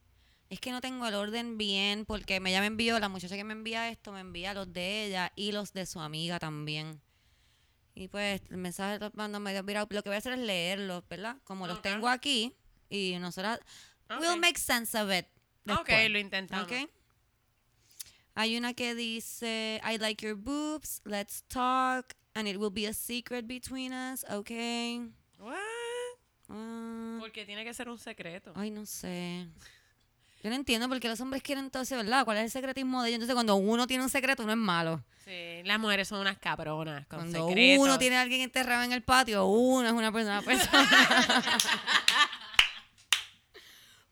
es 0.55 0.61
que 0.61 0.71
no 0.73 0.81
tengo 0.81 1.07
el 1.07 1.15
orden 1.15 1.57
bien 1.59 2.05
porque 2.05 2.41
me, 2.41 2.51
ella 2.51 2.61
me 2.61 2.67
envió, 2.67 2.99
la 2.99 3.09
muchacha 3.09 3.37
que 3.37 3.45
me 3.45 3.53
envía 3.53 3.89
esto, 3.91 4.13
me 4.13 4.21
envía 4.21 4.55
los 4.55 4.73
de 4.73 5.05
ella 5.07 5.33
y 5.37 5.53
los 5.53 5.73
de 5.73 5.87
su 5.87 6.01
amiga 6.01 6.39
también. 6.39 7.01
Y 7.95 8.09
pues 8.09 8.43
el 8.51 8.57
mensaje 8.57 8.99
mando 9.15 9.39
medio 9.39 9.63
virado. 9.63 9.87
Lo 9.91 10.03
que 10.03 10.09
voy 10.09 10.17
a 10.17 10.19
hacer 10.19 10.33
es 10.33 10.41
leerlos, 10.41 11.07
¿verdad? 11.09 11.37
Como 11.45 11.67
los 11.67 11.77
Ok. 11.79 11.83
tengo 11.83 12.09
aquí 12.09 12.53
y 12.91 13.17
nosotras 13.21 13.61
we'll 14.11 14.33
Ok. 14.35 14.41
make 14.41 14.59
sense 14.59 14.99
of 15.01 15.11
it. 15.13 15.27
Ok, 15.71 15.87
después. 15.87 16.11
lo 16.11 16.19
intentamos. 16.19 16.67
Ok. 16.71 16.91
Hay 18.35 18.57
una 18.57 18.75
que 18.75 18.95
dice, 18.97 19.81
I 19.89 19.97
like 19.99 20.27
your 20.27 20.35
boobs, 20.37 21.01
let's 21.05 21.45
talk, 21.47 22.15
and 22.35 22.49
it 22.49 22.57
will 22.57 22.73
be 22.73 22.87
a 22.89 22.93
secret 22.93 23.47
between 23.47 23.93
us, 23.93 24.25
ok. 24.29 24.51
What? 25.39 25.57
Ah, 26.49 27.19
Porque 27.21 27.47
tiene 27.47 27.65
que 27.65 27.73
ser 27.73 27.89
un 27.89 27.99
secreto. 27.99 28.53
ay, 28.57 28.71
no 28.73 28.85
sé. 28.87 29.47
Yo 30.45 30.51
no 30.51 30.57
entiendo 30.57 30.89
por 30.91 31.01
qué 31.01 31.09
los 31.09 31.19
hombres 31.23 31.43
quieren 31.43 31.71
todo 31.71 31.83
eso, 31.85 31.97
¿verdad? 31.97 32.23
¿Cuál 32.27 32.37
es 32.37 32.45
el 32.45 32.51
secretismo 32.51 33.03
de 33.03 33.09
ellos? 33.09 33.17
Entonces, 33.17 33.35
cuando 33.35 33.57
uno 33.57 33.87
tiene 33.87 34.05
un 34.05 34.11
secreto, 34.11 34.43
uno 34.43 34.53
es 34.53 34.59
malo. 34.59 35.03
Sí, 35.25 35.63
las 35.65 35.81
mujeres 35.81 36.07
son 36.07 36.21
unas 36.21 36.37
cabronas 36.37 37.07
con 37.07 37.21
Cuando 37.21 37.49
secretos. 37.49 37.83
uno 37.83 37.99
tiene 37.99 38.17
a 38.17 38.21
alguien 38.21 38.43
enterrado 38.43 38.83
en 38.83 38.93
el 38.93 39.03
patio, 39.03 39.47
uno 39.47 39.87
es 39.89 39.93
una 39.95 40.13
persona 40.13 40.43
persona. 40.43 40.87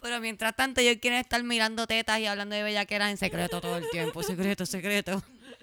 Pero 0.01 0.21
mientras 0.21 0.57
tanto, 0.57 0.81
ellos 0.81 0.97
quieren 1.01 1.21
estar 1.21 1.42
mirando 1.45 1.87
tetas 1.87 2.18
y 2.18 2.27
hablando 2.27 2.57
de 2.57 2.62
bellaqueras 2.62 3.11
en 3.11 3.18
secreto 3.18 3.61
todo 3.61 3.77
el 3.77 3.88
tiempo. 3.90 4.23
Secreto, 4.23 4.64
secreto. 4.66 5.16
De- 5.21 5.62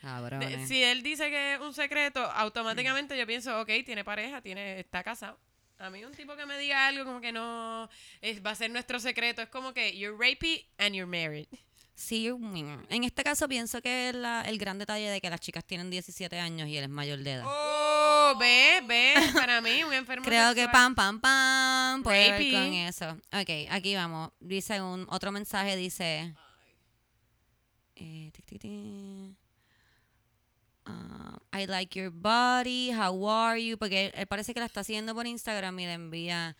Cabrones. 0.00 0.68
si 0.68 0.82
él 0.82 1.02
dice 1.02 1.28
que 1.28 1.54
es 1.54 1.60
un 1.60 1.74
secreto, 1.74 2.22
automáticamente 2.24 3.18
yo 3.18 3.26
pienso, 3.26 3.60
ok, 3.60 3.68
tiene 3.84 4.04
pareja, 4.04 4.40
tiene, 4.40 4.78
está 4.80 5.02
casado. 5.02 5.38
A 5.78 5.90
mí 5.90 6.04
un 6.04 6.12
tipo 6.12 6.34
que 6.36 6.44
me 6.44 6.58
diga 6.58 6.88
algo 6.88 7.04
como 7.04 7.20
que 7.20 7.30
no 7.32 7.88
es, 8.20 8.44
va 8.44 8.50
a 8.50 8.54
ser 8.56 8.70
nuestro 8.70 8.98
secreto, 8.98 9.42
es 9.42 9.48
como 9.48 9.72
que 9.72 9.96
you're 9.96 10.16
rapey 10.18 10.66
and 10.78 10.94
you're 10.94 11.06
married. 11.06 11.46
Sí, 11.94 12.28
en 12.28 13.04
este 13.04 13.24
caso 13.24 13.48
pienso 13.48 13.82
que 13.82 14.12
la- 14.12 14.42
el 14.42 14.56
gran 14.58 14.78
detalle 14.78 15.08
de 15.10 15.20
que 15.20 15.30
las 15.30 15.40
chicas 15.40 15.64
tienen 15.64 15.90
17 15.90 16.38
años 16.38 16.68
y 16.68 16.76
él 16.76 16.84
es 16.84 16.90
mayor 16.90 17.18
de 17.20 17.32
edad. 17.32 17.44
Oh, 17.46 18.36
ve, 18.38 18.82
ve, 18.86 19.14
para 19.34 19.60
mí 19.60 19.82
un 19.84 19.92
enfermo 19.92 20.24
Creo 20.24 20.54
que 20.54 20.68
pam, 20.68 20.94
pam, 20.94 21.20
pam, 21.20 22.02
puede 22.04 22.30
ver 22.30 22.52
con 22.52 22.72
eso. 22.74 23.10
Ok, 23.32 23.68
aquí 23.70 23.94
vamos. 23.96 24.30
Dice 24.38 24.80
un 24.80 25.06
otro 25.10 25.32
mensaje, 25.32 25.74
dice... 25.76 26.34
eh, 27.96 28.30
tic, 28.32 28.44
tic, 28.46 28.60
tic. 28.60 29.36
Ah, 30.90 31.38
I 31.52 31.66
like 31.66 31.98
your 31.98 32.10
body, 32.10 32.90
how 32.92 33.28
are 33.28 33.58
you? 33.62 33.76
Porque 33.76 34.06
él, 34.06 34.12
él 34.14 34.26
parece 34.26 34.54
que 34.54 34.60
la 34.60 34.66
está 34.66 34.80
haciendo 34.80 35.14
por 35.14 35.26
Instagram 35.26 35.78
y 35.80 35.86
le 35.86 35.92
envía 35.92 36.56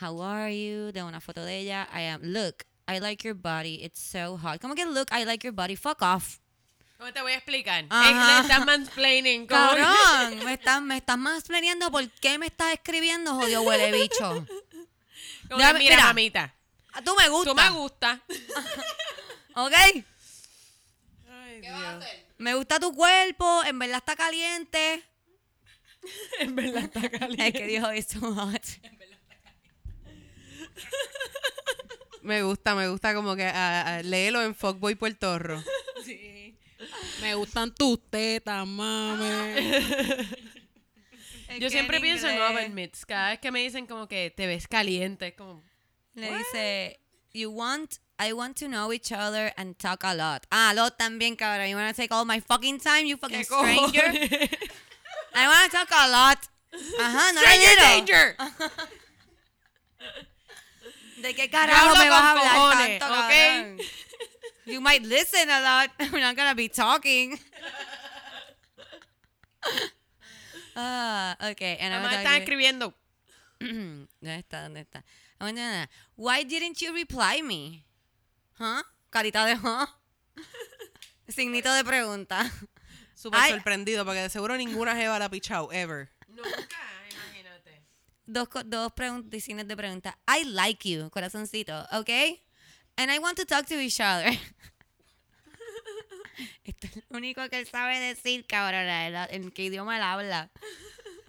How 0.00 0.22
are 0.22 0.50
you? 0.52 0.92
De 0.92 1.02
una 1.02 1.20
foto 1.20 1.44
de 1.44 1.58
ella. 1.58 1.88
I 1.92 2.02
am, 2.08 2.20
look, 2.22 2.64
I 2.88 2.98
like 2.98 3.26
your 3.26 3.34
body, 3.36 3.82
it's 3.84 4.00
so 4.00 4.36
hot. 4.38 4.60
¿Cómo 4.60 4.74
que 4.74 4.84
look, 4.84 5.08
I 5.12 5.24
like 5.24 5.46
your 5.46 5.54
body? 5.54 5.76
Fuck 5.76 6.02
off. 6.02 6.38
¿Cómo 6.98 7.12
te 7.12 7.20
voy 7.22 7.32
a 7.32 7.36
explicar? 7.36 7.84
Ajá. 7.90 8.08
Es- 8.10 8.26
le 8.36 8.40
están 8.54 8.64
mansplaining. 8.66 9.46
como- 9.46 9.60
Cabrón, 9.60 10.44
me 10.44 10.52
estás, 10.54 10.82
me 10.82 10.96
estás 10.98 11.18
por 11.90 12.08
qué 12.20 12.38
me 12.38 12.46
estás 12.46 12.72
escribiendo, 12.74 13.34
jodido 13.34 13.62
huele 13.62 13.90
bicho. 13.92 14.46
como 15.48 15.60
Ya, 15.60 15.72
que, 15.72 15.78
mira, 15.78 15.96
mira. 15.96 16.06
mamita, 16.06 16.54
A 16.92 17.02
tú 17.02 17.14
me 17.18 17.28
gusta. 17.28 17.50
tú 17.50 17.56
me 17.56 17.70
gusta. 17.70 18.20
¿Ok? 19.54 19.72
Ay, 21.30 21.60
Dios. 21.60 22.04
Me 22.42 22.54
gusta 22.54 22.80
tu 22.80 22.92
cuerpo, 22.92 23.62
en 23.64 23.78
verdad 23.78 23.98
está 23.98 24.16
caliente. 24.16 25.04
En 26.40 26.56
verdad 26.56 26.82
está 26.82 27.08
caliente. 27.08 27.46
Es 27.46 27.54
que 27.54 27.64
dijo 27.64 27.88
eso 27.90 28.18
hot. 28.34 28.64
Me 32.22 32.42
gusta, 32.42 32.74
me 32.74 32.88
gusta 32.88 33.14
como 33.14 33.36
que 33.36 33.44
ah, 33.44 33.98
ah, 33.98 34.02
léelo 34.02 34.42
en 34.42 34.56
Fuckboy 34.56 34.96
Puertorro. 34.96 35.62
Me 37.20 37.36
gustan 37.36 37.72
tus 37.72 38.10
tetas, 38.10 38.66
mami. 38.66 39.24
Yo 41.60 41.70
siempre 41.70 42.00
pienso 42.00 42.28
en 42.28 42.40
oven 42.40 42.74
mitts. 42.74 43.06
Cada 43.06 43.30
vez 43.30 43.38
que 43.38 43.52
me 43.52 43.60
dicen 43.60 43.86
como 43.86 44.08
que 44.08 44.32
te 44.36 44.48
ves 44.48 44.66
caliente, 44.66 45.28
es 45.28 45.34
como... 45.34 45.62
Le 46.14 46.36
dice, 46.36 47.00
you 47.32 47.52
want, 47.52 47.94
I 48.22 48.32
want 48.34 48.54
to 48.58 48.68
know 48.68 48.92
each 48.92 49.10
other 49.10 49.50
and 49.58 49.76
talk 49.76 50.04
a 50.04 50.14
lot. 50.14 50.46
Ah, 50.52 50.70
a 50.70 50.74
lot 50.74 50.96
también, 50.96 51.36
cabrón. 51.36 51.68
You 51.68 51.74
wanna 51.74 51.92
take 51.92 52.12
all 52.12 52.24
my 52.24 52.38
fucking 52.38 52.78
time, 52.78 53.04
you 53.04 53.16
fucking 53.16 53.40
¿Qué 53.40 53.50
stranger? 53.50 54.48
I 55.34 55.48
wanna 55.50 55.68
talk 55.68 55.90
a 55.90 56.08
lot. 56.08 56.38
Ajá, 57.00 57.34
no 57.34 57.40
Stranger 57.40 57.76
danger. 57.82 58.36
¿De 61.20 61.34
qué 61.34 61.50
carajo 61.50 61.98
me 61.98 62.08
vas 62.08 62.22
a 62.22 62.30
hablar 62.30 62.76
tanto, 62.78 63.06
¿ok? 63.06 63.10
cabrón? 63.10 63.80
You 64.66 64.80
might 64.80 65.02
listen 65.02 65.50
a 65.50 65.60
lot. 65.60 65.90
We're 66.12 66.20
not 66.20 66.36
gonna 66.36 66.54
be 66.54 66.68
talking. 66.68 67.38
Ah, 70.74 71.36
okay. 71.50 71.76
And 71.80 71.92
I'm 71.92 72.00
gonna 72.00 72.16
están 72.16 72.40
escribiendo. 72.40 72.94
¿Dónde 73.60 74.38
está? 74.38 74.62
¿Dónde 74.62 74.80
está? 74.80 75.04
Why 76.16 76.44
didn't 76.44 76.80
you 76.80 76.94
reply 76.94 77.42
me? 77.42 77.84
¿Huh? 78.62 78.84
Carita 79.10 79.44
de 79.44 79.56
huh? 79.56 79.88
Signito 81.28 81.72
de 81.74 81.84
pregunta. 81.84 82.48
Súper 83.16 83.50
sorprendido 83.50 84.04
porque 84.04 84.20
de 84.20 84.30
seguro 84.30 84.56
ninguna 84.56 84.94
jeva 84.94 85.18
la 85.18 85.24
ha 85.24 85.30
pichado, 85.30 85.72
ever. 85.72 86.10
Nunca, 86.28 86.78
imagínate. 87.10 87.82
Dos, 88.24 88.48
dos 88.66 88.92
signos 89.42 89.66
de 89.66 89.76
pregunta. 89.76 90.16
I 90.28 90.44
like 90.44 90.88
you, 90.88 91.10
corazoncito, 91.10 91.88
¿ok? 91.90 92.38
And 92.96 93.10
I 93.10 93.18
want 93.18 93.36
to 93.38 93.44
talk 93.44 93.66
to 93.66 93.80
each 93.80 94.00
other. 94.00 94.30
Esto 96.64 96.86
es 96.86 97.04
lo 97.08 97.18
único 97.18 97.48
que 97.48 97.58
él 97.58 97.66
sabe 97.66 97.98
decir, 97.98 98.46
cabrona, 98.46 99.26
¿en, 99.26 99.50
qué 99.50 99.64
idioma 99.64 99.96
él 99.96 100.02
habla? 100.04 100.52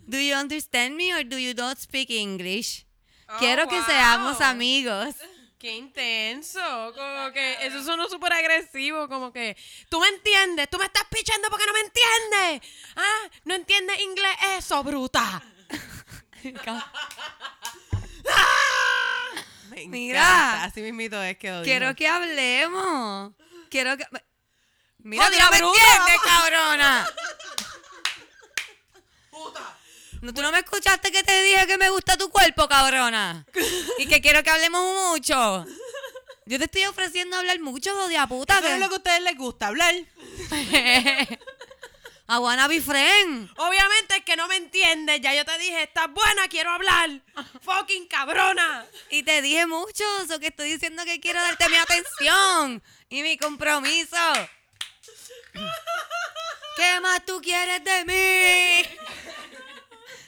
Do 0.06 0.20
you 0.20 0.36
understand 0.36 0.96
me 0.96 1.16
or 1.16 1.24
do 1.24 1.40
you 1.40 1.56
not 1.56 1.80
speak 1.80 2.12
English? 2.12 2.86
Oh, 3.28 3.38
Quiero 3.40 3.68
que 3.68 3.78
wow. 3.78 3.86
seamos 3.86 4.42
amigos. 4.42 5.16
Qué 5.64 5.72
intenso. 5.78 6.60
Como 6.94 7.32
que 7.32 7.66
eso 7.66 7.82
sonó 7.86 8.10
súper 8.10 8.34
agresivo. 8.34 9.08
Como 9.08 9.32
que 9.32 9.56
tú 9.88 10.02
me 10.02 10.10
entiendes, 10.10 10.70
tú 10.70 10.78
me 10.78 10.84
estás 10.84 11.06
pichando 11.10 11.50
porque 11.50 11.66
no 11.66 11.72
me 11.72 11.80
entiendes. 11.80 12.70
Ah, 12.98 13.30
no 13.46 13.56
entiendes 13.56 13.98
inglés, 14.02 14.36
eso, 14.58 14.84
bruta. 14.84 15.42
Me 19.70 19.88
Mira. 19.88 20.20
encanta. 20.20 20.64
Así 20.66 20.82
mismito 20.82 21.24
es 21.24 21.38
que 21.38 21.50
lo 21.50 21.64
Quiero 21.64 21.96
que 21.96 22.10
hablemos. 22.10 23.32
Quiero 23.70 23.96
que. 23.96 24.06
Mira, 24.98 25.24
Jodida 25.24 25.46
no 25.46 25.52
me 25.52 25.58
bruta, 25.60 25.80
entiendes, 25.80 26.22
cabrona. 26.26 27.08
No, 29.32 29.54
tú 30.32 30.42
no 30.42 30.52
me 30.52 30.60
escuchaste 30.60 31.12
que 31.12 31.24
te 31.24 31.44
dije 31.44 31.68
que 31.68 31.78
me 31.78 31.90
gusta 31.90 32.16
tu 32.16 32.30
cuerpo, 32.30 32.68
cabrona. 32.70 33.46
Y 33.98 34.08
que 34.08 34.22
quiero 34.22 34.44
que 34.44 34.50
hablemos 34.50 35.12
mucho. 35.12 35.66
Yo 36.46 36.58
te 36.60 36.66
estoy 36.66 36.86
ofreciendo 36.86 37.36
hablar 37.36 37.60
mucho, 37.60 37.94
jodida 37.96 38.28
puta. 38.28 38.60
Eso 38.60 38.68
es 38.68 38.80
lo 38.80 38.88
que 38.90 38.96
a 38.96 38.98
ustedes 38.98 39.22
les 39.22 39.38
gusta, 39.38 39.68
hablar. 39.68 39.94
I 42.30 42.38
wanna 42.38 42.68
be 42.70 42.80
friend. 42.82 43.50
Obviamente 43.58 44.16
es 44.18 44.24
que 44.24 44.38
no 44.38 44.48
me 44.48 44.56
entiendes. 44.56 45.20
Ya 45.22 45.34
yo 45.34 45.44
te 45.44 45.58
dije, 45.58 45.84
estás 45.84 46.10
buena, 46.12 46.48
quiero 46.48 46.72
hablar. 46.72 47.10
Fucking 47.62 48.08
cabrona. 48.08 48.86
Y 49.10 49.24
te 49.24 49.42
dije 49.42 49.68
mucho, 49.68 50.04
eso 50.24 50.40
que 50.40 50.48
estoy 50.48 50.72
diciendo 50.72 51.04
que 51.04 51.20
quiero 51.20 51.42
darte 51.42 51.68
mi 51.70 51.76
atención 51.76 52.82
y 53.10 53.24
mi 53.24 53.38
compromiso. 53.38 54.18
¿Qué 55.54 55.70
¿Qué 56.78 57.00
más 57.02 57.26
tú 57.26 57.42
quieres 57.42 57.84
de 57.84 58.06
mí? 58.06 58.90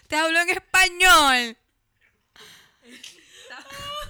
Te 0.07 0.15
hablo 0.15 0.39
en 0.39 0.49
español. 0.49 1.57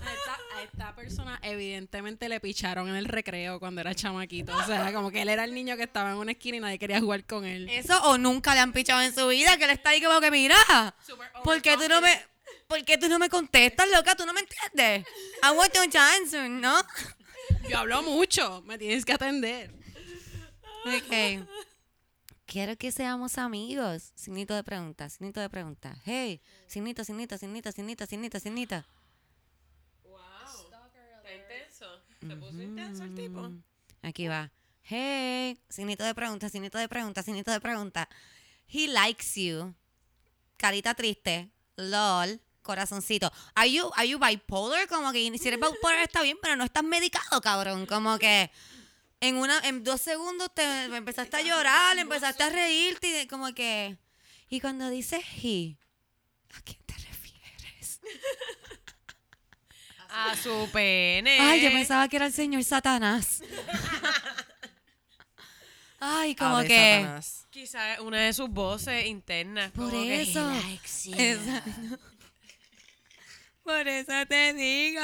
A 0.05 0.13
esta, 0.13 0.37
a 0.55 0.61
esta 0.63 0.95
persona 0.95 1.39
evidentemente 1.41 2.29
le 2.29 2.39
picharon 2.39 2.87
en 2.89 2.95
el 2.95 3.05
recreo 3.05 3.59
cuando 3.59 3.81
era 3.81 3.95
chamaquito. 3.95 4.55
O 4.55 4.63
sea, 4.63 4.93
como 4.93 5.09
que 5.09 5.21
él 5.21 5.29
era 5.29 5.43
el 5.43 5.53
niño 5.53 5.77
que 5.77 5.83
estaba 5.83 6.11
en 6.11 6.17
una 6.17 6.31
esquina 6.33 6.57
y 6.57 6.59
nadie 6.59 6.79
quería 6.79 6.99
jugar 6.99 7.25
con 7.25 7.45
él. 7.45 7.67
Eso 7.69 7.97
o 8.03 8.17
nunca 8.17 8.53
le 8.53 8.59
han 8.59 8.73
pichado 8.73 9.01
en 9.01 9.13
su 9.13 9.27
vida, 9.27 9.57
que 9.57 9.65
él 9.65 9.71
está 9.71 9.91
ahí 9.91 10.01
como 10.01 10.19
que 10.19 10.31
mira. 10.31 10.55
¿Por 11.43 11.61
qué 11.61 11.77
tú 11.77 11.87
no 11.87 12.01
me, 12.01 12.21
por 12.67 12.83
qué 12.83 12.97
tú 12.97 13.07
no 13.07 13.17
me 13.19 13.29
contestas, 13.29 13.87
loca? 13.89 14.15
¿Tú 14.15 14.25
no 14.25 14.33
me 14.33 14.41
entiendes? 14.41 15.07
I 15.43 15.55
want 15.55 15.75
a 15.75 15.89
chance, 15.89 16.49
¿no? 16.49 16.75
Yo 17.69 17.79
hablo 17.79 18.03
mucho, 18.03 18.61
me 18.63 18.77
tienes 18.77 19.05
que 19.05 19.13
atender. 19.13 19.71
Ok. 20.85 21.47
Quiero 22.45 22.77
que 22.77 22.91
seamos 22.91 23.37
amigos. 23.37 24.11
Signito 24.15 24.53
de 24.53 24.63
pregunta, 24.63 25.09
signito 25.09 25.39
de 25.39 25.49
pregunta. 25.49 25.95
Hey, 26.05 26.41
signito, 26.67 27.03
signito, 27.03 27.37
signito, 27.37 27.71
signito, 27.71 28.05
signito, 28.05 28.39
signito. 28.39 28.83
Wow. 30.03 30.19
Está 30.63 31.33
intenso. 31.33 31.85
Se 32.21 32.35
puso 32.35 32.61
intenso 32.61 33.03
el 33.03 33.15
tipo. 33.15 33.51
Aquí 34.03 34.27
va. 34.27 34.51
Hey, 34.83 35.59
signito 35.69 36.03
de 36.03 36.13
pregunta, 36.13 36.47
signito 36.49 36.77
de 36.77 36.87
pregunta, 36.87 37.23
signito 37.23 37.51
de 37.51 37.59
pregunta. 37.59 38.07
He 38.67 38.87
likes 38.87 39.41
you. 39.43 39.73
Carita 40.57 40.93
triste. 40.93 41.49
LOL. 41.77 42.39
Corazoncito. 42.61 43.31
Are 43.55 43.71
you, 43.71 43.91
are 43.95 44.07
you 44.07 44.19
bipolar? 44.19 44.87
Como 44.87 45.11
que 45.11 45.37
si 45.37 45.47
eres 45.47 45.59
bipolar 45.59 45.99
está 46.03 46.21
bien, 46.21 46.37
pero 46.41 46.55
no 46.55 46.63
estás 46.63 46.83
medicado, 46.83 47.41
cabrón. 47.41 47.85
Como 47.85 48.17
que 48.17 48.51
en 49.21 49.37
una, 49.37 49.59
en 49.59 49.83
dos 49.83 50.01
segundos 50.01 50.53
te 50.53 50.85
empezaste 50.85 51.37
a 51.37 51.41
llorar, 51.41 51.97
empezaste 51.97 52.43
a 52.43 52.49
reírte 52.49 53.07
y 53.07 53.11
de- 53.11 53.27
como 53.27 53.53
que. 53.53 53.97
Y 54.49 54.59
cuando 54.61 54.89
dices 54.89 55.21
he, 55.43 55.77
¿a 56.53 56.61
quién 56.63 56.79
te 56.85 56.93
refieres? 56.93 57.99
A 60.17 60.33
su 60.37 60.69
pene. 60.71 61.39
Ay, 61.41 61.61
yo 61.61 61.69
pensaba 61.71 62.07
que 62.07 62.15
era 62.15 62.27
el 62.27 62.31
señor 62.33 62.63
Satanás. 62.63 63.41
Ay, 65.99 66.35
como 66.35 66.57
Ave 66.57 66.67
que. 66.67 66.99
Satanás. 67.01 67.47
Quizá 67.49 68.01
una 68.01 68.19
de 68.19 68.31
sus 68.33 68.49
voces 68.49 69.05
internas. 69.07 69.71
Por 69.71 69.89
como 69.89 70.03
eso. 70.03 70.49
Por 73.63 73.87
eso 73.87 74.13
te 74.27 74.53
digo. 74.53 75.01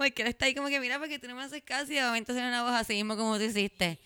Porque 0.00 0.22
él 0.22 0.28
está 0.28 0.46
ahí 0.46 0.54
como 0.54 0.68
que, 0.68 0.80
mira, 0.80 0.98
porque 0.98 1.18
tú 1.18 1.28
no 1.28 1.34
me 1.36 1.42
haces 1.42 1.62
caso 1.62 1.92
y 1.92 1.96
de 1.96 2.02
momento 2.02 2.32
suena 2.32 2.48
una 2.48 2.62
voz 2.62 2.72
así 2.72 2.94
mismo 2.94 3.18
como 3.18 3.36
tú 3.36 3.42
hiciste. 3.44 3.98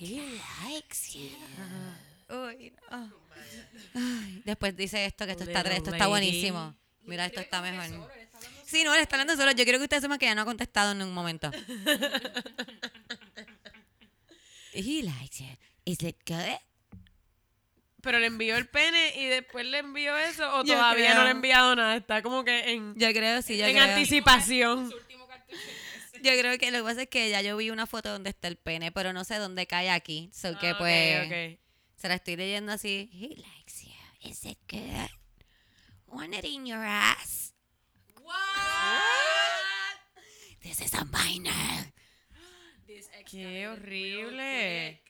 He 0.00 0.38
likes 0.62 1.14
you. 1.14 1.30
Uy, 2.28 2.72
no. 2.92 3.12
Ay, 3.94 4.42
después 4.44 4.76
dice 4.76 5.04
esto, 5.04 5.26
que 5.26 5.32
esto 5.32 5.42
está, 5.42 5.62
esto 5.62 5.90
está 5.90 6.06
buenísimo. 6.06 6.76
Mira, 7.02 7.26
esto 7.26 7.40
está 7.40 7.60
mejor. 7.60 8.08
Sí, 8.64 8.84
no, 8.84 8.94
él 8.94 9.00
está 9.00 9.16
hablando 9.16 9.34
solo. 9.34 9.50
Yo 9.50 9.64
quiero 9.64 9.80
que 9.80 9.84
ustedes 9.86 10.02
sepan 10.02 10.18
que 10.20 10.26
ya 10.26 10.36
no 10.36 10.42
ha 10.42 10.44
contestado 10.44 10.92
en 10.92 11.02
un 11.02 11.12
momento. 11.12 11.50
He 14.72 15.02
likes 15.02 15.38
you. 15.40 15.56
Is 15.84 16.02
it 16.02 16.18
good? 16.24 16.56
Pero 18.02 18.20
le 18.20 18.26
envió 18.26 18.56
el 18.56 18.68
pene 18.68 19.14
y 19.16 19.26
después 19.26 19.66
le 19.66 19.78
envió 19.78 20.16
eso 20.16 20.46
o 20.60 20.64
Yo 20.64 20.74
todavía 20.74 21.08
no 21.08 21.14
creo. 21.14 21.22
le 21.24 21.28
ha 21.28 21.32
enviado 21.32 21.74
nada. 21.74 21.96
Está 21.96 22.22
como 22.22 22.44
que 22.44 22.70
en, 22.72 22.94
Yo 22.94 23.08
creo, 23.12 23.42
sí, 23.42 23.56
yo 23.56 23.66
en 23.66 23.74
creo. 23.76 23.88
anticipación. 23.88 24.92
Yo 26.22 26.32
creo 26.38 26.58
que 26.58 26.70
lo 26.70 26.78
que 26.78 26.84
pasa 26.84 27.02
es 27.02 27.08
que 27.08 27.28
ya 27.28 27.42
yo 27.42 27.58
vi 27.58 27.68
una 27.68 27.86
foto 27.86 28.10
donde 28.10 28.30
está 28.30 28.48
el 28.48 28.56
pene, 28.56 28.90
pero 28.90 29.12
no 29.12 29.22
sé 29.24 29.36
dónde 29.36 29.66
cae 29.66 29.90
aquí. 29.90 30.30
So 30.32 30.58
que 30.58 30.70
Ah, 30.70 30.78
pues 30.78 31.58
se 31.96 32.08
la 32.08 32.14
estoy 32.14 32.36
leyendo 32.36 32.72
así. 32.72 33.10
He 33.12 33.36
likes 33.36 33.84
you. 33.84 34.30
Is 34.30 34.44
it 34.46 34.58
good? 34.70 35.10
Want 36.06 36.34
it 36.34 36.44
in 36.44 36.64
your 36.66 36.82
ass? 36.82 37.52
This 40.60 40.80
is 40.80 40.94
a 40.94 41.04
minor. 41.04 41.92
Qué 43.30 43.68
horrible. 43.68 45.02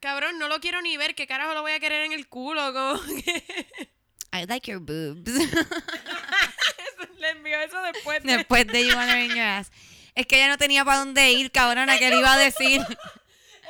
Cabrón, 0.00 0.38
no 0.38 0.48
lo 0.48 0.58
quiero 0.60 0.82
ni 0.82 0.96
ver. 0.96 1.14
¿Qué 1.14 1.26
carajo 1.26 1.54
lo 1.54 1.62
voy 1.62 1.72
a 1.72 1.80
querer 1.80 2.04
en 2.04 2.12
el 2.12 2.28
culo? 2.28 2.72
Como 2.72 3.00
que 3.24 3.44
I 4.32 4.46
like 4.46 4.70
your 4.70 4.80
boobs. 4.80 5.30
le 7.22 7.30
envió 7.30 7.58
eso 7.60 7.80
después 7.82 8.22
de... 8.22 8.36
Después 8.36 8.66
de 8.66 8.84
You 8.86 9.00
in 9.00 9.28
Your 9.30 9.40
Ass. 9.40 9.70
Es 10.14 10.26
que 10.26 10.36
ella 10.36 10.48
no 10.48 10.58
tenía 10.58 10.84
para 10.84 10.98
dónde 10.98 11.32
ir, 11.32 11.50
cabrona, 11.50 11.96
que 11.98 12.10
le 12.10 12.18
iba 12.18 12.32
a 12.34 12.38
decir. 12.38 12.82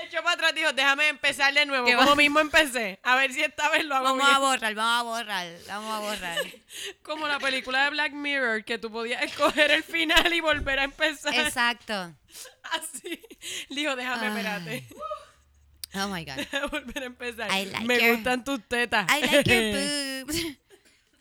Echó 0.05 0.21
para 0.25 0.33
atrás, 0.35 0.55
dijo, 0.57 0.73
déjame 0.73 1.07
empezar 1.09 1.55
de 1.55 1.65
nuevo. 1.65 1.87
¿Qué 1.87 1.95
Como 1.95 2.09
va? 2.11 2.17
mismo 2.17 2.41
empecé. 2.41 2.99
A 3.05 3.15
ver 3.15 3.33
si 3.33 3.41
esta 3.43 3.69
vez 3.71 3.85
lo 3.85 3.95
hago 3.95 4.05
Vamos 4.07 4.25
bien. 4.25 4.35
a 4.35 4.39
borrar, 4.41 4.75
vamos 4.75 4.99
a 5.17 5.23
borrar, 5.23 5.47
vamos 5.69 5.95
a 5.95 5.99
borrar. 6.01 6.39
Como 7.03 7.29
la 7.29 7.39
película 7.39 7.85
de 7.85 7.91
Black 7.91 8.13
Mirror, 8.13 8.65
que 8.65 8.79
tú 8.79 8.91
podías 8.91 9.23
escoger 9.23 9.71
el 9.71 9.85
final 9.85 10.33
y 10.33 10.41
volver 10.41 10.81
a 10.81 10.85
empezar. 10.85 11.33
Exacto. 11.35 12.13
Así. 12.73 13.21
Dijo, 13.69 13.95
déjame, 13.95 14.27
espérate. 14.29 14.85
Oh 15.95 16.09
my 16.09 16.25
God. 16.25 16.35
Déjame 16.37 16.67
volver 16.67 17.03
a 17.03 17.07
empezar. 17.07 17.49
I 17.53 17.67
like 17.67 17.85
Me 17.85 17.99
your- 18.01 18.17
gustan 18.17 18.43
tus 18.43 18.61
tetas. 18.67 19.07
I 19.09 19.21
like 19.21 19.45
your 19.49 20.25
boobs. 20.27 20.59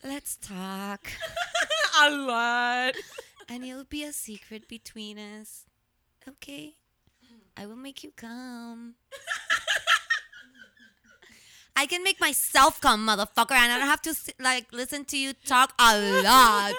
Let's 0.03 0.35
talk. 0.37 1.11
A 2.03 2.09
lot. 2.09 2.95
And 3.49 3.63
it'll 3.63 3.83
be 3.83 4.03
a 4.03 4.13
secret 4.13 4.67
between 4.67 5.19
us. 5.19 5.65
Okay? 6.27 6.75
I 7.57 7.65
will 7.65 7.75
make 7.75 8.03
you 8.03 8.11
come. 8.15 8.95
I 11.75 11.85
can 11.85 12.03
make 12.03 12.19
myself 12.19 12.79
come, 12.81 13.07
motherfucker, 13.07 13.51
and 13.51 13.71
I 13.71 13.77
don't 13.77 13.87
have 13.87 14.01
to 14.03 14.15
like 14.39 14.67
listen 14.71 15.05
to 15.05 15.17
you 15.17 15.33
talk 15.33 15.73
a 15.79 16.21
lot 16.23 16.73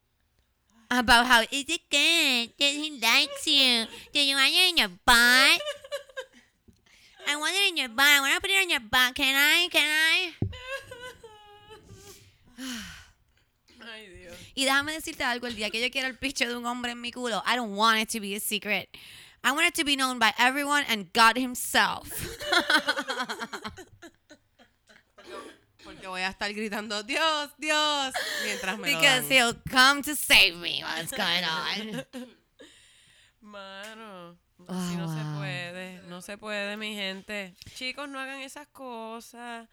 about 0.90 1.26
how 1.26 1.42
is 1.42 1.64
it 1.68 1.80
good 1.90 2.50
that 2.58 2.72
he 2.72 2.98
likes 3.00 3.46
you. 3.46 3.86
Do 4.12 4.20
you 4.20 4.36
want 4.36 4.52
it 4.52 4.70
in 4.70 4.76
your 4.78 4.88
butt? 4.88 5.60
I 7.28 7.36
want 7.36 7.54
it 7.56 7.68
in 7.68 7.76
your 7.76 7.88
butt. 7.88 8.06
I 8.06 8.20
want 8.20 8.34
to 8.34 8.40
put 8.40 8.50
it 8.50 8.62
in 8.62 8.70
your 8.70 8.80
butt. 8.80 9.14
Can 9.14 9.34
I? 9.34 9.68
Can 9.70 9.88
I? 9.88 10.32
Ay, 13.80 14.08
Dios. 14.08 14.34
Y 14.54 14.64
déjame 14.64 14.92
decirte 14.92 15.22
algo, 15.24 15.46
el 15.46 15.54
día 15.56 15.70
que 15.70 15.80
yo 15.80 15.90
quiera 15.90 16.08
el 16.08 16.18
picho 16.18 16.46
de 16.46 16.56
un 16.56 16.66
hombre 16.66 16.92
en 16.92 17.00
mi 17.00 17.12
culo, 17.12 17.42
I 17.46 17.56
don't 17.56 17.76
want 17.76 17.98
it 18.00 18.10
to 18.10 18.20
be 18.20 18.34
a 18.36 18.40
secret. 18.40 18.88
I 19.44 19.52
want 19.52 19.68
it 19.68 19.74
to 19.76 19.84
be 19.84 19.94
known 19.96 20.18
by 20.18 20.34
everyone 20.38 20.84
and 20.88 21.12
God 21.12 21.36
himself. 21.38 22.08
Porque 25.84 26.06
voy 26.06 26.20
a 26.22 26.28
estar 26.28 26.52
gritando, 26.52 27.02
Dios, 27.02 27.50
Dios, 27.56 28.12
mientras 28.44 28.78
me 28.78 28.92
lo 28.92 28.98
Because 28.98 29.28
dan. 29.28 29.30
he'll 29.30 29.54
come 29.70 30.02
to 30.02 30.14
save 30.16 30.56
me. 30.56 30.82
What's 30.82 31.12
going 31.12 31.44
on? 31.44 32.04
Mano, 33.40 34.36
Oh, 34.66 34.74
así 34.74 34.96
no 34.96 35.06
wow. 35.06 35.16
se 35.16 35.38
puede, 35.38 36.02
no 36.08 36.20
se 36.20 36.36
puede, 36.36 36.76
mi 36.76 36.94
gente. 36.94 37.54
Chicos, 37.76 38.08
no 38.08 38.18
hagan 38.18 38.40
esas 38.40 38.66
cosas. 38.66 39.68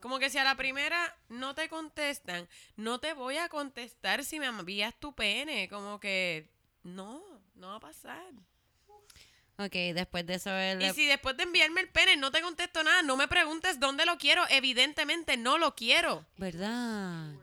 Como 0.00 0.18
que 0.18 0.30
si 0.30 0.38
a 0.38 0.44
la 0.44 0.56
primera 0.56 1.16
no 1.28 1.54
te 1.54 1.68
contestan, 1.68 2.48
no 2.76 3.00
te 3.00 3.12
voy 3.12 3.36
a 3.36 3.48
contestar 3.48 4.24
si 4.24 4.40
me 4.40 4.46
envías 4.46 4.94
tu 4.98 5.14
pene. 5.14 5.68
Como 5.68 6.00
que 6.00 6.48
no, 6.82 7.22
no 7.54 7.68
va 7.68 7.76
a 7.76 7.80
pasar. 7.80 8.32
Ok, 9.58 9.72
después 9.94 10.26
de 10.26 10.34
eso 10.34 10.50
él... 10.50 10.80
Y 10.80 10.90
si 10.94 11.06
después 11.06 11.36
de 11.36 11.42
enviarme 11.42 11.82
el 11.82 11.90
pene 11.90 12.16
no 12.16 12.30
te 12.30 12.40
contesto 12.40 12.82
nada, 12.82 13.02
no 13.02 13.18
me 13.18 13.28
preguntes 13.28 13.78
dónde 13.78 14.06
lo 14.06 14.16
quiero. 14.16 14.42
Evidentemente 14.48 15.36
no 15.36 15.58
lo 15.58 15.74
quiero. 15.74 16.24
¿Verdad? 16.38 17.34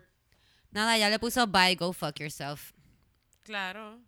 Nada, 0.71 0.97
ya 0.97 1.09
le 1.09 1.19
puso 1.19 1.45
bye, 1.45 1.75
go 1.75 1.93
fuck 1.93 2.19
yourself. 2.19 2.71
Claro, 3.43 3.99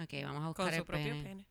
Ok, 0.00 0.10
vamos 0.24 0.42
a 0.42 0.48
buscar 0.48 0.66
con 0.66 0.74
el 0.74 0.80
su 0.80 0.86
propio 0.86 1.04
pene. 1.12 1.22
pene. 1.22 1.46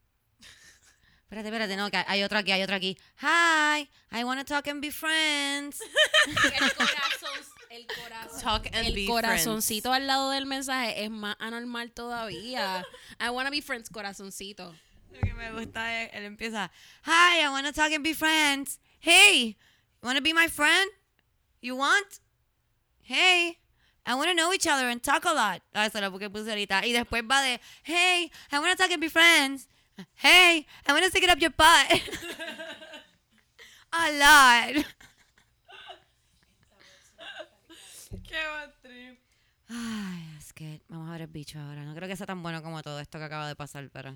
Espérate, 1.31 1.47
espérate, 1.47 1.77
no, 1.77 1.89
que 1.89 2.03
hay 2.05 2.23
otro 2.23 2.39
aquí, 2.39 2.51
hay 2.51 2.61
otro 2.61 2.75
aquí. 2.75 2.97
Hi, 3.21 3.87
I 4.11 4.25
want 4.25 4.45
to 4.45 4.45
talk 4.45 4.67
and 4.67 4.81
be 4.81 4.91
friends. 4.91 5.79
El 6.27 6.73
corazón, 6.73 7.39
el 7.69 7.87
corazón. 7.87 8.41
Talk 8.41 8.65
and 8.65 8.87
el 8.87 8.93
be 8.93 9.05
corazoncito 9.05 9.93
al 9.93 10.07
lado 10.07 10.31
del 10.31 10.45
mensaje 10.45 11.05
es 11.05 11.09
más 11.09 11.37
anormal 11.39 11.93
todavía. 11.93 12.85
I 13.21 13.29
wanna 13.29 13.49
be 13.49 13.61
friends, 13.61 13.89
corazoncito. 13.89 14.75
Lo 15.13 15.21
que 15.21 15.33
me 15.33 15.53
gusta 15.53 16.03
es, 16.03 16.09
él 16.15 16.25
empieza, 16.25 16.69
Hi, 17.05 17.39
I 17.39 17.47
want 17.47 17.65
to 17.65 17.71
talk 17.71 17.93
and 17.93 18.03
be 18.03 18.13
friends. 18.13 18.81
Hey, 18.99 19.55
want 20.03 20.17
to 20.17 20.21
be 20.21 20.33
my 20.33 20.49
friend? 20.49 20.91
You 21.61 21.77
want? 21.77 22.19
Hey, 23.03 23.57
I 24.05 24.15
want 24.15 24.27
to 24.27 24.35
know 24.35 24.51
each 24.51 24.67
other 24.67 24.89
and 24.89 25.01
talk 25.01 25.23
a 25.23 25.31
lot. 25.31 25.61
Ah, 25.73 25.85
eso 25.85 26.01
lo 26.01 26.11
porque 26.11 26.29
puse 26.29 26.49
ahorita. 26.49 26.85
Y 26.85 26.91
después 26.91 27.23
va 27.23 27.41
de, 27.41 27.61
Hey, 27.83 28.29
I 28.51 28.59
want 28.59 28.71
to 28.71 28.75
talk 28.77 28.91
and 28.91 28.99
be 28.99 29.07
friends. 29.07 29.69
Hey, 30.15 30.65
I 30.87 30.91
want 30.93 31.03
to 31.03 31.09
stick 31.09 31.23
it 31.23 31.29
up 31.29 31.39
your 31.39 31.51
butt. 31.51 31.91
a 33.93 34.11
lot. 34.11 34.85
Qué 38.23 38.35
bad 38.35 38.73
trip. 38.81 39.19
Ay, 39.69 40.37
es 40.37 40.53
que 40.53 40.81
vamos 40.89 41.09
a 41.09 41.11
ver 41.13 41.21
el 41.21 41.27
bicho 41.27 41.59
ahora. 41.59 41.83
No 41.83 41.95
creo 41.95 42.07
que 42.07 42.15
sea 42.15 42.27
tan 42.27 42.43
bueno 42.43 42.61
como 42.61 42.81
todo 42.81 42.99
esto 42.99 43.17
que 43.17 43.25
acaba 43.25 43.47
de 43.47 43.55
pasar, 43.55 43.89
pero. 43.91 44.15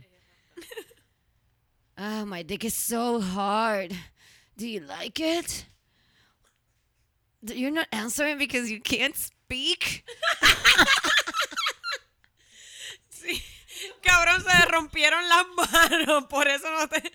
Ah, 1.98 2.26
my 2.26 2.44
dick 2.44 2.66
is 2.66 2.76
so 2.76 3.22
hard. 3.22 3.94
Do 4.58 4.68
you 4.68 4.82
like 4.82 5.20
it? 5.20 5.66
You're 7.42 7.72
not 7.72 7.88
answering 7.92 8.38
because 8.38 8.70
you 8.70 8.82
can't 8.82 9.16
speak. 9.16 10.04
Sí. 13.26 13.42
Cabrón, 14.02 14.44
se 14.44 14.58
le 14.58 14.66
rompieron 14.66 15.28
las 15.28 15.46
manos. 15.72 16.26
Por 16.26 16.48
eso 16.48 16.70
no 16.72 16.88
te, 16.88 17.12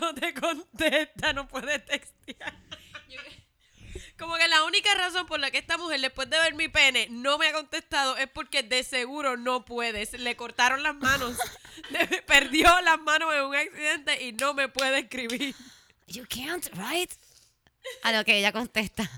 no 0.00 0.14
te 0.14 0.34
contesta, 0.34 1.32
no 1.32 1.46
puede 1.48 1.78
textear. 1.78 2.54
Como 4.18 4.36
que 4.36 4.48
la 4.48 4.64
única 4.64 4.94
razón 4.94 5.26
por 5.26 5.40
la 5.40 5.50
que 5.50 5.58
esta 5.58 5.76
mujer, 5.76 6.00
después 6.00 6.30
de 6.30 6.38
ver 6.38 6.54
mi 6.54 6.68
pene, 6.68 7.06
no 7.10 7.36
me 7.36 7.48
ha 7.48 7.52
contestado 7.52 8.16
es 8.16 8.28
porque 8.28 8.62
de 8.62 8.82
seguro 8.82 9.36
no 9.36 9.64
puede. 9.64 10.06
Se 10.06 10.18
Le 10.18 10.36
cortaron 10.36 10.82
las 10.82 10.94
manos. 10.94 11.36
Perdió 12.26 12.80
las 12.80 12.98
manos 13.00 13.34
en 13.34 13.42
un 13.42 13.54
accidente 13.54 14.24
y 14.24 14.32
no 14.32 14.54
me 14.54 14.68
puede 14.68 15.00
escribir. 15.00 15.54
You 16.06 16.24
can't, 16.28 16.66
right? 16.74 17.10
A 18.02 18.12
lo 18.12 18.24
que 18.24 18.38
ella 18.38 18.52
contesta. 18.52 19.08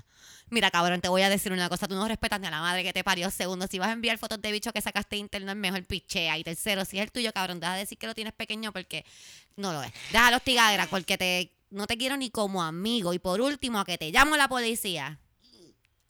Mira, 0.51 0.71
cabrón, 0.71 0.99
te 1.01 1.07
voy 1.09 1.21
a 1.21 1.29
decir 1.29 1.51
una 1.51 1.69
cosa. 1.69 1.87
Tú 1.87 1.95
no 1.95 2.07
respetas 2.07 2.39
ni 2.39 2.47
a 2.47 2.51
la 2.51 2.59
madre 2.61 2.83
que 2.83 2.91
te 2.93 3.03
parió. 3.03 3.29
Segundo, 3.29 3.67
si 3.67 3.77
vas 3.79 3.89
a 3.89 3.91
enviar 3.93 4.17
fotos 4.17 4.41
de 4.41 4.51
bicho 4.51 4.71
que 4.73 4.81
sacaste 4.81 5.15
de 5.15 5.19
internet, 5.21 5.55
mejor 5.55 5.83
pichea. 5.85 6.37
Y 6.37 6.43
tercero, 6.43 6.85
si 6.85 6.97
es 6.97 7.03
el 7.03 7.11
tuyo, 7.11 7.31
cabrón, 7.33 7.59
deja 7.59 7.73
de 7.73 7.79
decir 7.79 7.97
que 7.97 8.07
lo 8.07 8.15
tienes 8.15 8.33
pequeño 8.33 8.71
porque 8.73 9.05
no 9.55 9.73
lo 9.73 9.83
es. 9.83 9.91
Deja 10.11 10.31
los 10.31 10.41
tigagras 10.43 10.87
porque 10.87 11.17
te, 11.17 11.51
no 11.69 11.85
te 11.87 11.97
quiero 11.97 12.17
ni 12.17 12.29
como 12.31 12.63
amigo. 12.63 13.13
Y 13.13 13.19
por 13.19 13.41
último, 13.41 13.79
a 13.79 13.85
que 13.85 13.97
te 13.97 14.11
llamo 14.11 14.35
a 14.35 14.37
la 14.37 14.47
policía. 14.47 15.19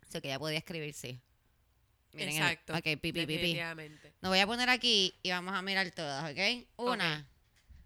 Eso 0.07 0.21
que 0.21 0.29
ella 0.29 0.39
podía 0.39 0.57
escribir, 0.59 0.93
sí. 0.93 1.19
Miren 2.13 2.29
el- 2.29 2.35
Exacto. 2.41 2.73
ok, 2.73 2.83
pipi, 2.99 3.25
pipi. 3.27 3.59
Lo 4.21 4.29
voy 4.29 4.39
a 4.39 4.47
poner 4.47 4.69
aquí 4.69 5.13
y 5.21 5.29
vamos 5.29 5.53
a 5.53 5.61
mirar 5.61 5.91
todas, 5.91 6.31
¿ok? 6.31 6.39
Una. 6.77 7.27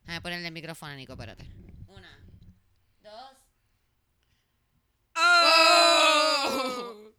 Déjame 0.03 0.21
ponerle 0.21 0.47
el 0.47 0.53
micrófono 0.53 0.91
a 0.93 0.95
Nico, 0.95 1.13
espérate. 1.13 1.45
Una. 1.87 2.19
Dos. 3.01 3.31
¡Oh! 5.15 5.72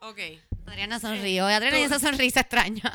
Ok. 0.00 0.18
Adriana 0.66 1.00
sonrió. 1.00 1.46
Adriana 1.46 1.78
esa 1.78 1.98
sonrisa 1.98 2.40
extraña. 2.40 2.92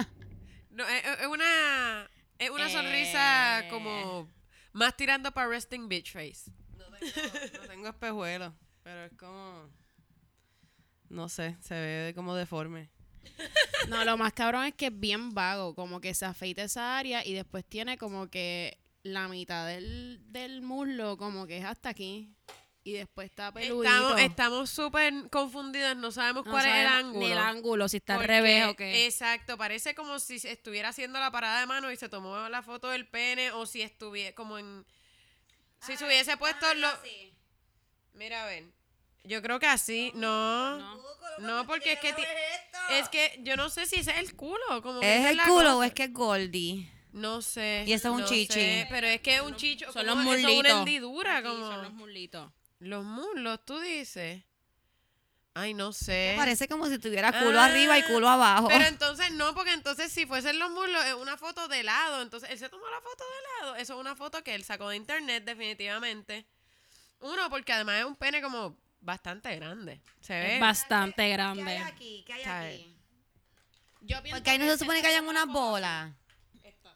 No, 0.70 0.88
es, 0.88 1.04
es 1.22 1.28
una, 1.28 2.10
es 2.40 2.50
una 2.50 2.70
sonrisa 2.70 3.60
Eh. 3.66 3.70
como 3.70 4.30
más 4.74 4.96
tirando 4.96 5.32
para 5.34 5.48
resting 5.50 5.90
bitch 5.90 6.14
face. 6.14 6.52
No 6.78 6.86
tengo, 6.86 7.12
no 7.62 7.68
tengo 7.68 7.88
espejuelos, 7.90 8.54
pero 8.84 9.04
es 9.06 9.12
como... 9.18 9.70
No 11.10 11.28
sé, 11.28 11.58
se 11.60 11.74
ve 11.74 12.14
como 12.16 12.36
deforme. 12.36 12.90
No, 13.90 14.06
lo 14.06 14.16
más 14.18 14.32
cabrón 14.34 14.64
es 14.66 14.74
que 14.76 14.88
es 14.88 14.98
bien 15.00 15.34
vago, 15.34 15.76
como 15.76 16.00
que 16.00 16.14
se 16.14 16.26
afeita 16.26 16.64
esa 16.64 16.98
área 16.98 17.26
y 17.26 17.34
después 17.34 17.66
tiene 17.66 17.98
como 17.98 18.30
que 18.30 18.78
la 19.04 19.28
mitad 19.28 19.68
del, 19.68 20.22
del 20.32 20.62
muslo 20.62 21.18
como 21.18 21.48
que 21.48 21.58
es 21.58 21.66
hasta 21.66 21.90
aquí 21.90 22.34
y 22.84 22.94
después 22.94 23.30
está 23.30 23.52
peludito. 23.52 23.84
Estamos 23.94 24.22
estamos 24.22 24.70
súper 24.70 25.14
confundidas, 25.30 25.96
no 25.96 26.12
sabemos 26.12 26.46
No 26.46 26.52
cuál 26.52 26.66
es 26.66 26.76
el 26.76 26.88
ángulo. 26.88 27.20
Ni 27.26 27.32
el 27.32 27.38
ángulo, 27.38 27.88
si 27.90 27.98
está 27.98 28.16
al 28.16 28.24
revés 28.24 28.66
o 28.66 28.76
qué. 28.76 29.06
Exacto, 29.06 29.58
parece 29.58 29.94
como 29.96 30.20
si 30.20 30.36
estuviera 30.48 30.90
haciendo 30.90 31.20
la 31.20 31.32
parada 31.32 31.60
de 31.60 31.66
mano 31.68 31.92
y 31.92 31.96
se 31.98 32.10
tomó 32.10 32.50
la 32.50 32.62
foto 32.64 32.90
del 32.90 33.08
pene 33.08 33.52
o 33.52 33.66
si 33.66 33.82
estuviera 33.82 34.34
como 34.36 34.58
en... 34.58 34.86
Si 35.82 35.96
se 35.98 36.06
hubiese 36.06 36.38
puesto 36.38 36.72
lo... 36.76 36.88
Mira, 38.14 38.44
a 38.44 38.46
ver. 38.48 38.66
Yo 39.24 39.42
creo 39.42 39.60
que 39.60 39.68
así, 39.68 40.12
no. 40.16 40.78
No. 40.80 41.02
No, 41.40 41.68
porque 41.68 41.94
es 41.94 42.00
que 42.00 42.14
ti- 42.14 42.24
Es 42.92 43.08
que 43.10 43.40
yo 43.44 43.56
no 43.56 43.70
sé 43.70 43.86
si 43.86 43.98
ese 43.98 44.12
es 44.12 44.18
el 44.18 44.36
culo. 44.36 44.82
Como 44.82 45.00
que 45.00 45.18
¿Es 45.18 45.26
el 45.32 45.40
culo 45.44 45.56
cosa. 45.62 45.76
o 45.78 45.84
es 45.84 45.94
que 45.94 46.04
es 46.06 46.14
Goldie? 46.14 46.92
No 47.14 47.42
sé. 47.42 47.84
Y 47.88 47.94
eso 47.94 48.10
es 48.10 48.14
un 48.16 48.22
no 48.22 48.28
chichi. 48.28 48.54
sé, 48.54 48.88
pero 48.90 49.08
es 49.08 49.22
que 49.22 49.36
es 49.36 49.42
un 49.42 49.56
chicho. 49.56 49.92
Son 49.92 50.06
los 50.06 50.20
eso 50.20 50.34
es 50.34 50.42
muslitos. 50.42 50.60
una 50.60 50.80
hendidura, 50.80 51.44
como. 51.44 51.68
Son 51.68 51.84
los 51.84 51.94
muslitos. 51.94 52.52
Los 52.82 53.04
muslos, 53.06 53.64
tú 53.66 53.80
dices. 53.80 54.44
Ay, 55.54 55.74
no 55.74 55.92
sé. 55.94 56.34
Parece 56.38 56.68
como 56.68 56.88
si 56.88 56.98
tuviera 56.98 57.32
culo 57.32 57.60
Ah, 57.60 57.66
arriba 57.66 57.98
y 58.00 58.04
culo 58.04 58.28
abajo. 58.30 58.70
Pero 58.70 58.86
entonces 58.86 59.32
no, 59.32 59.54
porque 59.54 59.74
entonces 59.74 60.12
si 60.12 60.26
fuesen 60.26 60.58
los 60.58 60.72
muslos, 60.72 61.04
es 61.06 61.14
una 61.14 61.38
foto 61.38 61.68
de 61.68 61.84
lado. 61.84 62.22
Entonces 62.22 62.50
él 62.50 62.58
se 62.58 62.70
tomó 62.70 62.88
la 62.90 63.02
foto 63.02 63.24
de 63.24 63.60
lado. 63.66 63.76
Eso 63.76 63.94
es 63.94 64.00
una 64.00 64.16
foto 64.16 64.44
que 64.44 64.56
él 64.56 64.64
sacó 64.64 64.90
de 64.90 64.96
internet, 64.96 65.44
definitivamente. 65.44 66.46
Uno, 67.20 67.50
porque 67.50 67.74
además 67.74 68.00
es 68.00 68.06
un 68.06 68.16
pene 68.16 68.42
como 68.42 68.78
bastante 69.02 69.54
grande. 69.58 70.02
Se 70.22 70.34
ve. 70.34 70.56
Es 70.56 70.62
bastante 70.62 71.16
¿Qué 71.18 71.22
hay 71.24 71.32
grande. 71.34 71.78
aquí? 71.80 72.24
¿Qué 72.26 72.34
hay 72.34 72.44
aquí? 72.44 72.98
Yo 74.02 74.24
pienso 74.24 74.38
Porque 74.40 74.50
ahí 74.52 74.58
no 74.58 74.66
se 74.66 74.78
supone 74.80 75.02
que 75.02 75.08
hayan 75.08 75.28
unas 75.28 75.46
bolas. 75.48 76.12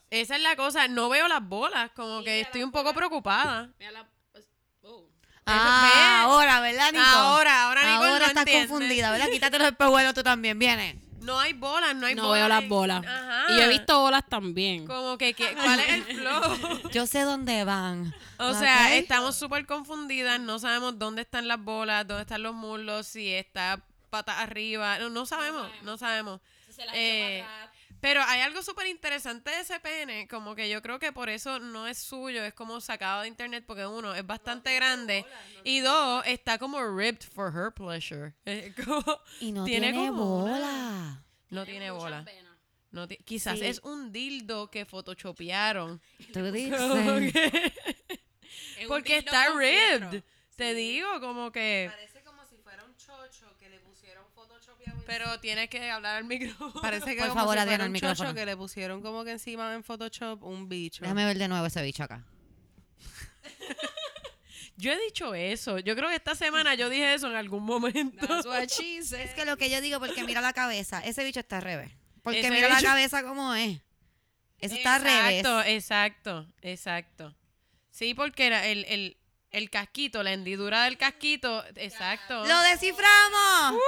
Esa 0.10 0.36
es 0.38 0.42
la 0.42 0.56
cosa. 0.56 0.88
No 0.88 1.10
veo 1.10 1.28
las 1.28 1.44
bolas. 1.46 1.92
Como 1.92 2.20
Sí, 2.20 2.26
que 2.26 2.40
estoy 2.42 2.64
un 2.64 2.72
poco 2.72 2.86
bolas. 2.86 2.96
preocupada. 2.98 3.70
Mira 3.78 3.92
la-. 3.92 4.08
Ah, 5.48 5.92
ve. 5.94 6.02
ahora, 6.24 6.60
¿verdad, 6.60 6.92
Nico? 6.92 7.04
Ahora, 7.06 7.64
ahora 7.68 7.82
Nicole 7.84 8.10
Ahora 8.12 8.20
no 8.20 8.26
estás 8.26 8.42
entiende. 8.42 8.68
confundida, 8.68 9.12
¿verdad? 9.12 9.28
Quítate 9.32 9.60
los 9.60 9.68
espejuelos 9.68 10.14
tú 10.14 10.24
también, 10.24 10.58
viene. 10.58 11.00
No 11.22 11.40
hay 11.40 11.54
bolas, 11.54 11.96
no 11.96 12.06
hay 12.08 12.14
No 12.16 12.24
bolas. 12.28 12.40
veo 12.40 12.48
las 12.50 12.68
bolas. 12.70 13.06
Ajá. 13.06 13.46
Y 13.50 13.56
yo 13.58 13.62
he 13.64 13.68
visto 13.68 14.00
bolas 14.00 14.24
también. 14.30 14.86
Como 14.86 15.18
que, 15.18 15.34
que- 15.34 15.54
¿cuál 15.54 15.80
es 15.80 15.90
el 15.90 16.04
flow? 16.20 16.42
Yo 16.92 17.08
sé 17.08 17.22
dónde 17.22 17.64
van. 17.64 18.14
O 18.38 18.54
sea, 18.54 18.96
estamos 18.96 19.36
súper 19.36 19.66
confundidas, 19.66 20.40
no 20.40 20.60
sabemos 20.60 21.00
dónde 21.00 21.24
están 21.24 21.48
las 21.48 21.60
bolas, 21.60 22.08
dónde 22.08 22.24
están 22.24 22.44
los 22.44 22.54
muslos, 22.54 23.08
si 23.08 23.34
está 23.34 23.80
pata 24.12 24.40
arriba, 24.40 25.00
no, 25.00 25.10
no 25.10 25.26
sabemos, 25.26 25.68
no 25.82 25.98
sabemos. 25.98 26.42
Eh, 26.94 27.44
pero 28.06 28.22
hay 28.22 28.42
algo 28.42 28.62
súper 28.62 28.86
interesante 28.86 29.50
de 29.50 29.62
ese 29.62 29.80
pene, 29.80 30.28
como 30.28 30.54
que 30.54 30.70
yo 30.70 30.80
creo 30.84 31.00
que 31.00 31.12
por 31.12 31.28
eso 31.28 31.58
no 31.60 31.88
es 31.88 31.98
suyo, 31.98 32.44
es 32.46 32.54
como 32.54 32.80
sacado 32.80 33.24
de 33.24 33.28
internet, 33.30 33.64
porque 33.66 33.84
uno, 33.88 34.14
es 34.14 34.24
bastante 34.28 34.76
grande, 34.76 35.26
y 35.64 35.80
dos, 35.80 36.24
está 36.28 36.60
como 36.60 36.78
ripped 36.86 37.26
for 37.34 37.52
her 37.52 37.72
pleasure. 37.74 38.32
Como- 38.86 39.20
Y 39.40 39.52
no 39.52 39.64
tiene 39.66 39.92
tiene, 39.92 40.08
como 40.08 40.44
una- 40.44 40.52
bola. 40.54 41.24
no 41.50 41.66
tiene 41.66 41.90
bola. 41.90 42.24
No 42.92 43.08
quizás 43.08 43.58
Sí. 43.58 43.66
es 43.66 43.80
un 43.80 44.12
dildo 44.12 44.70
que 44.70 44.86
photoshopearon. 44.86 46.00
Tú 46.32 46.52
dices. 46.52 46.80
que- 47.34 47.74
porque 48.88 49.18
está 49.18 49.50
ribbed. 49.50 50.24
Te 50.56 50.76
digo, 50.76 51.20
como 51.22 51.52
que. 51.52 51.90
Parece 51.92 52.22
como 52.24 52.46
si 52.46 52.56
fuera 52.58 52.84
un 52.86 52.96
chocho 52.98 53.58
que 53.58 53.68
le 53.70 53.80
pusieron 53.80 54.24
Photoshop 54.36 54.80
y 54.86 54.90
Pero 55.06 55.40
tienes 55.40 55.70
que 55.70 55.90
hablar 55.90 56.16
al 56.16 56.24
micrófono. 56.26 56.82
Parece 56.82 57.16
que 57.16 57.22
Por 57.22 57.30
como 57.30 57.42
favor, 57.42 57.56
si 57.56 57.60
Adriana, 57.60 57.76
fuera 57.78 57.84
el 57.86 57.90
un 57.90 57.94
micrófono. 57.94 58.30
chocho 58.30 58.36
que 58.36 58.46
le 58.46 58.58
pusieron 58.58 59.02
como 59.02 59.24
que 59.24 59.32
encima 59.32 59.74
en 59.74 59.84
Photoshop 59.84 60.44
un 60.44 60.68
bicho. 60.68 61.02
Déjame 61.04 61.26
ver 61.26 61.38
de 61.38 61.48
nuevo 61.48 61.66
ese 61.66 61.82
bicho 61.84 62.04
acá. 62.04 62.26
Yo 64.78 64.92
he 64.92 65.00
dicho 65.00 65.34
eso. 65.36 65.80
Yo 65.80 65.96
creo 65.96 66.10
que 66.10 66.16
esta 66.16 66.36
semana 66.36 66.76
yo 66.76 66.90
dije 66.90 67.14
eso 67.14 67.28
en 67.28 67.36
algún 67.38 67.64
momento. 67.64 68.28
That's 68.28 68.46
what 68.46 68.68
she 68.78 69.02
said. 69.04 69.22
Es 69.22 69.34
que 69.34 69.46
lo 69.46 69.56
que 69.56 69.70
yo 69.70 69.80
digo, 69.80 70.00
porque 70.00 70.24
mira 70.26 70.42
la 70.42 70.52
cabeza, 70.52 71.00
ese 71.00 71.24
bicho 71.24 71.40
está 71.40 71.58
al 71.58 71.64
revés. 71.64 71.92
Porque 72.24 72.42
Ese 72.42 72.52
mira 72.52 72.68
la 72.68 72.82
cabeza 72.82 73.24
como 73.24 73.54
es. 73.56 73.80
Eso 74.60 74.76
está 74.76 74.96
al 74.96 75.02
revés. 75.04 75.40
Exacto, 75.46 75.62
exacto, 75.64 76.48
exacto. 76.62 77.36
Sí, 77.92 78.14
porque 78.14 78.48
era 78.48 78.66
el, 78.68 78.84
el, 78.86 79.18
el 79.52 79.70
casquito, 79.70 80.24
la 80.24 80.34
hendidura 80.34 80.84
del 80.84 80.98
casquito. 80.98 81.64
Exacto. 81.76 82.46
¡Lo 82.46 82.60
desciframos! 82.64 83.80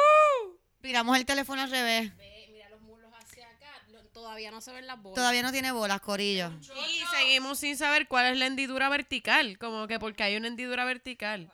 Miramos 0.82 1.18
el 1.18 1.26
teléfono 1.26 1.62
al 1.62 1.70
revés. 1.72 2.16
Ve, 2.18 2.48
mira 2.52 2.70
los 2.70 2.82
muslos 2.82 3.12
hacia 3.14 3.48
acá. 3.48 3.68
todavía 4.14 4.52
no 4.52 4.62
se 4.62 4.72
ven 4.72 4.88
las 4.88 5.02
bolas. 5.02 5.16
Todavía 5.16 5.42
no 5.42 5.52
tiene 5.52 5.72
bolas, 5.72 6.02
corillo. 6.02 6.52
Y 6.62 7.04
seguimos 7.16 7.60
sin 7.60 7.78
saber 7.78 8.08
cuál 8.08 8.28
es 8.34 8.38
la 8.38 8.46
hendidura 8.46 8.90
vertical. 8.90 9.58
Como 9.58 9.88
que 9.88 10.00
porque 10.00 10.24
hay 10.24 10.38
una 10.38 10.48
hendidura 10.48 10.86
vertical. 10.86 11.52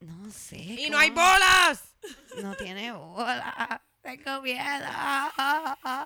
No 0.00 0.30
sé. 0.30 0.58
¡Y 0.58 0.90
no 0.90 0.98
hay 0.98 1.10
bolas! 1.10 1.94
No 2.42 2.54
tiene 2.54 2.92
bolas. 2.92 3.80
Tengo 4.02 4.42
miedo. 4.42 4.60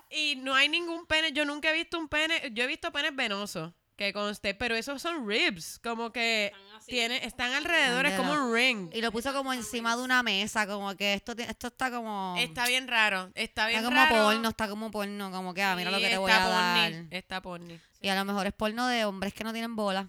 Y 0.09 0.35
no 0.37 0.55
hay 0.55 0.69
ningún 0.69 1.05
pene. 1.05 1.31
Yo 1.33 1.45
nunca 1.45 1.69
he 1.69 1.73
visto 1.73 1.99
un 1.99 2.07
pene. 2.07 2.51
Yo 2.51 2.63
he 2.63 2.67
visto 2.67 2.91
penes 2.91 3.15
venosos. 3.15 3.73
Que 3.95 4.11
conste. 4.13 4.55
Pero 4.55 4.75
esos 4.75 5.01
son 5.01 5.27
ribs. 5.27 5.77
Como 5.79 6.11
que 6.11 6.47
Están. 6.47 6.70
Tiene, 6.91 7.25
están 7.25 7.51
alrededor. 7.53 8.05
Es 8.05 8.15
como 8.17 8.33
un 8.33 8.53
ring. 8.53 8.89
Y 8.93 9.01
lo 9.01 9.11
puso 9.11 9.33
como 9.33 9.51
encima 9.53 9.95
de 9.95 10.03
una 10.03 10.21
mesa, 10.21 10.67
como 10.67 10.95
que 10.95 11.13
esto, 11.15 11.31
esto 11.37 11.67
está 11.67 11.89
como... 11.89 12.35
Está 12.37 12.67
bien 12.67 12.87
raro. 12.87 13.31
Está 13.33 13.65
bien 13.67 13.79
está 13.79 13.89
como 13.89 14.01
raro. 14.03 14.15
porno, 14.25 14.49
está 14.49 14.67
como 14.69 14.91
porno, 14.91 15.31
como 15.31 15.53
que, 15.53 15.63
ah, 15.63 15.75
mira 15.75 15.89
lo 15.89 15.97
Sí, 15.97 16.03
que 16.03 16.09
te 16.09 16.17
voy 16.17 16.29
está 16.31 16.45
a 16.45 16.49
dar. 16.49 16.91
porni, 16.91 17.07
Está 17.11 17.41
porni. 17.41 17.79
Y 18.01 18.09
a 18.09 18.15
lo 18.15 18.25
mejor 18.25 18.45
es 18.47 18.53
porno 18.53 18.87
de 18.87 19.05
hombres 19.05 19.33
que 19.33 19.43
no 19.43 19.51
tienen 19.53 19.75
bola. 19.75 20.07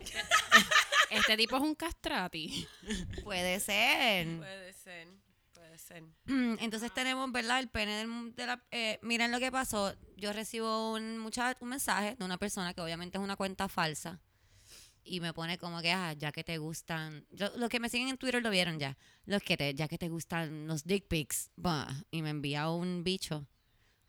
Este 1.10 1.36
tipo 1.36 1.56
es 1.56 1.62
un 1.62 1.74
castrati. 1.74 2.66
Puede 3.22 3.60
ser. 3.60 4.26
Puede 4.38 4.72
ser. 4.72 5.08
Puede 5.52 5.78
ser. 5.78 6.02
Entonces 6.26 6.92
tenemos, 6.92 7.30
¿verdad? 7.30 7.60
El 7.60 7.68
pene 7.68 7.98
del, 7.98 8.34
de 8.34 8.46
la... 8.46 8.60
eh, 8.72 8.98
miren 9.02 9.30
lo 9.30 9.38
que 9.38 9.52
pasó. 9.52 9.94
Yo 10.16 10.32
recibo 10.32 10.92
un, 10.94 11.18
mucha- 11.18 11.56
un 11.60 11.68
mensaje 11.68 12.16
de 12.18 12.24
una 12.24 12.36
persona 12.38 12.74
que 12.74 12.80
obviamente 12.80 13.18
es 13.18 13.22
una 13.24 13.36
cuenta 13.36 13.68
falsa. 13.68 14.18
Y 15.06 15.20
me 15.20 15.32
pone 15.34 15.58
como 15.58 15.82
que, 15.82 15.92
ah, 15.92 16.14
ya 16.14 16.32
que 16.32 16.42
te 16.44 16.56
gustan... 16.58 17.26
yo- 17.30 17.52
los 17.56 17.68
que 17.68 17.78
me 17.78 17.88
siguen 17.90 18.08
en 18.08 18.16
Twitter 18.16 18.42
lo 18.42 18.50
vieron 18.50 18.78
ya. 18.78 18.96
Los 19.26 19.42
que 19.42 19.56
te, 19.56 19.74
ya 19.74 19.86
que 19.86 19.98
te 19.98 20.08
gustan 20.08 20.66
los 20.66 20.84
dick 20.84 21.06
pics. 21.08 21.50
bah, 21.56 21.92
y 22.10 22.22
me 22.22 22.30
envía 22.30 22.70
un 22.70 23.04
bicho. 23.04 23.46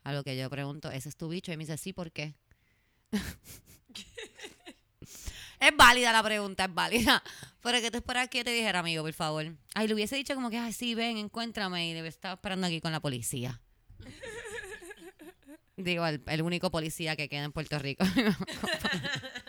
A 0.04 0.12
lo 0.12 0.24
que 0.24 0.36
yo 0.36 0.48
pregunto, 0.48 0.90
¿ese 0.90 1.08
es 1.08 1.16
tu 1.16 1.28
bicho? 1.28 1.52
Y 1.52 1.56
me 1.56 1.64
dice, 1.64 1.76
sí, 1.76 1.92
¿por 1.92 2.10
qué? 2.12 2.34
Es 5.58 5.74
válida 5.74 6.12
la 6.12 6.22
pregunta, 6.22 6.66
es 6.66 6.74
válida. 6.74 7.22
Pero 7.62 7.80
que 7.80 7.90
tú 7.90 7.96
esperas 7.96 8.28
que 8.28 8.38
yo 8.38 8.44
te 8.44 8.50
dijera, 8.50 8.80
amigo, 8.80 9.02
por 9.02 9.12
favor. 9.14 9.56
Ay, 9.74 9.88
le 9.88 9.94
hubiese 9.94 10.14
dicho 10.14 10.34
como 10.34 10.50
que, 10.50 10.58
ay, 10.58 10.72
sí, 10.74 10.94
ven, 10.94 11.16
encuéntrame. 11.16 11.88
Y 11.88 11.94
le 11.94 12.06
estaba 12.06 12.34
esperando 12.34 12.66
aquí 12.66 12.80
con 12.82 12.92
la 12.92 13.00
policía. 13.00 13.60
Digo, 15.78 16.06
el, 16.06 16.22
el 16.26 16.42
único 16.42 16.70
policía 16.70 17.16
que 17.16 17.28
queda 17.30 17.44
en 17.44 17.52
Puerto 17.52 17.78
Rico. 17.78 18.04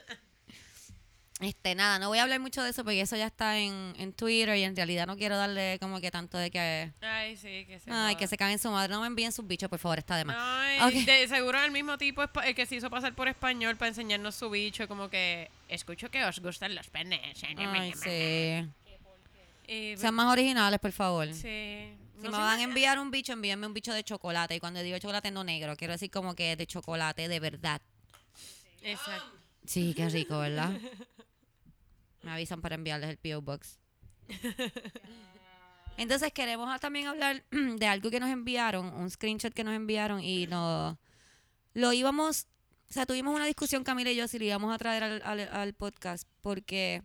Este, 1.40 1.76
nada, 1.76 2.00
no 2.00 2.08
voy 2.08 2.18
a 2.18 2.24
hablar 2.24 2.40
mucho 2.40 2.64
de 2.64 2.72
eso 2.72 2.84
porque 2.84 3.00
eso 3.02 3.16
ya 3.16 3.28
está 3.28 3.60
en, 3.60 3.94
en 4.00 4.12
Twitter 4.12 4.58
y 4.58 4.64
en 4.64 4.76
realidad 4.76 5.06
no 5.06 5.16
quiero 5.18 5.38
darle 5.38 5.78
como 5.80 6.02
que 6.02 6.10
tanto 6.10 6.36
de 6.40 6.50
que... 6.50 6.92
Ay, 7.02 7.38
sí, 7.38 7.64
que 7.68 7.80
se 7.80 7.92
Ay, 7.92 8.14
joda. 8.14 8.18
que 8.18 8.28
se 8.28 8.38
caguen 8.38 8.58
su 8.58 8.72
madre. 8.72 8.92
No 8.92 9.02
me 9.02 9.08
envíen 9.08 9.32
sus 9.32 9.46
bichos, 9.46 9.70
por 9.70 9.78
favor, 9.78 10.00
está 10.00 10.18
de 10.18 10.26
más. 10.26 10.36
Ay, 10.40 10.80
Ok. 10.82 11.06
de 11.06 11.28
seguro 11.28 11.62
el 11.64 11.70
mismo 11.70 11.96
tipo 12.00 12.24
el 12.44 12.56
que 12.56 12.66
se 12.66 12.78
hizo 12.78 12.90
pasar 12.90 13.14
por 13.14 13.28
español 13.28 13.76
para 13.78 13.90
enseñarnos 13.90 14.34
su 14.34 14.50
bicho, 14.50 14.88
como 14.88 15.12
que 15.12 15.52
escucho 15.70 16.10
que 16.10 16.24
os 16.26 16.40
gustan 16.40 16.74
los 16.74 16.88
penes. 16.88 17.44
Ay, 17.56 17.94
sí. 17.94 18.68
Y, 19.72 19.96
Sean 19.98 20.16
más 20.16 20.32
originales, 20.32 20.80
por 20.80 20.92
favor. 20.92 21.32
sí. 21.34 21.94
Si 22.18 22.24
No 22.24 22.32
me 22.32 22.38
van 22.40 22.60
a 22.60 22.64
enviar 22.64 22.98
un 22.98 23.12
bicho, 23.12 23.34
envíenme 23.34 23.68
un 23.68 23.76
bicho 23.76 23.94
de 23.94 24.04
chocolate. 24.04 24.56
Y 24.56 24.60
cuando 24.60 24.82
digo 24.82 24.98
chocolate, 24.98 25.30
no 25.30 25.44
negro. 25.44 25.76
Quiero 25.76 25.94
decir 25.94 26.10
como 26.10 26.34
que 26.34 26.56
de 26.56 26.66
chocolate 26.66 27.28
de 27.28 27.40
verdad. 27.40 27.80
Exacto. 28.82 29.34
Sí, 29.68 29.94
qué 29.96 30.10
rico, 30.10 30.40
¿verdad? 30.40 30.72
Me 32.24 32.32
avisan 32.32 32.62
para 32.62 32.76
enviarles 32.76 33.10
el 33.10 33.18
P.O. 33.18 33.42
Box. 33.42 33.80
Entonces 35.98 36.32
queremos 36.32 36.80
también 36.80 37.08
hablar 37.08 37.44
de 37.52 37.88
algo 37.88 38.10
que 38.12 38.20
nos 38.20 38.30
enviaron, 38.30 38.94
un 38.94 39.10
screenshot 39.10 39.54
que 39.54 39.64
nos 39.64 39.74
enviaron 39.74 40.22
y 40.24 40.46
no, 40.48 41.00
lo 41.74 41.92
íbamos, 41.94 42.48
o 42.90 42.94
sea, 42.94 43.06
tuvimos 43.06 43.36
una 43.36 43.46
discusión 43.46 43.84
Camila 43.84 44.12
y 44.12 44.16
yo 44.16 44.28
si 44.28 44.38
lo 44.38 44.46
íbamos 44.46 44.74
a 44.74 44.78
traer 44.78 45.04
al, 45.04 45.22
al- 45.24 45.50
al 45.52 45.74
podcast 45.74 46.28
porque, 46.42 47.02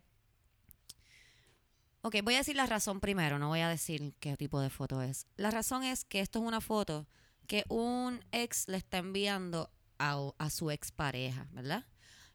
ok, 2.03 2.17
voy 2.23 2.35
a 2.35 2.39
decir 2.39 2.57
la 2.57 2.67
razón 2.67 3.01
primero, 3.01 3.39
no 3.39 3.49
voy 3.49 3.61
a 3.61 3.69
decir 3.69 4.13
qué 4.21 4.37
tipo 4.37 4.61
de 4.61 4.69
foto 4.69 5.01
es. 5.01 5.27
La 5.37 5.51
razón 5.51 5.85
es 5.85 6.05
que 6.05 6.21
esto 6.21 6.41
es 6.41 6.45
una 6.45 6.61
foto 6.61 7.07
que 7.47 7.65
un 7.69 8.23
ex 8.31 8.69
le 8.69 8.77
está 8.77 8.99
enviando 8.99 9.71
a, 9.99 10.19
a 10.37 10.51
su 10.51 10.71
expareja, 10.71 11.49
¿verdad? 11.53 11.87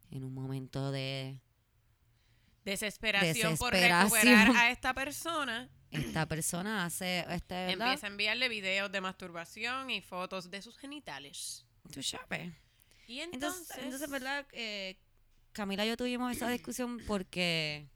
En 0.09 0.23
un 0.23 0.33
momento 0.33 0.91
de 0.91 1.39
Desesperación, 2.71 3.57
por 3.57 3.73
recuperar 3.73 4.51
a 4.55 4.71
esta 4.71 4.93
persona. 4.93 5.69
esta 5.91 6.25
persona 6.27 6.85
hace 6.85 7.19
este, 7.29 7.55
¿verdad? 7.67 7.87
Empieza 7.87 8.07
a 8.07 8.09
enviarle 8.09 8.49
videos 8.49 8.91
de 8.91 8.99
masturbación 9.01 9.89
y 9.89 10.01
fotos 10.01 10.51
de 10.51 10.61
sus 10.61 10.77
genitales. 10.77 11.65
Tú 11.91 12.03
sabes. 12.03 12.51
Y 13.07 13.21
Entonces, 13.21 13.61
entonces, 13.61 13.83
entonces, 13.83 14.09
¿verdad? 14.09 14.45
Eh, 14.51 14.97
Camila 15.53 15.85
y 15.85 15.89
yo 15.89 15.97
tuvimos 15.97 16.35
esa 16.35 16.49
discusión 16.49 16.99
porque 17.07 17.87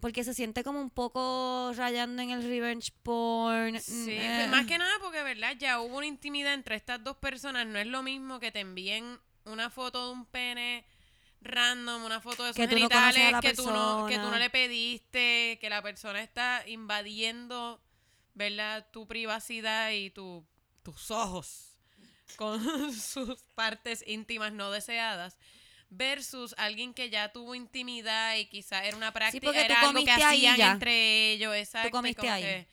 porque 0.00 0.24
se 0.24 0.34
siente 0.34 0.64
como 0.64 0.80
un 0.80 0.90
poco 0.90 1.72
rayando 1.76 2.22
en 2.22 2.30
el 2.30 2.42
revenge 2.42 2.90
porn. 3.02 3.78
Sí, 3.80 4.12
Eh, 4.12 4.34
pues, 4.38 4.48
más 4.50 4.66
que 4.66 4.78
nada 4.78 4.92
porque, 5.00 5.22
¿verdad? 5.22 5.54
Ya 5.58 5.78
hubo 5.80 5.98
una 5.98 6.06
intimidad 6.06 6.54
entre 6.54 6.74
estas 6.74 7.04
dos 7.04 7.16
personas. 7.18 7.66
No 7.66 7.78
es 7.78 7.86
lo 7.86 8.02
mismo 8.02 8.40
que 8.40 8.50
te 8.50 8.60
envíen 8.60 9.18
una 9.44 9.70
foto 9.70 10.06
de 10.06 10.12
un 10.14 10.24
pene 10.26 10.84
random, 11.40 12.04
una 12.04 12.20
foto 12.20 12.44
de 12.44 12.50
sus 12.50 12.56
Que 12.56 12.68
tú 12.68 12.74
no 12.74 12.88
genitales 12.88 13.40
que, 13.40 13.54
tú 13.54 13.70
no, 13.70 14.06
que 14.06 14.16
tú 14.16 14.30
no 14.30 14.38
le 14.38 14.50
pediste, 14.50 15.58
que 15.60 15.70
la 15.70 15.82
persona 15.82 16.22
está 16.22 16.62
invadiendo, 16.66 17.80
¿verdad? 18.34 18.86
Tu 18.90 19.06
privacidad 19.06 19.90
y 19.90 20.10
tu, 20.10 20.44
tus 20.82 21.10
ojos 21.10 21.70
con 22.36 22.60
sus 22.94 23.42
partes 23.54 24.04
íntimas 24.06 24.52
no 24.52 24.70
deseadas. 24.70 25.36
Versus 25.92 26.54
alguien 26.56 26.94
que 26.94 27.10
ya 27.10 27.32
tuvo 27.32 27.56
intimidad 27.56 28.36
y 28.36 28.46
quizá 28.46 28.84
era 28.84 28.96
una 28.96 29.12
práctica, 29.12 29.50
tú 29.50 29.58
era 29.58 29.80
algo 29.80 30.04
que 30.04 30.10
hacían 30.12 30.56
ya. 30.56 30.72
entre 30.72 31.32
ellos, 31.32 31.54
exacto. 31.56 31.88
y 31.88 31.90
comiste 31.90 32.20
como 32.20 32.32
ahí. 32.32 32.42
que 32.42 32.68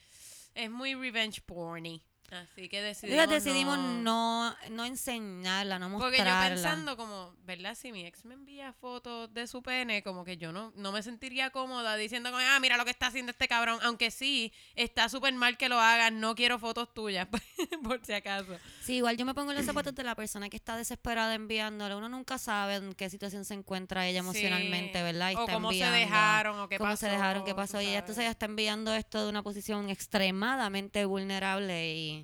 es 0.54 0.70
muy 0.70 0.94
revenge 0.94 1.40
porny. 1.40 2.00
Así 2.30 2.68
que 2.68 2.82
decidimos, 2.82 3.28
decidimos 3.28 3.78
no. 3.78 4.50
no, 4.50 4.56
no 4.70 4.84
enseñarla, 4.84 5.78
no 5.78 5.88
Porque 5.98 6.18
yo 6.18 6.24
mostrarla. 6.24 6.54
pensando 6.54 6.96
como, 6.96 7.34
¿verdad? 7.46 7.74
Si 7.74 7.90
mi 7.90 8.04
ex 8.04 8.24
me 8.26 8.34
envía 8.34 8.72
fotos 8.74 9.32
de 9.32 9.46
su 9.46 9.62
pene, 9.62 10.02
como 10.02 10.24
que 10.24 10.36
yo 10.36 10.52
no, 10.52 10.70
no 10.76 10.92
me 10.92 11.02
sentiría 11.02 11.48
cómoda 11.50 11.96
diciendo 11.96 12.30
como, 12.30 12.42
ah, 12.46 12.60
mira 12.60 12.76
lo 12.76 12.84
que 12.84 12.90
está 12.90 13.06
haciendo 13.06 13.30
este 13.30 13.48
cabrón. 13.48 13.78
Aunque 13.82 14.10
sí, 14.10 14.52
está 14.74 15.08
súper 15.08 15.32
mal 15.34 15.56
que 15.56 15.70
lo 15.70 15.80
hagas, 15.80 16.12
no 16.12 16.34
quiero 16.34 16.58
fotos 16.58 16.92
tuyas, 16.92 17.26
por 17.82 18.04
si 18.04 18.12
acaso. 18.12 18.58
Sí, 18.82 18.96
igual 18.96 19.16
yo 19.16 19.24
me 19.24 19.32
pongo 19.34 19.52
en 19.52 19.56
los 19.56 19.66
zapatos 19.66 19.94
de 19.94 20.04
la 20.04 20.14
persona 20.14 20.50
que 20.50 20.56
está 20.56 20.76
desesperada 20.76 21.34
enviándole. 21.34 21.94
Uno 21.94 22.10
nunca 22.10 22.36
sabe 22.36 22.74
en 22.74 22.92
qué 22.92 23.08
situación 23.08 23.46
se 23.46 23.54
encuentra 23.54 24.06
ella 24.06 24.18
emocionalmente, 24.20 24.98
Sí. 24.98 25.02
¿verdad? 25.04 25.30
Y 25.30 25.34
O 25.36 25.40
está 25.40 25.52
cómo 25.54 25.72
se 25.72 25.84
dejaron, 25.84 26.58
o 26.60 26.68
qué 26.68 26.76
cómo 26.76 26.90
pasó. 26.90 27.06
se 27.06 27.08
dejaron, 27.10 27.44
qué 27.44 27.54
pasó. 27.54 27.80
Y 27.80 27.86
ella, 27.86 28.00
entonces 28.00 28.22
ella 28.22 28.32
está 28.32 28.44
enviando 28.46 28.94
esto 28.94 29.22
de 29.22 29.30
una 29.30 29.42
posición 29.42 29.88
extremadamente 29.88 31.04
vulnerable 31.06 31.94
y... 31.94 32.17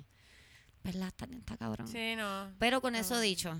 ¿Verdad? 0.85 1.07
Está, 1.09 1.25
está 1.25 1.57
cabrón. 1.57 1.87
Sí, 1.87 2.15
no. 2.15 2.51
Pero 2.59 2.79
con 2.79 2.95
eso 2.95 3.19
dicho, 3.19 3.59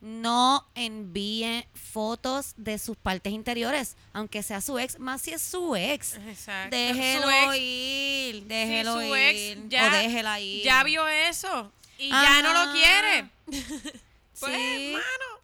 no 0.00 0.66
envíe 0.74 1.66
fotos 1.74 2.52
de 2.56 2.78
sus 2.78 2.96
partes 2.96 3.32
interiores, 3.32 3.96
aunque 4.12 4.42
sea 4.42 4.60
su 4.60 4.78
ex, 4.78 4.98
más 4.98 5.22
si 5.22 5.30
es 5.32 5.40
su 5.42 5.74
ex. 5.76 6.14
Exacto. 6.16 6.76
Déjelo 6.76 7.22
Su 7.22 7.30
ex 7.30 7.56
ir, 7.58 8.44
déjelo 8.44 8.94
su 8.94 9.00
ir. 9.02 9.14
ex 9.16 9.68
ya- 9.68 9.86
o 9.88 9.90
déjela 9.90 10.40
ir. 10.40 10.64
ya 10.64 10.82
vio 10.84 11.06
eso 11.08 11.72
y 11.98 12.10
ya 12.10 12.42
no 12.42 12.52
lo 12.66 12.72
quiere. 12.72 13.30
Pues, 14.40 14.54
Sí. 14.54 14.86
hermano, 14.92 15.37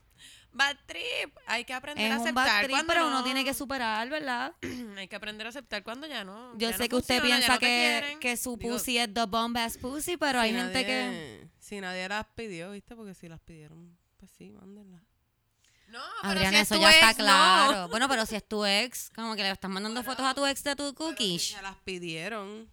bad 0.54 0.76
trip. 0.86 1.36
Hay 1.46 1.64
que 1.64 1.74
aprender 1.74 2.06
Es 2.06 2.12
a 2.12 2.14
un 2.16 2.20
aceptar 2.22 2.46
bad 2.46 2.58
trip, 2.60 2.70
cuando 2.70 2.86
pero 2.92 3.00
no. 3.02 3.08
uno 3.08 3.24
tiene 3.24 3.44
que 3.44 3.52
superar, 3.54 4.08
¿verdad? 4.08 4.52
Hay 4.96 5.08
que 5.08 5.16
aprender 5.16 5.46
a 5.46 5.50
aceptar 5.50 5.82
cuando 5.82 6.06
ya 6.06 6.24
no. 6.24 6.52
Yo 6.56 6.70
ya 6.70 6.76
sé 6.76 6.84
no 6.84 6.88
que 6.88 6.96
usted 6.96 7.18
funciona, 7.20 7.40
ya 7.40 7.58
piensa 7.58 7.58
que, 7.58 8.18
que 8.20 8.36
su 8.36 8.56
Digo- 8.56 8.74
pussy 8.76 8.98
es 8.98 9.12
the 9.12 9.26
bomb 9.26 9.56
ass 9.58 9.76
pussy, 9.76 10.16
pero 10.16 10.40
hay 10.40 10.50
Si 10.50 10.56
gente 10.56 10.86
que... 10.86 11.48
Si 11.58 11.80
nadie 11.80 12.08
las 12.08 12.26
pidió, 12.34 12.70
¿viste? 12.70 12.94
Porque 12.96 13.14
si 13.14 13.28
las 13.28 13.40
pidieron, 13.40 13.98
pues 14.18 14.30
sí, 14.36 14.50
mándenlas. 14.50 15.02
No, 15.88 16.00
pero 16.22 16.32
Adriana, 16.32 16.50
si 16.50 16.56
es 16.56 16.62
eso 16.62 16.74
tu 16.74 16.80
ya 16.80 16.90
está 16.90 17.08
no. 17.10 17.14
claro. 17.16 17.88
Bueno, 17.90 18.08
pero 18.08 18.26
si 18.26 18.34
es 18.36 18.46
tu 18.46 18.64
ex, 18.64 19.10
como 19.14 19.36
que 19.36 19.42
le 19.42 19.50
estás 19.50 19.70
mandando 19.70 20.02
fotos 20.02 20.26
a 20.26 20.34
tu 20.34 20.44
ex 20.46 20.62
de 20.64 20.74
tu 20.76 20.82
Pero 20.94 21.08
si 21.10 21.14
cookies. 21.16 21.42
se 21.52 21.62
las 21.62 21.76
pidieron. 21.84 22.68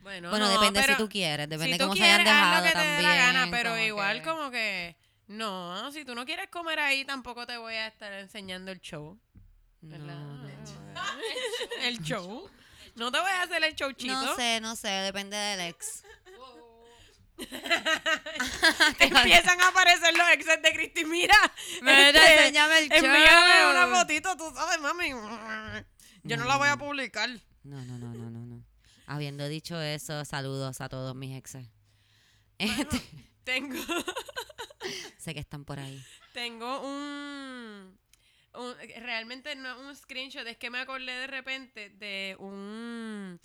Bueno, 0.00 0.30
Bueno, 0.30 0.46
no, 0.46 0.52
depende 0.52 0.80
si 0.80 0.86
pero 0.86 0.96
tú 0.98 1.08
quieres, 1.08 1.48
depende 1.48 1.72
si 1.74 1.78
tú 1.78 1.84
cómo 1.84 1.96
se 1.96 2.02
hayan 2.04 2.22
quieres, 2.22 2.32
haz 2.32 2.40
dejado 2.48 2.56
lo 2.56 2.62
que 2.62 2.72
te 2.72 2.78
dé 2.78 2.84
también. 2.84 3.02
la 3.02 3.16
gana, 3.16 3.48
pero 3.50 3.70
como 3.70 3.82
igual 3.82 4.18
que- 4.22 4.28
como 4.28 4.50
que 4.50 4.96
no, 5.28 5.92
si 5.92 6.04
tú 6.04 6.14
no 6.14 6.24
quieres 6.24 6.48
comer 6.48 6.78
ahí 6.80 7.04
tampoco 7.04 7.46
te 7.46 7.56
voy 7.56 7.74
a 7.74 7.86
estar 7.86 8.12
enseñando 8.12 8.70
el 8.72 8.80
show, 8.80 9.18
¿verdad? 9.80 10.14
no. 10.14 10.48
el 11.82 12.02
show. 12.02 12.50
No 12.96 13.12
te 13.12 13.20
voy 13.20 13.30
a 13.30 13.42
hacer 13.42 13.62
el 13.62 13.74
showchito. 13.74 14.12
No 14.12 14.34
sé, 14.34 14.60
no 14.60 14.74
sé, 14.74 14.88
depende 14.88 15.36
del 15.36 15.60
ex. 15.60 16.02
Empiezan 18.98 19.60
a 19.60 19.68
aparecer 19.68 20.16
los 20.16 20.28
exes 20.30 20.60
de 20.62 20.72
Cristi. 20.72 21.04
Mira, 21.04 21.36
Mira, 21.82 22.08
este, 22.08 22.34
enséñame 22.38 22.78
el 22.78 22.92
envíame 22.92 23.60
show. 23.60 23.70
una 23.70 23.86
fotito, 23.96 24.36
tú 24.36 24.50
sabes, 24.54 24.80
mami. 24.80 25.10
Yo 26.24 26.36
no, 26.36 26.44
la 26.46 26.56
voy 26.56 26.68
a 26.68 26.76
publicar. 26.76 27.28
No, 27.62 27.84
no, 27.84 27.98
no, 27.98 28.12
no, 28.12 28.30
no, 28.30 28.44
no. 28.44 28.64
Habiendo 29.06 29.48
dicho 29.48 29.80
eso, 29.80 30.24
saludos 30.24 30.80
a 30.80 30.88
todos 30.88 31.14
mis 31.14 31.36
exes. 31.36 31.68
Este, 32.58 33.00
Tengo, 33.48 33.78
sé 35.18 35.32
que 35.32 35.40
están 35.40 35.64
por 35.64 35.78
ahí. 35.78 35.98
tengo 36.34 36.80
un, 36.82 37.98
un- 38.54 38.74
Realmente 39.00 39.56
no 39.56 39.70
es 39.72 39.78
un 39.86 39.96
screenshot, 39.96 40.46
es 40.46 40.58
que 40.58 40.68
me 40.68 40.78
acordé 40.78 41.12
de 41.12 41.26
repente 41.26 41.88
de 41.90 42.36
un. 42.38 43.40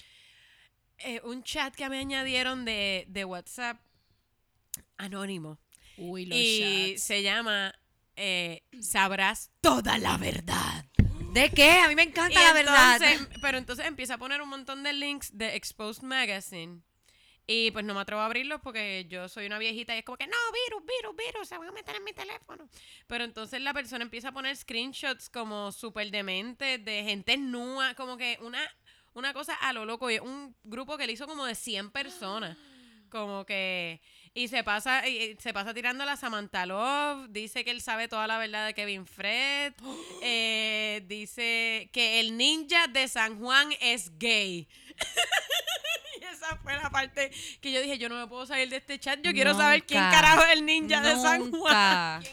eh, 0.97 1.22
un 1.24 1.41
chat 1.43 1.74
que 1.74 1.88
me 1.89 1.99
añadieron 1.99 2.66
de, 2.66 3.06
de 3.08 3.24
WhatsApp 3.24 3.80
anónimo. 4.97 5.58
Uy, 5.97 6.26
los 6.26 6.38
Y 6.38 6.91
chats. 6.95 7.04
se 7.06 7.24
llama 7.24 7.74
eh, 8.16 8.64
Sabrás 8.82 9.51
toda 9.62 9.97
la 9.97 10.18
verdad. 10.18 10.86
¿De 11.34 11.49
qué? 11.49 11.80
A 11.80 11.88
mí 11.88 11.95
me 11.95 12.04
encanta 12.04 12.39
Y 12.39 12.43
la 12.43 12.54
verdad. 12.54 13.01
Pero 13.41 13.58
entonces 13.58 13.86
empieza 13.86 14.16
a 14.16 14.18
poner 14.18 14.41
un 14.41 14.49
montón 14.49 14.84
de 14.84 14.93
links 14.93 15.30
de 15.38 15.56
Exposed 15.56 16.04
Magazine. 16.04 16.82
Y 17.46 17.72
pues 17.72 17.84
no 17.84 17.94
me 17.94 18.00
atrevo 18.00 18.22
a 18.22 18.26
abrirlos 18.26 18.62
porque 18.62 19.06
yo 19.10 19.28
soy 19.28 19.48
una 19.48 19.60
viejita 19.60 19.94
y 19.96 20.00
es 20.00 20.06
como 20.06 20.18
que 20.18 20.28
no, 20.28 20.38
virus, 20.68 20.84
virus, 20.86 21.16
virus, 21.16 21.48
se 21.48 21.58
van 21.58 21.68
a 21.68 21.72
meter 21.74 21.98
en 21.98 22.04
mi 22.04 22.14
teléfono. 22.14 22.70
Pero 23.08 23.26
entonces 23.26 23.60
la 23.62 23.74
persona 23.74 24.04
empieza 24.04 24.30
a 24.30 24.32
poner 24.32 24.56
screenshots 24.56 25.30
como 25.30 25.72
súper 25.74 26.10
dementes 26.10 26.84
de 26.84 27.04
gente 27.04 27.36
nua, 27.36 27.96
como 27.96 28.16
que 28.16 28.38
una, 28.41 28.62
una 29.14 29.34
cosa 29.34 29.56
a 29.56 29.74
lo 29.74 29.86
loco. 29.86 30.10
Y 30.10 30.16
es 30.16 30.22
un 30.22 30.56
grupo 30.64 30.98
que 30.98 31.06
le 31.06 31.14
hizo 31.14 31.28
como 31.28 31.46
de 31.46 31.56
100 31.56 31.91
personas. 31.91 32.58
Como 33.10 33.46
que. 33.46 34.02
Y 34.34 34.48
se 34.48 34.64
pasa, 34.64 35.08
y 35.08 35.38
se 35.38 35.54
pasa 35.54 35.72
tirando 35.72 36.02
a 36.02 36.08
la 36.08 36.18
Samantha 36.18 36.66
Love. 36.66 37.28
Dice 37.30 37.64
que 37.64 37.70
él 37.70 37.80
sabe 37.80 38.08
toda 38.08 38.26
la 38.26 38.39
verdad 38.39 38.66
de 38.66 38.74
Kevin 38.74 39.06
Fred. 39.06 39.74
eh, 40.24 41.04
dice 41.06 41.91
que 41.94 42.20
el 42.20 42.36
ninja 42.36 42.88
de 42.88 43.08
San 43.08 43.38
Juan 43.38 43.70
es 43.80 44.18
gay. 44.18 44.68
y 46.22 46.24
esa 46.26 46.56
fue 46.58 46.74
la 46.76 46.89
parte 46.89 47.32
que 47.62 47.72
yo 47.72 47.82
dije, 47.82 47.98
yo 47.98 48.10
no 48.10 48.16
me 48.20 48.28
puedo 48.28 48.46
salir 48.46 48.70
de 48.70 48.78
este 48.78 49.00
chat, 49.00 49.20
yo 49.24 49.32
quiero 49.34 49.54
saber 49.56 49.84
quién 49.86 50.02
carajo 50.04 50.44
es 50.44 50.52
el 50.54 50.66
ninja 50.66 51.02
de 51.02 51.16
San 51.16 51.52
Juan. 51.52 52.24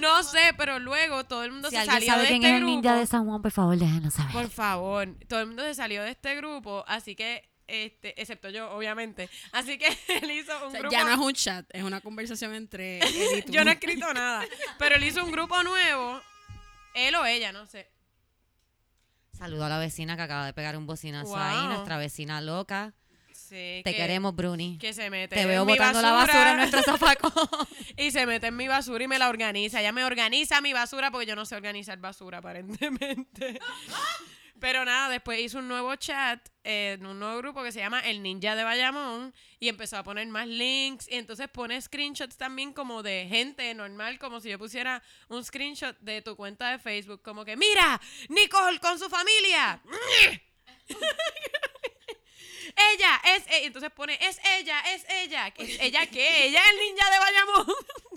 No 0.00 0.22
sé, 0.24 0.52
pero 0.56 0.78
luego 0.80 1.24
todo 1.24 1.44
el 1.44 1.52
mundo 1.52 1.68
Si 1.70 1.76
se 1.76 1.82
alguien 1.82 1.94
salió 1.94 2.08
sabe 2.12 2.22
de 2.22 2.28
quién 2.28 2.42
este 2.42 2.48
es 2.48 2.54
el 2.54 2.60
grupo. 2.62 2.72
ninja 2.74 2.96
de 2.96 3.06
San 3.06 3.24
Juan, 3.26 3.42
por 3.42 3.50
favor, 3.52 3.76
déjenos 3.76 4.14
saber. 4.14 4.32
Por 4.32 4.50
favor, 4.50 5.08
todo 5.28 5.40
el 5.40 5.46
mundo 5.46 5.62
se 5.62 5.74
salió 5.74 6.02
de 6.02 6.10
este 6.10 6.34
grupo, 6.36 6.84
así 6.88 7.14
que, 7.14 7.48
este, 7.68 8.20
excepto 8.20 8.50
yo, 8.50 8.70
obviamente. 8.72 9.30
Así 9.52 9.78
que 9.78 9.86
él 10.20 10.30
hizo 10.32 10.52
un 10.58 10.64
O 10.68 10.70
sea, 10.72 10.80
grupo. 10.80 10.92
ya 10.92 11.04
no 11.04 11.12
es 11.12 11.18
un 11.18 11.32
chat, 11.32 11.64
es 11.70 11.82
una 11.84 12.00
conversación 12.00 12.54
entre 12.54 12.98
él 12.98 13.38
y 13.38 13.42
tú. 13.46 13.52
Yo 13.52 13.64
no 13.64 13.70
he 13.70 13.74
escrito 13.74 14.12
nada, 14.12 14.44
pero 14.78 14.96
él 14.96 15.04
hizo 15.04 15.24
un 15.24 15.30
grupo 15.30 15.62
nuevo, 15.62 16.20
él 16.94 17.14
o 17.14 17.24
ella, 17.24 17.52
no 17.52 17.64
sé. 17.66 17.88
Saludo 19.36 19.64
a 19.64 19.68
la 19.68 19.78
vecina 19.78 20.16
que 20.16 20.22
acaba 20.22 20.46
de 20.46 20.52
pegar 20.52 20.76
un 20.76 20.86
bocinazo 20.86 21.28
Wow. 21.30 21.38
ahí, 21.38 21.66
nuestra 21.68 21.96
vecina 21.98 22.40
loca. 22.40 22.94
Sí, 23.32 23.82
Te 23.84 23.90
que- 23.92 23.94
queremos, 23.96 24.34
Bruni. 24.34 24.78
Que 24.78 24.94
se 24.94 25.10
mete 25.10 25.34
Te 25.36 25.42
en 25.42 25.48
veo 25.48 25.64
mi 25.64 25.72
botando 25.72 26.00
la 26.00 26.12
basura 26.12 26.52
en 26.52 26.56
nuestro 26.58 26.82
zafacón. 26.84 27.32
Y 27.96 28.10
se 28.10 28.26
mete 28.26 28.46
en 28.46 28.56
mi 28.56 28.68
basura 28.68 29.04
y 29.04 29.08
me 29.08 29.18
la 29.18 29.28
organiza. 29.28 29.80
Ella 29.80 29.92
me 29.92 30.04
organiza 30.04 30.60
mi 30.60 30.72
basura 30.72 31.10
porque 31.10 31.26
yo 31.26 31.36
no 31.36 31.44
sé 31.44 31.54
organizar 31.56 31.98
basura, 31.98 32.38
aparentemente. 32.38 33.58
Pero 34.64 34.82
nada, 34.86 35.10
después 35.10 35.38
hizo 35.40 35.58
un 35.58 35.68
nuevo 35.68 35.94
chat 35.96 36.40
eh, 36.62 36.96
en 36.98 37.04
un 37.04 37.18
nuevo 37.18 37.36
grupo 37.36 37.62
que 37.62 37.70
se 37.70 37.80
llama 37.80 38.00
El 38.00 38.22
Ninja 38.22 38.56
de 38.56 38.64
Bayamón 38.64 39.34
y 39.60 39.68
empezó 39.68 39.98
a 39.98 40.02
poner 40.02 40.26
más 40.28 40.48
links 40.48 41.06
y 41.06 41.16
entonces 41.16 41.48
pone 41.48 41.78
screenshots 41.78 42.38
también 42.38 42.72
como 42.72 43.02
de 43.02 43.26
gente 43.28 43.74
normal, 43.74 44.18
como 44.18 44.40
si 44.40 44.48
yo 44.48 44.58
pusiera 44.58 45.02
un 45.28 45.44
screenshot 45.44 45.98
de 46.00 46.22
tu 46.22 46.34
cuenta 46.34 46.70
de 46.70 46.78
Facebook, 46.78 47.20
como 47.20 47.44
que 47.44 47.58
mira, 47.58 48.00
Nicole 48.30 48.80
con 48.80 48.98
su 48.98 49.10
familia. 49.10 49.82
ella 52.94 53.20
es, 53.36 53.46
e-", 53.48 53.66
entonces 53.66 53.90
pone 53.90 54.18
es 54.18 54.40
ella, 54.58 54.80
es 54.94 55.04
ella, 55.10 55.52
¿Es 55.58 55.78
ella 55.78 56.06
qué? 56.06 56.46
Ella 56.46 56.62
es 56.64 56.70
el 56.70 56.78
ninja 56.78 57.10
de 57.10 57.18
Bayamón. 57.18 57.66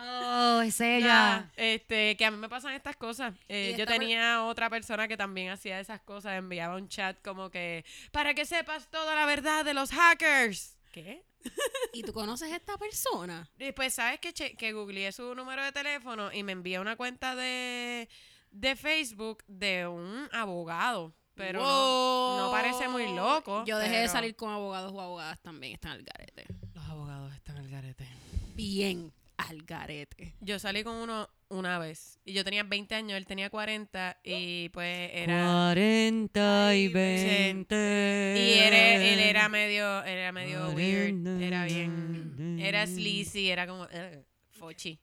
Oh, 0.00 0.60
es 0.62 0.80
ella. 0.80 1.50
Este, 1.56 2.16
que 2.16 2.24
a 2.24 2.30
mí 2.30 2.36
me 2.36 2.48
pasan 2.48 2.74
estas 2.74 2.96
cosas. 2.96 3.34
Eh, 3.48 3.74
yo 3.76 3.86
tenía 3.86 4.44
otra 4.44 4.70
persona 4.70 5.08
que 5.08 5.16
también 5.16 5.50
hacía 5.50 5.80
esas 5.80 6.00
cosas, 6.00 6.38
enviaba 6.38 6.76
un 6.76 6.88
chat 6.88 7.20
como 7.22 7.50
que, 7.50 7.84
para 8.12 8.34
que 8.34 8.44
sepas 8.44 8.88
toda 8.90 9.14
la 9.14 9.26
verdad 9.26 9.64
de 9.64 9.74
los 9.74 9.90
hackers. 9.90 10.76
¿Qué? 10.92 11.24
¿Y 11.92 12.02
tú 12.02 12.12
conoces 12.12 12.52
a 12.52 12.56
esta 12.56 12.76
persona? 12.76 13.48
Y 13.58 13.72
pues, 13.72 13.94
¿sabes 13.94 14.20
que 14.20 14.32
Que 14.32 14.72
googleé 14.72 15.10
su 15.12 15.34
número 15.34 15.64
de 15.64 15.72
teléfono 15.72 16.32
y 16.32 16.42
me 16.42 16.52
envía 16.52 16.80
una 16.80 16.96
cuenta 16.96 17.34
de, 17.34 18.08
de 18.50 18.76
Facebook 18.76 19.42
de 19.48 19.86
un 19.86 20.28
abogado. 20.32 21.12
Pero 21.34 21.60
no, 21.60 22.46
no 22.46 22.50
parece 22.50 22.88
muy 22.88 23.14
loco. 23.14 23.64
Yo 23.64 23.78
dejé 23.78 23.98
de 23.98 24.08
salir 24.08 24.34
con 24.34 24.50
abogados 24.50 24.92
o 24.92 25.00
abogadas 25.00 25.40
también, 25.40 25.74
están 25.74 25.92
al 25.92 26.02
garete. 26.02 26.46
Los 26.74 26.84
abogados 26.88 27.32
están 27.32 27.58
al 27.58 27.68
garete. 27.68 28.08
Bien 28.56 29.12
al 29.38 29.62
garete. 29.62 30.34
Yo 30.40 30.58
salí 30.58 30.84
con 30.84 30.96
uno 30.96 31.28
una 31.48 31.78
vez. 31.78 32.18
Y 32.24 32.34
yo 32.34 32.44
tenía 32.44 32.62
20 32.62 32.94
años, 32.94 33.16
él 33.16 33.26
tenía 33.26 33.48
40 33.48 34.18
y 34.22 34.68
pues 34.68 35.10
era... 35.14 35.46
40 35.72 36.74
y 36.76 36.86
Sí. 36.88 36.92
20. 36.92 38.34
Y 38.36 38.58
era- 38.58 38.94
él 38.94 39.18
era 39.20 39.48
medio, 39.48 40.04
era 40.04 40.30
medio 40.32 40.68
weird, 40.72 41.26
era 41.42 41.64
bien, 41.64 42.58
era 42.60 42.86
sleazy, 42.86 43.48
era 43.50 43.66
como, 43.66 43.84
"Ugh, 43.84 44.24
fochi. 44.50 44.98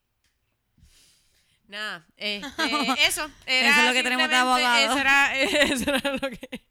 Nada, 1.68 2.06
este, 2.16 2.46
eso, 3.08 3.28
era 3.48 3.70
Eso 3.72 3.80
es 3.82 3.88
lo 3.88 3.94
que 3.94 4.04
tenemos 4.04 4.30
de 4.30 4.36
abogado. 4.36 4.86
Eso 4.92 5.00
era, 5.00 5.40
eso 5.42 5.96
era 5.96 6.12
lo 6.14 6.30
que... 6.30 6.62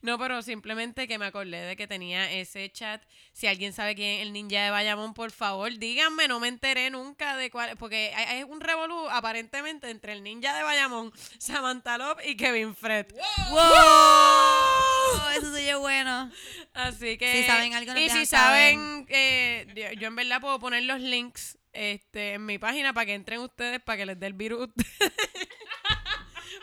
No, 0.00 0.18
pero 0.18 0.42
simplemente 0.42 1.06
que 1.08 1.18
me 1.18 1.26
acordé 1.26 1.60
de 1.62 1.76
que 1.76 1.86
tenía 1.86 2.30
ese 2.32 2.70
chat. 2.70 3.02
Si 3.32 3.46
alguien 3.46 3.72
sabe 3.72 3.94
quién 3.94 4.16
es 4.16 4.22
el 4.22 4.32
ninja 4.32 4.62
de 4.64 4.70
Bayamón, 4.70 5.14
por 5.14 5.30
favor, 5.30 5.70
díganme. 5.78 6.28
No 6.28 6.40
me 6.40 6.48
enteré 6.48 6.90
nunca 6.90 7.36
de 7.36 7.50
cuál. 7.50 7.76
Porque 7.76 8.12
hay, 8.14 8.24
hay 8.38 8.42
un 8.42 8.60
revolú 8.60 9.08
aparentemente 9.10 9.88
entre 9.90 10.12
el 10.14 10.22
ninja 10.22 10.54
de 10.56 10.62
Bayamón, 10.62 11.12
Samantha 11.38 11.98
Love 11.98 12.18
y 12.26 12.36
Kevin 12.36 12.74
Fred. 12.74 13.06
¡Wow! 13.50 15.30
Eso 15.36 15.50
soy 15.52 15.66
yo 15.66 15.80
bueno. 15.80 16.30
Así 16.74 17.16
que. 17.18 17.32
Si 17.42 17.44
saben 17.44 17.74
algo, 17.74 17.92
nos 17.94 18.02
Y 18.02 18.10
si 18.10 18.26
saben, 18.26 19.06
eh, 19.08 19.66
yo- 19.74 19.92
yo 20.00 20.08
en 20.08 20.16
verdad 20.16 20.40
puedo 20.40 20.58
poner 20.58 20.82
los 20.84 21.00
links 21.00 21.58
este, 21.72 22.34
en 22.34 22.44
mi 22.46 22.58
página 22.58 22.92
para 22.92 23.06
que 23.06 23.14
entren 23.14 23.40
ustedes, 23.40 23.80
para 23.80 23.96
que 23.98 24.06
les 24.06 24.20
dé 24.20 24.26
el 24.26 24.34
virus. 24.34 24.68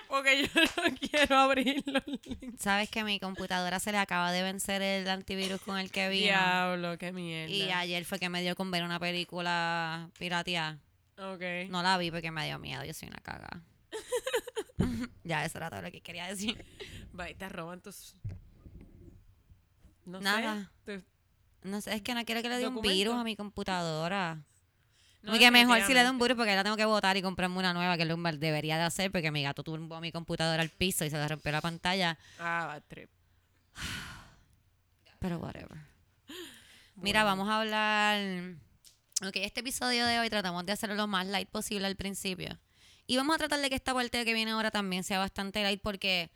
Porque 0.10 0.42
yo 0.42 0.48
no 0.90 0.98
quiero 1.00 1.38
abrir 1.38 1.84
los 1.86 2.04
links. 2.08 2.62
Sabes 2.62 2.90
que 2.90 3.00
a 3.00 3.04
mi 3.04 3.20
computadora 3.20 3.80
se 3.80 3.92
le 3.92 4.00
acaba 4.00 4.32
de 4.32 4.42
vencer 4.42 4.82
el 4.82 5.08
antivirus 5.08 5.62
con 5.62 5.78
el 5.78 5.92
que 5.92 6.10
vino. 6.10 6.24
Diablo, 6.26 6.98
qué 6.98 7.12
mierda. 7.12 7.54
Y 7.54 7.70
ayer 7.70 8.04
fue 8.06 8.18
que 8.18 8.28
me 8.28 8.42
dio 8.42 8.56
con 8.56 8.72
ver 8.72 8.84
una 8.84 9.00
película 9.00 10.10
pirateada. 10.18 10.80
Ok. 11.20 11.70
No 11.70 11.84
la 11.84 11.98
vi 12.00 12.10
porque 12.10 12.32
me 12.32 12.44
dio 12.48 12.58
miedo, 12.58 12.84
yo 12.84 12.94
soy 12.94 13.08
una 13.10 13.20
caga. 13.20 13.62
ya, 15.24 15.46
eso 15.46 15.60
era 15.60 15.70
todo 15.70 15.84
lo 15.84 15.92
que 15.92 16.02
quería 16.02 16.26
decir. 16.26 16.66
Va, 17.18 17.30
y 17.30 17.36
te 17.36 17.48
roban 17.48 17.80
tus. 17.80 18.16
No 20.06 20.20
Nada. 20.22 20.72
sé. 20.86 21.04
No 21.62 21.82
sé, 21.82 21.94
es 21.94 22.02
que 22.02 22.16
no 22.16 22.26
quiero 22.26 22.42
que 22.42 22.50
le 22.50 22.58
dé 22.58 22.68
un 22.68 22.82
virus 22.82 23.14
a 23.14 23.24
mi 23.24 23.36
computadora. 23.36 24.44
No, 25.22 25.36
y 25.36 25.40
que 25.40 25.52
mejor 25.52 25.82
si 25.84 25.94
le 25.94 26.04
dé 26.04 26.10
un 26.10 26.18
virus 26.18 26.38
porque 26.38 26.56
la 26.56 26.64
tengo 26.64 26.78
que 26.78 26.86
botar 26.86 27.18
y 27.18 27.22
comprarme 27.22 27.58
una 27.58 27.74
nueva, 27.74 27.98
que 27.98 28.08
que 28.08 28.38
debería 28.38 28.78
de 28.78 28.84
hacer 28.84 29.12
porque 29.12 29.32
mi 29.32 29.44
gato 29.44 29.64
tumbó 29.64 30.00
mi 30.00 30.12
computadora 30.12 30.62
al 30.62 30.70
piso 30.70 31.04
y 31.04 31.10
se 31.10 31.18
le 31.18 31.28
rompió 31.28 31.52
la 31.52 31.62
pantalla. 31.62 32.18
Ah, 32.40 32.66
va, 32.68 32.82
trip. 32.82 33.10
Pero 35.20 35.38
whatever. 35.40 35.78
Mira, 36.96 37.24
vamos 37.24 37.50
a 37.50 37.60
hablar. 37.60 38.20
Ok, 39.22 39.36
este 39.36 39.60
episodio 39.60 40.06
de 40.06 40.20
hoy 40.20 40.30
tratamos 40.30 40.66
de 40.66 40.72
hacerlo 40.72 40.96
lo 40.96 41.08
más 41.08 41.28
light 41.28 41.50
posible 41.50 41.88
al 41.88 41.98
principio. 41.98 42.58
Y 43.06 43.18
vamos 43.18 43.36
a 43.36 43.40
tratar 43.40 43.60
de 43.60 43.70
que 43.70 43.76
esta 43.76 43.94
parte 43.94 44.24
que 44.24 44.34
viene 44.34 44.52
ahora 44.52 44.72
también 44.72 45.04
sea 45.04 45.20
bastante 45.20 45.62
light 45.64 45.82
porque 45.82 46.32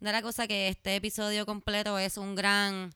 da 0.00 0.12
la 0.12 0.20
cosa 0.20 0.46
que 0.46 0.68
este 0.68 0.96
episodio 0.96 1.46
completo 1.46 1.98
es 1.98 2.18
un 2.18 2.34
gran. 2.34 2.92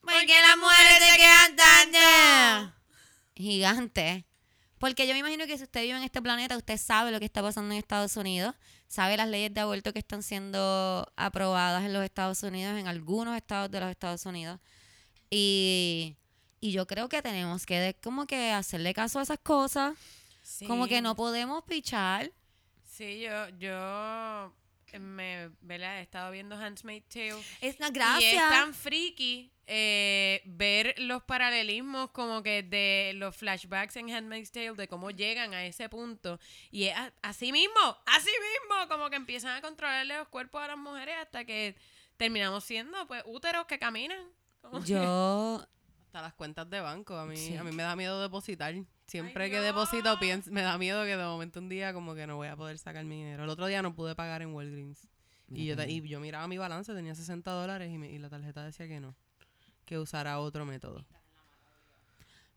Porque 0.00 0.34
las 0.48 0.56
mujeres 0.56 0.98
se 0.98 1.16
quedan 1.18 1.56
tan 1.56 2.74
gigante. 3.34 4.29
Porque 4.80 5.06
yo 5.06 5.12
me 5.12 5.18
imagino 5.20 5.46
que 5.46 5.56
si 5.58 5.62
usted 5.64 5.82
vive 5.82 5.96
en 5.98 6.02
este 6.02 6.20
planeta, 6.22 6.56
usted 6.56 6.76
sabe 6.78 7.12
lo 7.12 7.18
que 7.20 7.26
está 7.26 7.42
pasando 7.42 7.70
en 7.72 7.78
Estados 7.78 8.16
Unidos, 8.16 8.54
sabe 8.88 9.16
las 9.16 9.28
leyes 9.28 9.52
de 9.54 9.60
aborto 9.60 9.92
que 9.92 9.98
están 10.00 10.22
siendo 10.22 11.06
aprobadas 11.16 11.84
en 11.84 11.92
los 11.92 12.02
Estados 12.02 12.42
Unidos, 12.42 12.76
en 12.78 12.88
algunos 12.88 13.36
estados 13.36 13.70
de 13.70 13.78
los 13.78 13.90
Estados 13.90 14.24
Unidos. 14.26 14.58
Y, 15.28 16.16
y 16.60 16.72
yo 16.72 16.86
creo 16.86 17.08
que 17.08 17.20
tenemos 17.22 17.66
que 17.66 17.78
de- 17.78 17.94
como 17.94 18.26
que 18.26 18.50
hacerle 18.52 18.94
caso 18.94 19.18
a 19.18 19.22
esas 19.22 19.38
cosas. 19.38 19.94
Como 20.66 20.86
que 20.88 21.00
no 21.02 21.14
podemos 21.14 21.62
pichar. 21.64 22.32
Sí, 22.84 23.20
yo, 23.20 23.48
yo 23.58 24.52
me, 24.98 25.50
¿verdad? 25.60 25.98
He 25.98 26.02
estado 26.02 26.30
viendo 26.32 26.56
Handmaid's 26.56 27.08
Tale. 27.08 27.40
Es 27.60 27.76
una 27.78 27.86
Y 27.86 27.90
es 27.90 27.92
gracia. 27.94 28.48
tan 28.48 28.74
friki 28.74 29.52
eh, 29.66 30.42
ver 30.46 30.94
los 30.98 31.22
paralelismos 31.22 32.10
como 32.10 32.42
que 32.42 32.62
de 32.64 33.12
los 33.14 33.36
flashbacks 33.36 33.94
en 33.96 34.10
Handmaid's 34.10 34.50
Tale, 34.50 34.72
de 34.72 34.88
cómo 34.88 35.10
llegan 35.12 35.54
a 35.54 35.64
ese 35.64 35.88
punto. 35.88 36.40
Y 36.70 36.84
es 36.84 36.94
así 37.22 37.52
mismo, 37.52 37.80
así 38.06 38.30
mismo, 38.30 38.88
como 38.88 39.08
que 39.10 39.16
empiezan 39.16 39.56
a 39.56 39.60
controlarle 39.60 40.16
los 40.18 40.28
cuerpos 40.28 40.60
a 40.62 40.66
las 40.68 40.78
mujeres 40.78 41.14
hasta 41.20 41.44
que 41.44 41.76
terminamos 42.16 42.64
siendo 42.64 43.06
pues 43.06 43.22
úteros 43.26 43.66
que 43.66 43.78
caminan. 43.78 44.26
Que- 44.84 44.92
Yo, 44.92 45.64
Hasta 46.06 46.22
las 46.22 46.34
cuentas 46.34 46.68
de 46.68 46.80
banco. 46.80 47.16
A 47.16 47.24
mí, 47.24 47.36
Sí. 47.36 47.56
a 47.56 47.62
mí 47.62 47.70
me 47.70 47.84
da 47.84 47.94
miedo 47.94 48.20
depositar. 48.20 48.74
Siempre 49.10 49.44
Ay, 49.44 49.50
que 49.50 49.60
deposito, 49.60 50.18
pienso, 50.20 50.52
me 50.52 50.62
da 50.62 50.78
miedo 50.78 51.02
que 51.02 51.16
de 51.16 51.24
momento 51.24 51.58
un 51.58 51.68
día 51.68 51.92
como 51.92 52.14
que 52.14 52.26
no 52.28 52.36
voy 52.36 52.46
a 52.46 52.54
poder 52.54 52.78
sacar 52.78 53.04
mi 53.04 53.16
dinero. 53.16 53.42
El 53.42 53.50
otro 53.50 53.66
día 53.66 53.82
no 53.82 53.92
pude 53.92 54.14
pagar 54.14 54.40
en 54.42 54.54
Walgreens. 54.54 55.08
Y 55.52 55.66
yo, 55.66 55.74
y 55.82 56.08
yo 56.08 56.20
miraba 56.20 56.46
mi 56.46 56.58
balance, 56.58 56.94
tenía 56.94 57.16
60 57.16 57.50
dólares 57.50 57.90
y, 57.92 57.98
me- 57.98 58.08
y 58.08 58.18
la 58.18 58.28
tarjeta 58.28 58.64
decía 58.64 58.86
que 58.86 59.00
no. 59.00 59.16
Que 59.84 59.98
usara 59.98 60.38
otro 60.38 60.64
método. 60.64 61.04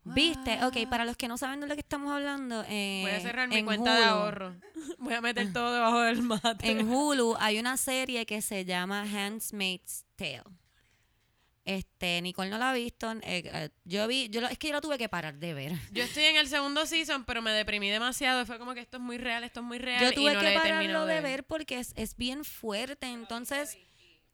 ¿viste? 0.04 0.64
Ok, 0.64 0.76
para 0.88 1.04
los 1.04 1.16
que 1.16 1.26
no 1.28 1.36
saben 1.38 1.60
de 1.60 1.66
lo 1.66 1.74
que 1.74 1.80
estamos 1.80 2.12
hablando, 2.12 2.62
eh, 2.68 3.00
Voy 3.02 3.10
a 3.12 3.20
cerrar 3.20 3.48
mi 3.48 3.56
en 3.56 3.64
cuenta 3.64 3.96
de 3.96 4.04
ahorro. 4.04 4.54
Voy 4.98 5.14
a 5.14 5.20
meter 5.20 5.52
todo 5.52 5.72
debajo 5.74 6.00
del 6.02 6.22
mate. 6.22 6.70
En 6.70 6.88
Hulu 6.88 7.34
hay 7.40 7.58
una 7.58 7.76
serie 7.76 8.26
que 8.26 8.42
se 8.42 8.64
llama 8.64 9.02
Handmaid's 9.02 10.04
Tale. 10.16 10.44
Este, 11.64 12.20
Nicole 12.20 12.50
no 12.50 12.58
la 12.58 12.70
ha 12.70 12.74
visto. 12.74 13.10
eh, 13.12 13.20
eh, 13.22 13.70
yo 13.84 14.06
vi, 14.06 14.28
yo 14.28 14.40
lo- 14.42 14.48
es 14.48 14.58
que 14.58 14.68
yo 14.68 14.74
lo 14.74 14.80
tuve 14.82 14.98
que 14.98 15.08
parar 15.08 15.38
de 15.38 15.54
ver. 15.54 15.72
Yo 15.92 16.02
estoy 16.04 16.24
en 16.24 16.36
el 16.36 16.46
segundo 16.48 16.84
season, 16.86 17.24
pero 17.24 17.40
me 17.40 17.52
deprimí 17.52 17.88
demasiado. 17.90 18.44
Fue 18.44 18.58
como 18.58 18.74
que 18.74 18.80
esto 18.80 18.98
es 18.98 19.02
muy 19.02 19.16
real, 19.18 19.44
esto 19.44 19.60
es 19.60 19.66
muy 19.66 19.78
real. 19.78 20.02
Yo 20.02 20.10
y 20.10 20.14
tuve 20.14 20.34
no 20.34 20.40
que 20.40 20.50
la 20.54 20.62
pararlo 20.62 21.06
de 21.06 21.20
ver 21.22 21.44
porque 21.44 21.78
es, 21.78 21.92
es 21.96 22.16
bien 22.16 22.44
fuerte. 22.44 23.06
Entonces, 23.06 23.78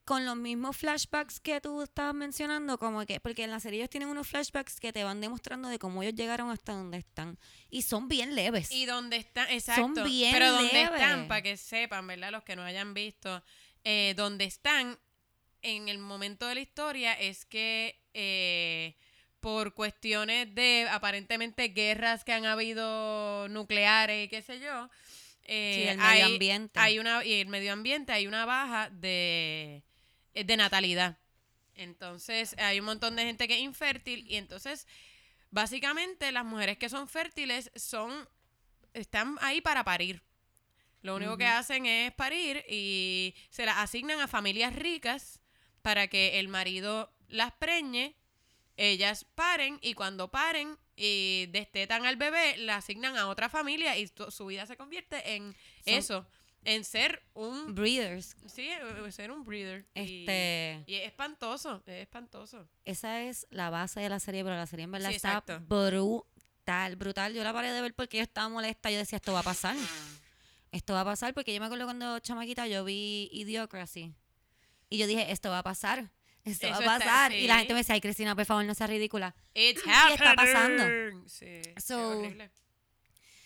con 0.03 0.25
los 0.25 0.35
mismos 0.35 0.75
flashbacks 0.75 1.39
que 1.39 1.61
tú 1.61 1.83
estabas 1.83 2.13
mencionando, 2.13 2.77
como 2.77 3.05
que, 3.05 3.21
porque 3.21 3.43
en 3.45 3.51
la 3.51 3.59
serie 3.61 3.79
ellos 3.79 3.89
tienen 3.89 4.09
unos 4.09 4.27
flashbacks 4.27 4.79
que 4.79 4.91
te 4.91 5.05
van 5.05 5.21
demostrando 5.21 5.69
de 5.69 5.79
cómo 5.79 6.03
ellos 6.03 6.15
llegaron 6.15 6.49
hasta 6.49 6.73
donde 6.73 6.97
están. 6.97 7.37
Y 7.69 7.83
son 7.83 8.09
bien 8.09 8.35
leves. 8.35 8.71
Y 8.71 8.85
donde 8.85 9.15
están, 9.17 9.47
exacto. 9.51 10.03
bien 10.03 10.33
pero 10.33 10.51
donde 10.51 10.73
leves. 10.73 10.99
están, 10.99 11.27
para 11.29 11.41
que 11.43 11.55
sepan, 11.55 12.05
¿verdad? 12.07 12.31
Los 12.31 12.43
que 12.43 12.57
no 12.57 12.63
hayan 12.63 12.93
visto, 12.93 13.41
eh, 13.85 14.13
donde 14.17 14.43
están, 14.45 14.99
en 15.61 15.89
el 15.89 15.97
momento 15.97 16.47
de 16.47 16.55
la 16.55 16.61
historia 16.61 17.13
es 17.13 17.45
que 17.45 17.99
eh, 18.13 18.95
por 19.39 19.73
cuestiones 19.73 20.53
de 20.53 20.87
aparentemente 20.91 21.69
guerras 21.69 22.23
que 22.23 22.33
han 22.33 22.45
habido 22.45 23.47
nucleares 23.49 24.25
y 24.25 24.27
qué 24.29 24.41
sé 24.41 24.59
yo, 24.59 24.89
eh, 25.45 25.73
Sí, 25.75 25.87
el 25.89 25.97
medio 25.97 26.09
hay- 26.09 26.21
ambiente. 26.33 26.79
hay 26.79 26.99
una 26.99 27.23
y 27.25 27.33
el 27.41 27.47
medio 27.47 27.73
ambiente 27.73 28.11
hay 28.11 28.27
una 28.27 28.45
baja 28.45 28.89
de, 28.91 29.81
eh, 30.33 30.43
de 30.43 30.57
natalidad. 30.57 31.17
Entonces 31.75 32.55
hay 32.59 32.79
un 32.79 32.85
montón 32.85 33.15
de 33.15 33.23
gente 33.25 33.47
que 33.47 33.55
es 33.55 33.61
infértil 33.61 34.25
y 34.29 34.35
entonces 34.37 34.87
básicamente 35.49 36.31
las 36.31 36.45
mujeres 36.45 36.77
que 36.77 36.89
son 36.89 37.07
fértiles 37.07 37.71
son 37.75 38.27
están 38.93 39.37
ahí 39.41 39.61
para 39.61 39.83
parir. 39.83 40.21
Lo 41.01 41.15
único 41.15 41.35
que 41.37 41.47
hacen 41.47 41.87
es 41.87 42.11
parir 42.13 42.63
y 42.69 43.33
se 43.49 43.65
las 43.65 43.77
asignan 43.77 44.19
a 44.19 44.27
familias 44.27 44.75
ricas 44.75 45.39
para 45.81 46.07
que 46.07 46.39
el 46.39 46.47
marido 46.47 47.11
las 47.27 47.51
preñe, 47.53 48.15
ellas 48.77 49.25
paren 49.35 49.79
y 49.81 49.93
cuando 49.93 50.29
paren 50.31 50.77
y 50.95 51.47
destetan 51.47 52.05
al 52.05 52.15
bebé, 52.15 52.57
la 52.57 52.77
asignan 52.77 53.17
a 53.17 53.27
otra 53.27 53.49
familia 53.49 53.97
y 53.97 54.09
su 54.29 54.45
vida 54.45 54.65
se 54.65 54.77
convierte 54.77 55.35
en 55.35 55.53
Son- 55.53 55.93
eso, 55.93 56.27
en 56.63 56.83
ser 56.83 57.23
un 57.33 57.73
Breeders. 57.73 58.35
sí, 58.45 58.69
eh, 58.69 59.11
ser 59.11 59.31
un 59.31 59.43
breeder. 59.43 59.85
Este, 59.95 60.83
y, 60.85 60.95
es 60.95 61.07
espantoso, 61.07 61.81
es 61.87 62.01
espantoso. 62.03 62.67
esa 62.85 63.21
es 63.23 63.47
la 63.49 63.69
base 63.69 63.99
de 63.99 64.09
la 64.09 64.19
serie, 64.19 64.43
pero 64.43 64.55
la 64.55 64.67
serie 64.67 64.83
en 64.85 64.91
verdad 64.91 65.09
Sí, 65.09 65.15
está 65.15 65.41
brutal, 65.59 66.95
brutal. 66.95 67.33
Yo 67.33 67.43
la 67.43 67.53
paré 67.53 67.71
de 67.71 67.81
ver 67.81 67.93
porque 67.95 68.17
yo 68.17 68.23
estaba 68.23 68.47
molesta. 68.49 68.91
Yo 68.91 68.97
decía, 68.97 69.17
esto 69.17 69.33
va 69.33 69.39
a 69.39 69.43
pasar. 69.43 69.75
Esto 70.71 70.93
va 70.93 71.01
a 71.01 71.05
pasar 71.05 71.33
porque 71.33 71.53
yo 71.53 71.59
me 71.59 71.65
acuerdo 71.65 71.85
cuando 71.85 72.19
chamaquita 72.19 72.67
yo 72.67 72.85
vi 72.85 73.27
Idiocracy. 73.33 74.13
Y 74.91 74.97
yo 74.97 75.07
dije, 75.07 75.31
esto 75.31 75.49
va 75.49 75.59
a 75.59 75.63
pasar. 75.63 76.11
Esto 76.43 76.67
va 76.67 76.75
a 76.75 76.79
está- 76.79 76.97
pasar. 76.99 77.31
Y 77.31 77.47
la 77.47 77.57
gente 77.59 77.73
me 77.73 77.79
decía, 77.79 77.95
ay, 77.95 78.01
Cristina, 78.01 78.35
por 78.35 78.45
favor, 78.45 78.65
no 78.65 78.75
seas 78.75 78.89
ridícula. 78.89 79.33
It's 79.53 79.81
Y 79.85 80.13
está 80.13 80.35
pasando. 80.35 80.83
Sí, 81.27 81.61
So. 81.83 82.21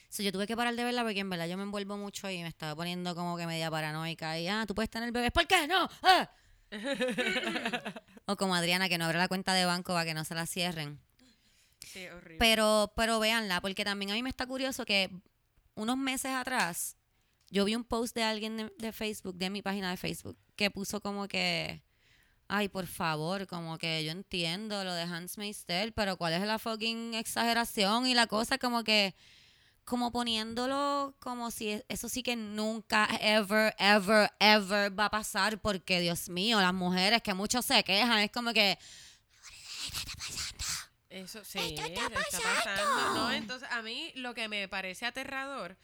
So, 0.09 0.23
yo 0.23 0.31
tuve 0.31 0.47
que 0.47 0.55
parar 0.55 0.75
de 0.75 0.83
verla 0.83 1.03
porque 1.03 1.19
en 1.19 1.29
verdad 1.29 1.45
yo 1.47 1.57
me 1.57 1.63
envuelvo 1.63 1.97
mucho 1.97 2.29
y 2.29 2.41
me 2.41 2.47
estaba 2.47 2.73
poniendo 2.75 3.13
como 3.15 3.37
que 3.37 3.45
media 3.45 3.69
paranoica. 3.69 4.39
Y, 4.39 4.47
ah, 4.47 4.63
tú 4.67 4.73
puedes 4.73 4.89
tener 4.89 5.11
bebés. 5.11 5.31
¿Por 5.31 5.45
qué? 5.45 5.67
No. 5.67 5.89
Ah. 6.01 6.31
o 8.25 8.35
como 8.37 8.55
Adriana, 8.55 8.89
que 8.89 8.97
no 8.97 9.05
abre 9.05 9.17
la 9.17 9.27
cuenta 9.27 9.53
de 9.53 9.65
banco 9.65 9.93
para 9.93 10.05
que 10.05 10.13
no 10.13 10.23
se 10.23 10.33
la 10.33 10.45
cierren. 10.47 10.99
Sí, 11.79 12.07
horrible. 12.07 12.37
Pero, 12.39 12.93
pero 12.95 13.19
véanla, 13.19 13.61
porque 13.61 13.83
también 13.85 14.11
a 14.11 14.13
mí 14.15 14.23
me 14.23 14.29
está 14.29 14.47
curioso 14.47 14.85
que 14.85 15.11
unos 15.75 15.97
meses 15.97 16.31
atrás 16.31 16.97
yo 17.49 17.65
vi 17.65 17.75
un 17.75 17.83
post 17.83 18.15
de 18.15 18.23
alguien 18.23 18.57
de, 18.57 18.73
de 18.77 18.91
Facebook, 18.91 19.35
de 19.35 19.49
mi 19.49 19.61
página 19.61 19.91
de 19.91 19.97
Facebook, 19.97 20.37
que 20.55 20.71
puso 20.71 21.01
como 21.01 21.27
que, 21.27 21.81
ay, 22.47 22.67
por 22.69 22.87
favor, 22.87 23.47
como 23.47 23.77
que 23.77 24.03
yo 24.03 24.11
entiendo 24.11 24.83
lo 24.83 24.93
de 24.93 25.03
Hans 25.03 25.37
Meister, 25.37 25.93
pero 25.93 26.17
¿cuál 26.17 26.33
es 26.33 26.41
la 26.41 26.59
fucking 26.59 27.13
exageración? 27.13 28.07
Y 28.07 28.13
la 28.13 28.27
cosa 28.27 28.57
como 28.57 28.83
que, 28.83 29.15
como 29.83 30.11
poniéndolo 30.11 31.15
como 31.19 31.51
si 31.51 31.71
e- 31.71 31.85
eso 31.89 32.09
sí 32.09 32.23
que 32.23 32.35
nunca, 32.35 33.07
ever, 33.21 33.75
ever, 33.77 34.31
ever 34.39 34.97
va 34.99 35.05
a 35.05 35.11
pasar, 35.11 35.59
porque 35.59 35.99
Dios 35.99 36.29
mío, 36.29 36.59
las 36.61 36.73
mujeres 36.73 37.21
que 37.21 37.33
muchos 37.33 37.65
se 37.65 37.83
quejan, 37.83 38.19
es 38.19 38.31
como 38.31 38.53
que, 38.53 38.77
Eso 41.09 41.45
sí, 41.45 41.75
está, 41.79 42.09
pasando. 42.09 43.13
¿no? 43.13 43.31
Entonces, 43.31 43.69
a 43.71 43.81
mí 43.81 44.11
lo 44.15 44.33
que 44.33 44.49
me 44.49 44.67
parece 44.67 45.05
aterrador 45.05 45.77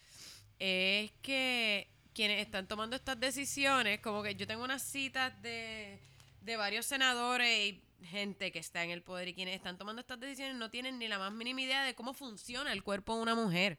es 0.59 1.11
que 1.21 1.87
quienes 2.13 2.41
están 2.41 2.67
tomando 2.67 2.95
estas 2.95 3.19
decisiones, 3.19 3.99
como 3.99 4.23
que 4.23 4.35
yo 4.35 4.47
tengo 4.47 4.63
unas 4.63 4.81
citas 4.81 5.41
de, 5.41 5.99
de 6.41 6.55
varios 6.57 6.85
senadores 6.85 7.49
y 7.59 7.81
gente 8.05 8.51
que 8.51 8.59
está 8.59 8.83
en 8.83 8.91
el 8.91 9.01
poder 9.01 9.27
y 9.27 9.33
quienes 9.33 9.55
están 9.55 9.77
tomando 9.77 10.01
estas 10.01 10.19
decisiones 10.19 10.55
no 10.55 10.69
tienen 10.69 10.99
ni 10.99 11.07
la 11.07 11.19
más 11.19 11.31
mínima 11.31 11.61
idea 11.61 11.83
de 11.83 11.93
cómo 11.93 12.13
funciona 12.13 12.73
el 12.73 12.83
cuerpo 12.83 13.15
de 13.15 13.21
una 13.21 13.35
mujer. 13.35 13.77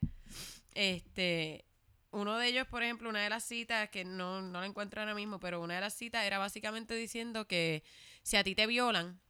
Este, 0.74 1.64
uno 2.10 2.38
de 2.38 2.48
ellos, 2.48 2.66
por 2.68 2.82
ejemplo, 2.82 3.08
una 3.08 3.22
de 3.22 3.30
las 3.30 3.44
citas, 3.44 3.90
que 3.90 4.04
no, 4.04 4.40
no 4.40 4.60
la 4.60 4.66
encuentro 4.66 5.00
ahora 5.00 5.14
mismo, 5.14 5.40
pero 5.40 5.60
una 5.60 5.74
de 5.74 5.80
las 5.80 5.94
citas 5.94 6.24
era 6.24 6.38
básicamente 6.38 6.94
diciendo 6.94 7.46
que 7.46 7.82
si 8.22 8.36
a 8.36 8.44
ti 8.44 8.54
te 8.54 8.66
violan, 8.66 9.20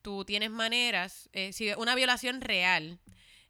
tú 0.00 0.24
tienes 0.24 0.50
maneras, 0.50 1.28
eh, 1.32 1.52
si 1.52 1.70
una 1.72 1.94
violación 1.94 2.40
real, 2.40 2.98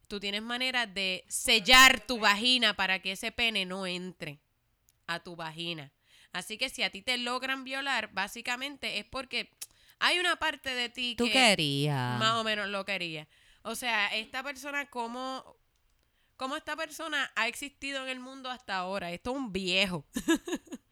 tú 0.07 0.19
tienes 0.19 0.41
maneras 0.41 0.93
de 0.93 1.23
sellar 1.27 2.05
tu 2.05 2.19
vagina 2.19 2.75
para 2.75 2.99
que 2.99 3.13
ese 3.13 3.31
pene 3.31 3.65
no 3.65 3.87
entre 3.87 4.42
a 5.07 5.19
tu 5.19 5.35
vagina. 5.35 5.91
Así 6.31 6.57
que 6.57 6.69
si 6.69 6.83
a 6.83 6.89
ti 6.89 7.01
te 7.01 7.17
logran 7.17 7.63
violar, 7.63 8.11
básicamente 8.13 8.99
es 8.99 9.05
porque 9.05 9.51
hay 9.99 10.19
una 10.19 10.35
parte 10.35 10.73
de 10.73 10.89
ti 10.89 11.15
tú 11.15 11.25
que 11.25 11.31
querías. 11.31 12.19
más 12.19 12.33
o 12.33 12.43
menos 12.43 12.67
lo 12.69 12.83
quería. 12.85 13.27
O 13.61 13.75
sea, 13.75 14.07
esta 14.07 14.43
persona, 14.43 14.89
¿cómo, 14.89 15.55
cómo 16.35 16.57
esta 16.57 16.75
persona 16.75 17.31
ha 17.35 17.47
existido 17.47 18.03
en 18.03 18.09
el 18.09 18.19
mundo 18.19 18.49
hasta 18.49 18.75
ahora? 18.75 19.11
Esto 19.11 19.31
es 19.31 19.37
un 19.37 19.53
viejo. 19.53 20.05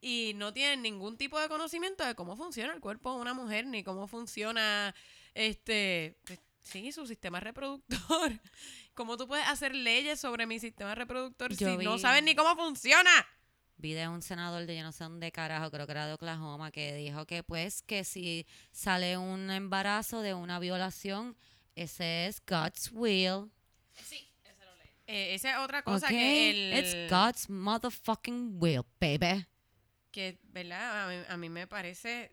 y 0.00 0.32
no 0.36 0.52
tiene 0.52 0.76
ningún 0.76 1.16
tipo 1.16 1.38
de 1.38 1.48
conocimiento 1.48 2.04
de 2.04 2.14
cómo 2.14 2.36
funciona 2.36 2.72
el 2.72 2.80
cuerpo 2.80 3.14
de 3.14 3.20
una 3.20 3.34
mujer, 3.34 3.66
ni 3.66 3.82
cómo 3.82 4.06
funciona 4.06 4.94
este 5.34 6.16
pues, 6.24 6.40
sí, 6.62 6.92
su 6.92 7.06
sistema 7.06 7.40
reproductor. 7.40 8.40
¿Cómo 8.94 9.16
tú 9.16 9.26
puedes 9.26 9.46
hacer 9.46 9.74
leyes 9.74 10.18
sobre 10.20 10.46
mi 10.46 10.58
sistema 10.58 10.94
reproductor 10.94 11.54
Yo 11.54 11.78
si 11.78 11.84
no 11.84 11.98
sabes 11.98 12.22
ni 12.22 12.34
cómo 12.34 12.56
funciona? 12.56 13.10
Vi 13.78 13.92
de 13.92 14.08
un 14.08 14.22
senador 14.22 14.64
de 14.66 14.76
yo 14.76 14.82
no 14.82 14.92
sé 14.92 15.04
dónde 15.04 15.30
carajo, 15.32 15.70
creo 15.70 15.86
que 15.86 15.92
era 15.92 16.06
de 16.06 16.14
Oklahoma, 16.14 16.70
que 16.70 16.94
dijo 16.94 17.26
que 17.26 17.42
pues 17.42 17.82
que 17.82 18.04
si 18.04 18.46
sale 18.72 19.18
un 19.18 19.50
embarazo 19.50 20.22
de 20.22 20.32
una 20.34 20.58
violación, 20.58 21.36
ese 21.74 22.26
es 22.26 22.40
God's 22.46 22.90
will. 22.92 23.50
Eh, 25.08 25.34
esa 25.34 25.50
es 25.52 25.56
otra 25.58 25.82
cosa 25.82 26.08
que 26.08 26.50
el 26.50 26.78
It's 26.84 27.10
God's 27.10 27.48
motherfucking 27.48 28.56
will, 28.60 28.82
baby. 29.00 29.46
que, 30.10 30.38
¿verdad? 30.44 31.04
A 31.04 31.08
mí, 31.08 31.24
a 31.28 31.36
mí 31.36 31.48
me 31.50 31.66
parece 31.66 32.32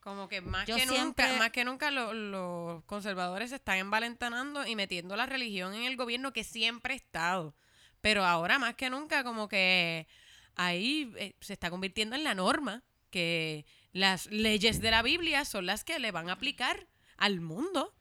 como 0.00 0.28
que 0.28 0.40
más 0.40 0.66
Yo 0.66 0.76
que 0.76 0.86
siempre- 0.86 1.26
nunca, 1.26 1.38
más 1.38 1.50
que 1.50 1.64
nunca 1.64 1.90
lo- 1.90 2.14
los 2.14 2.84
conservadores 2.84 3.50
se 3.50 3.56
están 3.56 3.78
envalentonando 3.78 4.66
y 4.66 4.74
metiendo 4.76 5.16
la 5.16 5.26
religión 5.26 5.74
en 5.74 5.82
el 5.84 5.96
gobierno 5.96 6.32
que 6.32 6.44
siempre 6.44 6.94
ha 6.94 6.96
estado. 6.96 7.54
Pero 8.00 8.24
ahora 8.24 8.58
más 8.58 8.74
que 8.74 8.88
nunca 8.88 9.22
como 9.24 9.48
que 9.48 10.06
ahí 10.56 11.12
eh, 11.16 11.34
se 11.40 11.52
está 11.52 11.70
convirtiendo 11.70 12.16
en 12.16 12.24
la 12.24 12.34
norma 12.34 12.82
que 13.10 13.64
las 13.92 14.26
leyes 14.26 14.80
de 14.80 14.90
la 14.90 15.02
Biblia 15.02 15.44
son 15.44 15.66
las 15.66 15.84
que 15.84 15.98
le 15.98 16.10
van 16.12 16.28
a 16.30 16.34
aplicar 16.34 16.86
al 17.16 17.40
mundo. 17.40 17.94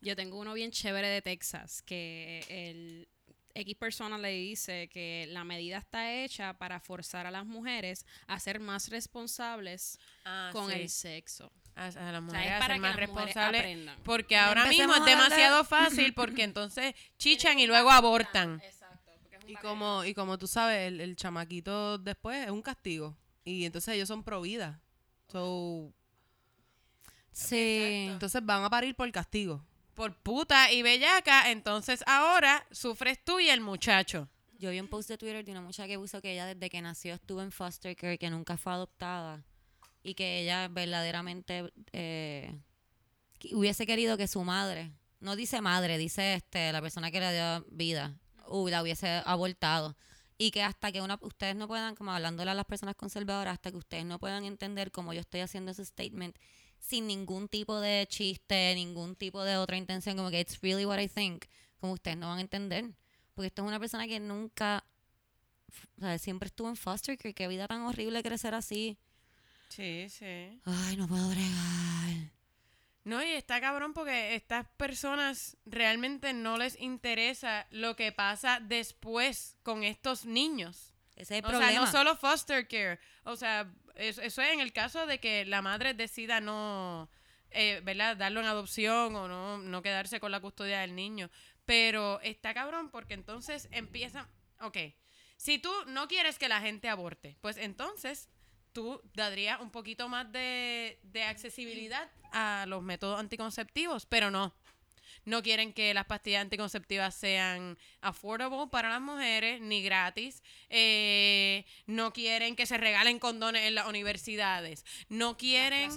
Yo 0.00 0.14
tengo 0.16 0.38
uno 0.38 0.54
bien 0.54 0.70
chévere 0.70 1.08
de 1.08 1.22
Texas, 1.22 1.82
que 1.82 2.44
el 2.48 3.08
X 3.54 3.74
persona 3.76 4.18
le 4.18 4.30
dice 4.30 4.88
que 4.88 5.26
la 5.30 5.44
medida 5.44 5.78
está 5.78 6.12
hecha 6.12 6.54
para 6.58 6.80
forzar 6.80 7.26
a 7.26 7.30
las 7.30 7.46
mujeres 7.46 8.04
a 8.26 8.38
ser 8.40 8.60
más 8.60 8.88
responsables 8.90 9.98
con 10.52 10.70
el 10.70 10.88
sexo. 10.88 11.52
a, 11.76 11.86
a 11.86 11.90
las 11.90 11.96
O 11.96 11.96
sea, 11.96 12.20
mujeres 12.20 12.46
es 12.46 12.52
a 12.52 12.58
para 12.58 12.74
ser 12.74 12.74
que 12.74 12.80
más 12.80 12.96
las 12.96 13.08
mujeres 13.08 13.08
responsables 13.08 13.60
aprendan. 13.60 13.98
porque 14.04 14.36
ahora 14.36 14.66
mismo 14.66 14.94
es 14.94 15.04
demasiado 15.04 15.64
fácil 15.64 16.14
porque 16.14 16.42
entonces 16.44 16.94
chichan 17.18 17.58
y 17.58 17.66
luego 17.66 17.90
abortan. 17.90 18.60
Exacto. 18.64 19.12
porque 19.20 19.33
es 19.33 19.33
un 19.33 19.33
Y 19.46 19.54
como, 19.56 20.04
y 20.04 20.14
como 20.14 20.38
tú 20.38 20.46
sabes, 20.46 20.88
el, 20.88 21.00
el 21.00 21.16
chamaquito 21.16 21.98
después 21.98 22.44
es 22.46 22.50
un 22.50 22.62
castigo. 22.62 23.16
Y 23.44 23.64
entonces 23.64 23.94
ellos 23.94 24.08
son 24.08 24.22
pro 24.24 24.40
vida. 24.40 24.80
So, 25.28 25.92
Sí. 27.32 28.06
entonces 28.10 28.44
van 28.44 28.62
a 28.64 28.70
parir 28.70 28.94
por 28.94 29.10
castigo. 29.10 29.64
por 29.94 30.16
puta 30.16 30.72
y 30.72 30.82
bellaca, 30.82 31.50
entonces 31.52 32.02
ahora 32.06 32.66
sufres 32.72 33.22
tú 33.24 33.38
y 33.38 33.48
el 33.48 33.60
muchacho. 33.60 34.28
Yo 34.58 34.70
vi 34.70 34.80
un 34.80 34.88
post 34.88 35.08
de 35.08 35.18
Twitter 35.18 35.44
de 35.44 35.50
una 35.52 35.60
muchacha 35.60 35.86
que 35.86 35.96
puso 35.98 36.20
que 36.20 36.32
ella 36.32 36.46
desde 36.46 36.68
que 36.68 36.82
nació 36.82 37.14
estuvo 37.14 37.42
en 37.42 37.52
foster 37.52 37.94
care, 37.94 38.18
que 38.18 38.28
nunca 38.30 38.56
fue 38.56 38.72
adoptada 38.72 39.44
y 40.02 40.14
que 40.14 40.40
ella 40.40 40.66
verdaderamente 40.68 41.72
eh, 41.92 42.56
hubiese 43.52 43.86
querido 43.86 44.16
que 44.16 44.26
su 44.26 44.42
madre, 44.42 44.90
no 45.20 45.36
dice 45.36 45.60
madre, 45.60 45.96
dice 45.96 46.34
este 46.34 46.72
la 46.72 46.80
persona 46.82 47.10
que 47.12 47.20
le 47.20 47.32
dio 47.32 47.64
vida, 47.70 48.14
uh, 48.48 48.68
la 48.68 48.82
hubiese 48.82 49.22
abortado 49.24 49.96
y 50.36 50.50
que 50.50 50.62
hasta 50.62 50.90
que 50.90 51.00
una, 51.00 51.18
ustedes 51.22 51.54
no 51.56 51.68
puedan, 51.68 51.94
como 51.94 52.12
hablándole 52.12 52.50
a 52.50 52.54
las 52.54 52.66
personas 52.66 52.96
conservadoras, 52.96 53.54
hasta 53.54 53.70
que 53.70 53.76
ustedes 53.76 54.04
no 54.04 54.18
puedan 54.18 54.44
entender 54.44 54.90
cómo 54.90 55.12
yo 55.12 55.20
estoy 55.20 55.40
haciendo 55.40 55.70
ese 55.70 55.84
statement 55.84 56.36
sin 56.78 57.06
ningún 57.06 57.48
tipo 57.48 57.80
de 57.80 58.06
chiste, 58.08 58.74
ningún 58.74 59.16
tipo 59.16 59.42
de 59.42 59.56
otra 59.56 59.76
intención, 59.76 60.16
como 60.16 60.30
que 60.30 60.40
it's 60.40 60.60
really 60.60 60.84
what 60.84 60.98
I 60.98 61.08
think, 61.08 61.44
como 61.78 61.94
ustedes 61.94 62.16
no 62.18 62.28
van 62.28 62.38
a 62.38 62.42
entender. 62.42 62.90
Porque 63.34 63.46
esto 63.46 63.62
es 63.62 63.68
una 63.68 63.80
persona 63.80 64.06
que 64.06 64.20
nunca, 64.20 64.84
o 65.96 66.00
sea, 66.00 66.18
siempre 66.18 66.48
estuvo 66.48 66.68
en 66.68 66.76
foster 66.76 67.16
care. 67.16 67.34
Qué 67.34 67.48
vida 67.48 67.66
tan 67.66 67.82
horrible 67.82 68.22
crecer 68.22 68.54
así. 68.54 68.98
Sí, 69.68 70.06
sí. 70.08 70.60
Ay, 70.64 70.96
no 70.96 71.08
puedo 71.08 71.28
bregar. 71.30 72.30
No, 73.04 73.22
y 73.22 73.28
está 73.32 73.60
cabrón 73.60 73.92
porque 73.92 74.34
estas 74.34 74.66
personas 74.76 75.56
realmente 75.66 76.32
no 76.32 76.56
les 76.56 76.78
interesa 76.80 77.66
lo 77.70 77.96
que 77.96 78.12
pasa 78.12 78.60
después 78.60 79.56
con 79.62 79.84
estos 79.84 80.24
niños. 80.24 80.94
Ese 81.14 81.22
es 81.22 81.30
el 81.40 81.44
O 81.44 81.48
problema. 81.48 81.70
sea, 81.70 81.80
no 81.80 81.86
solo 81.86 82.16
foster 82.16 82.66
care. 82.66 82.98
O 83.24 83.36
sea, 83.36 83.70
Eso, 83.94 84.22
eso 84.22 84.42
es 84.42 84.52
en 84.52 84.58
el 84.60 84.72
caso 84.72 85.06
de 85.06 85.20
que 85.20 85.44
la 85.44 85.62
madre 85.62 85.94
decida 85.94 86.40
no, 86.40 87.08
eh, 87.50 87.80
¿verdad? 87.84 88.16
Darlo 88.16 88.40
en 88.40 88.46
adopción 88.46 89.14
o 89.14 89.28
no, 89.28 89.58
no 89.58 89.82
quedarse 89.82 90.18
con 90.18 90.32
la 90.32 90.40
custodia 90.40 90.80
del 90.80 90.96
niño. 90.96 91.30
Pero 91.64 92.20
está 92.22 92.52
cabrón 92.54 92.90
porque 92.90 93.14
entonces 93.14 93.68
empiezan, 93.70 94.26
ok, 94.60 94.76
si 95.36 95.58
tú 95.58 95.70
no 95.86 96.08
quieres 96.08 96.38
que 96.38 96.48
la 96.48 96.60
gente 96.60 96.88
aborte, 96.88 97.36
pues 97.40 97.56
entonces 97.56 98.28
tú 98.74 99.00
darías 99.14 99.60
un 99.60 99.70
poquito 99.70 100.08
más 100.10 100.30
de, 100.30 100.98
de 101.02 101.22
accesibilidad 101.22 102.10
a 102.32 102.66
los 102.68 102.82
métodos 102.82 103.18
anticonceptivos, 103.18 104.04
pero 104.04 104.30
no. 104.30 104.54
No 105.24 105.42
quieren 105.42 105.72
que 105.72 105.94
las 105.94 106.04
pastillas 106.04 106.42
anticonceptivas 106.42 107.14
sean 107.14 107.78
affordable 108.02 108.66
para 108.70 108.90
las 108.90 109.00
mujeres, 109.00 109.60
ni 109.62 109.82
gratis. 109.82 110.42
Eh, 110.68 111.64
no 111.86 112.12
quieren 112.12 112.56
que 112.56 112.66
se 112.66 112.76
regalen 112.76 113.18
condones 113.18 113.62
en 113.62 113.74
las 113.74 113.86
universidades. 113.86 114.84
No 115.08 115.38
quieren... 115.38 115.90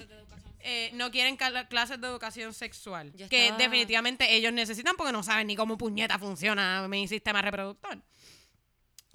eh, 0.59 0.91
no 0.93 1.11
quieren 1.11 1.35
clases 1.35 1.99
de 1.99 2.07
educación 2.07 2.53
sexual, 2.53 3.11
Yo 3.15 3.27
que 3.27 3.51
definitivamente 3.57 4.33
ellos 4.33 4.53
necesitan 4.53 4.95
porque 4.95 5.11
no 5.11 5.23
saben 5.23 5.47
ni 5.47 5.55
cómo 5.55 5.77
puñeta 5.77 6.17
funciona 6.19 6.87
mi 6.87 7.07
sistema 7.07 7.41
reproductor. 7.41 8.01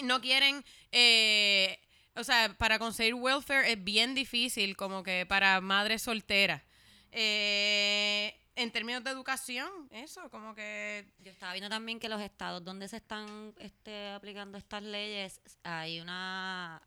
No 0.02 0.20
quieren, 0.20 0.64
eh, 0.90 1.78
o 2.14 2.24
sea, 2.24 2.54
para 2.58 2.78
conseguir 2.78 3.14
welfare 3.14 3.72
es 3.72 3.82
bien 3.82 4.14
difícil, 4.14 4.76
como 4.76 5.02
que 5.02 5.26
para 5.26 5.60
madres 5.60 6.02
solteras. 6.02 6.62
Eh, 7.10 8.34
en 8.54 8.70
términos 8.70 9.02
de 9.02 9.10
educación, 9.10 9.68
eso, 9.90 10.28
como 10.30 10.54
que 10.54 11.06
Yo 11.18 11.30
estaba 11.30 11.52
viendo 11.52 11.70
también 11.70 11.98
que 11.98 12.08
los 12.08 12.20
estados 12.20 12.62
donde 12.62 12.88
se 12.88 12.96
están 12.96 13.54
este, 13.58 14.10
aplicando 14.10 14.58
estas 14.58 14.82
leyes, 14.82 15.40
hay 15.62 16.00
una... 16.00 16.82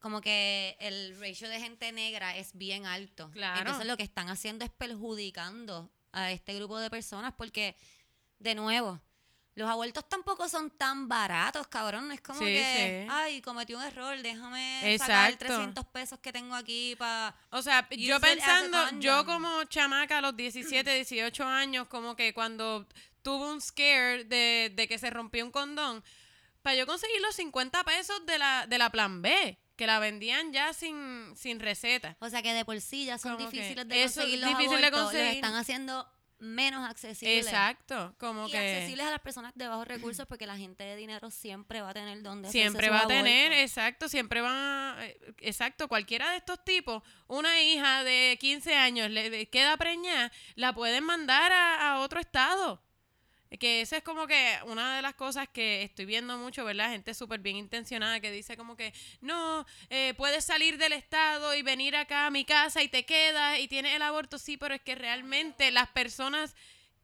Como 0.00 0.20
que 0.20 0.76
el 0.80 1.18
ratio 1.18 1.48
de 1.48 1.58
gente 1.58 1.90
negra 1.90 2.36
es 2.36 2.54
bien 2.54 2.84
alto. 2.84 3.30
Claro. 3.30 3.60
Entonces 3.60 3.86
lo 3.86 3.96
que 3.96 4.02
están 4.02 4.28
haciendo 4.28 4.66
es 4.66 4.70
perjudicando 4.70 5.90
a 6.12 6.30
este 6.30 6.54
grupo 6.54 6.78
de 6.78 6.90
personas 6.90 7.32
porque, 7.34 7.74
de 8.38 8.54
nuevo, 8.54 9.00
los 9.56 9.70
abortos 9.70 10.08
tampoco 10.08 10.48
son 10.48 10.70
tan 10.70 11.08
baratos, 11.08 11.66
cabrón. 11.68 12.10
Es 12.12 12.20
como 12.20 12.40
Sí, 12.40 12.46
que, 12.46 13.04
sí. 13.06 13.10
ay, 13.12 13.40
cometí 13.40 13.74
un 13.74 13.82
error, 13.82 14.20
déjame 14.20 14.98
sacar 14.98 15.30
Exacto. 15.30 15.46
300 15.46 15.84
pesos 15.86 16.18
que 16.18 16.32
tengo 16.32 16.54
aquí 16.54 16.96
para... 16.96 17.36
O 17.50 17.62
sea, 17.62 17.88
yo 17.90 18.18
pensando, 18.20 18.78
yo 18.98 19.24
como 19.24 19.64
chamaca 19.64 20.18
a 20.18 20.20
los 20.20 20.36
17, 20.36 20.92
18 20.92 21.44
años, 21.46 21.86
como 21.88 22.16
que 22.16 22.34
cuando 22.34 22.86
tuve 23.22 23.46
un 23.46 23.60
scare 23.60 24.24
de, 24.24 24.72
de 24.74 24.88
que 24.88 24.98
se 24.98 25.10
rompió 25.10 25.44
un 25.44 25.50
condón, 25.52 26.02
para 26.62 26.76
yo 26.76 26.86
conseguir 26.86 27.20
los 27.20 27.34
50 27.36 27.84
pesos 27.84 28.26
de 28.26 28.38
la, 28.38 28.66
de 28.66 28.78
la 28.78 28.90
plan 28.90 29.22
B, 29.22 29.58
que 29.76 29.86
la 29.86 29.98
vendían 29.98 30.52
ya 30.52 30.72
sin, 30.72 31.32
sin 31.36 31.60
receta. 31.60 32.16
O 32.20 32.28
sea 32.28 32.42
que 32.42 32.52
de 32.54 32.64
por 32.64 32.80
sí 32.80 33.04
ya 33.06 33.18
son 33.18 33.36
Como 33.36 33.50
difíciles 33.50 33.86
de 33.86 34.02
conseguir 34.02 34.38
los 34.40 34.48
difícil 34.50 34.80
de 34.80 34.90
los 34.90 35.14
están 35.14 35.54
haciendo 35.54 36.08
menos 36.44 36.88
accesibles. 36.88 37.46
Exacto, 37.46 38.14
como 38.18 38.46
y 38.48 38.50
que 38.50 38.58
accesibles 38.58 39.06
a 39.06 39.10
las 39.10 39.20
personas 39.20 39.52
de 39.54 39.66
bajos 39.66 39.88
recursos 39.88 40.26
porque 40.26 40.46
la 40.46 40.56
gente 40.56 40.84
de 40.84 40.96
dinero 40.96 41.30
siempre 41.30 41.80
va 41.80 41.90
a 41.90 41.94
tener 41.94 42.22
donde 42.22 42.50
siempre 42.50 42.90
va 42.90 43.00
a 43.00 43.06
tener, 43.06 43.52
exacto, 43.52 44.08
siempre 44.08 44.40
van 44.40 44.52
a, 44.54 44.96
eh, 45.00 45.18
exacto, 45.38 45.88
cualquiera 45.88 46.30
de 46.30 46.36
estos 46.36 46.62
tipos, 46.64 47.02
una 47.26 47.60
hija 47.62 48.04
de 48.04 48.36
15 48.40 48.74
años 48.74 49.10
le 49.10 49.24
le 49.30 49.46
queda 49.48 49.76
preñada, 49.76 50.30
la 50.54 50.74
pueden 50.74 51.04
mandar 51.04 51.50
a, 51.52 51.92
a 51.92 52.00
otro 52.00 52.20
estado. 52.20 52.82
Que 53.58 53.80
esa 53.80 53.98
es 53.98 54.02
como 54.02 54.26
que 54.26 54.58
una 54.66 54.96
de 54.96 55.02
las 55.02 55.14
cosas 55.14 55.48
que 55.48 55.82
estoy 55.82 56.06
viendo 56.06 56.36
mucho, 56.38 56.64
¿verdad? 56.64 56.90
Gente 56.90 57.14
súper 57.14 57.40
bien 57.40 57.56
intencionada 57.56 58.20
que 58.20 58.30
dice 58.30 58.56
como 58.56 58.76
que, 58.76 58.92
no, 59.20 59.66
eh, 59.90 60.14
puedes 60.16 60.44
salir 60.44 60.78
del 60.78 60.92
estado 60.92 61.54
y 61.54 61.62
venir 61.62 61.96
acá 61.96 62.26
a 62.26 62.30
mi 62.30 62.44
casa 62.44 62.82
y 62.82 62.88
te 62.88 63.04
quedas 63.04 63.58
y 63.58 63.68
tienes 63.68 63.94
el 63.94 64.02
aborto, 64.02 64.38
sí, 64.38 64.56
pero 64.56 64.74
es 64.74 64.80
que 64.80 64.94
realmente 64.94 65.70
las 65.70 65.88
personas 65.88 66.54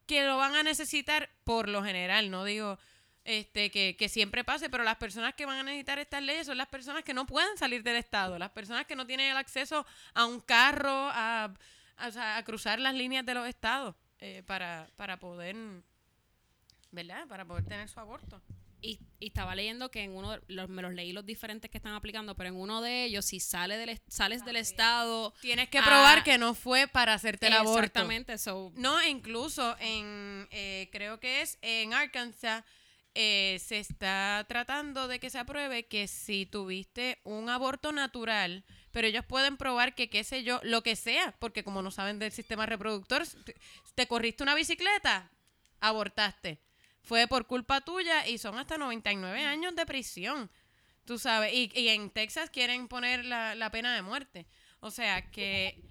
que 0.07 0.25
lo 0.25 0.39
van 0.39 0.55
a 0.57 0.63
necesitar, 0.63 1.31
por 1.45 1.69
lo 1.69 1.85
general, 1.85 2.31
no 2.31 2.45
digo 2.45 2.79
este 3.25 3.71
que, 3.71 4.09
siempre 4.09 4.45
pase, 4.45 4.69
pero 4.69 4.83
las 4.83 4.97
personas 4.97 5.35
que 5.35 5.47
van 5.47 5.59
a 5.59 5.63
necesitar 5.63 5.99
estas 5.99 6.23
leyes 6.23 6.47
son 6.47 6.59
las 6.59 6.69
personas 6.69 7.05
que 7.05 7.15
no 7.15 7.27
pueden 7.27 7.57
salir 7.59 7.83
del 7.83 7.97
estado, 7.97 8.39
las 8.39 8.51
personas 8.51 8.87
que 8.87 8.97
no 8.97 9.07
tienen 9.07 9.31
el 9.31 9.37
acceso 9.37 9.87
a 10.15 10.25
un 10.25 10.41
carro, 10.41 11.11
a, 11.13 11.55
a, 11.97 12.37
a 12.37 12.45
cruzar 12.45 12.81
las 12.81 12.95
líneas 12.95 13.25
de 13.25 13.35
los 13.35 13.47
estados 13.47 13.95
eh, 14.19 14.43
para, 14.47 14.89
para 14.97 15.19
poder, 15.19 15.57
¿verdad? 16.91 17.27
Para 17.29 17.45
poder 17.45 17.65
tener 17.65 17.89
su 17.89 18.01
aborto. 18.01 18.41
Y, 18.83 18.99
y 19.19 19.27
estaba 19.27 19.55
leyendo 19.55 19.91
que 19.91 20.03
en 20.05 20.13
uno, 20.17 20.33
de- 20.33 20.41
los, 20.49 20.69
me 20.71 20.81
los 20.81 20.95
leí 20.95 21.13
los 21.13 21.27
diferentes 21.27 21.71
que 21.71 21.77
están 21.77 21.93
aplicando, 21.93 22.35
pero 22.35 22.49
en 22.49 22.57
uno 22.57 22.81
de 22.81 23.05
ellos, 23.05 23.27
si 23.27 23.39
sale 23.39 23.77
del, 23.77 24.01
sales 24.09 24.43
del 24.47 24.57
estado... 24.57 25.35
Tienes 25.43 25.69
que 25.69 25.79
Ah, 25.79 25.85
probar 25.85 26.25
que 26.25 26.39
no 26.39 26.55
fue 26.55 26.89
para 26.89 27.13
hacerte 27.13 27.49
el 27.49 27.53
aborto. 27.53 27.81
Exactamente, 27.81 28.39
so, 28.39 28.73
No, 28.77 29.07
incluso 29.07 29.77
en, 29.81 30.49
eh, 30.51 30.89
creo 30.93 31.21
que 31.21 31.43
es 31.43 31.59
en 31.61 31.93
Arkansas, 31.93 32.65
eh, 33.15 33.61
se 33.63 33.81
está 33.81 34.47
tratando 34.49 35.09
de 35.09 35.19
que 35.21 35.29
se 35.29 35.39
apruebe 35.39 35.87
que 35.87 36.09
si 36.09 36.47
tuviste 36.47 37.19
un 37.25 37.51
aborto 37.51 37.93
natural, 37.93 38.65
pero 38.93 39.07
ellos 39.09 39.27
pueden 39.27 39.59
probar 39.59 39.95
que, 39.95 40.09
qué 40.09 40.25
sé 40.25 40.43
yo, 40.43 40.59
lo 40.63 40.83
que 40.83 40.97
sea, 40.97 41.35
porque 41.39 41.65
como 41.65 41.83
no 41.83 41.91
saben 41.91 42.19
del 42.19 42.33
sistema 42.33 42.65
reproductor, 42.65 43.25
te 43.95 44.07
corriste 44.07 44.43
una 44.43 44.55
bicicleta, 44.55 45.31
abortaste. 45.81 46.61
Fue 47.03 47.27
por 47.27 47.47
culpa 47.47 47.81
tuya 47.81 48.27
y 48.27 48.39
son 48.39 48.59
hasta 48.59 48.79
99 48.79 49.45
años 49.45 49.75
de 49.75 49.87
prisión. 49.87 50.51
Tú 51.05 51.19
sabes, 51.19 51.53
y, 51.53 51.71
y 51.75 51.89
en 51.89 52.11
Texas 52.11 52.51
quieren 52.51 52.89
poner 52.89 53.25
la, 53.25 53.55
la 53.55 53.71
pena 53.71 53.95
de 53.95 54.03
muerte. 54.03 54.47
O 54.81 54.91
sea 54.91 55.31
que 55.31 55.83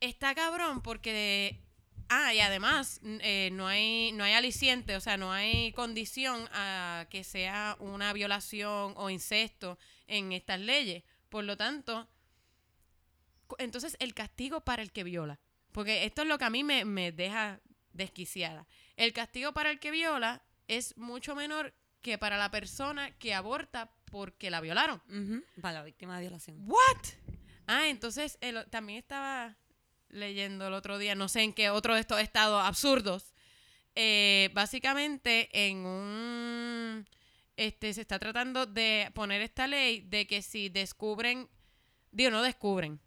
está 0.00 0.34
cabrón 0.34 0.82
porque 0.82 1.60
ah 2.08 2.32
y 2.34 2.40
además 2.40 3.00
eh, 3.04 3.50
no 3.52 3.68
hay 3.68 4.12
no 4.12 4.24
hay 4.24 4.32
aliciente 4.32 4.96
o 4.96 5.00
sea 5.00 5.16
no 5.16 5.32
hay 5.32 5.72
condición 5.72 6.48
a 6.52 7.06
que 7.10 7.22
sea 7.22 7.76
una 7.78 8.12
violación 8.12 8.94
o 8.96 9.10
incesto 9.10 9.78
en 10.06 10.32
estas 10.32 10.58
leyes 10.58 11.04
por 11.28 11.44
lo 11.44 11.56
tanto 11.56 12.08
entonces 13.58 13.96
el 14.00 14.14
castigo 14.14 14.62
para 14.62 14.82
el 14.82 14.90
que 14.90 15.04
viola 15.04 15.38
porque 15.70 16.04
esto 16.04 16.22
es 16.22 16.28
lo 16.28 16.38
que 16.38 16.44
a 16.44 16.50
mí 16.50 16.64
me, 16.64 16.84
me 16.84 17.12
deja 17.12 17.60
desquiciada 17.92 18.66
el 19.00 19.12
castigo 19.12 19.52
para 19.52 19.70
el 19.70 19.78
que 19.80 19.90
viola 19.90 20.42
es 20.68 20.96
mucho 20.96 21.34
menor 21.34 21.72
que 22.02 22.18
para 22.18 22.36
la 22.36 22.50
persona 22.50 23.10
que 23.18 23.34
aborta 23.34 23.90
porque 24.04 24.50
la 24.50 24.60
violaron 24.60 25.00
Ujú, 25.08 25.42
Para 25.60 25.74
la 25.80 25.84
víctima 25.84 26.16
de 26.16 26.22
violación. 26.22 26.58
¿What? 26.66 27.02
Ah, 27.66 27.88
entonces 27.88 28.36
el- 28.40 28.66
también 28.70 28.98
estaba 28.98 29.56
leyendo 30.08 30.66
el 30.66 30.74
otro 30.74 30.98
día, 30.98 31.14
no 31.14 31.28
sé 31.28 31.42
en 31.42 31.52
qué 31.52 31.70
otro 31.70 31.94
de 31.94 32.00
estos 32.00 32.20
estados 32.20 32.62
absurdos. 32.64 33.32
eh, 33.94 34.50
básicamente 34.54 35.48
en 35.68 35.78
un 35.78 37.06
este 37.56 37.92
se 37.92 38.00
está 38.02 38.18
tratando 38.18 38.64
de 38.66 39.10
poner 39.14 39.40
esta 39.42 39.66
ley 39.66 40.00
de 40.02 40.26
que 40.26 40.42
si 40.42 40.68
descubren, 40.68 41.48
digo, 42.12 42.30
no 42.30 42.42
descubren, 42.42 43.00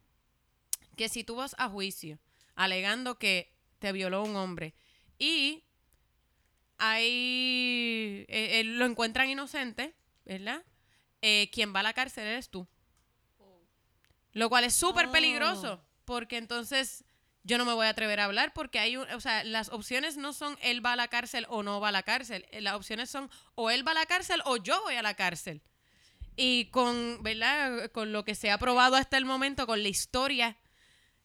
que 0.95 1.09
si 1.09 1.23
tú 1.23 1.35
vas 1.37 1.55
a 1.57 1.69
juicio 1.69 2.19
alegando 2.55 3.17
que 3.17 3.53
te 3.79 3.91
violó 3.91 4.23
un 4.23 4.35
hombre 4.35 4.75
y 5.17 5.63
hay 6.91 8.25
eh, 8.27 8.59
eh, 8.59 8.63
lo 8.65 8.85
encuentran 8.85 9.29
inocente, 9.29 9.95
¿verdad? 10.25 10.63
Eh, 11.21 11.49
quien 11.51 11.73
va 11.73 11.79
a 11.79 11.83
la 11.83 11.93
cárcel 11.93 12.27
eres 12.27 12.49
tú. 12.49 12.67
Lo 14.33 14.49
cual 14.49 14.63
es 14.63 14.73
súper 14.73 15.07
Oh. 15.07 15.11
peligroso, 15.11 15.83
porque 16.05 16.37
entonces 16.37 17.03
yo 17.43 17.57
no 17.57 17.65
me 17.65 17.73
voy 17.73 17.85
a 17.85 17.89
atrever 17.89 18.19
a 18.19 18.25
hablar 18.25 18.53
porque 18.53 18.79
hay, 18.79 18.97
un- 18.97 19.09
o 19.11 19.19
sea, 19.21 19.43
las 19.43 19.69
opciones 19.69 20.17
no 20.17 20.33
son 20.33 20.57
él 20.61 20.83
va 20.85 20.93
a 20.93 20.95
la 20.95 21.07
cárcel 21.07 21.45
o 21.49 21.61
no 21.61 21.79
va 21.79 21.89
a 21.89 21.91
la 21.91 22.03
cárcel, 22.03 22.45
eh, 22.51 22.61
las 22.61 22.73
opciones 22.75 23.09
son 23.09 23.29
o 23.55 23.69
él 23.69 23.85
va 23.87 23.91
a 23.91 23.95
la 23.95 24.05
cárcel 24.05 24.41
o 24.45 24.57
yo 24.57 24.81
voy 24.83 24.95
a 24.95 25.01
la 25.01 25.13
cárcel. 25.13 25.61
Y 26.35 26.65
con, 26.71 27.21
¿verdad? 27.21 27.91
Con 27.91 28.11
lo 28.11 28.25
que 28.25 28.33
se 28.33 28.49
ha 28.49 28.57
probado 28.57 28.95
hasta 28.95 29.17
el 29.17 29.25
momento, 29.25 29.67
con 29.67 29.83
la 29.83 29.89
historia, 29.89 30.57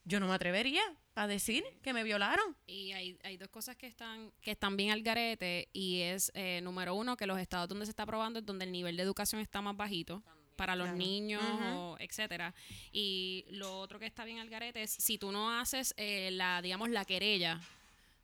yo 0.04 0.20
no 0.20 0.28
me 0.28 0.34
atrevería 0.34 0.82
a 1.22 1.26
decir 1.26 1.64
que 1.82 1.92
me 1.92 2.02
violaron. 2.04 2.56
Y 2.66 2.92
hay, 2.92 3.18
hay 3.24 3.36
dos 3.36 3.48
cosas 3.48 3.76
que 3.76 3.86
están, 3.86 4.32
que 4.40 4.50
están 4.52 4.76
bien 4.76 4.90
al 4.90 5.02
garete 5.02 5.68
y 5.72 6.00
es, 6.02 6.30
eh, 6.34 6.60
número 6.62 6.94
uno, 6.94 7.16
que 7.16 7.26
los 7.26 7.38
estados 7.38 7.68
donde 7.68 7.86
se 7.86 7.90
está 7.90 8.04
aprobando 8.04 8.38
es 8.38 8.46
donde 8.46 8.64
el 8.64 8.72
nivel 8.72 8.96
de 8.96 9.02
educación 9.02 9.40
está 9.40 9.60
más 9.62 9.76
bajito 9.76 10.22
para 10.56 10.74
los 10.74 10.86
Claro. 10.86 10.98
niños, 10.98 11.42
o 11.74 11.96
etcétera. 12.00 12.52
Y 12.92 13.44
lo 13.50 13.78
otro 13.78 13.98
que 13.98 14.06
está 14.06 14.24
bien 14.24 14.38
al 14.38 14.48
garete 14.50 14.82
es 14.82 14.90
si 14.90 15.16
tú 15.18 15.30
no 15.30 15.56
haces 15.58 15.94
eh, 15.96 16.30
la, 16.32 16.60
digamos, 16.62 16.90
la 16.90 17.04
querella, 17.04 17.60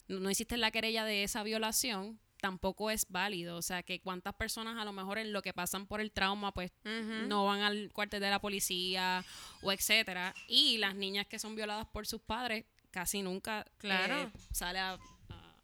no, 0.09 0.19
no 0.21 0.31
hiciste 0.31 0.57
la 0.57 0.71
querella 0.73 1.05
de 1.05 1.23
esa 1.23 1.43
violación, 1.45 2.19
tampoco 2.41 2.91
es 2.91 3.07
válido. 3.09 3.57
O 3.57 3.63
sea, 3.63 3.83
que 3.85 4.01
cuántas 4.01 4.35
personas 4.35 4.77
a 4.79 4.85
lo 4.85 4.93
mejor 4.93 5.19
en 5.19 5.33
lo 5.33 5.41
que 5.43 5.53
pasan 5.55 5.87
por 5.87 6.01
el 6.01 6.11
trauma, 6.11 6.53
pues 6.53 6.73
no 6.85 7.47
van 7.47 7.61
al 7.63 7.91
cuartel 7.93 8.21
de 8.21 8.29
la 8.31 8.41
policía 8.41 9.25
o 9.63 9.71
etcétera. 9.73 10.35
Y 10.49 10.77
las 10.79 10.95
niñas 10.97 11.27
que 11.27 11.39
son 11.39 11.55
violadas 11.55 11.87
por 11.87 12.07
sus 12.07 12.21
padres 12.21 12.65
casi 12.95 13.23
nunca 13.23 13.67
Claro. 13.79 14.23
eh, 14.23 14.31
sale 14.53 14.79
a, 14.79 14.93
a- 14.93 14.99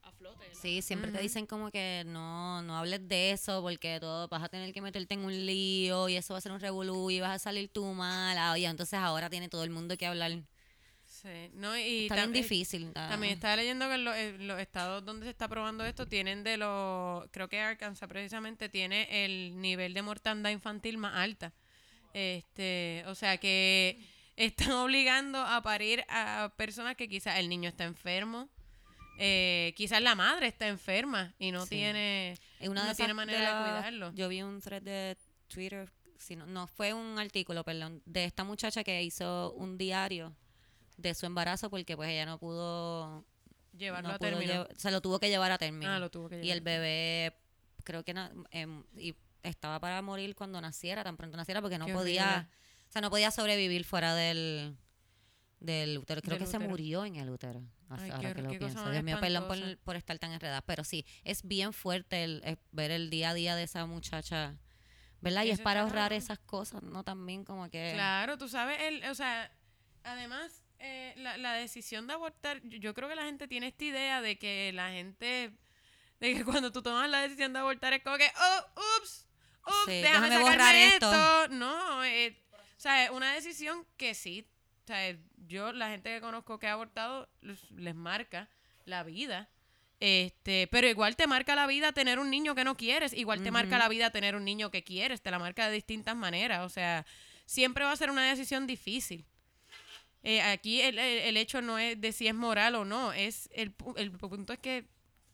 a 0.03 0.13
flote. 0.13 0.53
Sí, 0.61 0.83
siempre 0.83 1.13
te 1.13 1.21
dicen 1.23 1.47
como 1.47 1.71
que 1.71 2.03
no, 2.07 2.61
no 2.63 2.77
hables 2.77 3.07
de 3.09 3.31
eso 3.31 3.63
porque 3.63 3.99
todo 4.01 4.27
vas 4.29 4.43
a 4.43 4.49
tener 4.49 4.73
que 4.75 4.83
meterte 4.83 5.15
en 5.15 5.21
un 5.25 5.47
lío 5.47 6.09
y 6.09 6.17
eso 6.17 6.35
va 6.35 6.39
a 6.39 6.41
ser 6.41 6.51
un 6.53 6.61
revolú 6.61 7.11
y 7.11 7.21
vas 7.21 7.31
a 7.37 7.39
salir 7.39 7.69
tú 7.73 7.85
mal. 7.95 8.37
Ah, 8.37 8.53
Oye, 8.53 8.67
entonces 8.67 8.99
ahora 8.99 9.31
tiene 9.31 9.49
todo 9.49 9.63
el 9.63 9.71
mundo 9.71 9.97
que 9.97 10.07
hablar. 10.07 10.33
Sí, 11.07 11.51
no, 11.55 11.77
y 11.77 12.05
Está 12.05 12.15
bien 12.17 12.31
eh, 12.31 12.39
difícil. 12.39 12.93
ah. 12.95 13.09
También 13.11 13.35
estaba 13.35 13.57
leyendo 13.57 13.87
que 13.89 13.95
en 13.95 14.05
los, 14.05 14.17
los 14.47 14.61
estados 14.61 15.05
donde 15.05 15.27
se 15.27 15.31
está 15.31 15.49
probando 15.49 15.85
esto 15.85 16.07
tienen 16.07 16.43
de 16.45 16.57
los, 16.57 17.27
creo 17.31 17.49
que 17.49 17.61
Arkansas 17.61 18.09
precisamente 18.09 18.69
tiene 18.69 19.25
el 19.25 19.61
nivel 19.61 19.93
de 19.95 20.03
mortandad 20.03 20.51
infantil 20.51 20.99
más 20.99 21.15
alta. 21.17 21.53
Este, 22.15 23.05
o 23.07 23.15
sea 23.15 23.37
que 23.39 23.99
están 24.45 24.71
obligando 24.73 25.39
a 25.39 25.63
parir 25.63 26.05
a 26.09 26.53
personas 26.57 26.97
que 26.97 27.09
quizás 27.09 27.39
el 27.39 27.49
niño 27.49 27.69
está 27.69 27.85
enfermo, 27.85 28.49
eh, 29.19 29.75
quizás 29.77 30.01
la 30.03 30.15
madre 30.15 30.47
está 30.47 30.67
enferma 30.69 31.35
y 31.39 31.53
no 31.53 31.65
Sí. 31.65 31.71
tiene, 31.71 32.37
una 32.61 32.83
no 32.83 32.89
de 32.89 32.95
tiene 32.95 33.11
esas 33.13 33.17
manera 33.17 33.39
de 33.59 33.63
cuidarlo. 33.71 34.13
Yo 34.15 34.29
vi 34.29 34.43
un 34.43 34.61
thread 34.61 34.83
de 34.83 35.17
Twitter, 35.49 35.91
si 36.17 36.37
no, 36.37 36.67
fue 36.67 36.95
un 36.95 37.19
artículo, 37.19 37.63
perdón, 37.65 38.03
de 38.07 38.25
esta 38.25 38.45
muchacha 38.45 38.83
que 38.85 39.03
hizo 39.03 39.53
un 39.53 39.77
diario 39.79 40.35
de 40.97 41.15
su 41.15 41.27
embarazo 41.27 41.71
porque 41.71 41.97
pues 41.97 42.09
ella 42.11 42.27
no 42.27 42.39
pudo, 42.39 43.25
llevarlo 43.77 44.09
no 44.11 44.15
a 44.15 44.19
pudo 44.19 44.31
término. 44.31 44.67
se 44.77 44.91
lo 44.91 45.01
tuvo 45.01 45.19
que 45.19 45.29
llevar 45.29 45.51
a 45.51 45.59
término. 45.59 45.91
Ah, 45.91 45.99
lo 45.99 46.11
tuvo 46.11 46.29
que 46.29 46.43
y 46.43 46.51
el 46.51 46.61
bebé 46.61 47.35
creo 47.85 48.03
que 48.05 48.15
em, 48.53 48.85
y 48.97 49.15
estaba 49.43 49.81
para 49.81 50.01
morir 50.03 50.35
cuando 50.35 50.61
naciera, 50.61 51.03
tan 51.03 51.17
pronto 51.17 51.37
naciera 51.37 51.61
porque 51.63 51.79
no 51.79 51.87
Qué 51.87 51.93
podía, 51.95 52.31
horrible. 52.37 52.49
O 52.91 52.93
sea, 52.93 53.01
no 53.03 53.09
podía 53.11 53.31
sobrevivir 53.31 53.85
fuera 53.85 54.15
del 54.15 54.77
del 55.61 55.99
útero. 55.99 56.23
Creo 56.23 56.39
Del 56.39 56.47
que 56.47 56.51
se 56.51 56.59
murió 56.59 57.05
en 57.05 57.17
el 57.17 57.29
útero. 57.31 57.63
Ay, 57.89 58.11
ahora 58.11 58.31
hor- 58.31 58.35
que 58.35 58.43
lo 58.43 58.49
pienso. 58.51 58.91
Dios 58.91 59.05
mío, 59.05 59.19
perdón 59.21 59.79
por, 59.85 59.95
estar 59.97 60.19
tan 60.19 60.33
enredada. 60.33 60.63
Pero 60.63 60.85
sí, 60.85 61.05
es 61.23 61.43
bien 61.47 61.73
fuerte 61.73 62.25
el, 62.25 62.59
ver 62.73 62.91
el 62.91 63.11
día 63.11 63.31
a 63.31 63.35
día 63.35 63.55
de 63.55 63.65
esa 63.65 63.87
muchacha. 63.87 64.57
¿Verdad? 65.21 65.45
Y 65.45 65.51
es 65.51 65.61
para 65.61 65.83
ahorrar 65.83 66.13
esas 66.15 66.39
cosas, 66.39 66.83
¿no? 66.83 67.05
También 67.05 67.45
como 67.45 67.69
que... 67.69 67.91
Claro, 67.93 68.39
tú 68.39 68.49
sabes, 68.49 68.81
el, 68.81 69.05
o 69.05 69.15
sea, 69.15 69.53
además, 70.03 70.65
eh, 70.79 71.13
la, 71.19 71.37
la 71.37 71.53
decisión 71.53 72.07
de 72.07 72.15
abortar, 72.15 72.63
yo, 72.65 72.79
yo 72.79 72.95
creo 72.95 73.07
que 73.07 73.15
la 73.17 73.25
gente 73.25 73.47
tiene 73.47 73.67
esta 73.69 73.85
idea 73.85 74.23
de 74.23 74.39
que 74.39 74.73
la 74.73 74.89
gente, 74.93 75.53
de 76.21 76.35
que 76.35 76.43
cuando 76.43 76.73
tú 76.73 76.81
tomas 76.83 77.11
la 77.11 77.21
decisión 77.21 77.53
de 77.53 77.59
abortar 77.59 77.93
es 77.93 78.03
como 78.03 78.17
que, 78.17 78.31
oh, 78.35 78.81
ups, 78.99 79.27
ups, 79.67 79.75
Sí, 79.85 80.01
déjame, 80.01 80.31
déjame 80.31 80.35
sacarme 80.37 80.43
borrar 80.57 80.75
esto. 80.75 81.13
esto. 81.13 81.49
No, 81.55 82.03
eh, 82.05 82.43
o 82.81 82.83
sea, 82.83 83.05
es 83.05 83.11
una 83.11 83.35
decisión 83.35 83.85
que 83.99 84.15
sí, 84.15 84.47
o 84.85 84.87
sea, 84.87 85.15
yo, 85.47 85.71
la 85.75 85.91
gente 85.91 86.09
que 86.15 86.23
conozco 86.23 86.59
que 86.59 86.67
ha 86.67 86.73
abortado, 86.73 87.29
les, 87.43 87.95
marca 87.95 88.49
la 88.87 89.03
vida. 89.03 89.51
Este, 90.01 90.67
pero 90.69 90.89
igual 90.89 91.15
te 91.15 91.27
marca 91.27 91.55
la 91.55 91.67
vida 91.67 91.93
tener 91.93 92.19
un 92.19 92.31
niño 92.31 92.55
que 92.55 92.65
no 92.65 92.79
quieres, 92.79 93.13
igual 93.13 93.43
te 93.43 93.51
marca 93.51 93.77
la 93.77 93.87
vida 93.91 94.09
tener 94.11 94.35
un 94.35 94.47
niño 94.47 94.71
que 94.71 94.83
quieres, 94.83 95.21
te 95.21 95.31
la 95.31 95.39
marca 95.39 95.69
de 95.69 95.75
distintas 95.75 96.17
maneras, 96.17 96.61
o 96.65 96.71
sea, 96.71 97.05
siempre 97.45 97.85
va 97.85 97.93
a 97.93 97.97
ser 97.97 98.11
una 98.11 98.27
decisión 98.31 98.67
difícil. 98.67 99.27
Eh, 100.23 100.41
aquí 100.41 100.81
el, 100.81 100.99
el- 100.99 101.19
el 101.19 101.37
hecho 101.37 101.61
no 101.61 101.79
es 101.79 102.01
de 102.01 102.13
si 102.13 102.29
es 102.29 102.35
moral 102.35 102.77
o 102.77 102.87
no, 102.87 103.13
es 103.13 103.51
el, 103.53 103.75
el 103.97 104.11
punto 104.13 104.55
es 104.55 104.59
que 104.59 104.87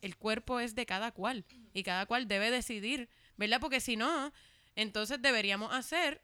el 0.03 0.17
cuerpo 0.17 0.59
es 0.59 0.75
de 0.75 0.85
cada 0.85 1.13
cual 1.13 1.45
y 1.73 1.85
cada 1.85 2.07
cual 2.07 2.27
debe 2.27 2.51
decidir, 2.51 3.09
¿verdad? 3.37 3.61
Porque 3.61 3.79
si 3.81 3.95
no, 3.97 4.33
entonces 4.75 5.23
deberíamos 5.23 5.73
hacer 5.73 6.21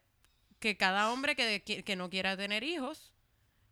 que 0.62 0.76
cada 0.76 1.12
hombre 1.12 1.34
que, 1.34 1.60
que, 1.60 1.96
no 1.96 2.08
quiera 2.08 2.36
tener 2.36 2.62
hijos, 2.62 3.12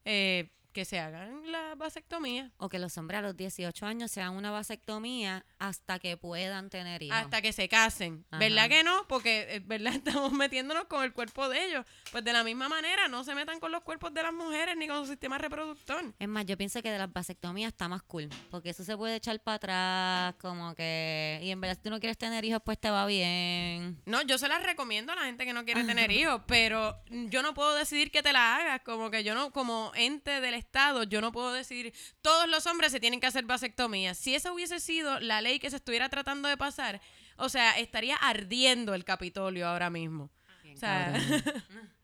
eh, 0.05 0.51
que 0.73 0.85
se 0.85 0.99
hagan 0.99 1.51
la 1.51 1.75
vasectomía. 1.75 2.51
O 2.59 2.69
que 2.69 2.79
los 2.79 2.97
hombres 2.99 3.19
a 3.19 3.23
los 3.23 3.37
18 3.37 3.87
años 3.87 4.11
se 4.11 4.21
hagan 4.21 4.37
una 4.37 4.51
vasectomía 4.51 5.45
hasta 5.59 5.99
que 5.99 6.17
puedan 6.17 6.71
tener 6.71 7.03
hijos. 7.03 7.17
hasta 7.17 7.43
que 7.43 7.53
se 7.53 7.69
casen. 7.69 8.25
Ajá. 8.31 8.39
¿Verdad 8.39 8.69
que 8.69 8.85
no? 8.85 9.07
Porque, 9.09 9.47
eh, 9.57 9.61
¿verdad? 9.65 9.95
Estamos 10.05 10.33
metiéndonos 10.33 10.85
con 10.85 11.05
el 11.05 11.13
cuerpo 11.13 11.49
de 11.49 11.65
ellos. 11.65 11.85
Pues 12.13 12.25
de 12.25 12.33
la 12.33 12.45
misma 12.45 12.69
manera, 12.69 13.09
no 13.09 13.25
se 13.25 13.35
metan 13.35 13.61
con 13.61 13.73
los 13.73 13.83
cuerpos 13.83 14.13
de 14.15 14.23
las 14.23 14.33
mujeres 14.33 14.77
ni 14.77 14.89
con 14.89 15.05
su 15.05 15.11
sistema 15.11 15.39
reproductor. 15.39 16.15
Es 16.19 16.29
más, 16.29 16.47
yo 16.47 16.57
pienso 16.57 16.83
que 16.83 16.91
de 16.91 16.99
las 16.99 17.13
vasectomías 17.13 17.73
está 17.73 17.89
más 17.89 18.03
cool, 18.03 18.29
porque 18.51 18.71
eso 18.71 18.85
se 18.85 18.97
puede 18.97 19.17
echar 19.17 19.39
para 19.41 19.57
atrás, 19.57 20.35
como 20.41 20.75
que... 20.75 21.41
Y 21.43 21.51
en 21.51 21.61
verdad, 21.61 21.77
si 21.77 21.83
tú 21.83 21.91
no 21.91 22.01
quieres 22.01 22.19
tener 22.19 22.45
hijos, 22.45 22.63
pues 22.65 22.79
te 22.79 22.91
va 22.91 23.07
bien. 23.07 24.01
No, 24.07 24.23
yo 24.23 24.39
se 24.39 24.49
las 24.49 24.63
recomiendo 24.63 25.13
a 25.13 25.17
la 25.17 25.23
gente 25.23 25.45
que 25.45 25.53
no 25.53 25.65
quiere 25.65 25.85
tener 25.85 26.11
hijos, 26.11 26.43
pero 26.47 27.01
yo 27.09 27.43
no 27.43 27.55
puedo 27.55 27.75
decidir 27.75 28.11
que 28.11 28.23
te 28.23 28.33
la 28.33 28.57
hagas. 28.57 28.81
Como 28.83 29.11
que 29.11 29.25
yo 29.25 29.35
no, 29.35 29.53
como 29.53 29.93
ente 29.95 30.41
del 30.41 30.55
Estado, 30.61 31.03
yo 31.03 31.21
no 31.21 31.33
puedo 31.33 31.53
decidir, 31.53 31.93
todos 32.23 32.49
los 32.49 32.67
hombres 32.67 32.93
se 32.93 33.01
tienen 33.01 33.21
que 33.21 33.27
hacer 33.27 33.45
vasectomía. 33.45 34.15
Si 34.15 34.35
esa 34.35 34.53
hubiese 34.53 34.81
sido 34.81 35.19
la 35.21 35.41
ley 35.41 35.59
que 35.59 35.71
se 35.71 35.77
estuviera 35.77 36.09
tratando 36.09 36.49
de 36.49 36.57
pasar, 36.57 37.01
o 37.37 37.49
sea, 37.49 37.79
estaría 37.79 38.17
ardiendo 38.17 38.95
el 38.95 39.05
Capitolio 39.05 39.67
ahora 39.67 39.91
mismo. 39.91 40.31
O 40.73 40.77
sea, 40.77 41.13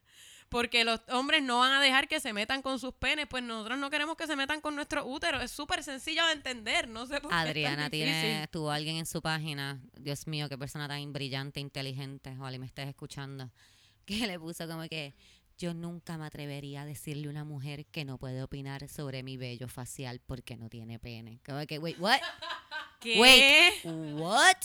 porque 0.49 0.85
los 0.85 1.01
hombres 1.09 1.43
no 1.43 1.59
van 1.59 1.73
a 1.73 1.81
dejar 1.81 2.09
que 2.09 2.21
se 2.21 2.33
metan 2.33 2.63
con 2.63 2.79
sus 2.79 2.95
penes, 2.95 3.27
pues 3.29 3.43
nosotros 3.43 3.79
no 3.79 3.91
queremos 3.91 4.17
que 4.17 4.27
se 4.27 4.37
metan 4.37 4.61
con 4.61 4.75
nuestro 4.75 5.07
útero. 5.07 5.41
Es 5.41 5.51
súper 5.51 5.83
sencillo 5.83 6.25
de 6.27 6.33
entender, 6.33 6.89
no 6.89 7.07
sé 7.07 7.21
por 7.21 7.31
qué 7.31 7.37
Adriana 7.37 7.91
tiene, 7.91 8.49
tuvo 8.51 8.71
alguien 8.71 8.97
en 8.97 9.07
su 9.07 9.21
página, 9.21 9.81
Dios 9.99 10.27
mío, 10.27 10.49
qué 10.49 10.57
persona 10.57 10.89
tan 10.89 11.13
brillante, 11.13 11.61
inteligente, 11.61 12.35
ojalá 12.39 12.59
me 12.59 12.67
estés 12.67 12.89
escuchando, 12.89 13.51
que 14.07 14.27
le 14.27 14.39
puso 14.39 14.67
como 14.69 14.89
que 14.89 15.15
yo 15.59 15.75
nunca 15.75 16.19
me 16.19 16.27
atrevería 16.27 16.83
a 16.83 16.85
decirle 16.85 17.29
a 17.29 17.31
una 17.31 17.45
mujer 17.45 17.87
que 17.87 18.05
no 18.05 18.19
puede 18.19 18.43
opinar 18.43 18.89
sobre 18.89 19.23
mi 19.23 19.37
vello 19.37 19.69
facial 19.69 20.21
porque 20.25 20.57
no 20.57 20.69
tiene 20.69 20.99
pene. 20.99 21.41
Como 21.45 21.67
que, 21.67 21.79
wait, 21.79 21.99
what? 21.99 22.21
¿Qué? 23.01 23.19
Wait, 23.19 23.85
what? 24.19 24.57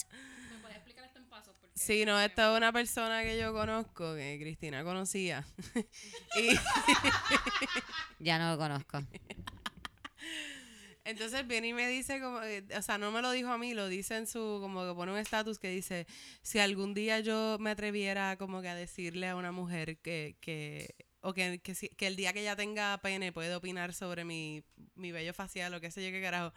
¿Me 0.50 0.58
puedes 0.60 0.76
explicar 0.76 1.04
esto 1.04 1.18
en 1.18 1.24
pasos? 1.26 1.54
Porque 1.60 1.78
Sí, 1.78 2.04
no, 2.04 2.20
esta 2.20 2.50
es 2.50 2.56
una 2.56 2.72
persona 2.72 3.22
que 3.22 3.38
yo 3.38 3.52
conozco, 3.52 4.14
que 4.14 4.38
Cristina 4.40 4.84
conocía. 4.84 5.44
y 6.36 6.50
Ya 8.18 8.38
no 8.38 8.52
lo 8.52 8.58
conozco. 8.58 9.00
entonces 11.04 11.46
viene 11.46 11.68
y 11.68 11.72
me 11.74 11.88
dice, 11.88 12.20
como, 12.20 12.40
eh, 12.42 12.64
o 12.76 12.82
sea, 12.82 12.98
no 12.98 13.10
me 13.10 13.22
lo 13.22 13.30
dijo 13.32 13.50
a 13.50 13.58
mí, 13.58 13.74
lo 13.74 13.88
dice 13.88 14.16
en 14.16 14.26
su, 14.26 14.58
como 14.60 14.86
que 14.86 14.94
pone 14.94 15.12
un 15.12 15.18
estatus 15.18 15.58
que 15.58 15.68
dice, 15.68 16.06
si 16.42 16.58
algún 16.58 16.94
día 16.94 17.20
yo 17.20 17.56
me 17.60 17.70
atreviera 17.70 18.36
como 18.36 18.62
que 18.62 18.68
a 18.68 18.74
decirle 18.74 19.28
a 19.28 19.36
una 19.36 19.52
mujer 19.52 19.98
que, 19.98 20.36
que 20.40 20.94
o 21.20 21.32
que, 21.34 21.60
que, 21.60 21.74
si- 21.74 21.88
que 21.90 22.06
el 22.08 22.16
día 22.16 22.32
que 22.32 22.40
ella 22.40 22.56
tenga 22.56 22.98
pene 22.98 23.32
puede 23.32 23.54
opinar 23.54 23.94
sobre 23.94 24.24
mi, 24.24 24.64
mi 24.94 25.12
vello 25.12 25.32
facial 25.34 25.72
o 25.74 25.80
qué 25.80 25.90
sé 25.90 26.04
yo 26.04 26.10
qué 26.10 26.20
carajo. 26.22 26.52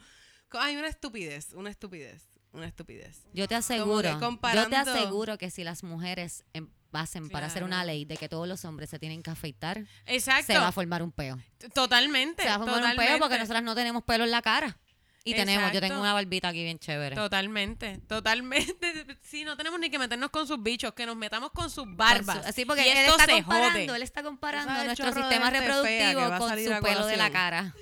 Co- 0.50 0.60
Ay, 0.60 0.76
una 0.76 0.88
estupidez, 0.88 1.54
una 1.54 1.70
estupidez, 1.70 2.24
una 2.52 2.68
estupidez. 2.68 3.24
Yo 3.34 3.48
te 3.48 3.56
aseguro, 3.56 4.10
yo 4.56 4.70
te 4.70 4.76
aseguro 5.02 5.38
que 5.38 5.50
si 5.52 5.64
las 5.64 5.84
mujeres 5.84 6.46
em- 6.54 6.70
pasen 6.96 7.30
para 7.30 7.48
hacer 7.48 7.64
una 7.66 7.78
Claro. 7.78 7.88
ley 7.88 8.06
de 8.06 8.16
que 8.16 8.30
todos 8.30 8.48
los 8.48 8.64
hombres 8.64 8.90
se 8.90 9.00
tienen 9.00 9.22
que 9.22 9.30
afeitar, 9.32 9.84
Exacto. 10.06 10.54
se 10.54 10.58
va 10.60 10.70
a 10.70 10.72
formar 10.72 11.04
un 11.04 11.12
peo. 11.12 11.38
Totalmente. 11.74 12.44
Se 12.44 12.48
va 12.50 12.56
a 12.56 12.60
formar 12.60 12.84
un 12.92 12.96
peo 12.96 13.20
porque 13.20 13.38
nosotras 13.38 13.64
no 13.64 13.76
tenemos 13.76 14.04
pelo 14.04 14.24
en 14.24 14.32
la 14.32 14.42
cara. 14.42 14.78
Y 15.28 15.34
tenemos, 15.34 15.72
yo 15.74 15.82
tengo 15.82 16.00
una 16.00 16.14
barbita 16.14 16.50
aquí 16.50 16.64
bien 16.64 16.78
chévere. 16.80 17.16
Totalmente, 17.16 17.98
totalmente. 18.08 19.18
Sí, 19.24 19.44
no 19.44 19.58
tenemos 19.58 19.80
ni 19.80 19.90
que 19.90 19.98
meternos 20.00 20.30
con 20.30 20.48
sus 20.48 20.62
bichos, 20.62 20.94
que 20.94 21.06
nos 21.08 21.16
metamos 21.18 21.52
con 21.52 21.70
sus 21.70 21.84
Con 21.84 21.98
barbas. 21.98 22.46
su- 22.46 22.54
Sí, 22.54 22.64
porque 22.64 22.86
y 22.86 22.90
él 22.92 22.98
esto 23.00 23.18
está 23.18 23.26
se 23.26 23.32
comparando, 23.44 23.80
jode. 23.88 23.96
él 23.98 24.02
está 24.04 24.24
comparando 24.24 24.84
nuestro 24.86 25.12
sistema 25.14 25.50
reproductivo 25.50 26.38
con 26.38 26.50
su 26.52 26.82
pelo 26.82 27.06
de 27.08 27.18
la 27.18 27.30
cara. 27.32 27.74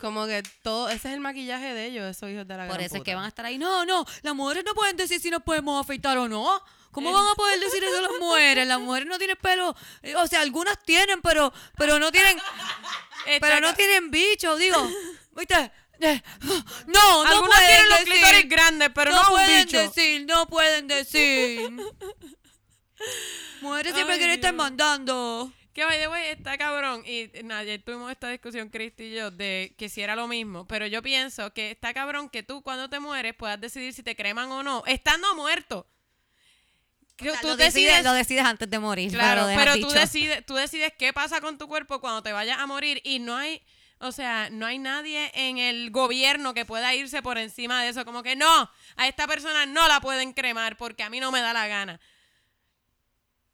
Como 0.00 0.24
que 0.26 0.42
todo, 0.62 0.88
ese 0.88 1.08
es 1.08 1.14
el 1.14 1.20
maquillaje 1.20 1.74
de 1.74 1.84
ellos, 1.84 2.04
esos 2.16 2.30
hijos 2.30 2.48
de 2.48 2.56
la 2.56 2.64
Por 2.66 2.76
gran 2.76 2.86
eso 2.86 2.96
es 2.96 3.02
que 3.02 3.14
van 3.14 3.26
a 3.26 3.28
estar 3.28 3.44
ahí. 3.44 3.58
No, 3.58 3.84
no, 3.84 4.06
las 4.22 4.34
mujeres 4.34 4.64
no 4.66 4.72
pueden 4.72 4.96
decir 4.96 5.20
si 5.20 5.28
nos 5.28 5.42
podemos 5.42 5.78
afeitar 5.78 6.16
o 6.16 6.26
no. 6.30 6.62
¿Cómo 6.92 7.12
van 7.12 7.26
a 7.26 7.34
poder 7.34 7.60
decir 7.60 7.82
eso 7.84 8.00
las 8.00 8.18
mujeres? 8.18 8.66
Las 8.66 8.80
mujeres 8.80 9.08
no 9.08 9.18
tienen 9.18 9.36
pelo. 9.36 9.74
eh, 10.02 10.16
O 10.16 10.26
sea, 10.26 10.40
algunas 10.40 10.82
tienen, 10.84 11.20
pero, 11.22 11.52
pero 11.76 11.98
no 11.98 12.10
tienen, 12.10 12.36
Esta 13.26 13.46
pero 13.46 13.60
no 13.60 13.74
tienen 13.74 14.10
bicho, 14.10 14.56
digo. 14.56 14.88
¿Viste? 15.36 15.70
Eh, 16.00 16.22
No, 16.86 17.24
no 17.24 17.30
Algunas 17.30 17.58
pueden 17.60 17.66
tienen 17.68 17.88
los 17.90 17.98
decir. 18.00 18.12
clítoris 18.14 18.48
grandes, 18.48 18.90
pero 18.94 19.12
no, 19.12 19.20
un 19.20 19.26
pueden 19.28 19.66
bicho. 19.66 19.78
decir, 19.78 20.26
no 20.26 20.46
pueden 20.48 20.88
decir. 20.88 21.70
Mujeres 23.60 23.94
siempre 23.94 24.14
Ay, 24.14 24.18
quieren 24.18 24.34
estar 24.34 24.52
Dios. 24.52 24.58
mandando. 24.62 25.52
Que 25.72 25.84
by 25.84 25.98
the 26.00 26.08
way, 26.08 26.26
está 26.30 26.58
cabrón. 26.58 27.04
Y 27.06 27.30
nada, 27.44 27.60
ayer 27.60 27.82
tuvimos 27.82 28.10
esta 28.10 28.28
discusión, 28.28 28.68
Cristi 28.70 29.04
y 29.04 29.14
yo, 29.14 29.30
de 29.30 29.74
que 29.78 29.88
si 29.88 30.02
era 30.02 30.16
lo 30.16 30.26
mismo. 30.26 30.66
Pero 30.66 30.86
yo 30.86 31.00
pienso 31.02 31.52
que 31.52 31.70
está 31.70 31.94
cabrón 31.94 32.28
que 32.28 32.42
tú, 32.42 32.62
cuando 32.62 32.90
te 32.90 32.98
mueres, 32.98 33.34
puedas 33.34 33.60
decidir 33.60 33.92
si 33.94 34.02
te 34.02 34.16
creman 34.16 34.50
o 34.50 34.62
no, 34.62 34.82
estando 34.86 35.34
muerto. 35.36 35.86
Que 37.20 37.30
O 37.30 37.32
sea, 37.32 37.40
tú 37.42 37.48
lo, 37.48 37.56
decides, 37.56 37.74
decides. 37.74 38.04
lo 38.04 38.12
decides 38.12 38.44
antes 38.44 38.68
de 38.68 38.78
morir. 38.78 39.12
Claro, 39.12 39.46
pero, 39.54 39.72
tú 39.74 39.88
dicho. 39.88 39.90
decides, 39.90 40.44
tú 40.46 40.54
decides 40.54 40.92
qué 40.98 41.12
pasa 41.12 41.40
con 41.40 41.58
tu 41.58 41.68
cuerpo 41.68 42.00
cuando 42.00 42.22
te 42.22 42.32
vayas 42.32 42.58
a 42.58 42.66
morir 42.66 43.00
y 43.04 43.18
no 43.18 43.36
hay, 43.36 43.62
o 43.98 44.10
sea, 44.10 44.48
no 44.50 44.64
hay 44.66 44.78
nadie 44.78 45.30
en 45.34 45.58
el 45.58 45.90
gobierno 45.90 46.54
que 46.54 46.64
pueda 46.64 46.94
irse 46.94 47.22
por 47.22 47.36
encima 47.36 47.82
de 47.82 47.90
eso, 47.90 48.04
como 48.04 48.22
que 48.22 48.36
no, 48.36 48.70
a 48.96 49.06
esta 49.06 49.26
persona 49.26 49.66
no 49.66 49.86
la 49.86 50.00
pueden 50.00 50.32
cremar 50.32 50.76
porque 50.76 51.02
a 51.02 51.10
mí 51.10 51.20
no 51.20 51.30
me 51.30 51.40
da 51.40 51.52
la 51.52 51.68
gana. 51.68 52.00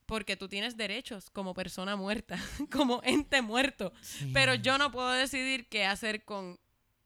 Porque 0.07 0.37
tú 0.37 0.49
tienes 0.49 0.77
derechos 0.77 1.31
como 1.31 1.53
persona 1.53 1.97
muerta, 1.97 2.39
como 2.71 3.01
ente 3.03 3.43
muerto, 3.43 3.93
pero 4.33 4.55
yo 4.55 4.79
no 4.79 4.93
puedo 4.93 5.11
decidir 5.11 5.69
qué 5.69 5.85
hacer 5.85 6.25
con 6.25 6.61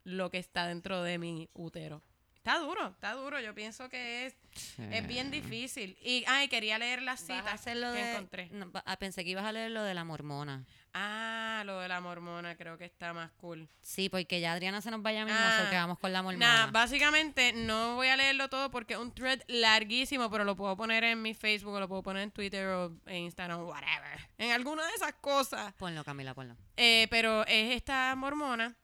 lo 0.05 0.31
que 0.31 0.39
está 0.39 0.66
dentro 0.66 1.03
de 1.03 1.16
mi 1.16 1.49
útero. 1.55 2.03
Está 2.41 2.59
duro, 2.59 2.87
está 2.87 3.12
duro. 3.12 3.39
Yo 3.39 3.55
pienso 3.55 3.91
que 3.91 4.25
es, 4.25 4.35
es 4.79 5.07
bien 5.07 5.31
difícil. 5.31 5.99
Y, 6.01 6.25
ay, 6.27 6.49
quería 6.49 6.79
leer 6.79 7.03
las 7.03 7.21
citas 7.21 7.53
hacer 7.53 7.77
lo 7.77 7.93
que 7.93 7.99
de, 8.03 8.12
encontré. 8.12 8.49
no, 8.51 8.71
ah, 8.87 8.97
pensé 8.97 9.25
que 9.25 9.31
ibas 9.31 9.45
a 9.45 9.53
leer 9.53 9.71
lo 9.71 9.83
de 9.83 9.93
la 9.93 10.05
mormona. 10.05 10.65
Ah, 10.95 11.62
lo 11.67 11.81
de 11.81 11.89
la 11.89 12.01
mormona, 12.01 12.57
creo 12.57 12.79
que 12.79 12.87
está 12.87 13.12
más 13.12 13.31
cool. 13.33 13.69
Sí, 13.83 14.09
porque 14.09 14.41
ya 14.41 14.55
Adriana 14.55 14.81
se 14.81 14.91
nos 14.91 15.03
vaya 15.03 15.27
mismo, 15.27 15.39
Ah, 15.39 15.67
que 15.69 15.77
vamos 15.77 15.99
con 15.99 16.15
la 16.15 16.23
mormona. 16.23 16.47
Nada, 16.47 16.71
básicamente 16.71 17.53
no 17.53 17.97
voy 17.97 18.09
a 18.09 18.17
leerlo 18.17 18.49
todo 18.49 18.71
porque 18.71 18.95
es 18.95 19.01
un 19.01 19.12
thread 19.12 19.43
larguísimo, 19.47 20.31
pero 20.31 20.45
lo 20.45 20.57
puedo 20.57 20.75
poner 20.79 21.05
en 21.05 21.21
mi 21.21 21.35
Facebook, 21.35 21.75
o 21.75 21.81
lo 21.81 21.89
puedo 21.89 22.03
poner 22.03 22.23
en 22.23 22.31
Twitter 22.31 22.69
o 22.69 22.97
en 23.05 23.25
Instagram, 23.25 23.61
whatever. 23.65 24.19
En 24.39 24.53
alguna 24.53 24.87
de 24.87 24.95
esas 24.95 25.12
cosas. 25.21 25.75
Ponlo, 25.75 26.03
Camila, 26.05 26.33
ponlo. 26.33 26.57
Eh, 26.79 27.07
pero 27.11 27.45
es 27.47 27.77
esta 27.77 28.15
mormona 28.17 28.75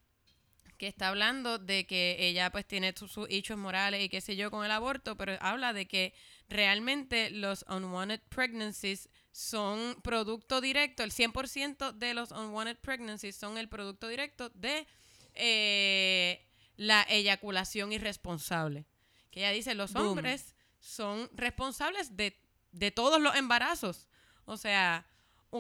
que 0.77 0.87
está 0.89 1.09
hablando 1.09 1.59
de 1.59 1.87
que 1.87 2.17
ella 2.19 2.51
pues 2.51 2.67
tiene 2.67 2.95
sus, 2.97 3.13
sus 3.13 3.27
hechos 3.31 3.57
morales 3.59 4.03
y 4.05 4.09
qué 4.09 4.21
sé 4.21 4.37
yo 4.37 4.51
con 4.51 4.65
el 4.65 4.71
aborto, 4.71 5.17
pero 5.17 5.37
habla 5.41 5.73
de 5.73 5.87
que 5.87 6.15
realmente 6.49 7.31
los 7.31 7.65
unwanted 7.69 8.21
pregnancies 8.29 9.09
son 9.33 10.01
producto 10.03 10.61
directo, 10.61 11.03
el 11.03 11.13
100% 11.13 11.93
de 11.93 12.15
los 12.15 12.31
unwanted 12.31 12.79
pregnancies 12.79 13.37
son 13.37 13.59
el 13.59 13.69
producto 13.69 14.09
directo 14.09 14.49
de 14.51 14.87
eh, 15.35 16.47
la 16.77 17.03
eyaculación 17.03 17.93
irresponsable. 17.93 18.87
Que 19.31 19.41
ella 19.41 19.51
dice, 19.51 19.75
los 19.75 19.93
Boom. 19.93 20.07
hombres 20.07 20.55
son 20.81 21.29
responsables 21.35 22.17
de, 22.17 22.41
de 22.73 22.91
todos 22.91 23.21
los 23.21 23.35
embarazos. 23.37 24.09
O 24.47 24.57
sea, 24.57 25.07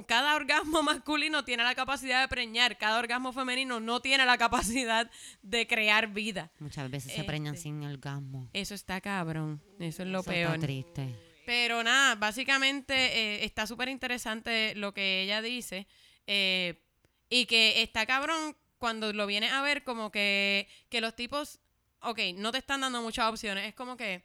cada 0.06 0.34
orgasmo 0.36 0.82
masculino 0.82 1.44
tiene 1.44 1.62
la 1.62 1.74
capacidad 1.74 2.20
de 2.22 2.28
preñar, 2.28 2.76
cada 2.78 2.98
orgasmo 2.98 3.32
femenino 3.32 3.80
no 3.80 4.00
tiene 4.00 4.24
la 4.26 4.36
capacidad 4.38 5.10
de 5.42 5.66
crear 5.66 6.08
vida. 6.08 6.50
Muchas 6.58 6.90
veces 6.90 7.12
se 7.12 7.24
preñan 7.24 7.54
Este. 7.54 7.64
sin 7.64 7.84
orgasmo. 7.84 8.48
Eso 8.52 8.74
está 8.74 9.00
cabrón, 9.00 9.62
eso 9.78 10.02
es 10.02 10.08
lo 10.08 10.20
Eso 10.20 10.30
peor. 10.30 10.54
Está 10.54 10.66
triste. 10.66 11.14
Pero 11.46 11.82
nada, 11.84 12.16
básicamente 12.16 12.94
eh, 12.94 13.44
está 13.44 13.66
súper 13.66 13.88
interesante 13.88 14.74
lo 14.74 14.92
que 14.92 15.22
ella 15.22 15.40
dice. 15.42 15.86
eh, 16.26 16.82
y 17.28 17.46
que 17.46 17.82
está 17.82 18.06
cabrón 18.06 18.56
cuando 18.78 19.12
lo 19.12 19.26
vienes 19.26 19.50
a 19.52 19.60
ver 19.62 19.82
como 19.82 20.12
que, 20.12 20.68
que 20.88 21.00
los 21.00 21.16
tipos, 21.16 21.58
ok, 22.00 22.20
no 22.36 22.52
te 22.52 22.58
están 22.58 22.82
dando 22.82 23.02
muchas 23.02 23.28
opciones. 23.28 23.66
Es 23.66 23.74
como 23.74 23.96
que 23.96 24.22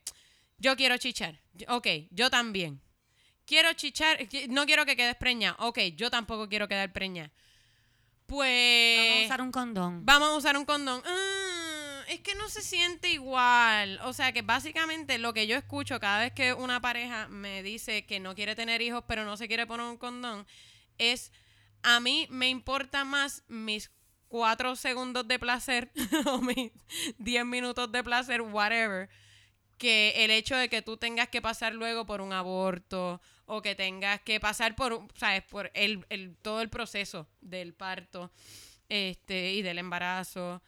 yo 0.59 0.75
quiero 0.75 0.97
chichar. 0.97 1.39
Ok, 1.67 1.87
yo 2.11 2.29
también. 2.29 2.79
Quiero 3.51 3.73
chichar, 3.73 4.17
no 4.47 4.65
quiero 4.65 4.85
que 4.85 4.95
quedes 4.95 5.17
preñada. 5.17 5.57
Ok, 5.59 5.77
yo 5.97 6.09
tampoco 6.09 6.47
quiero 6.47 6.69
quedar 6.69 6.93
preñada. 6.93 7.31
Pues... 8.25 8.97
Vamos 8.97 9.23
a 9.23 9.25
usar 9.25 9.41
un 9.41 9.51
condón. 9.51 10.05
Vamos 10.05 10.29
a 10.29 10.37
usar 10.37 10.55
un 10.55 10.63
condón. 10.63 11.01
Ah, 11.05 12.01
es 12.07 12.21
que 12.21 12.33
no 12.35 12.47
se 12.47 12.61
siente 12.61 13.09
igual. 13.09 13.99
O 14.05 14.13
sea, 14.13 14.31
que 14.31 14.41
básicamente 14.41 15.17
lo 15.17 15.33
que 15.33 15.47
yo 15.47 15.57
escucho 15.57 15.99
cada 15.99 16.19
vez 16.19 16.31
que 16.31 16.53
una 16.53 16.79
pareja 16.79 17.27
me 17.27 17.61
dice 17.61 18.05
que 18.05 18.21
no 18.21 18.35
quiere 18.35 18.55
tener 18.55 18.81
hijos, 18.81 19.03
pero 19.05 19.25
no 19.25 19.35
se 19.35 19.49
quiere 19.49 19.67
poner 19.67 19.85
un 19.85 19.97
condón, 19.97 20.47
es 20.97 21.33
a 21.83 21.99
mí 21.99 22.27
me 22.29 22.47
importa 22.47 23.03
más 23.03 23.43
mis 23.49 23.91
cuatro 24.29 24.77
segundos 24.77 25.27
de 25.27 25.39
placer 25.39 25.91
o 26.25 26.37
mis 26.37 26.71
diez 27.17 27.43
minutos 27.43 27.91
de 27.91 28.01
placer, 28.01 28.43
whatever, 28.43 29.09
que 29.77 30.23
el 30.23 30.31
hecho 30.31 30.55
de 30.55 30.69
que 30.69 30.81
tú 30.81 30.95
tengas 30.95 31.27
que 31.27 31.41
pasar 31.41 31.73
luego 31.73 32.05
por 32.05 32.21
un 32.21 32.31
aborto 32.31 33.19
o 33.53 33.61
que 33.61 33.75
tengas 33.75 34.21
que 34.27 34.39
pasar 34.39 34.75
por, 34.75 35.07
¿sabes? 35.15 35.43
Por 35.43 35.71
el, 35.73 36.05
el- 36.09 36.35
todo 36.41 36.61
el 36.61 36.69
proceso 36.69 37.27
del 37.41 37.73
parto 37.73 38.31
este, 38.89 39.53
y 39.53 39.61
del 39.61 39.79
embarazo. 39.79 40.61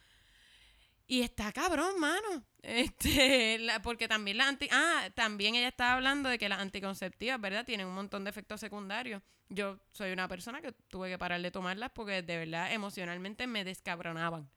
Y 1.06 1.20
está 1.22 1.52
cabrón, 1.52 1.98
mano. 2.00 2.44
Este, 2.64 3.58
la- 3.58 3.82
porque 3.82 4.08
también 4.08 4.38
la 4.38 4.48
anti... 4.48 4.68
Ah, 4.72 5.10
también 5.14 5.54
ella 5.54 5.68
estaba 5.68 5.92
hablando 5.94 6.30
de 6.30 6.38
que 6.38 6.48
las 6.48 6.60
anticonceptivas, 6.60 7.38
¿verdad? 7.38 7.66
Tienen 7.66 7.86
un 7.86 7.94
montón 7.94 8.24
de 8.24 8.30
efectos 8.30 8.58
secundarios. 8.58 9.22
Yo 9.50 9.78
soy 9.92 10.12
una 10.12 10.28
persona 10.28 10.62
que 10.62 10.72
tuve 10.88 11.10
que 11.10 11.18
parar 11.18 11.42
de 11.42 11.50
tomarlas 11.50 11.90
porque 11.94 12.22
de 12.22 12.38
verdad 12.38 12.72
emocionalmente 12.72 13.46
me 13.46 13.64
descabronaban. 13.64 14.48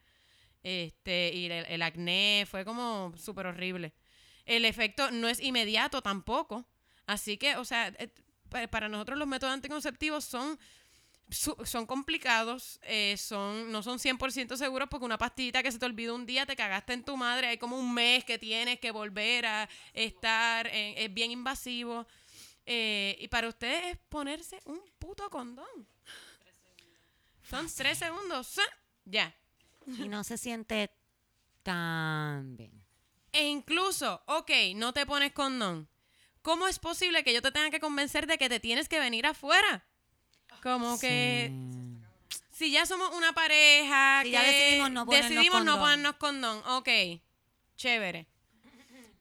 Este, 0.64 1.32
y 1.34 1.48
el, 1.48 1.66
el 1.68 1.82
acné 1.84 2.46
fue 2.50 2.66
como 2.66 3.14
súper 3.18 3.48
horrible. 3.48 3.94
El 4.46 4.66
efecto 4.66 5.12
no 5.12 5.30
es 5.30 5.42
inmediato 5.42 6.02
tampoco. 6.02 6.68
Así 7.08 7.38
que, 7.38 7.56
o 7.56 7.66
sea, 7.66 7.92
pa- 8.50 8.68
para 8.68 8.88
nosotros 8.90 9.18
los 9.18 9.28
métodos 9.28 9.54
anticonceptivos 9.54 10.24
son 10.24 10.60
son 11.66 11.86
complicados, 11.86 12.80
eh, 12.84 13.18
son, 13.18 13.70
no 13.70 13.84
son 13.84 14.00
100% 14.00 14.56
seguros 14.56 14.88
porque 14.90 15.04
una 15.06 15.18
pastillita 15.18 15.62
que 15.62 15.74
se 15.74 15.78
te 15.78 15.86
olvidó 15.86 16.16
un 16.16 16.26
día, 16.26 16.46
te 16.46 16.56
cagaste 16.56 16.94
en 16.94 17.04
tu 17.04 17.18
madre, 17.18 17.48
hay 17.48 17.58
como 17.58 17.78
un 17.78 17.94
mes 17.94 18.24
que 18.24 18.38
tienes 18.38 18.80
que 18.80 18.92
volver 18.92 19.46
a 19.46 19.68
estar, 19.92 20.68
es 20.72 21.14
bien 21.14 21.32
invasivo. 21.32 22.08
Eh, 22.66 23.18
y 23.20 23.28
para 23.28 23.50
ustedes 23.50 23.88
es 23.88 23.98
ponerse 24.08 24.62
un 24.64 24.80
puto 25.00 25.30
condón. 25.30 25.68
Son 27.50 27.68
tres 27.76 27.98
segundos, 27.98 28.58
ya. 29.04 29.36
Y 29.86 30.08
no 30.08 30.24
se 30.24 30.38
siente 30.38 30.90
tan 31.64 32.56
bien. 32.56 32.72
E 33.34 33.48
incluso, 33.48 34.22
ok, 34.28 34.52
no 34.76 34.94
te 34.94 35.06
pones 35.06 35.34
condón. 35.34 35.90
¿Cómo 36.48 36.66
es 36.70 36.80
posible 36.80 37.26
que 37.26 37.34
yo 37.34 37.42
te 37.42 37.52
tenga 37.52 37.70
que 37.72 37.82
convencer 37.82 38.26
de 38.26 38.38
que 38.38 38.48
te 38.48 38.62
tienes 38.62 38.88
que 38.88 39.02
venir 39.02 39.26
afuera? 39.26 39.86
Como 40.64 40.98
que 40.98 41.52
Sí. 41.52 42.38
si 42.54 42.72
ya 42.72 42.86
somos 42.86 43.14
una 43.18 43.34
pareja, 43.34 44.22
Si 44.24 44.30
que 44.30 44.32
ya 44.32 44.44
decidimos 44.44 44.92
no 44.92 45.06
ponernos 45.06 45.30
decidimos 45.30 45.66
no 45.66 45.72
condón. 45.74 45.80
ponernos 45.82 46.14
condón, 46.16 46.58
ok, 46.68 46.90
chévere. 47.76 48.28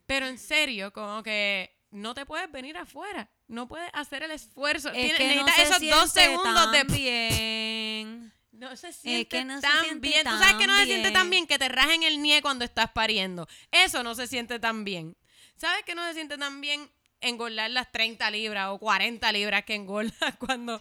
Pero 0.07 0.29
en 0.29 0.39
serio, 0.39 0.93
como 0.93 1.25
que 1.25 1.77
no 1.91 2.15
te 2.15 2.25
puedes 2.27 2.49
venir 2.53 2.77
afuera, 2.77 3.29
no 3.49 3.67
puedes 3.67 3.91
hacer 3.93 4.23
el 4.23 4.31
esfuerzo. 4.31 4.91
Es 4.91 4.95
Tienes- 4.95 5.17
que 5.17 5.35
no 5.35 5.45
necesitas 5.47 5.79
se 5.81 5.89
esos 5.89 6.01
dos 6.01 6.13
segundos 6.13 6.71
de... 6.71 6.79
tan 6.79 6.87
bien. 6.97 8.33
No 8.53 8.77
se 8.77 8.93
siente 8.93 9.27
que 9.27 9.45
no 9.45 9.57
se 9.57 9.63
tan 9.67 9.83
siente 9.85 10.09
bien. 10.09 10.23
Tú 10.25 10.31
sabes 10.31 10.55
que 10.55 10.67
no 10.69 10.75
se 10.75 10.79
tan 10.83 10.87
siente 10.87 11.11
tan 11.11 11.29
bien 11.31 11.47
que 11.49 11.59
te 11.59 11.69
rajen 11.69 12.05
el 12.05 12.23
nie 12.23 12.41
cuando 12.41 12.65
estás 12.65 12.93
pariendo. 12.93 13.49
Eso 13.73 14.05
no 14.05 14.15
se 14.15 14.29
siente 14.29 14.61
tan 14.61 14.85
bien. 14.85 15.17
¿Sabes 15.57 15.83
que 15.85 15.97
no 15.97 16.07
se 16.07 16.15
siente 16.15 16.39
tan 16.39 16.61
bien 16.61 16.89
engordar 17.21 17.71
las 17.71 17.91
30 17.93 18.31
libras 18.31 18.69
o 18.71 18.79
40 18.79 19.31
libras 19.33 19.65
que 19.65 19.75
engordas 19.75 20.37
cuando, 20.39 20.81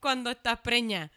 cuando 0.00 0.30
estás 0.30 0.60
preña? 0.60 1.10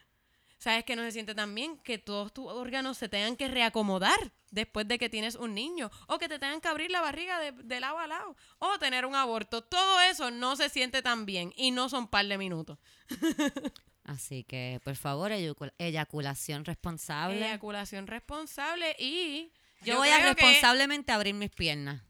¿Sabes 0.57 0.83
que 0.83 0.95
no 0.97 1.03
se 1.03 1.11
siente 1.13 1.33
tan 1.33 1.55
bien 1.55 1.77
que 1.77 1.97
todos 1.97 2.33
tus 2.33 2.47
órganos 2.51 2.97
se 2.97 3.07
tengan 3.07 3.37
que 3.37 3.47
reacomodar 3.47 4.19
después 4.51 4.85
de 4.89 4.99
que 4.99 5.07
tienes 5.07 5.35
un 5.35 5.55
niño? 5.55 5.89
O 6.07 6.17
que 6.17 6.27
te 6.27 6.37
tengan 6.37 6.59
que 6.59 6.67
abrir 6.67 6.91
la 6.91 6.99
barriga 6.99 7.39
de, 7.39 7.53
de 7.53 7.79
lado 7.79 7.97
a 7.97 8.07
lado. 8.07 8.35
O 8.57 8.77
tener 8.77 9.05
un 9.05 9.15
aborto. 9.15 9.63
Todo 9.63 10.01
eso 10.01 10.31
no 10.31 10.57
se 10.57 10.67
siente 10.67 11.01
tan 11.01 11.25
bien 11.25 11.53
y 11.55 11.71
no 11.71 11.87
son 11.87 12.09
par 12.09 12.25
de 12.25 12.37
minutos. 12.37 12.77
Así 14.03 14.43
que, 14.43 14.81
por 14.83 14.95
favor, 14.95 15.31
eyacu- 15.31 15.71
eyaculación 15.77 16.65
responsable. 16.65 17.37
Eyaculación 17.45 18.07
responsable 18.07 18.95
y... 18.99 19.51
Yo, 19.81 19.95
voy 19.97 20.09
a 20.09 20.17
que- 20.17 20.23
responsablemente 20.33 21.11
abrir 21.13 21.35
mis 21.35 21.51
piernas. 21.51 22.01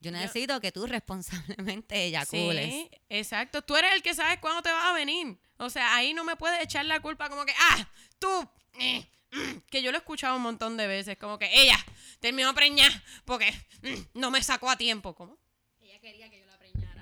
Yo 0.00 0.10
necesito 0.10 0.60
que 0.60 0.72
tú 0.72 0.86
responsablemente 0.86 2.04
eyacules. 2.04 2.70
Sí, 2.70 2.90
exacto. 3.08 3.62
Tú 3.62 3.76
eres 3.76 3.92
el 3.92 4.02
que 4.02 4.14
sabes 4.14 4.38
cuándo 4.38 4.62
te 4.62 4.70
vas 4.70 4.86
a 4.86 4.92
venir. 4.92 5.38
O 5.58 5.68
sea, 5.68 5.94
ahí 5.94 6.14
no 6.14 6.24
me 6.24 6.36
puedes 6.36 6.62
echar 6.62 6.84
la 6.86 7.00
culpa 7.00 7.28
como 7.28 7.44
que, 7.44 7.52
ah, 7.58 7.88
tú, 8.18 8.48
eh, 8.78 9.06
mm", 9.30 9.58
que 9.70 9.82
yo 9.82 9.90
lo 9.92 9.98
he 9.98 10.00
escuchado 10.00 10.36
un 10.36 10.42
montón 10.42 10.76
de 10.76 10.86
veces, 10.86 11.18
como 11.18 11.38
que 11.38 11.50
ella 11.52 11.76
terminó 12.18 12.54
preñar 12.54 12.90
porque 13.26 13.52
mm, 13.82 14.18
no 14.18 14.30
me 14.30 14.42
sacó 14.42 14.70
a 14.70 14.76
tiempo. 14.76 15.14
¿Cómo? 15.14 15.38
Ella 15.80 16.00
quería 16.00 16.30
que 16.30 16.40
yo 16.40 16.49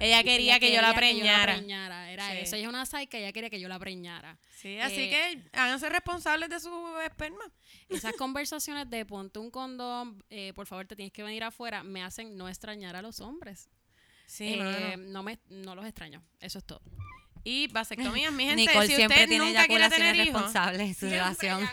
la 0.01 0.07
preñara. 0.07 0.21
Ella 0.21 0.23
quería 0.25 0.61
que 0.61 0.73
yo 0.73 0.81
la 0.83 0.95
preñara. 0.95 2.13
Era 2.13 2.31
Sí. 2.33 2.37
eso. 2.39 2.57
Ella 2.57 2.65
es 2.65 2.69
una 2.69 2.87
psycha, 2.87 3.19
ella 3.19 3.33
quería 3.33 3.51
que 3.51 3.61
yo 3.61 3.69
la 3.69 3.79
preñara. 3.79 4.39
Sí, 4.57 4.79
así 4.79 5.03
Eh, 5.03 5.11
que 5.11 5.59
háganse 5.59 5.89
responsables 5.89 6.49
de 6.51 6.61
su 6.61 6.71
esperma. 7.05 7.45
Esas 7.89 8.13
conversaciones 8.19 8.89
de 8.91 9.05
ponte 9.07 9.39
un 9.39 9.51
condón, 9.51 10.23
eh, 10.31 10.53
por 10.55 10.67
favor 10.67 10.87
te 10.87 10.97
tienes 10.97 11.13
que 11.13 11.23
venir 11.23 11.45
afuera, 11.45 11.83
me 11.83 12.03
hacen 12.03 12.37
no 12.37 12.49
extrañar 12.49 12.97
a 12.97 13.03
los 13.03 13.21
hombres. 13.21 13.69
Sí, 14.27 14.57
Eh, 14.61 14.97
no, 14.99 15.23
me, 15.23 15.39
no 15.49 15.75
los 15.75 15.87
extraño. 15.87 16.23
Eso 16.41 16.59
es 16.59 16.65
todo. 16.65 16.83
Y 17.49 17.67
vasectomías, 17.69 18.31
mi 18.31 18.45
gente. 18.49 18.57
Nicole 18.67 18.87
si 18.87 18.95
siempre 18.95 19.17
usted 19.17 19.29
tiene 19.29 19.45
nunca 19.47 19.67
quiere 19.67 19.85
eyaculaciones 19.87 20.13
tener 20.13 20.27
hijos, 20.27 20.43
responsables 20.43 20.89
en 20.89 20.95
su 20.95 21.07
relación. 21.09 21.69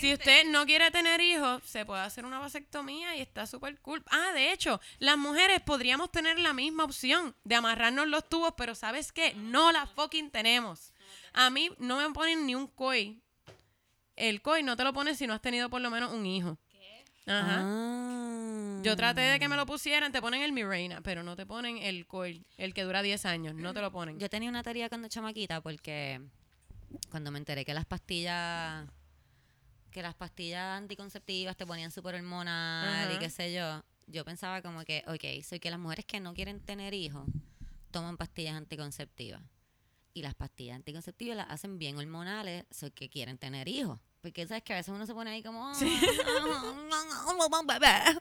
Si 0.00 0.14
usted 0.14 0.46
no 0.46 0.64
quiere 0.64 0.90
tener 0.90 1.20
hijos, 1.20 1.62
se 1.66 1.84
puede 1.84 2.00
hacer 2.00 2.24
una 2.24 2.38
vasectomía 2.38 3.14
y 3.16 3.20
está 3.20 3.46
súper 3.46 3.78
cool. 3.80 4.02
Ah, 4.10 4.32
de 4.32 4.50
hecho, 4.50 4.80
las 4.98 5.18
mujeres 5.18 5.60
podríamos 5.60 6.10
tener 6.10 6.38
la 6.38 6.54
misma 6.54 6.84
opción 6.84 7.36
de 7.44 7.54
amarrarnos 7.56 8.08
los 8.08 8.26
tubos, 8.30 8.54
pero 8.56 8.74
¿sabes 8.74 9.12
qué? 9.12 9.34
No 9.34 9.72
la 9.72 9.86
fucking 9.86 10.30
tenemos. 10.30 10.94
A 11.34 11.50
mí 11.50 11.70
no 11.78 11.98
me 11.98 12.10
ponen 12.14 12.46
ni 12.46 12.54
un 12.54 12.66
COI. 12.66 13.20
El 14.16 14.40
COI 14.40 14.62
no 14.62 14.74
te 14.74 14.84
lo 14.84 14.94
ponen 14.94 15.16
si 15.16 15.26
no 15.26 15.34
has 15.34 15.42
tenido 15.42 15.68
por 15.68 15.82
lo 15.82 15.90
menos 15.90 16.14
un 16.14 16.24
hijo. 16.24 16.56
Ajá. 17.26 17.60
Ah. 17.60 18.29
Yo 18.82 18.96
traté 18.96 19.20
de 19.20 19.38
que 19.38 19.48
me 19.48 19.56
lo 19.56 19.66
pusieran, 19.66 20.12
te 20.12 20.20
ponen 20.20 20.42
el 20.42 20.52
Mirena, 20.52 21.00
pero 21.02 21.22
no 21.22 21.36
te 21.36 21.46
ponen 21.46 21.78
el 21.78 22.06
COI, 22.06 22.44
el 22.56 22.74
que 22.74 22.82
dura 22.82 23.02
10 23.02 23.24
años, 23.26 23.54
no 23.54 23.72
te 23.74 23.80
lo 23.80 23.90
ponen. 23.92 24.18
Yo 24.18 24.28
tenía 24.28 24.48
una 24.48 24.62
teoría 24.62 24.88
cuando 24.88 25.08
chamaquita 25.08 25.60
porque 25.60 26.20
cuando 27.10 27.30
me 27.30 27.38
enteré 27.38 27.64
que 27.64 27.74
las 27.74 27.84
pastillas 27.86 28.88
que 29.90 30.02
las 30.02 30.14
pastillas 30.14 30.78
anticonceptivas 30.78 31.56
te 31.56 31.66
ponían 31.66 31.90
súper 31.90 32.14
hormonal 32.14 33.12
y 33.12 33.18
qué 33.18 33.28
sé 33.28 33.52
yo, 33.52 33.82
yo 34.06 34.24
pensaba 34.24 34.62
como 34.62 34.84
que, 34.84 35.02
ok, 35.08 35.44
soy 35.44 35.58
que 35.58 35.70
las 35.70 35.80
mujeres 35.80 36.04
que 36.04 36.20
no 36.20 36.32
quieren 36.32 36.60
tener 36.60 36.94
hijos 36.94 37.24
toman 37.90 38.16
pastillas 38.16 38.54
anticonceptivas. 38.54 39.42
Y 40.14 40.22
las 40.22 40.34
pastillas 40.34 40.76
anticonceptivas 40.76 41.36
las 41.36 41.50
hacen 41.50 41.78
bien 41.78 41.96
hormonales, 41.98 42.64
soy 42.70 42.90
que 42.92 43.08
quieren 43.08 43.36
tener 43.38 43.68
hijos. 43.68 43.98
Porque 44.20 44.46
sabes 44.46 44.62
que 44.62 44.74
a 44.74 44.76
veces 44.76 44.94
uno 44.94 45.06
se 45.06 45.14
pone 45.14 45.30
ahí 45.30 45.42
como, 45.42 45.66
"Ah, 45.66 45.74
bebé". 47.66 48.20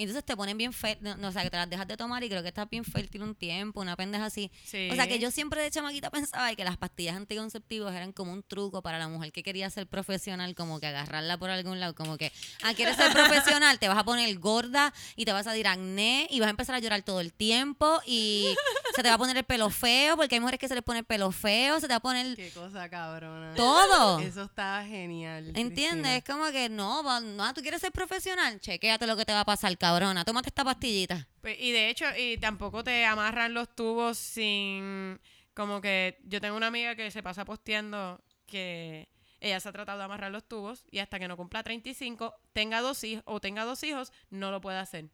Y 0.00 0.04
entonces 0.04 0.24
te 0.24 0.34
ponen 0.34 0.56
bien 0.56 0.72
fértil, 0.72 1.14
no, 1.18 1.28
o 1.28 1.30
sea, 1.30 1.42
que 1.42 1.50
te 1.50 1.58
las 1.58 1.68
dejas 1.68 1.86
de 1.86 1.94
tomar 1.94 2.24
y 2.24 2.30
creo 2.30 2.40
que 2.40 2.48
estás 2.48 2.70
bien 2.70 2.84
fértil 2.84 3.22
un 3.22 3.34
tiempo, 3.34 3.82
una 3.82 3.96
pendeja 3.96 4.24
así. 4.24 4.50
Sí. 4.64 4.88
O 4.90 4.94
sea, 4.94 5.06
que 5.06 5.18
yo 5.18 5.30
siempre 5.30 5.60
de 5.60 5.70
chamaquita 5.70 6.08
pensaba 6.10 6.54
que 6.54 6.64
las 6.64 6.78
pastillas 6.78 7.16
anticonceptivas 7.16 7.94
eran 7.94 8.12
como 8.12 8.32
un 8.32 8.42
truco 8.42 8.80
para 8.80 8.98
la 8.98 9.08
mujer 9.08 9.30
que 9.30 9.42
quería 9.42 9.68
ser 9.68 9.86
profesional, 9.86 10.54
como 10.54 10.80
que 10.80 10.86
agarrarla 10.86 11.36
por 11.36 11.50
algún 11.50 11.80
lado, 11.80 11.94
como 11.94 12.16
que, 12.16 12.32
ah, 12.62 12.72
quieres 12.72 12.96
ser 12.96 13.12
profesional, 13.12 13.78
te 13.78 13.88
vas 13.88 13.98
a 13.98 14.04
poner 14.04 14.34
gorda 14.38 14.94
y 15.16 15.26
te 15.26 15.34
vas 15.34 15.46
a 15.46 15.54
dar 15.54 15.66
acné 15.66 16.28
y 16.30 16.40
vas 16.40 16.46
a 16.46 16.50
empezar 16.52 16.74
a 16.74 16.78
llorar 16.78 17.02
todo 17.02 17.20
el 17.20 17.34
tiempo 17.34 18.00
y 18.06 18.54
se 18.96 19.02
te 19.02 19.08
va 19.10 19.16
a 19.16 19.18
poner 19.18 19.36
el 19.36 19.44
pelo 19.44 19.68
feo, 19.68 20.16
porque 20.16 20.36
hay 20.36 20.40
mujeres 20.40 20.60
que 20.60 20.68
se 20.68 20.74
les 20.74 20.82
pone 20.82 21.00
el 21.00 21.04
pelo 21.04 21.30
feo, 21.30 21.78
se 21.78 21.88
te 21.88 21.92
va 21.92 21.98
a 21.98 22.00
poner 22.00 22.36
Qué 22.36 22.50
cosa 22.52 22.88
cabrona. 22.88 23.54
todo. 23.54 24.20
Eso 24.20 24.44
está 24.44 24.82
genial. 24.88 25.52
¿Entiendes? 25.54 26.18
Es 26.18 26.24
como 26.24 26.50
que 26.52 26.70
no, 26.70 27.02
no, 27.20 27.52
tú 27.52 27.60
quieres 27.60 27.82
ser 27.82 27.92
profesional, 27.92 28.58
chequéate 28.60 29.06
lo 29.06 29.14
que 29.14 29.26
te 29.26 29.34
va 29.34 29.40
a 29.40 29.44
pasar, 29.44 29.76
cabrona. 29.90 30.24
Tómate 30.24 30.48
esta 30.48 30.64
pastillita. 30.64 31.26
Pues, 31.40 31.56
y 31.58 31.72
de 31.72 31.90
hecho, 31.90 32.04
y 32.16 32.38
tampoco 32.38 32.84
te 32.84 33.04
amarran 33.04 33.54
los 33.54 33.74
tubos 33.74 34.18
sin. 34.18 35.20
Como 35.54 35.80
que 35.80 36.18
yo 36.24 36.40
tengo 36.40 36.56
una 36.56 36.68
amiga 36.68 36.94
que 36.94 37.10
se 37.10 37.22
pasa 37.22 37.44
posteando 37.44 38.22
que 38.46 39.08
ella 39.40 39.58
se 39.58 39.68
ha 39.68 39.72
tratado 39.72 39.98
de 39.98 40.04
amarrar 40.04 40.30
los 40.30 40.46
tubos 40.46 40.84
y 40.90 40.98
hasta 40.98 41.18
que 41.18 41.26
no 41.26 41.36
cumpla 41.36 41.62
35, 41.62 42.34
tenga 42.52 42.80
dos 42.80 43.02
hijos 43.04 43.24
o 43.26 43.40
tenga 43.40 43.64
dos 43.64 43.82
hijos, 43.82 44.12
no 44.30 44.50
lo 44.50 44.60
puede 44.60 44.78
hacer. 44.78 45.10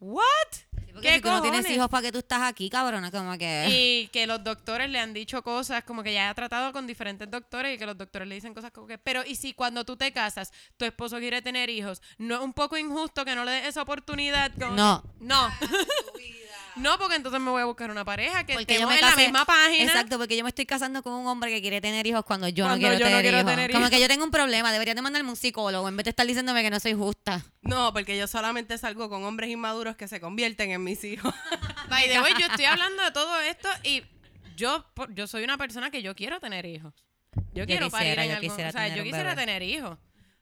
¿What? 0.00 0.22
Porque 0.92 1.08
¿Qué 1.08 1.14
si 1.16 1.20
tú 1.22 1.28
no 1.28 1.42
tienes 1.42 1.68
hijos, 1.70 1.88
¿para 1.88 2.02
qué 2.02 2.12
tú 2.12 2.18
estás 2.18 2.42
aquí, 2.42 2.68
cabrona? 2.70 3.10
Como 3.10 3.36
que... 3.38 3.66
Y 3.70 4.08
que 4.08 4.26
los 4.26 4.42
doctores 4.42 4.88
le 4.90 4.98
han 4.98 5.12
dicho 5.14 5.42
cosas, 5.42 5.84
como 5.84 6.02
que 6.02 6.12
ya 6.12 6.30
ha 6.30 6.34
tratado 6.34 6.72
con 6.72 6.86
diferentes 6.86 7.30
doctores 7.30 7.74
y 7.74 7.78
que 7.78 7.86
los 7.86 7.96
doctores 7.96 8.26
le 8.28 8.34
dicen 8.34 8.54
cosas 8.54 8.70
como 8.72 8.86
que, 8.86 8.98
pero 8.98 9.24
¿y 9.24 9.34
si 9.36 9.52
cuando 9.54 9.84
tú 9.84 9.96
te 9.96 10.12
casas, 10.12 10.52
tu 10.76 10.84
esposo 10.84 11.18
quiere 11.18 11.42
tener 11.42 11.70
hijos, 11.70 12.02
no 12.18 12.36
es 12.36 12.40
un 12.40 12.52
poco 12.52 12.76
injusto 12.76 13.24
que 13.24 13.34
no 13.34 13.44
le 13.44 13.52
des 13.52 13.66
esa 13.68 13.82
oportunidad? 13.82 14.52
Como- 14.58 14.72
No. 14.72 15.02
No. 15.20 15.48
no, 15.48 15.54
porque 16.98 17.16
entonces 17.16 17.40
me 17.40 17.50
voy 17.50 17.62
a 17.62 17.64
buscar 17.64 17.90
una 17.90 18.04
pareja 18.04 18.44
que 18.44 18.54
me 18.56 18.62
en 18.68 19.00
la 19.00 19.16
misma 19.16 19.44
página. 19.44 19.84
Exacto, 19.84 20.18
porque 20.18 20.36
yo 20.36 20.44
me 20.44 20.48
estoy 20.50 20.66
casando 20.66 21.02
con 21.02 21.12
un 21.12 21.26
hombre 21.26 21.50
que 21.50 21.60
quiere 21.60 21.80
tener 21.80 22.06
hijos 22.06 22.24
cuando 22.24 22.48
yo 22.48 22.64
Cuando 22.64 22.76
no 22.76 22.80
quiero, 22.80 22.94
yo 22.98 23.04
no 23.04 23.08
tener, 23.10 23.22
quiero 23.22 23.38
hijos. 23.38 23.50
tener 23.50 23.70
Como 23.72 23.90
que 23.90 24.00
yo 24.00 24.08
tengo 24.08 24.24
un 24.24 24.30
problema, 24.30 24.72
deberías 24.72 24.96
de 24.96 25.02
mandarme 25.02 25.28
un 25.30 25.36
psicólogo 25.36 25.88
en 25.88 25.96
vez 25.96 26.04
de 26.04 26.10
estar 26.10 26.26
diciéndome 26.26 26.62
que 26.62 26.70
no 26.70 26.80
soy 26.80 26.94
justa. 26.94 27.44
No, 27.62 27.92
porque 27.92 28.16
yo 28.16 28.26
solamente 28.26 28.76
salgo 28.78 29.08
con 29.08 29.24
hombres 29.24 29.50
inmaduros 29.50 29.96
que 29.96 30.08
se 30.08 30.20
convierten 30.20 30.70
en 30.70 30.82
mis 30.84 31.02
hijos. 31.04 31.34
By 31.88 32.08
the 32.08 32.20
way, 32.20 32.32
yo 32.38 32.46
estoy 32.46 32.64
hablando 32.66 33.02
de 33.02 33.10
todo 33.10 33.40
esto 33.40 33.68
y 33.82 34.02
yo, 34.56 34.84
yo 35.14 35.26
soy 35.26 35.44
una 35.44 35.56
persona 35.58 35.90
que 35.90 36.02
yo 36.02 36.14
quiero 36.14 36.40
tener 36.40 36.66
hijos. 36.66 36.94
Yo 37.54 37.66
quiero 37.66 37.90
parir 37.90 38.14
quisiera, 38.16 38.24
en 38.24 38.30
yo 38.30 38.36
algún- 38.36 38.48
quisiera 38.50 38.68
o 38.70 38.72
sea, 38.72 38.82
tener 38.84 38.98
yo 38.98 39.04
quisiera 39.04 39.34
bebé. 39.34 39.46
tener 39.46 39.62
hijos. 39.62 39.98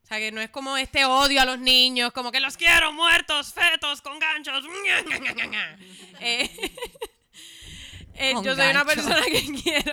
O 0.06 0.08
sea, 0.08 0.18
que 0.18 0.30
no 0.30 0.40
es 0.40 0.50
como 0.50 0.76
este 0.76 1.04
odio 1.04 1.42
a 1.42 1.44
los 1.44 1.58
niños, 1.58 2.12
como 2.12 2.30
que 2.30 2.38
los 2.38 2.56
quiero 2.56 2.92
muertos, 2.92 3.52
fetos, 3.52 4.00
con 4.02 4.20
ganchos. 4.20 4.64
Eh, 6.20 6.48
eh, 8.14 8.32
Con 8.34 8.44
yo 8.44 8.54
soy 8.54 8.70
una 8.70 8.84
persona 8.84 9.20
que 9.24 9.52
quiero. 9.62 9.92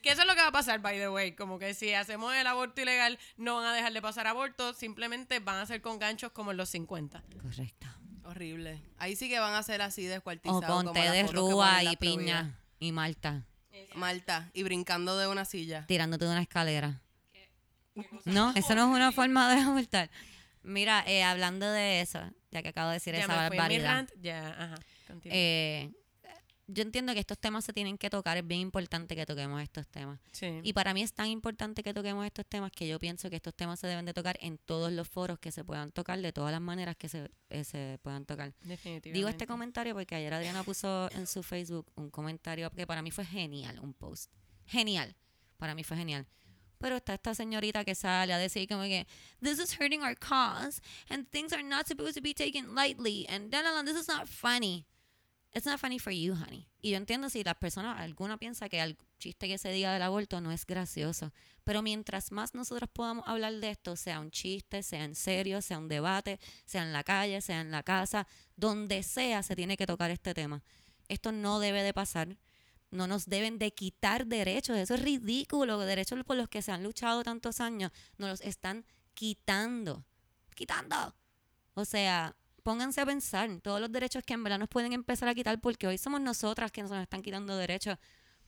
Que 0.00 0.12
eso 0.12 0.20
es 0.20 0.28
lo 0.28 0.34
que 0.36 0.42
va 0.42 0.46
a 0.46 0.52
pasar, 0.52 0.78
by 0.78 0.96
the 0.98 1.08
way. 1.08 1.32
Como 1.32 1.58
que 1.58 1.74
si 1.74 1.92
hacemos 1.92 2.32
el 2.36 2.46
aborto 2.46 2.80
ilegal, 2.80 3.18
no 3.36 3.56
van 3.56 3.64
a 3.64 3.74
dejar 3.74 3.92
de 3.92 4.00
pasar 4.00 4.28
abortos, 4.28 4.76
simplemente 4.76 5.40
van 5.40 5.56
a 5.56 5.66
ser 5.66 5.82
con 5.82 5.98
ganchos 5.98 6.30
como 6.30 6.52
en 6.52 6.58
los 6.58 6.68
50. 6.68 7.24
Correcto. 7.42 7.88
Horrible. 8.26 8.80
Ahí 8.96 9.16
sí 9.16 9.28
que 9.28 9.40
van 9.40 9.54
a 9.54 9.62
ser 9.64 9.82
así 9.82 10.04
descuartizados. 10.04 10.62
O 10.62 10.66
con 10.68 10.86
como 10.86 10.92
té 10.92 11.10
de 11.10 11.24
rúa 11.24 11.82
y 11.82 11.96
piña 11.96 12.60
y 12.78 12.92
malta, 12.92 13.44
Malta. 13.96 14.50
Y 14.54 14.62
brincando 14.62 15.18
de 15.18 15.26
una 15.26 15.44
silla. 15.44 15.84
tirándote 15.88 16.26
de 16.26 16.30
una 16.30 16.42
escalera. 16.42 17.02
No, 18.24 18.52
eso 18.54 18.74
no 18.74 18.90
es 18.90 18.96
una 18.96 19.12
forma 19.12 19.54
de 19.54 19.60
abortar. 19.62 20.10
Mira, 20.62 21.04
eh, 21.06 21.22
hablando 21.22 21.70
de 21.70 22.00
eso, 22.00 22.20
ya 22.50 22.62
que 22.62 22.68
acabo 22.68 22.88
de 22.88 22.94
decir 22.94 23.14
Ya 23.14 23.20
esa 23.20 23.34
barbaridad. 23.36 24.08
ya, 24.20 24.48
ajá, 24.48 24.74
continúa. 25.06 25.36
eh, 25.36 25.92
yo 26.68 26.82
entiendo 26.82 27.12
que 27.14 27.20
estos 27.20 27.38
temas 27.38 27.64
se 27.64 27.72
tienen 27.72 27.96
que 27.96 28.10
tocar, 28.10 28.36
es 28.36 28.44
bien 28.44 28.60
importante 28.60 29.14
que 29.14 29.24
toquemos 29.24 29.62
estos 29.62 29.86
temas. 29.86 30.18
sí. 30.32 30.58
Y 30.64 30.72
para 30.72 30.92
mí 30.92 31.02
es 31.02 31.12
tan 31.12 31.28
importante 31.28 31.84
que 31.84 31.94
toquemos 31.94 32.26
estos 32.26 32.44
temas 32.46 32.72
que 32.72 32.88
yo 32.88 32.98
pienso 32.98 33.30
que 33.30 33.36
estos 33.36 33.54
temas 33.54 33.78
se 33.78 33.86
deben 33.86 34.04
de 34.04 34.12
tocar 34.12 34.36
en 34.40 34.58
todos 34.58 34.90
los 34.90 35.08
foros 35.08 35.38
que 35.38 35.52
se 35.52 35.62
puedan 35.62 35.92
tocar, 35.92 36.20
de 36.20 36.32
todas 36.32 36.50
las 36.50 36.60
maneras 36.60 36.96
que 36.96 37.08
se, 37.08 37.30
eh, 37.50 37.62
se 37.62 38.00
puedan 38.02 38.26
tocar. 38.26 38.52
Definitivamente. 38.62 39.12
Digo 39.12 39.28
este 39.28 39.46
comentario 39.46 39.94
porque 39.94 40.16
ayer 40.16 40.34
Adriana 40.34 40.64
puso 40.64 41.08
en 41.12 41.28
su 41.28 41.44
Facebook 41.44 41.86
un 41.94 42.10
comentario 42.10 42.68
que 42.72 42.84
para 42.88 43.00
mí 43.00 43.12
fue 43.12 43.24
genial, 43.24 43.78
un 43.78 43.94
post. 43.94 44.32
Genial. 44.66 45.14
Para 45.58 45.76
mí 45.76 45.84
fue 45.84 45.96
genial. 45.96 46.26
Pero 46.78 46.96
está 46.96 47.14
esta 47.14 47.34
señorita 47.34 47.84
que 47.84 47.94
sale 47.94 48.32
a 48.32 48.38
decir 48.38 48.68
como 48.68 48.82
que 48.82 49.06
this 49.40 49.58
is 49.58 49.76
hurting 49.78 50.02
our 50.02 50.16
cause 50.16 50.80
and 51.08 51.28
things 51.30 51.52
are 51.52 51.62
not 51.62 51.86
supposed 51.86 52.14
to 52.14 52.22
be 52.22 52.34
taken 52.34 52.74
lightly 52.74 53.26
and 53.28 53.50
da, 53.50 53.62
this 53.82 53.96
is 53.96 54.08
not 54.08 54.26
funny. 54.28 54.86
It's 55.56 55.64
not 55.64 55.80
funny 55.80 55.98
for 55.98 56.12
you, 56.12 56.34
honey. 56.34 56.68
Y 56.82 56.90
yo 56.90 56.98
entiendo 56.98 57.30
si 57.30 57.42
las 57.42 57.54
personas, 57.54 57.98
alguna 57.98 58.36
piensa 58.36 58.68
que 58.68 58.78
el 58.78 58.98
chiste 59.18 59.48
que 59.48 59.56
se 59.56 59.70
diga 59.70 59.90
del 59.90 60.02
aborto 60.02 60.42
no 60.42 60.52
es 60.52 60.66
gracioso. 60.66 61.32
Pero 61.64 61.80
mientras 61.80 62.30
más 62.30 62.54
nosotros 62.54 62.90
podamos 62.92 63.26
hablar 63.26 63.54
de 63.54 63.70
esto, 63.70 63.96
sea 63.96 64.20
un 64.20 64.30
chiste, 64.30 64.82
sea 64.82 65.04
en 65.04 65.14
serio, 65.14 65.62
sea 65.62 65.78
un 65.78 65.88
debate, 65.88 66.38
sea 66.66 66.82
en 66.82 66.92
la 66.92 67.02
calle, 67.04 67.40
sea 67.40 67.62
en 67.62 67.70
la 67.70 67.82
casa, 67.82 68.26
donde 68.54 69.02
sea, 69.02 69.42
se 69.42 69.56
tiene 69.56 69.78
que 69.78 69.86
tocar 69.86 70.10
este 70.10 70.34
tema. 70.34 70.62
Esto 71.08 71.32
no 71.32 71.58
debe 71.58 71.82
de 71.82 71.94
pasar. 71.94 72.36
No 72.90 73.06
nos 73.06 73.26
deben 73.26 73.58
de 73.58 73.72
quitar 73.72 74.26
derechos. 74.26 74.76
Eso 74.76 74.94
es 74.94 75.02
ridículo. 75.02 75.78
Derechos 75.80 76.22
por 76.24 76.36
los 76.36 76.48
que 76.48 76.62
se 76.62 76.72
han 76.72 76.82
luchado 76.82 77.22
tantos 77.22 77.60
años, 77.60 77.90
nos 78.18 78.30
los 78.30 78.40
están 78.40 78.84
quitando. 79.14 80.04
Quitando. 80.54 81.14
O 81.74 81.84
sea, 81.84 82.36
pónganse 82.62 83.00
a 83.00 83.06
pensar 83.06 83.48
todos 83.60 83.80
los 83.80 83.92
derechos 83.92 84.24
que 84.24 84.34
en 84.34 84.42
verdad 84.42 84.58
nos 84.58 84.68
pueden 84.68 84.92
empezar 84.92 85.28
a 85.28 85.34
quitar 85.34 85.60
porque 85.60 85.86
hoy 85.86 85.98
somos 85.98 86.20
nosotras 86.20 86.72
que 86.72 86.82
nos 86.82 86.90
están 86.92 87.22
quitando 87.22 87.56
derechos, 87.56 87.96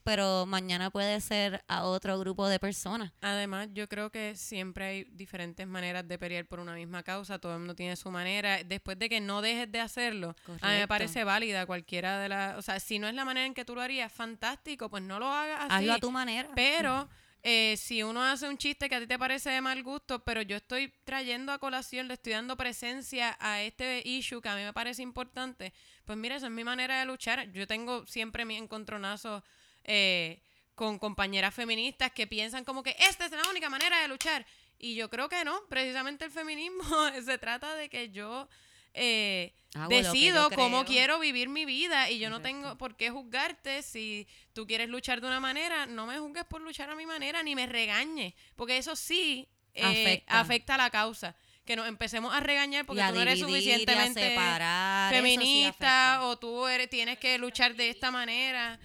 pero 0.09 0.47
mañana 0.47 0.89
puede 0.89 1.20
ser 1.20 1.62
a 1.68 1.85
otro 1.85 2.18
grupo 2.18 2.48
de 2.48 2.59
personas. 2.59 3.12
Además, 3.20 3.68
yo 3.74 3.90
creo 3.90 4.09
que 4.09 4.36
siempre 4.36 4.85
hay 4.86 5.05
diferentes 5.05 5.66
maneras 5.66 6.09
de 6.09 6.18
pelear 6.18 6.47
por 6.47 6.60
una 6.60 6.72
misma 6.72 7.02
causa. 7.02 7.39
Todo 7.39 7.52
el 7.52 7.59
mundo 7.59 7.74
tiene 7.74 7.94
su 7.94 8.10
manera. 8.10 8.64
Después 8.64 8.98
de 8.98 9.10
que 9.10 9.20
no 9.20 9.43
dejes 9.43 9.70
de 9.70 9.80
hacerlo, 9.80 10.35
a 10.62 10.70
mí 10.70 10.78
me 10.78 10.89
parece 10.89 11.24
válida 11.24 11.66
cualquiera 11.66 12.18
de 12.20 12.30
las... 12.30 12.56
O 12.56 12.62
sea, 12.62 12.80
si 12.80 12.98
no 12.98 13.06
es 13.06 13.12
la 13.12 13.26
manera 13.26 13.44
en 13.44 13.52
que 13.52 13.66
tú 13.66 13.74
lo 13.74 13.82
harías, 13.82 14.10
fantástico, 14.10 14.89
pues 14.89 15.02
no 15.02 15.18
lo 15.18 15.26
hagas 15.26 15.60
así. 15.64 15.74
Hazlo 15.74 15.93
a 15.93 15.98
tu 15.98 16.10
manera. 16.10 16.48
Pero 16.55 17.06
eh, 17.43 17.76
si 17.76 18.02
uno 18.02 18.24
hace 18.24 18.48
un 18.48 18.56
chiste 18.56 18.89
que 18.89 18.94
a 18.94 19.01
ti 19.01 19.06
te 19.06 19.18
parece 19.18 19.51
de 19.51 19.60
mal 19.60 19.82
gusto, 19.82 20.24
pero 20.24 20.40
yo 20.40 20.56
estoy 20.56 20.90
trayendo 21.05 21.52
a 21.52 21.59
colación, 21.59 22.09
le 22.09 22.14
estoy 22.14 22.32
dando 22.32 22.56
presencia 22.56 23.36
a 23.40 23.60
este 23.60 24.01
issue 24.09 24.40
que 24.40 24.48
a 24.48 24.56
mí 24.56 24.62
me 24.62 24.72
parece 24.72 25.02
importante, 25.02 25.74
pues 26.06 26.16
mira, 26.16 26.36
esa 26.36 26.47
es 26.47 26.52
mi 26.52 26.64
manera 26.64 26.98
de 26.98 27.05
luchar. 27.05 27.52
Yo 27.52 27.66
tengo 27.66 28.06
siempre 28.06 28.47
mi 28.47 28.56
encontronazo 28.56 29.44
eh, 29.89 30.43
con 30.74 30.98
compañeras 30.98 31.55
feministas 31.55 32.12
que 32.12 32.27
piensan 32.27 32.65
como 32.65 32.82
que 32.85 32.94
esta 33.01 33.24
es 33.24 33.32
la 33.32 33.48
única 33.51 33.69
manera 33.69 34.01
de 34.01 34.06
luchar. 34.06 34.47
Y 34.78 34.94
yo 34.94 35.10
creo 35.10 35.28
que 35.28 35.44
no, 35.44 35.60
precisamente 35.69 36.27
el 36.27 36.31
feminismo 36.31 36.85
se 37.24 37.39
trata 37.39 37.74
de 37.74 37.89
que 37.89 38.10
yo 38.10 38.48
eh, 38.94 39.55
Hago 39.74 39.85
lo 39.85 39.89
que 39.89 40.02
decido 40.02 40.51
yo 40.51 40.56
cómo 40.56 40.85
quiero 40.85 41.19
vivir 41.19 41.48
mi 41.48 41.65
vida 41.65 42.10
y 42.10 42.19
yo 42.19 42.31
no 42.31 42.43
tengo 42.43 42.77
por 42.78 42.97
qué 42.97 43.10
juzgarte 43.10 43.82
si 43.82 44.28
tú 44.52 44.66
quieres 44.66 44.89
luchar 44.89 45.20
de 45.20 45.27
una 45.27 45.40
manera, 45.40 45.86
no 45.86 46.06
me 46.06 46.19
juzgues 46.19 46.44
por 46.44 46.60
luchar 46.60 46.90
a 46.90 46.94
mi 46.94 47.06
manera 47.06 47.43
ni 47.43 47.55
me 47.55 47.66
regañes, 47.66 48.35
porque 48.55 48.77
eso 48.77 48.94
sí 48.94 49.48
eh, 49.74 49.85
Afecta. 49.85 50.40
afecta. 50.40 50.74
a 50.74 50.78
la 50.78 50.90
causa. 50.90 51.35
Que 51.65 51.77
nos 51.77 51.86
empecemos 51.86 52.32
a 52.32 52.40
regañar 52.40 52.86
porque 52.86 53.02
a 53.02 53.09
tú 53.09 53.16
no 53.16 53.20
eres 53.20 53.40
suficientemente 53.40 54.31
separar, 54.31 55.12
eso 55.12 55.23
sí 55.23 55.31
feminista 55.31 56.20
o 56.23 56.39
tú 56.39 56.66
eres, 56.66 56.89
tienes 56.89 57.19
que 57.19 57.36
luchar 57.36 57.74
de 57.74 57.90
esta 57.90 58.10
manera. 58.10 58.78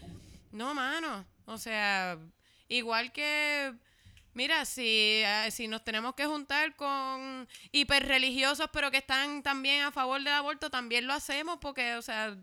No, 0.54 0.74
mano. 0.74 1.26
O 1.46 1.58
sea, 1.58 2.18
igual 2.70 3.12
que 3.12 3.74
Mira, 4.36 4.66
si, 4.66 5.22
eh, 5.24 5.50
si 5.52 5.68
nos 5.68 5.84
tenemos 5.84 6.16
que 6.16 6.26
juntar 6.26 6.76
con 6.76 7.48
hiperreligiosos, 7.72 8.68
pero 8.74 8.90
que 8.90 8.98
están 8.98 9.44
también 9.44 9.84
a 9.84 9.92
favor 9.92 10.18
del 10.24 10.34
aborto, 10.34 10.72
también 10.72 11.06
lo 11.06 11.14
hacemos 11.14 11.60
porque, 11.62 11.94
o 11.98 12.02
sea, 12.02 12.36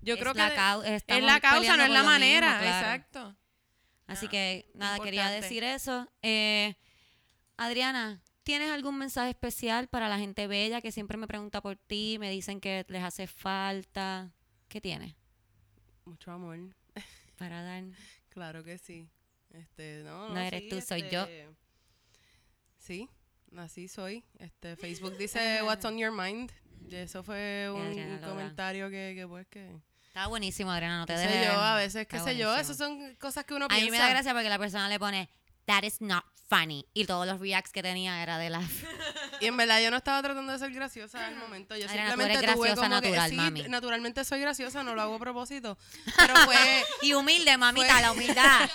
yo 0.00 0.14
Es 0.14 0.20
creo 0.20 0.32
que 0.32 0.38
la 0.38 0.50
de- 0.50 0.56
cau- 0.56 0.84
es 0.84 1.24
la 1.24 1.40
causa, 1.40 1.76
no 1.76 1.82
es 1.82 1.90
la 1.90 1.98
mismo, 2.02 2.04
manera. 2.12 2.58
claro. 2.60 2.86
Exacto. 2.86 3.36
Así 4.06 4.26
Ah, 4.26 4.30
que 4.30 4.70
nada, 4.74 5.00
quería 5.00 5.28
decir 5.28 5.64
eso. 5.64 6.08
Eh, 6.22 6.76
Adriana, 7.56 8.22
¿tienes 8.44 8.70
algún 8.70 8.96
mensaje 8.96 9.30
especial 9.30 9.88
para 9.88 10.08
la 10.08 10.18
gente 10.20 10.46
bella 10.46 10.80
que 10.80 10.92
siempre 10.92 11.16
me 11.16 11.26
pregunta 11.26 11.60
por 11.60 11.74
ti, 11.76 12.16
me 12.20 12.30
dicen 12.30 12.60
que 12.60 12.84
les 12.88 13.02
hace 13.02 13.26
falta? 13.26 14.30
¿Qué 14.68 14.80
tienes 14.80 15.16
Mucho 16.04 16.30
amor. 16.30 16.58
Para 17.34 17.62
dar? 17.62 17.84
Claro 18.30 18.64
que 18.64 18.78
sí. 18.78 19.08
Este, 19.52 20.02
no, 20.04 20.28
No 20.28 20.34
no, 20.34 20.40
eres 20.40 20.62
sí, 20.62 20.68
tú, 20.68 20.80
soy 20.80 21.02
yo. 21.10 21.22
este, 21.22 21.48
Sí, 22.78 23.08
así 23.56 23.88
soy. 23.88 24.24
Este, 24.38 24.76
Facebook 24.76 25.16
dice 25.18 25.62
What's 25.62 25.84
on 25.84 25.96
your 25.98 26.12
mind. 26.12 26.50
Y 26.90 26.96
eso 26.96 27.22
fue 27.22 27.70
un, 27.74 27.80
Adriana 27.80 28.14
un 28.16 28.20
Lola. 28.20 28.32
comentario 28.32 28.90
que, 28.90 29.14
que 29.16 29.26
pues 29.26 29.46
que... 29.48 29.74
Está 30.08 30.26
buenísimo, 30.28 30.70
Adriana, 30.70 30.98
no 30.98 31.06
te 31.06 31.14
dejes. 31.16 31.46
yo, 31.46 31.52
a 31.58 31.76
veces, 31.76 32.06
qué 32.06 32.20
sé 32.20 32.36
yo, 32.36 32.54
esas 32.56 32.76
son 32.76 33.14
cosas 33.16 33.44
que 33.44 33.54
uno 33.54 33.64
A 33.64 33.68
piensa. 33.68 33.84
mí 33.86 33.90
me 33.90 33.98
da 33.98 34.08
gracia 34.10 34.32
porque 34.32 34.48
la 34.48 34.58
persona 34.60 34.88
le 34.88 34.98
pone, 35.00 35.28
that 35.66 35.82
is 35.84 36.00
not 36.00 36.24
funny. 36.48 36.86
Y 36.94 37.06
todos 37.06 37.26
los 37.26 37.40
reacts 37.40 37.72
que 37.72 37.82
tenía 37.82 38.22
era 38.22 38.38
de 38.38 38.50
la... 38.50 38.60
Y 39.40 39.46
en 39.46 39.56
verdad 39.56 39.82
yo 39.82 39.90
no 39.90 39.96
estaba 39.96 40.22
tratando 40.22 40.52
de 40.52 40.58
ser 40.58 40.70
graciosa 40.72 41.26
al 41.26 41.36
momento. 41.36 41.76
Yo 41.76 41.88
simplemente 41.88 42.34
eres 42.34 42.54
tuve 42.54 42.68
graciosa 42.68 42.74
como 42.76 42.88
natural, 42.88 43.24
que, 43.24 43.30
sí, 43.30 43.36
mami. 43.36 43.62
naturalmente 43.64 44.24
soy 44.24 44.40
graciosa, 44.40 44.82
no 44.84 44.94
lo 44.94 45.02
hago 45.02 45.14
a 45.16 45.18
propósito. 45.18 45.76
Pero 46.16 46.36
fue... 46.44 46.56
y 47.02 47.12
humilde, 47.14 47.56
mamita, 47.58 47.92
Fue- 47.92 48.00
la 48.02 48.12
humildad. 48.12 48.70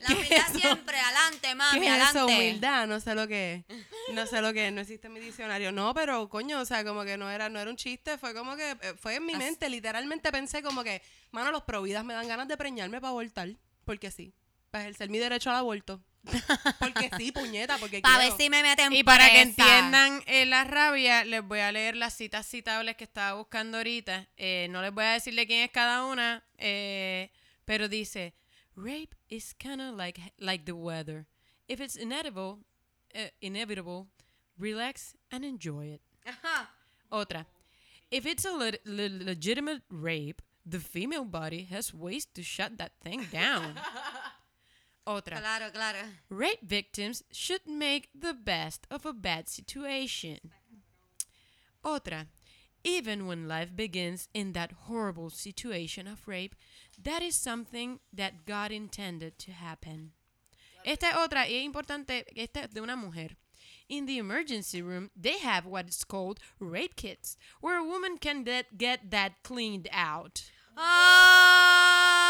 La 0.00 0.16
humildad 0.16 0.52
siempre, 0.52 0.98
adelante, 0.98 1.54
mami, 1.54 1.78
¿Qué 1.78 1.86
es 1.86 1.92
adelante. 1.92 2.18
eso? 2.18 2.26
Humildad, 2.26 2.86
no 2.88 2.98
sé 2.98 3.14
lo 3.14 3.28
que 3.28 3.64
es. 3.68 3.76
No 4.12 4.26
sé 4.26 4.40
lo 4.42 4.52
que 4.52 4.66
es, 4.66 4.72
no 4.72 4.80
existe 4.80 5.06
en 5.06 5.12
mi 5.12 5.20
diccionario. 5.20 5.70
No, 5.70 5.94
pero 5.94 6.28
coño, 6.28 6.60
o 6.60 6.64
sea, 6.64 6.82
como 6.84 7.04
que 7.04 7.16
no 7.16 7.30
era, 7.30 7.48
no 7.48 7.60
era 7.60 7.70
un 7.70 7.76
chiste, 7.76 8.18
fue 8.18 8.34
como 8.34 8.56
que, 8.56 8.72
eh, 8.72 8.94
fue 9.00 9.14
en 9.14 9.24
mi 9.26 9.34
As- 9.34 9.38
mente, 9.38 9.70
literalmente 9.70 10.32
pensé 10.32 10.60
como 10.60 10.82
que, 10.82 11.00
mano, 11.30 11.52
los 11.52 11.62
providas 11.62 12.04
me 12.04 12.14
dan 12.14 12.26
ganas 12.26 12.48
de 12.48 12.56
preñarme 12.56 13.00
para 13.00 13.10
abortar, 13.10 13.50
porque 13.84 14.10
sí, 14.10 14.34
para 14.72 14.82
ejercer 14.82 15.08
mi 15.08 15.18
derecho 15.18 15.50
al 15.50 15.56
aborto. 15.56 16.02
Porque 16.78 17.10
sí, 17.16 17.32
puñeta, 17.32 17.78
porque 17.78 18.00
Para 18.00 18.18
quiero. 18.20 18.30
ver 18.36 18.40
si 18.44 18.48
me 18.50 18.62
meten 18.62 18.92
Y 18.92 19.02
para 19.02 19.28
que 19.28 19.42
entiendan 19.42 20.22
eh, 20.26 20.46
la 20.46 20.62
rabia, 20.64 21.24
les 21.24 21.42
voy 21.42 21.58
a 21.58 21.72
leer 21.72 21.96
las 21.96 22.14
citas 22.14 22.46
citables 22.46 22.96
que 22.96 23.04
estaba 23.04 23.36
buscando 23.38 23.78
ahorita. 23.78 24.28
Eh, 24.36 24.68
no 24.70 24.82
les 24.82 24.92
voy 24.92 25.04
a 25.04 25.12
decir 25.14 25.34
de 25.34 25.46
quién 25.46 25.62
es 25.64 25.70
cada 25.72 26.04
una, 26.04 26.44
eh, 26.58 27.30
pero 27.64 27.88
dice, 27.88 28.34
rape 28.76 29.16
is 29.28 29.52
kind 29.54 29.80
of 29.80 29.96
like, 29.96 30.20
like 30.38 30.64
the 30.64 30.72
weather. 30.72 31.26
If 31.66 31.80
it's 31.80 31.96
inevitable, 31.96 32.60
eh, 33.10 33.30
inevitable, 33.40 34.06
relax 34.56 35.16
and 35.30 35.44
enjoy 35.44 35.94
it. 35.94 36.02
Ajá. 36.24 36.70
Otra. 37.10 37.46
If 38.10 38.26
it's 38.26 38.44
a 38.44 38.52
le- 38.52 38.78
le- 38.84 39.24
legitimate 39.24 39.82
rape, 39.90 40.40
the 40.64 40.78
female 40.78 41.24
body 41.24 41.64
has 41.70 41.92
ways 41.92 42.26
to 42.34 42.42
shut 42.44 42.76
that 42.78 42.92
thing 43.02 43.24
down. 43.32 43.74
Otra. 45.06 45.38
Claro, 45.38 45.70
claro. 45.70 45.98
Rape 46.28 46.62
victims 46.62 47.24
should 47.32 47.66
make 47.66 48.08
the 48.14 48.34
best 48.34 48.86
of 48.90 49.04
a 49.04 49.12
bad 49.12 49.48
situation. 49.48 50.38
Otra. 51.84 52.26
Even 52.84 53.26
when 53.26 53.48
life 53.48 53.74
begins 53.74 54.28
in 54.34 54.52
that 54.52 54.72
horrible 54.86 55.30
situation 55.30 56.06
of 56.06 56.26
rape, 56.26 56.54
that 57.00 57.22
is 57.22 57.36
something 57.36 58.00
that 58.12 58.44
God 58.44 58.70
intended 58.72 59.38
to 59.40 59.52
happen. 59.52 60.12
Esta 60.84 61.06
es 61.06 61.14
otra, 61.14 61.46
y 61.48 61.54
es 61.54 61.64
importante, 61.64 62.24
esta 62.36 62.64
es 62.64 62.70
de 62.70 62.80
una 62.80 62.96
mujer. 62.96 63.36
In 63.88 64.06
the 64.06 64.18
emergency 64.18 64.82
room, 64.82 65.10
they 65.16 65.38
have 65.38 65.64
what 65.66 65.88
is 65.88 66.02
called 66.04 66.40
rape 66.58 66.96
kits, 66.96 67.36
where 67.60 67.78
a 67.78 67.84
woman 67.84 68.18
can 68.18 68.42
get, 68.42 68.78
get 68.78 69.10
that 69.10 69.42
cleaned 69.44 69.88
out. 69.92 70.50
Ah. 70.76 72.21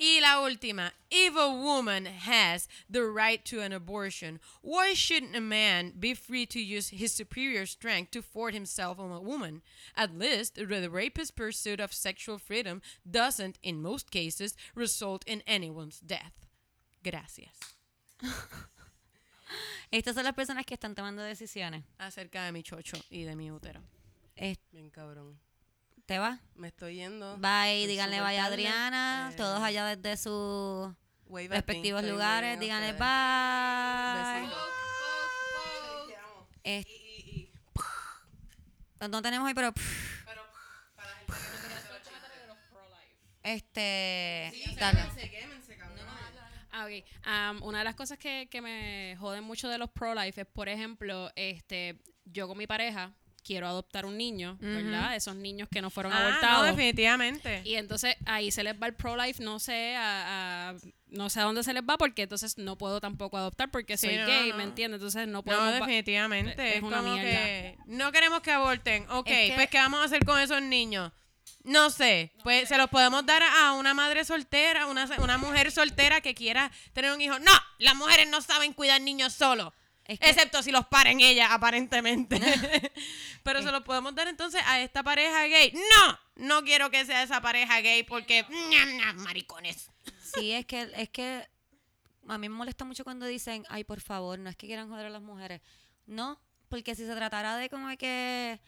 Y 0.00 0.20
la 0.20 0.40
última, 0.40 0.92
if 1.10 1.34
a 1.34 1.50
woman 1.50 2.06
has 2.06 2.68
the 2.88 3.02
right 3.02 3.44
to 3.44 3.60
an 3.60 3.72
abortion, 3.72 4.38
why 4.62 4.94
shouldn't 4.94 5.34
a 5.34 5.40
man 5.40 5.92
be 5.98 6.14
free 6.14 6.46
to 6.46 6.60
use 6.60 6.90
his 6.90 7.12
superior 7.12 7.66
strength 7.66 8.12
to 8.12 8.22
force 8.22 8.54
himself 8.54 9.00
on 9.00 9.10
a 9.10 9.20
woman? 9.20 9.60
At 9.96 10.16
least 10.16 10.54
the 10.54 10.88
rapist's 10.88 11.32
pursuit 11.32 11.80
of 11.80 11.92
sexual 11.92 12.38
freedom 12.38 12.80
doesn't, 13.10 13.58
in 13.62 13.82
most 13.82 14.12
cases, 14.12 14.56
result 14.76 15.24
in 15.26 15.42
anyone's 15.48 15.98
death. 15.98 16.46
Gracias. 17.02 17.58
Estas 19.90 20.14
son 20.14 20.24
las 20.24 20.34
personas 20.34 20.64
que 20.66 20.74
están 20.76 20.94
tomando 20.94 21.22
decisiones. 21.22 21.82
Acerca 21.98 22.44
de 22.44 22.52
mi 22.52 22.62
chocho 22.62 22.98
y 23.10 23.24
de 23.24 23.34
mi 23.34 23.50
útero. 23.50 23.80
Es- 24.36 24.58
Bien 24.70 24.90
cabrón. 24.90 25.38
¿Te 26.08 26.18
va? 26.18 26.40
Me 26.54 26.68
estoy 26.68 26.94
yendo. 26.94 27.36
Bye, 27.36 27.82
Estoy 27.82 27.86
díganle 27.86 28.22
bye 28.22 28.38
a. 28.38 28.44
Adriana, 28.46 29.28
Eh, 29.30 29.36
todos 29.36 29.60
allá 29.62 29.84
desde 29.94 30.16
sus 30.16 30.88
respectivos 31.50 32.00
estoy 32.00 32.12
lugares, 32.12 32.58
díganle 32.58 32.94
bye. 32.94 34.48
Es- 36.64 36.86
Y- 36.86 36.90
y- 36.90 37.50
y- 39.02 39.06
no 39.06 39.20
tenemos 39.20 39.46
hoy, 39.48 39.52
pero 39.52 39.74
este 43.42 44.50
dale. 44.80 45.02
quémense, 45.30 45.76
cabrón. 45.76 46.06
Ah, 46.72 46.86
ok. 46.86 47.04
Am, 47.24 47.62
una 47.62 47.78
de 47.78 47.84
las 47.84 47.94
cosas 47.94 48.16
que, 48.16 48.48
que 48.50 48.62
me 48.62 49.14
joden 49.18 49.44
mucho 49.44 49.68
de 49.68 49.76
los 49.76 49.90
pro-life 49.90 50.40
es, 50.40 50.46
por 50.46 50.70
ejemplo, 50.70 51.30
este, 51.36 52.00
yo 52.24 52.48
con 52.48 52.56
mi 52.56 52.66
pareja 52.66 53.12
quiero 53.48 53.66
adoptar 53.66 54.04
un 54.04 54.18
niño, 54.18 54.58
¿verdad? 54.60 55.16
Esos 55.16 55.34
niños 55.34 55.68
que 55.70 55.80
no 55.80 55.88
fueron 55.88 56.12
Ah, 56.12 56.18
no, 56.20 56.26
abortados. 56.28 56.66
definitivamente. 56.66 57.62
y 57.64 57.76
entonces 57.76 58.14
ahí 58.26 58.50
se 58.50 58.62
les 58.62 58.74
va 58.80 58.86
el 58.86 58.94
pro-life, 58.94 59.42
no 59.42 59.58
sé 59.58 59.96
a, 59.96 60.70
a- 60.70 60.74
no 61.06 61.30
sé 61.30 61.40
a 61.40 61.44
dónde 61.44 61.64
se 61.64 61.72
les 61.72 61.82
va 61.82 61.96
porque 61.96 62.22
entonces 62.24 62.58
no 62.58 62.76
puedo 62.76 63.00
tampoco 63.00 63.38
adoptar 63.38 63.70
porque 63.70 63.96
Sí, 63.96 64.08
soy 64.08 64.16
no, 64.16 64.26
gay, 64.26 64.50
no. 64.50 64.56
¿me 64.58 64.64
entiendes? 64.64 64.98
Entonces 64.98 65.26
no 65.26 65.32
No, 65.38 65.42
podemos... 65.42 65.68
va- 65.68 65.72
definitivamente. 65.86 66.68
es 66.68 66.76
Es, 66.76 66.82
una 66.82 66.98
como 66.98 67.12
mierda. 67.14 67.30
que 67.30 67.78
no 67.86 68.12
queremos 68.12 68.40
que 68.42 68.50
aborten. 68.52 69.06
Ok, 69.10 69.26
Es 69.28 69.48
que- 69.50 69.54
pues 69.54 69.70
¿qué 69.70 69.78
vamos 69.78 70.00
a 70.00 70.04
hacer 70.04 70.24
con 70.26 70.38
esos 70.38 70.60
niños? 70.60 71.10
No 71.64 71.88
sé, 71.90 72.32
pues 72.44 72.68
se 72.68 72.76
los 72.76 72.88
podemos 72.90 73.24
dar 73.26 73.42
a 73.42 73.72
una 73.72 73.94
madre 73.94 74.24
soltera, 74.24 74.86
una, 74.86 75.08
una 75.18 75.38
mujer 75.38 75.72
soltera 75.72 76.20
que 76.20 76.34
quiera 76.34 76.70
tener 76.92 77.10
un 77.12 77.20
hijo. 77.20 77.38
No, 77.38 77.52
las 77.78 77.94
mujeres 77.96 78.28
no 78.28 78.40
saben 78.42 78.72
cuidar 78.74 79.00
niños 79.00 79.32
solos. 79.32 79.72
Es 80.08 80.18
que- 80.18 80.30
Excepto 80.30 80.62
si 80.62 80.72
los 80.72 80.86
paren 80.86 81.20
ellas, 81.20 81.48
aparentemente. 81.52 82.40
Pero 83.44 83.62
se 83.62 83.70
los 83.70 83.82
podemos 83.82 84.14
dar 84.14 84.26
entonces 84.26 84.60
a 84.66 84.80
esta 84.80 85.02
pareja 85.04 85.44
gay. 85.44 85.72
No, 85.72 86.18
no 86.36 86.64
quiero 86.64 86.90
que 86.90 87.04
sea 87.04 87.22
esa 87.22 87.40
pareja 87.40 87.80
gay 87.80 88.02
porque... 88.02 88.44
maricones. 89.16 89.90
Sí, 90.34 90.52
es 90.52 90.66
que 90.66 90.90
es 90.96 91.08
que 91.10 91.46
a 92.26 92.36
mí 92.38 92.48
me 92.48 92.54
molesta 92.54 92.84
mucho 92.84 93.04
cuando 93.04 93.26
dicen, 93.26 93.64
"Ay, 93.68 93.84
por 93.84 94.00
favor, 94.00 94.38
no 94.38 94.50
es 94.50 94.56
que 94.56 94.66
quieran 94.66 94.88
joder 94.88 95.06
a 95.06 95.10
las 95.10 95.22
mujeres." 95.22 95.60
No, 96.06 96.40
porque 96.68 96.94
si 96.94 97.06
se 97.06 97.14
tratara 97.14 97.56
de 97.56 97.70
como 97.70 97.88
que 97.96 98.60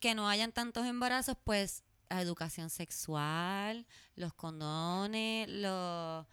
que 0.00 0.14
no 0.14 0.28
hayan 0.28 0.52
tantos 0.52 0.84
embarazos, 0.86 1.36
pues 1.44 1.84
educación 2.10 2.70
sexual, 2.70 3.86
los 4.16 4.34
condones, 4.34 5.48
los 5.48 6.26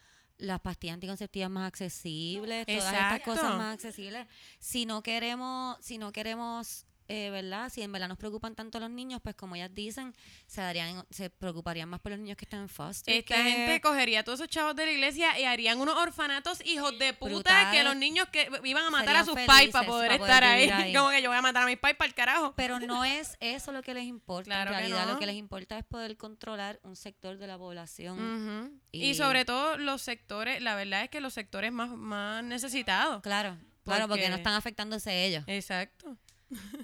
las 0.43 0.59
pastillas 0.59 0.95
anticonceptivas 0.95 1.49
más 1.49 1.67
accesibles, 1.67 2.65
todas 2.65 2.93
estas 2.93 3.21
cosas 3.21 3.57
más 3.57 3.73
accesibles. 3.73 4.27
Si 4.59 4.85
no 4.85 5.01
queremos, 5.01 5.77
si 5.81 5.97
no 5.97 6.11
queremos, 6.11 6.85
eh, 7.07 7.29
¿verdad? 7.29 7.69
Si 7.69 7.81
en 7.81 7.91
verdad 7.91 8.07
nos 8.07 8.17
preocupan 8.17 8.55
tanto 8.55 8.79
los 8.79 8.89
niños, 8.89 9.19
pues 9.23 9.35
como 9.35 9.55
ellas 9.55 9.69
dicen, 9.73 10.13
se 10.47 10.61
darían, 10.61 11.05
se 11.09 11.29
preocuparían 11.29 11.89
más 11.89 11.99
por 11.99 12.11
los 12.11 12.19
niños 12.19 12.37
que 12.37 12.45
están 12.45 12.61
en 12.61 12.69
foster. 12.69 13.13
Esta 13.13 13.35
que- 13.35 13.43
gente 13.43 13.81
cogería 13.81 14.23
todos 14.23 14.39
esos 14.39 14.49
chavos 14.49 14.75
de 14.75 14.85
la 14.85 14.91
iglesia 14.91 15.39
y 15.39 15.43
harían 15.43 15.79
unos 15.79 15.95
orfanatos 15.97 16.65
hijos 16.65 16.97
de 16.99 17.13
puta 17.13 17.31
Brutales. 17.33 17.77
que 17.77 17.83
los 17.83 17.95
niños 17.95 18.27
que 18.29 18.49
iban 18.63 18.85
a 18.85 18.89
matar 18.89 19.15
a 19.17 19.25
sus 19.25 19.35
pais 19.45 19.69
para 19.71 19.87
poder 19.87 20.11
estar 20.13 20.43
ahí. 20.43 20.93
Como 20.93 21.09
que 21.09 21.21
yo 21.21 21.29
voy 21.29 21.37
a 21.37 21.41
matar 21.41 21.63
a 21.63 21.65
mis 21.65 21.77
pais 21.77 21.95
para 21.95 22.07
el 22.07 22.13
carajo. 22.13 22.53
Pero 22.55 22.79
no 22.79 23.03
es 23.05 23.37
eso 23.39 23.71
lo 23.71 23.81
que 23.81 23.93
les 23.93 24.05
importa. 24.05 24.45
Claro 24.45 24.71
en 24.71 24.75
que 24.75 24.79
realidad 24.81 25.05
no. 25.07 25.13
lo 25.13 25.19
que 25.19 25.25
les 25.25 25.35
importa 25.35 25.77
es 25.77 25.83
poder 25.85 26.17
controlar 26.17 26.79
un 26.83 26.95
sector 26.95 27.37
de 27.37 27.47
la 27.47 27.57
población. 27.57 28.81
Y... 28.91 29.09
Y- 29.09 29.15
sobre 29.15 29.45
todo 29.45 29.77
los 29.77 30.01
sectores, 30.01 30.61
la 30.61 30.75
verdad 30.75 31.03
es 31.03 31.09
que 31.09 31.19
los 31.21 31.33
sectores 31.33 31.71
más, 31.71 31.89
más 31.89 32.43
necesitados. 32.43 33.21
Claro, 33.21 33.57
claro, 33.83 34.07
porque 34.07 34.29
no 34.29 34.35
están 34.35 34.53
afectándose 34.53 35.25
ellos. 35.25 35.43
Exacto. 35.47 36.17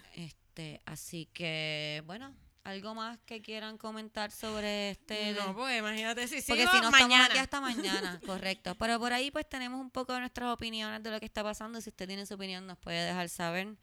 Este, 0.49 0.81
así 0.85 1.27
que, 1.27 2.01
bueno, 2.07 2.33
algo 2.63 2.95
más 2.95 3.19
que 3.25 3.41
quieran 3.41 3.77
comentar 3.77 4.31
sobre 4.31 4.91
este. 4.91 5.33
No, 5.33 5.55
pues 5.55 5.77
imagínate 5.77 6.27
si 6.27 6.41
porque 6.41 6.63
sigo 6.63 6.71
si 6.71 6.81
no 6.81 6.89
estamos 6.89 6.99
mañana. 6.99 7.25
aquí 7.25 7.37
hasta 7.37 7.61
mañana, 7.61 8.19
correcto. 8.25 8.75
Pero 8.75 8.99
por 8.99 9.13
ahí 9.13 9.29
pues 9.29 9.47
tenemos 9.47 9.79
un 9.79 9.91
poco 9.91 10.13
de 10.13 10.21
nuestras 10.21 10.51
opiniones 10.51 11.03
de 11.03 11.11
lo 11.11 11.19
que 11.19 11.25
está 11.27 11.43
pasando. 11.43 11.79
Si 11.81 11.89
usted 11.89 12.07
tiene 12.07 12.25
su 12.25 12.33
opinión 12.33 12.65
nos 12.65 12.77
puede 12.79 13.05
dejar 13.05 13.29
saber. 13.29 13.75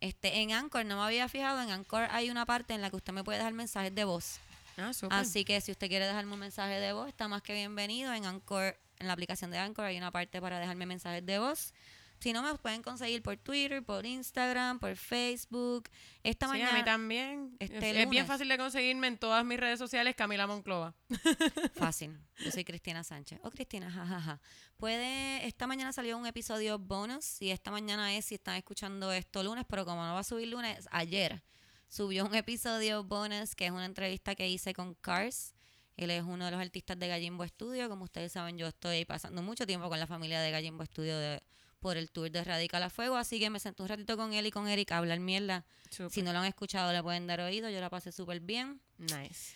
Este, 0.00 0.40
en 0.40 0.52
Anchor, 0.52 0.84
no 0.86 0.96
me 0.96 1.02
había 1.02 1.28
fijado, 1.28 1.60
en 1.60 1.70
Anchor 1.70 2.08
hay 2.10 2.30
una 2.30 2.46
parte 2.46 2.72
en 2.72 2.80
la 2.80 2.88
que 2.88 2.96
usted 2.96 3.12
me 3.12 3.22
puede 3.24 3.38
dejar 3.38 3.52
mensajes 3.52 3.94
de 3.94 4.04
voz. 4.04 4.40
Ah. 4.78 4.92
Así 5.10 5.44
que 5.44 5.60
si 5.60 5.72
usted 5.72 5.88
quiere 5.88 6.06
dejarme 6.06 6.32
un 6.32 6.38
mensaje 6.38 6.80
de 6.80 6.94
voz, 6.94 7.08
está 7.08 7.28
más 7.28 7.42
que 7.42 7.52
bienvenido. 7.52 8.14
En 8.14 8.24
Anchor, 8.24 8.78
en 8.98 9.06
la 9.06 9.12
aplicación 9.12 9.50
de 9.50 9.58
Anchor 9.58 9.84
hay 9.84 9.98
una 9.98 10.10
parte 10.10 10.40
para 10.40 10.58
dejarme 10.58 10.86
mensajes 10.86 11.24
de 11.24 11.38
voz. 11.38 11.74
Si 12.20 12.34
no, 12.34 12.42
me 12.42 12.54
pueden 12.56 12.82
conseguir 12.82 13.22
por 13.22 13.38
Twitter, 13.38 13.82
por 13.82 14.04
Instagram, 14.04 14.78
por 14.78 14.94
Facebook. 14.94 15.88
Esta 16.22 16.46
Sí, 16.46 16.52
a 16.52 16.54
mí 16.54 16.62
mañana, 16.62 16.84
también. 16.84 17.56
este 17.58 18.02
es, 18.02 18.10
bien 18.10 18.26
fácil 18.26 18.46
de 18.46 18.58
conseguirme 18.58 19.06
en 19.06 19.16
todas 19.16 19.42
mis 19.42 19.58
redes 19.58 19.78
sociales, 19.78 20.14
Camila 20.14 20.46
Monclova. 20.46 20.94
fácil. 21.76 22.18
Yo 22.44 22.50
soy 22.50 22.64
Cristina 22.64 23.02
Sánchez. 23.04 23.40
Oh, 23.42 23.50
Cristina, 23.50 23.90
jajaja. 23.90 24.38
Puede, 24.76 25.46
esta 25.46 25.66
mañana 25.66 25.94
salió 25.94 26.18
un 26.18 26.26
episodio 26.26 26.78
bonus 26.78 27.40
y 27.40 27.50
esta 27.52 27.70
mañana 27.70 28.14
es 28.14 28.26
si 28.26 28.34
están 28.34 28.56
escuchando 28.56 29.10
esto 29.12 29.42
lunes, 29.42 29.64
pero 29.66 29.86
como 29.86 30.04
no 30.04 30.12
va 30.12 30.20
a 30.20 30.24
subir 30.24 30.48
lunes, 30.48 30.88
ayer 30.90 31.42
subió 31.88 32.26
un 32.26 32.34
episodio 32.34 33.02
bonus 33.02 33.54
que 33.54 33.64
es 33.64 33.72
una 33.72 33.86
entrevista 33.86 34.34
que 34.34 34.46
hice 34.46 34.74
con 34.74 34.94
Cars. 34.94 35.54
Él 35.96 36.10
es 36.10 36.22
uno 36.22 36.44
de 36.44 36.50
los 36.50 36.60
artistas 36.60 36.98
de 36.98 37.08
Gallimbo 37.08 37.46
Studio. 37.46 37.88
Como 37.88 38.04
ustedes 38.04 38.32
saben, 38.32 38.58
yo 38.58 38.66
estoy 38.66 39.06
pasando 39.06 39.42
mucho 39.42 39.66
tiempo 39.66 39.88
con 39.88 39.98
la 39.98 40.06
familia 40.06 40.40
de 40.40 40.50
Gallimbo 40.50 40.84
Studio 40.84 41.18
de, 41.18 41.42
por 41.80 41.96
el 41.96 42.10
tour 42.10 42.30
de 42.30 42.44
Radical 42.44 42.82
a 42.82 42.90
Fuego. 42.90 43.16
Así 43.16 43.40
que 43.40 43.50
me 43.50 43.58
senté 43.58 43.82
un 43.82 43.88
ratito 43.88 44.16
con 44.16 44.32
él 44.32 44.46
y 44.46 44.50
con 44.50 44.68
Eric 44.68 44.92
a 44.92 44.98
hablar 44.98 45.18
mierda. 45.20 45.64
Si 46.10 46.22
no 46.22 46.32
lo 46.32 46.38
han 46.38 46.44
escuchado, 46.46 46.92
le 46.92 47.02
pueden 47.02 47.26
dar 47.26 47.40
oído. 47.40 47.68
Yo 47.70 47.80
la 47.80 47.90
pasé 47.90 48.12
súper 48.12 48.40
bien. 48.40 48.80
Nice. 48.98 49.54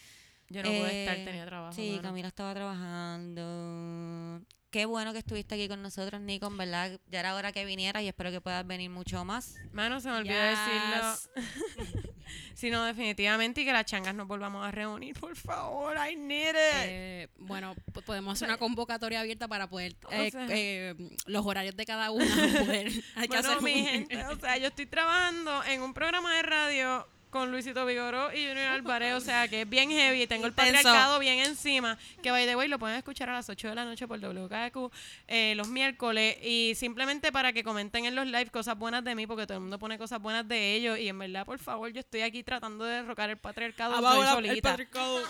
Yo 0.49 0.63
no 0.63 0.69
pude 0.69 1.05
estar, 1.05 1.17
Eh, 1.19 1.25
tenía 1.25 1.47
trabajo. 1.47 1.73
Sí, 1.75 1.91
mano. 1.91 2.03
Camila 2.03 2.29
estaba 2.29 2.53
trabajando. 2.55 4.43
Qué 4.75 4.87
bueno 4.87 5.13
que 5.13 5.21
estuviste 5.21 5.55
aquí 5.55 5.69
con 5.69 5.83
nosotros, 5.83 6.21
Nico. 6.21 6.49
En 6.49 6.57
verdad, 6.57 6.99
ya 7.09 7.21
era 7.21 7.37
hora 7.37 7.53
que 7.53 7.65
vinieras 7.65 8.03
y 8.03 8.09
espero 8.09 8.33
que 8.33 8.41
puedas 8.41 8.67
venir 8.67 8.91
mucho 8.91 9.25
más. 9.25 9.55
Mano, 9.71 10.01
se 10.01 10.09
me 10.09 10.17
olvidó 10.17 10.35
decirlo. 10.35 11.15
si 12.55 12.71
no, 12.71 12.83
definitivamente, 12.85 13.61
y 13.61 13.65
que 13.65 13.73
las 13.73 13.85
changas 13.85 14.17
nos 14.17 14.27
volvamos 14.27 14.67
a 14.67 14.73
reunir, 14.73 15.15
por 15.21 15.37
favor. 15.37 15.95
I 15.97 16.17
need 16.17 16.49
it. 16.57 16.57
Eh, 16.87 17.29
bueno, 17.37 17.77
podemos 18.05 18.33
hacer 18.35 18.49
una 18.49 18.59
convocatoria 18.59 19.21
abierta 19.21 19.47
para 19.47 19.69
poder 19.69 19.95
eh, 20.11 20.33
sea- 20.33 20.47
eh, 20.51 20.95
los 21.27 21.47
horarios 21.47 21.77
de 21.77 21.85
cada 21.87 22.11
una 22.11 22.25
poder 22.59 22.89
hay 23.15 23.29
que 23.29 23.37
bueno, 23.37 23.49
hacer 23.51 23.63
mi 23.63 23.81
un- 23.81 23.87
gente, 23.87 24.25
o 24.27 24.37
sea, 24.41 24.57
yo 24.57 24.67
estoy 24.67 24.87
trabajando 24.87 25.63
en 25.67 25.83
un 25.83 25.95
programa 25.95 26.35
de 26.35 26.43
radio 26.43 27.07
con 27.35 27.51
Luisito 27.51 27.85
Vigoró 27.85 28.33
y 28.33 28.47
Junior 28.47 28.69
Álvarez, 28.69 29.13
o 29.15 29.21
sea, 29.21 29.49
que 29.49 29.63
es 29.63 29.69
bien 29.69 29.91
heavy, 29.91 30.25
tengo 30.29 30.47
el 30.47 30.53
patriarcado 30.53 31.19
bien 31.19 31.41
encima, 31.41 31.99
que 32.23 32.31
by 32.31 32.47
the 32.47 32.55
way 32.55 32.69
lo 32.69 32.79
pueden 32.79 32.97
escuchar 32.97 33.29
a 33.29 33.33
las 33.33 33.49
8 33.51 33.71
de 33.71 33.75
la 33.75 33.85
noche 33.85 34.07
por 34.07 34.21
WKQ 34.21 34.93
eh, 35.27 35.55
los 35.57 35.67
miércoles 35.67 36.37
y 36.45 36.77
simplemente 36.77 37.33
para 37.33 37.53
que 37.53 37.65
comenten 37.65 38.05
en 38.05 38.15
los 38.15 38.27
live 38.29 38.51
cosas 38.53 38.79
buenas 38.79 39.03
de 39.03 39.17
mí, 39.17 39.27
porque 39.27 39.49
todo 39.49 39.57
el 39.57 39.63
mundo 39.63 39.81
pone 39.81 39.99
cosas 39.99 40.23
buenas 40.23 40.47
de 40.47 40.75
ellos 40.77 40.97
y 40.97 41.09
en 41.09 41.19
verdad, 41.19 41.45
por 41.45 41.59
favor, 41.59 41.93
yo 41.93 41.99
estoy 41.99 42.21
aquí 42.21 42.45
tratando 42.45 42.85
de 42.85 42.95
derrocar 43.03 43.29
el 43.31 43.37
patriarcado 43.37 43.97
Abajo 43.97 44.15
soy 44.15 44.25
la- 44.25 44.31
el 44.31 44.35
solita. 44.47 44.69
patriarcado. 44.71 45.23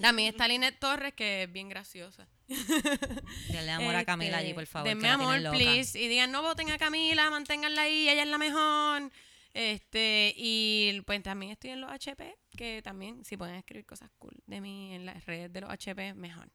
También 0.00 0.28
está 0.28 0.46
Linet 0.46 0.78
Torres, 0.78 1.14
que 1.14 1.42
es 1.42 1.52
bien 1.52 1.68
graciosa. 1.68 2.28
Denle 3.48 3.72
amor 3.72 3.96
a 3.96 4.04
Camila 4.04 4.36
Este, 4.36 4.44
allí, 4.46 4.54
por 4.54 4.66
favor. 4.66 4.84
que 4.88 4.94
Denme 4.94 5.08
amor, 5.10 5.38
please. 5.50 5.98
Y 5.98 6.06
digan, 6.08 6.30
no 6.30 6.42
voten 6.42 6.70
a 6.70 6.78
Camila, 6.78 7.28
manténganla 7.30 7.82
ahí, 7.82 8.08
ella 8.08 8.22
es 8.22 8.28
la 8.28 8.38
mejor. 8.38 9.10
Este, 9.58 10.32
y 10.36 11.00
pues 11.04 11.20
también 11.20 11.50
estoy 11.50 11.70
en 11.70 11.80
los 11.80 11.90
HP, 11.90 12.32
que 12.56 12.80
también, 12.80 13.24
si 13.24 13.36
pueden 13.36 13.56
escribir 13.56 13.84
cosas 13.86 14.08
cool 14.16 14.40
de 14.46 14.60
mí 14.60 14.94
en 14.94 15.04
las 15.04 15.26
redes 15.26 15.52
de 15.52 15.60
los 15.60 15.68
HP, 15.68 16.14
mejor. 16.14 16.48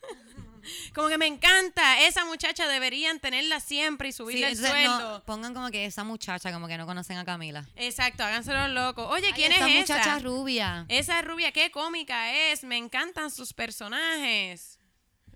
como 0.94 1.08
que 1.08 1.18
me 1.18 1.26
encanta, 1.26 2.00
esa 2.06 2.24
muchacha 2.24 2.66
deberían 2.66 3.20
tenerla 3.20 3.60
siempre 3.60 4.08
y 4.08 4.12
Sí, 4.12 4.16
subirle 4.16 4.46
el 4.46 4.52
entonces, 4.56 4.84
no, 4.86 4.96
sueldo. 4.98 5.24
pongan 5.26 5.52
como 5.52 5.70
que 5.70 5.84
esa 5.84 6.04
muchacha, 6.04 6.50
como 6.50 6.68
que 6.68 6.78
no 6.78 6.86
conocen 6.86 7.18
a 7.18 7.26
Camila. 7.26 7.68
Exacto, 7.76 8.24
háganse 8.24 8.54
los 8.54 8.70
locos. 8.70 9.06
Oye, 9.10 9.30
¿quién 9.34 9.52
Ay, 9.52 9.58
esa 9.58 9.68
es 9.68 9.74
muchacha 9.80 10.16
esa? 10.16 10.18
rubia. 10.20 10.86
Esa 10.88 11.20
rubia, 11.20 11.52
qué 11.52 11.70
cómica 11.70 12.32
es, 12.32 12.64
me 12.64 12.78
encantan 12.78 13.30
sus 13.30 13.52
personajes. 13.52 14.77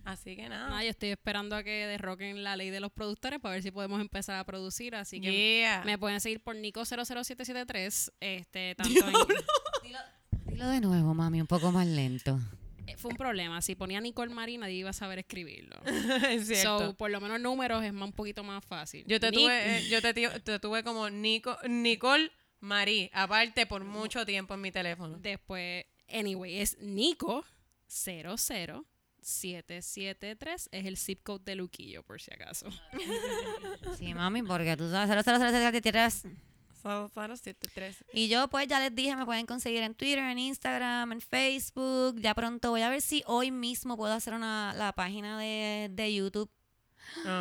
Así 0.05 0.35
que 0.37 0.49
nada. 0.49 0.69
Nada, 0.69 0.83
yo 0.83 0.91
estoy 0.91 1.11
esperando 1.11 1.55
a 1.57 1.63
que 1.63 1.87
derroquen 1.87 2.43
la 2.43 2.57
ley 2.57 2.71
de 2.71 2.81
los 2.81 2.91
productores 2.93 3.39
para 3.41 3.55
ver 3.55 3.63
si 3.63 3.71
podemos 3.71 4.01
empezar 4.01 4.37
a 4.37 4.45
producir. 4.45 4.95
Así 4.97 5.21
que 5.21 5.59
Yeah. 5.61 5.83
me 5.85 5.97
pueden 5.99 6.21
seguir 6.21 6.41
por 6.43 6.57
Nico00773. 6.57 8.13
Este, 8.21 8.75
tanto 8.77 9.07
en- 9.09 9.15
Dilo 10.47 10.69
de 10.69 10.81
nuevo, 10.81 11.15
mami, 11.15 11.41
un 11.41 11.47
poco 11.47 11.73
más 11.73 11.87
lento. 11.87 12.39
Eh, 12.87 12.97
Fue 12.97 13.13
un 13.13 13.17
problema. 13.17 13.63
Si 13.63 13.75
ponía 13.77 14.01
Nicole 14.01 14.35
Marie, 14.35 14.59
nadie 14.59 14.75
iba 14.75 14.91
a 14.91 14.93
saber 14.93 15.21
escribirlo. 15.21 15.77
es 16.31 16.47
cierto. 16.49 16.79
So, 16.79 16.95
por 16.97 17.11
lo 17.11 17.21
menos 17.21 17.41
números 17.41 17.83
es 17.85 17.93
más, 17.93 18.09
un 18.09 18.13
poquito 18.13 18.43
más 18.45 18.65
fácil. 18.65 19.05
Yo 19.07 19.21
te 19.21 19.31
Nic- 19.31 19.35
tuve, 19.41 19.79
eh, 19.79 19.89
yo 19.89 20.03
te, 20.03 20.13
te 20.13 20.59
tuve 20.59 20.83
como 20.83 21.09
Nico, 21.11 21.57
Nicole 21.69 22.31
Marie, 22.61 23.09
aparte 23.15 23.67
por 23.67 23.85
mucho 23.85 24.27
tiempo 24.27 24.55
en 24.55 24.61
mi 24.61 24.73
teléfono. 24.73 25.17
Después, 25.19 25.85
anyway, 26.13 26.59
es 26.59 26.77
Nico 26.81 27.45
00773. 29.23 30.69
Es 30.71 30.87
el 30.87 30.97
zip 30.97 31.23
code 31.23 31.45
de 31.45 31.55
Luquillo, 31.57 32.03
por 32.03 32.21
si 32.21 32.33
acaso. 32.33 32.69
Sí, 33.99 34.15
mami, 34.15 34.43
porque 34.43 34.77
tú 34.77 34.91
sabes, 34.91 35.09
00073. 35.25 36.25
073. 36.83 38.05
Y 38.13 38.29
yo, 38.29 38.49
pues, 38.49 38.67
ya 38.67 38.81
les 38.81 38.95
dije, 38.95 39.15
me 39.15 39.25
pueden 39.25 39.47
conseguir 39.47 39.83
en 39.83 39.95
Twitter, 39.95 40.19
en 40.19 40.39
Instagram, 40.39 41.13
en 41.13 41.21
Facebook. 41.21 42.21
Ya 42.21 42.35
pronto 42.35 42.71
voy 42.71 42.83
a 42.83 42.89
ver 42.91 43.01
si 43.01 43.23
hoy 43.27 43.51
mismo 43.51 43.97
puedo 43.97 44.13
hacer 44.13 44.35
una, 44.35 44.75
la 44.75 44.93
página 44.93 45.39
de, 45.39 45.89
de 45.93 46.15
YouTube. 46.15 46.51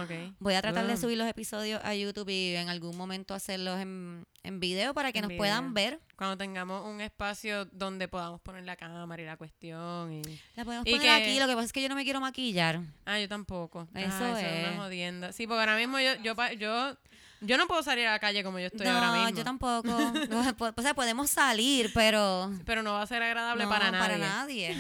Ok. 0.03 0.33
Voy 0.39 0.53
a 0.55 0.61
tratar 0.61 0.85
de 0.87 0.97
subir 0.97 1.17
los 1.17 1.27
episodios 1.27 1.81
a 1.83 1.95
YouTube 1.95 2.29
y 2.29 2.55
en 2.55 2.69
algún 2.69 2.95
momento 2.97 3.33
hacerlos 3.33 3.79
en, 3.79 4.25
en 4.43 4.59
video 4.59 4.93
para 4.93 5.11
que 5.11 5.19
En 5.19 5.27
nos 5.29 5.37
puedan 5.37 5.73
ver. 5.73 5.99
Cuando 6.17 6.37
tengamos 6.37 6.85
un 6.85 6.99
espacio 7.01 7.65
donde 7.65 8.07
podamos 8.07 8.41
poner 8.41 8.63
la 8.63 8.75
cámara 8.75 9.21
y 9.21 9.25
la 9.25 9.37
cuestión. 9.37 10.11
Y... 10.13 10.21
La 10.55 10.65
podemos 10.65 10.85
Y 10.85 10.91
poner 10.91 11.01
que- 11.07 11.09
aquí, 11.11 11.39
lo 11.39 11.47
que 11.47 11.53
pasa 11.53 11.65
es 11.65 11.73
que 11.73 11.81
yo 11.81 11.89
no 11.89 11.95
me 11.95 12.03
quiero 12.03 12.19
maquillar. 12.19 12.81
Ah, 13.05 13.19
yo 13.19 13.27
tampoco. 13.29 13.87
Eso 13.95 14.09
Ah, 14.35 14.41
es. 14.41 14.67
una 14.73 14.83
jodienda. 14.83 15.31
Sí, 15.31 15.47
porque 15.47 15.59
ahora 15.61 15.77
mismo 15.77 15.99
yo, 15.99 16.15
yo, 16.21 16.35
yo, 16.59 16.97
yo 17.41 17.57
no 17.57 17.67
puedo 17.67 17.81
salir 17.81 18.05
a 18.07 18.11
la 18.11 18.19
calle 18.19 18.43
como 18.43 18.59
yo 18.59 18.67
estoy 18.67 18.85
no, 18.85 18.93
ahora 18.93 19.13
mismo. 19.23 19.37
yo 19.37 19.43
tampoco. 19.43 19.87
No, 20.29 20.57
po- 20.57 20.73
o 20.75 20.81
sea, 20.81 20.93
podemos 20.93 21.29
salir, 21.31 21.91
pero 21.93 22.51
Pero 22.65 22.83
no 22.83 22.93
va 22.93 23.01
a 23.03 23.07
ser 23.07 23.23
agradable 23.23 23.63
no, 23.63 23.69
para 23.69 23.89
nadie. 23.89 23.99
para 23.99 24.17
nadie. 24.17 24.75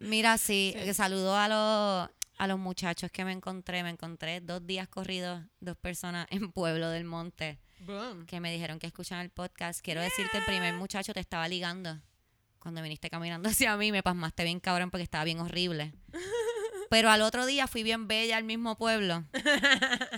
Mira, 0.00 0.38
sí, 0.38 0.74
que 0.74 0.94
saludo 0.94 1.36
a 1.36 1.48
los, 1.48 2.10
a 2.38 2.46
los 2.46 2.58
muchachos 2.58 3.10
que 3.10 3.24
me 3.24 3.32
encontré. 3.32 3.82
Me 3.82 3.90
encontré 3.90 4.40
dos 4.40 4.66
días 4.66 4.88
corridos, 4.88 5.42
dos 5.60 5.76
personas 5.76 6.26
en 6.30 6.52
Pueblo 6.52 6.90
del 6.90 7.04
Monte 7.04 7.58
Boom. 7.80 8.26
que 8.26 8.40
me 8.40 8.52
dijeron 8.52 8.78
que 8.78 8.86
escuchan 8.86 9.20
el 9.20 9.30
podcast. 9.30 9.80
Quiero 9.80 10.00
decirte, 10.00 10.38
el 10.38 10.44
primer 10.44 10.74
muchacho 10.74 11.12
te 11.12 11.20
estaba 11.20 11.48
ligando. 11.48 12.00
Cuando 12.58 12.82
viniste 12.82 13.08
caminando 13.10 13.48
hacia 13.50 13.76
mí, 13.76 13.92
me 13.92 14.02
pasmaste 14.02 14.44
bien 14.44 14.60
cabrón 14.60 14.90
porque 14.90 15.04
estaba 15.04 15.24
bien 15.24 15.40
horrible. 15.40 15.94
Pero 16.90 17.10
al 17.10 17.22
otro 17.22 17.46
día 17.46 17.66
fui 17.66 17.82
bien 17.82 18.06
bella 18.08 18.36
al 18.36 18.44
mismo 18.44 18.76
pueblo 18.76 19.24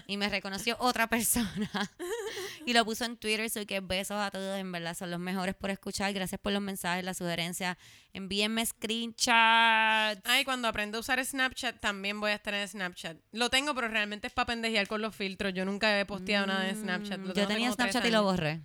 y 0.07 0.16
me 0.16 0.28
reconoció 0.28 0.77
otra 0.81 1.07
persona 1.07 1.70
y 2.66 2.73
lo 2.73 2.85
puso 2.85 3.05
en 3.05 3.16
Twitter. 3.16 3.49
Soy 3.51 3.66
que 3.66 3.81
besos 3.81 4.19
a 4.19 4.31
todos, 4.31 4.59
en 4.59 4.70
verdad 4.70 4.95
son 4.95 5.11
los 5.11 5.20
mejores 5.20 5.55
por 5.55 5.70
escuchar. 5.70 6.12
Gracias 6.12 6.40
por 6.40 6.53
los 6.53 6.62
mensajes, 6.62 7.05
las 7.05 7.16
sugerencias. 7.19 7.77
Envíenme 8.12 8.65
screenshots. 8.65 10.23
Ay, 10.24 10.45
cuando 10.45 10.69
aprenda 10.69 10.99
a 10.99 11.01
usar 11.01 11.24
Snapchat, 11.24 11.81
también 11.81 12.20
voy 12.20 12.32
a 12.32 12.35
estar 12.35 12.55
en 12.55 12.66
Snapchat. 12.66 13.16
Lo 13.32 13.51
tengo, 13.51 13.74
pero 13.74 13.89
realmente 13.89 14.27
es 14.27 14.32
para 14.32 14.47
pendejear 14.47 14.89
con 14.89 15.03
los 15.03 15.15
filtros. 15.15 15.55
Yo 15.55 15.65
nunca 15.65 15.99
he 15.99 16.05
posteado 16.05 16.47
nada 16.47 16.69
en 16.69 16.77
Snapchat. 16.77 17.20
Lo 17.20 17.35
Yo 17.35 17.47
tenía 17.47 17.73
Snapchat 17.73 18.05
y 18.05 18.11
lo 18.11 18.23
borré. 18.23 18.61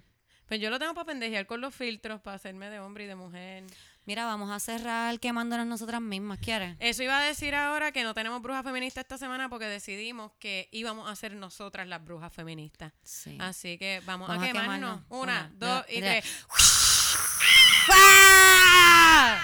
Pues 0.48 0.60
yo 0.60 0.70
lo 0.70 0.78
tengo 0.78 0.94
para 0.94 1.06
pendejear 1.06 1.46
con 1.46 1.62
los 1.62 1.74
filtros, 1.74 2.22
para 2.22 2.36
hacerme 2.36 2.70
de 2.70 2.80
hombre 2.80 3.06
y 3.06 3.08
de 3.08 3.16
mujer. 3.16 3.64
Mira, 4.06 4.26
vamos 4.26 4.52
a 4.52 4.60
cerrar 4.60 5.18
quemándonos 5.20 5.66
nosotras 5.66 6.02
mismas, 6.02 6.38
¿quieres? 6.40 6.76
Eso 6.80 7.04
iba 7.04 7.18
a 7.18 7.24
decir 7.24 7.56
ahora 7.56 7.92
que 7.94 8.04
no 8.04 8.14
tenemos 8.14 8.42
brujas 8.42 8.64
feministas 8.64 9.04
esta 9.04 9.18
semana 9.18 9.48
porque 9.50 9.66
decidimos 9.66 10.32
que 10.40 10.68
íbamos 10.72 11.10
a 11.10 11.16
ser 11.16 11.34
nosotras 11.36 11.88
las 11.88 12.04
brujas 12.04 12.34
feministas. 12.34 12.92
Sí. 13.04 13.38
Así 13.40 13.78
que 13.78 14.02
vamos, 14.06 14.28
Vamos 14.28 14.44
a 14.44 14.46
a 14.46 14.52
quemarnos. 14.52 14.76
quemarnos. 14.76 15.02
Una, 15.10 15.22
Una, 15.22 15.52
dos 15.56 15.70
dos, 15.78 15.86
y 15.90 16.00
tres. 16.02 16.24
tres. 16.24 16.46
¡Ah! 17.90 19.40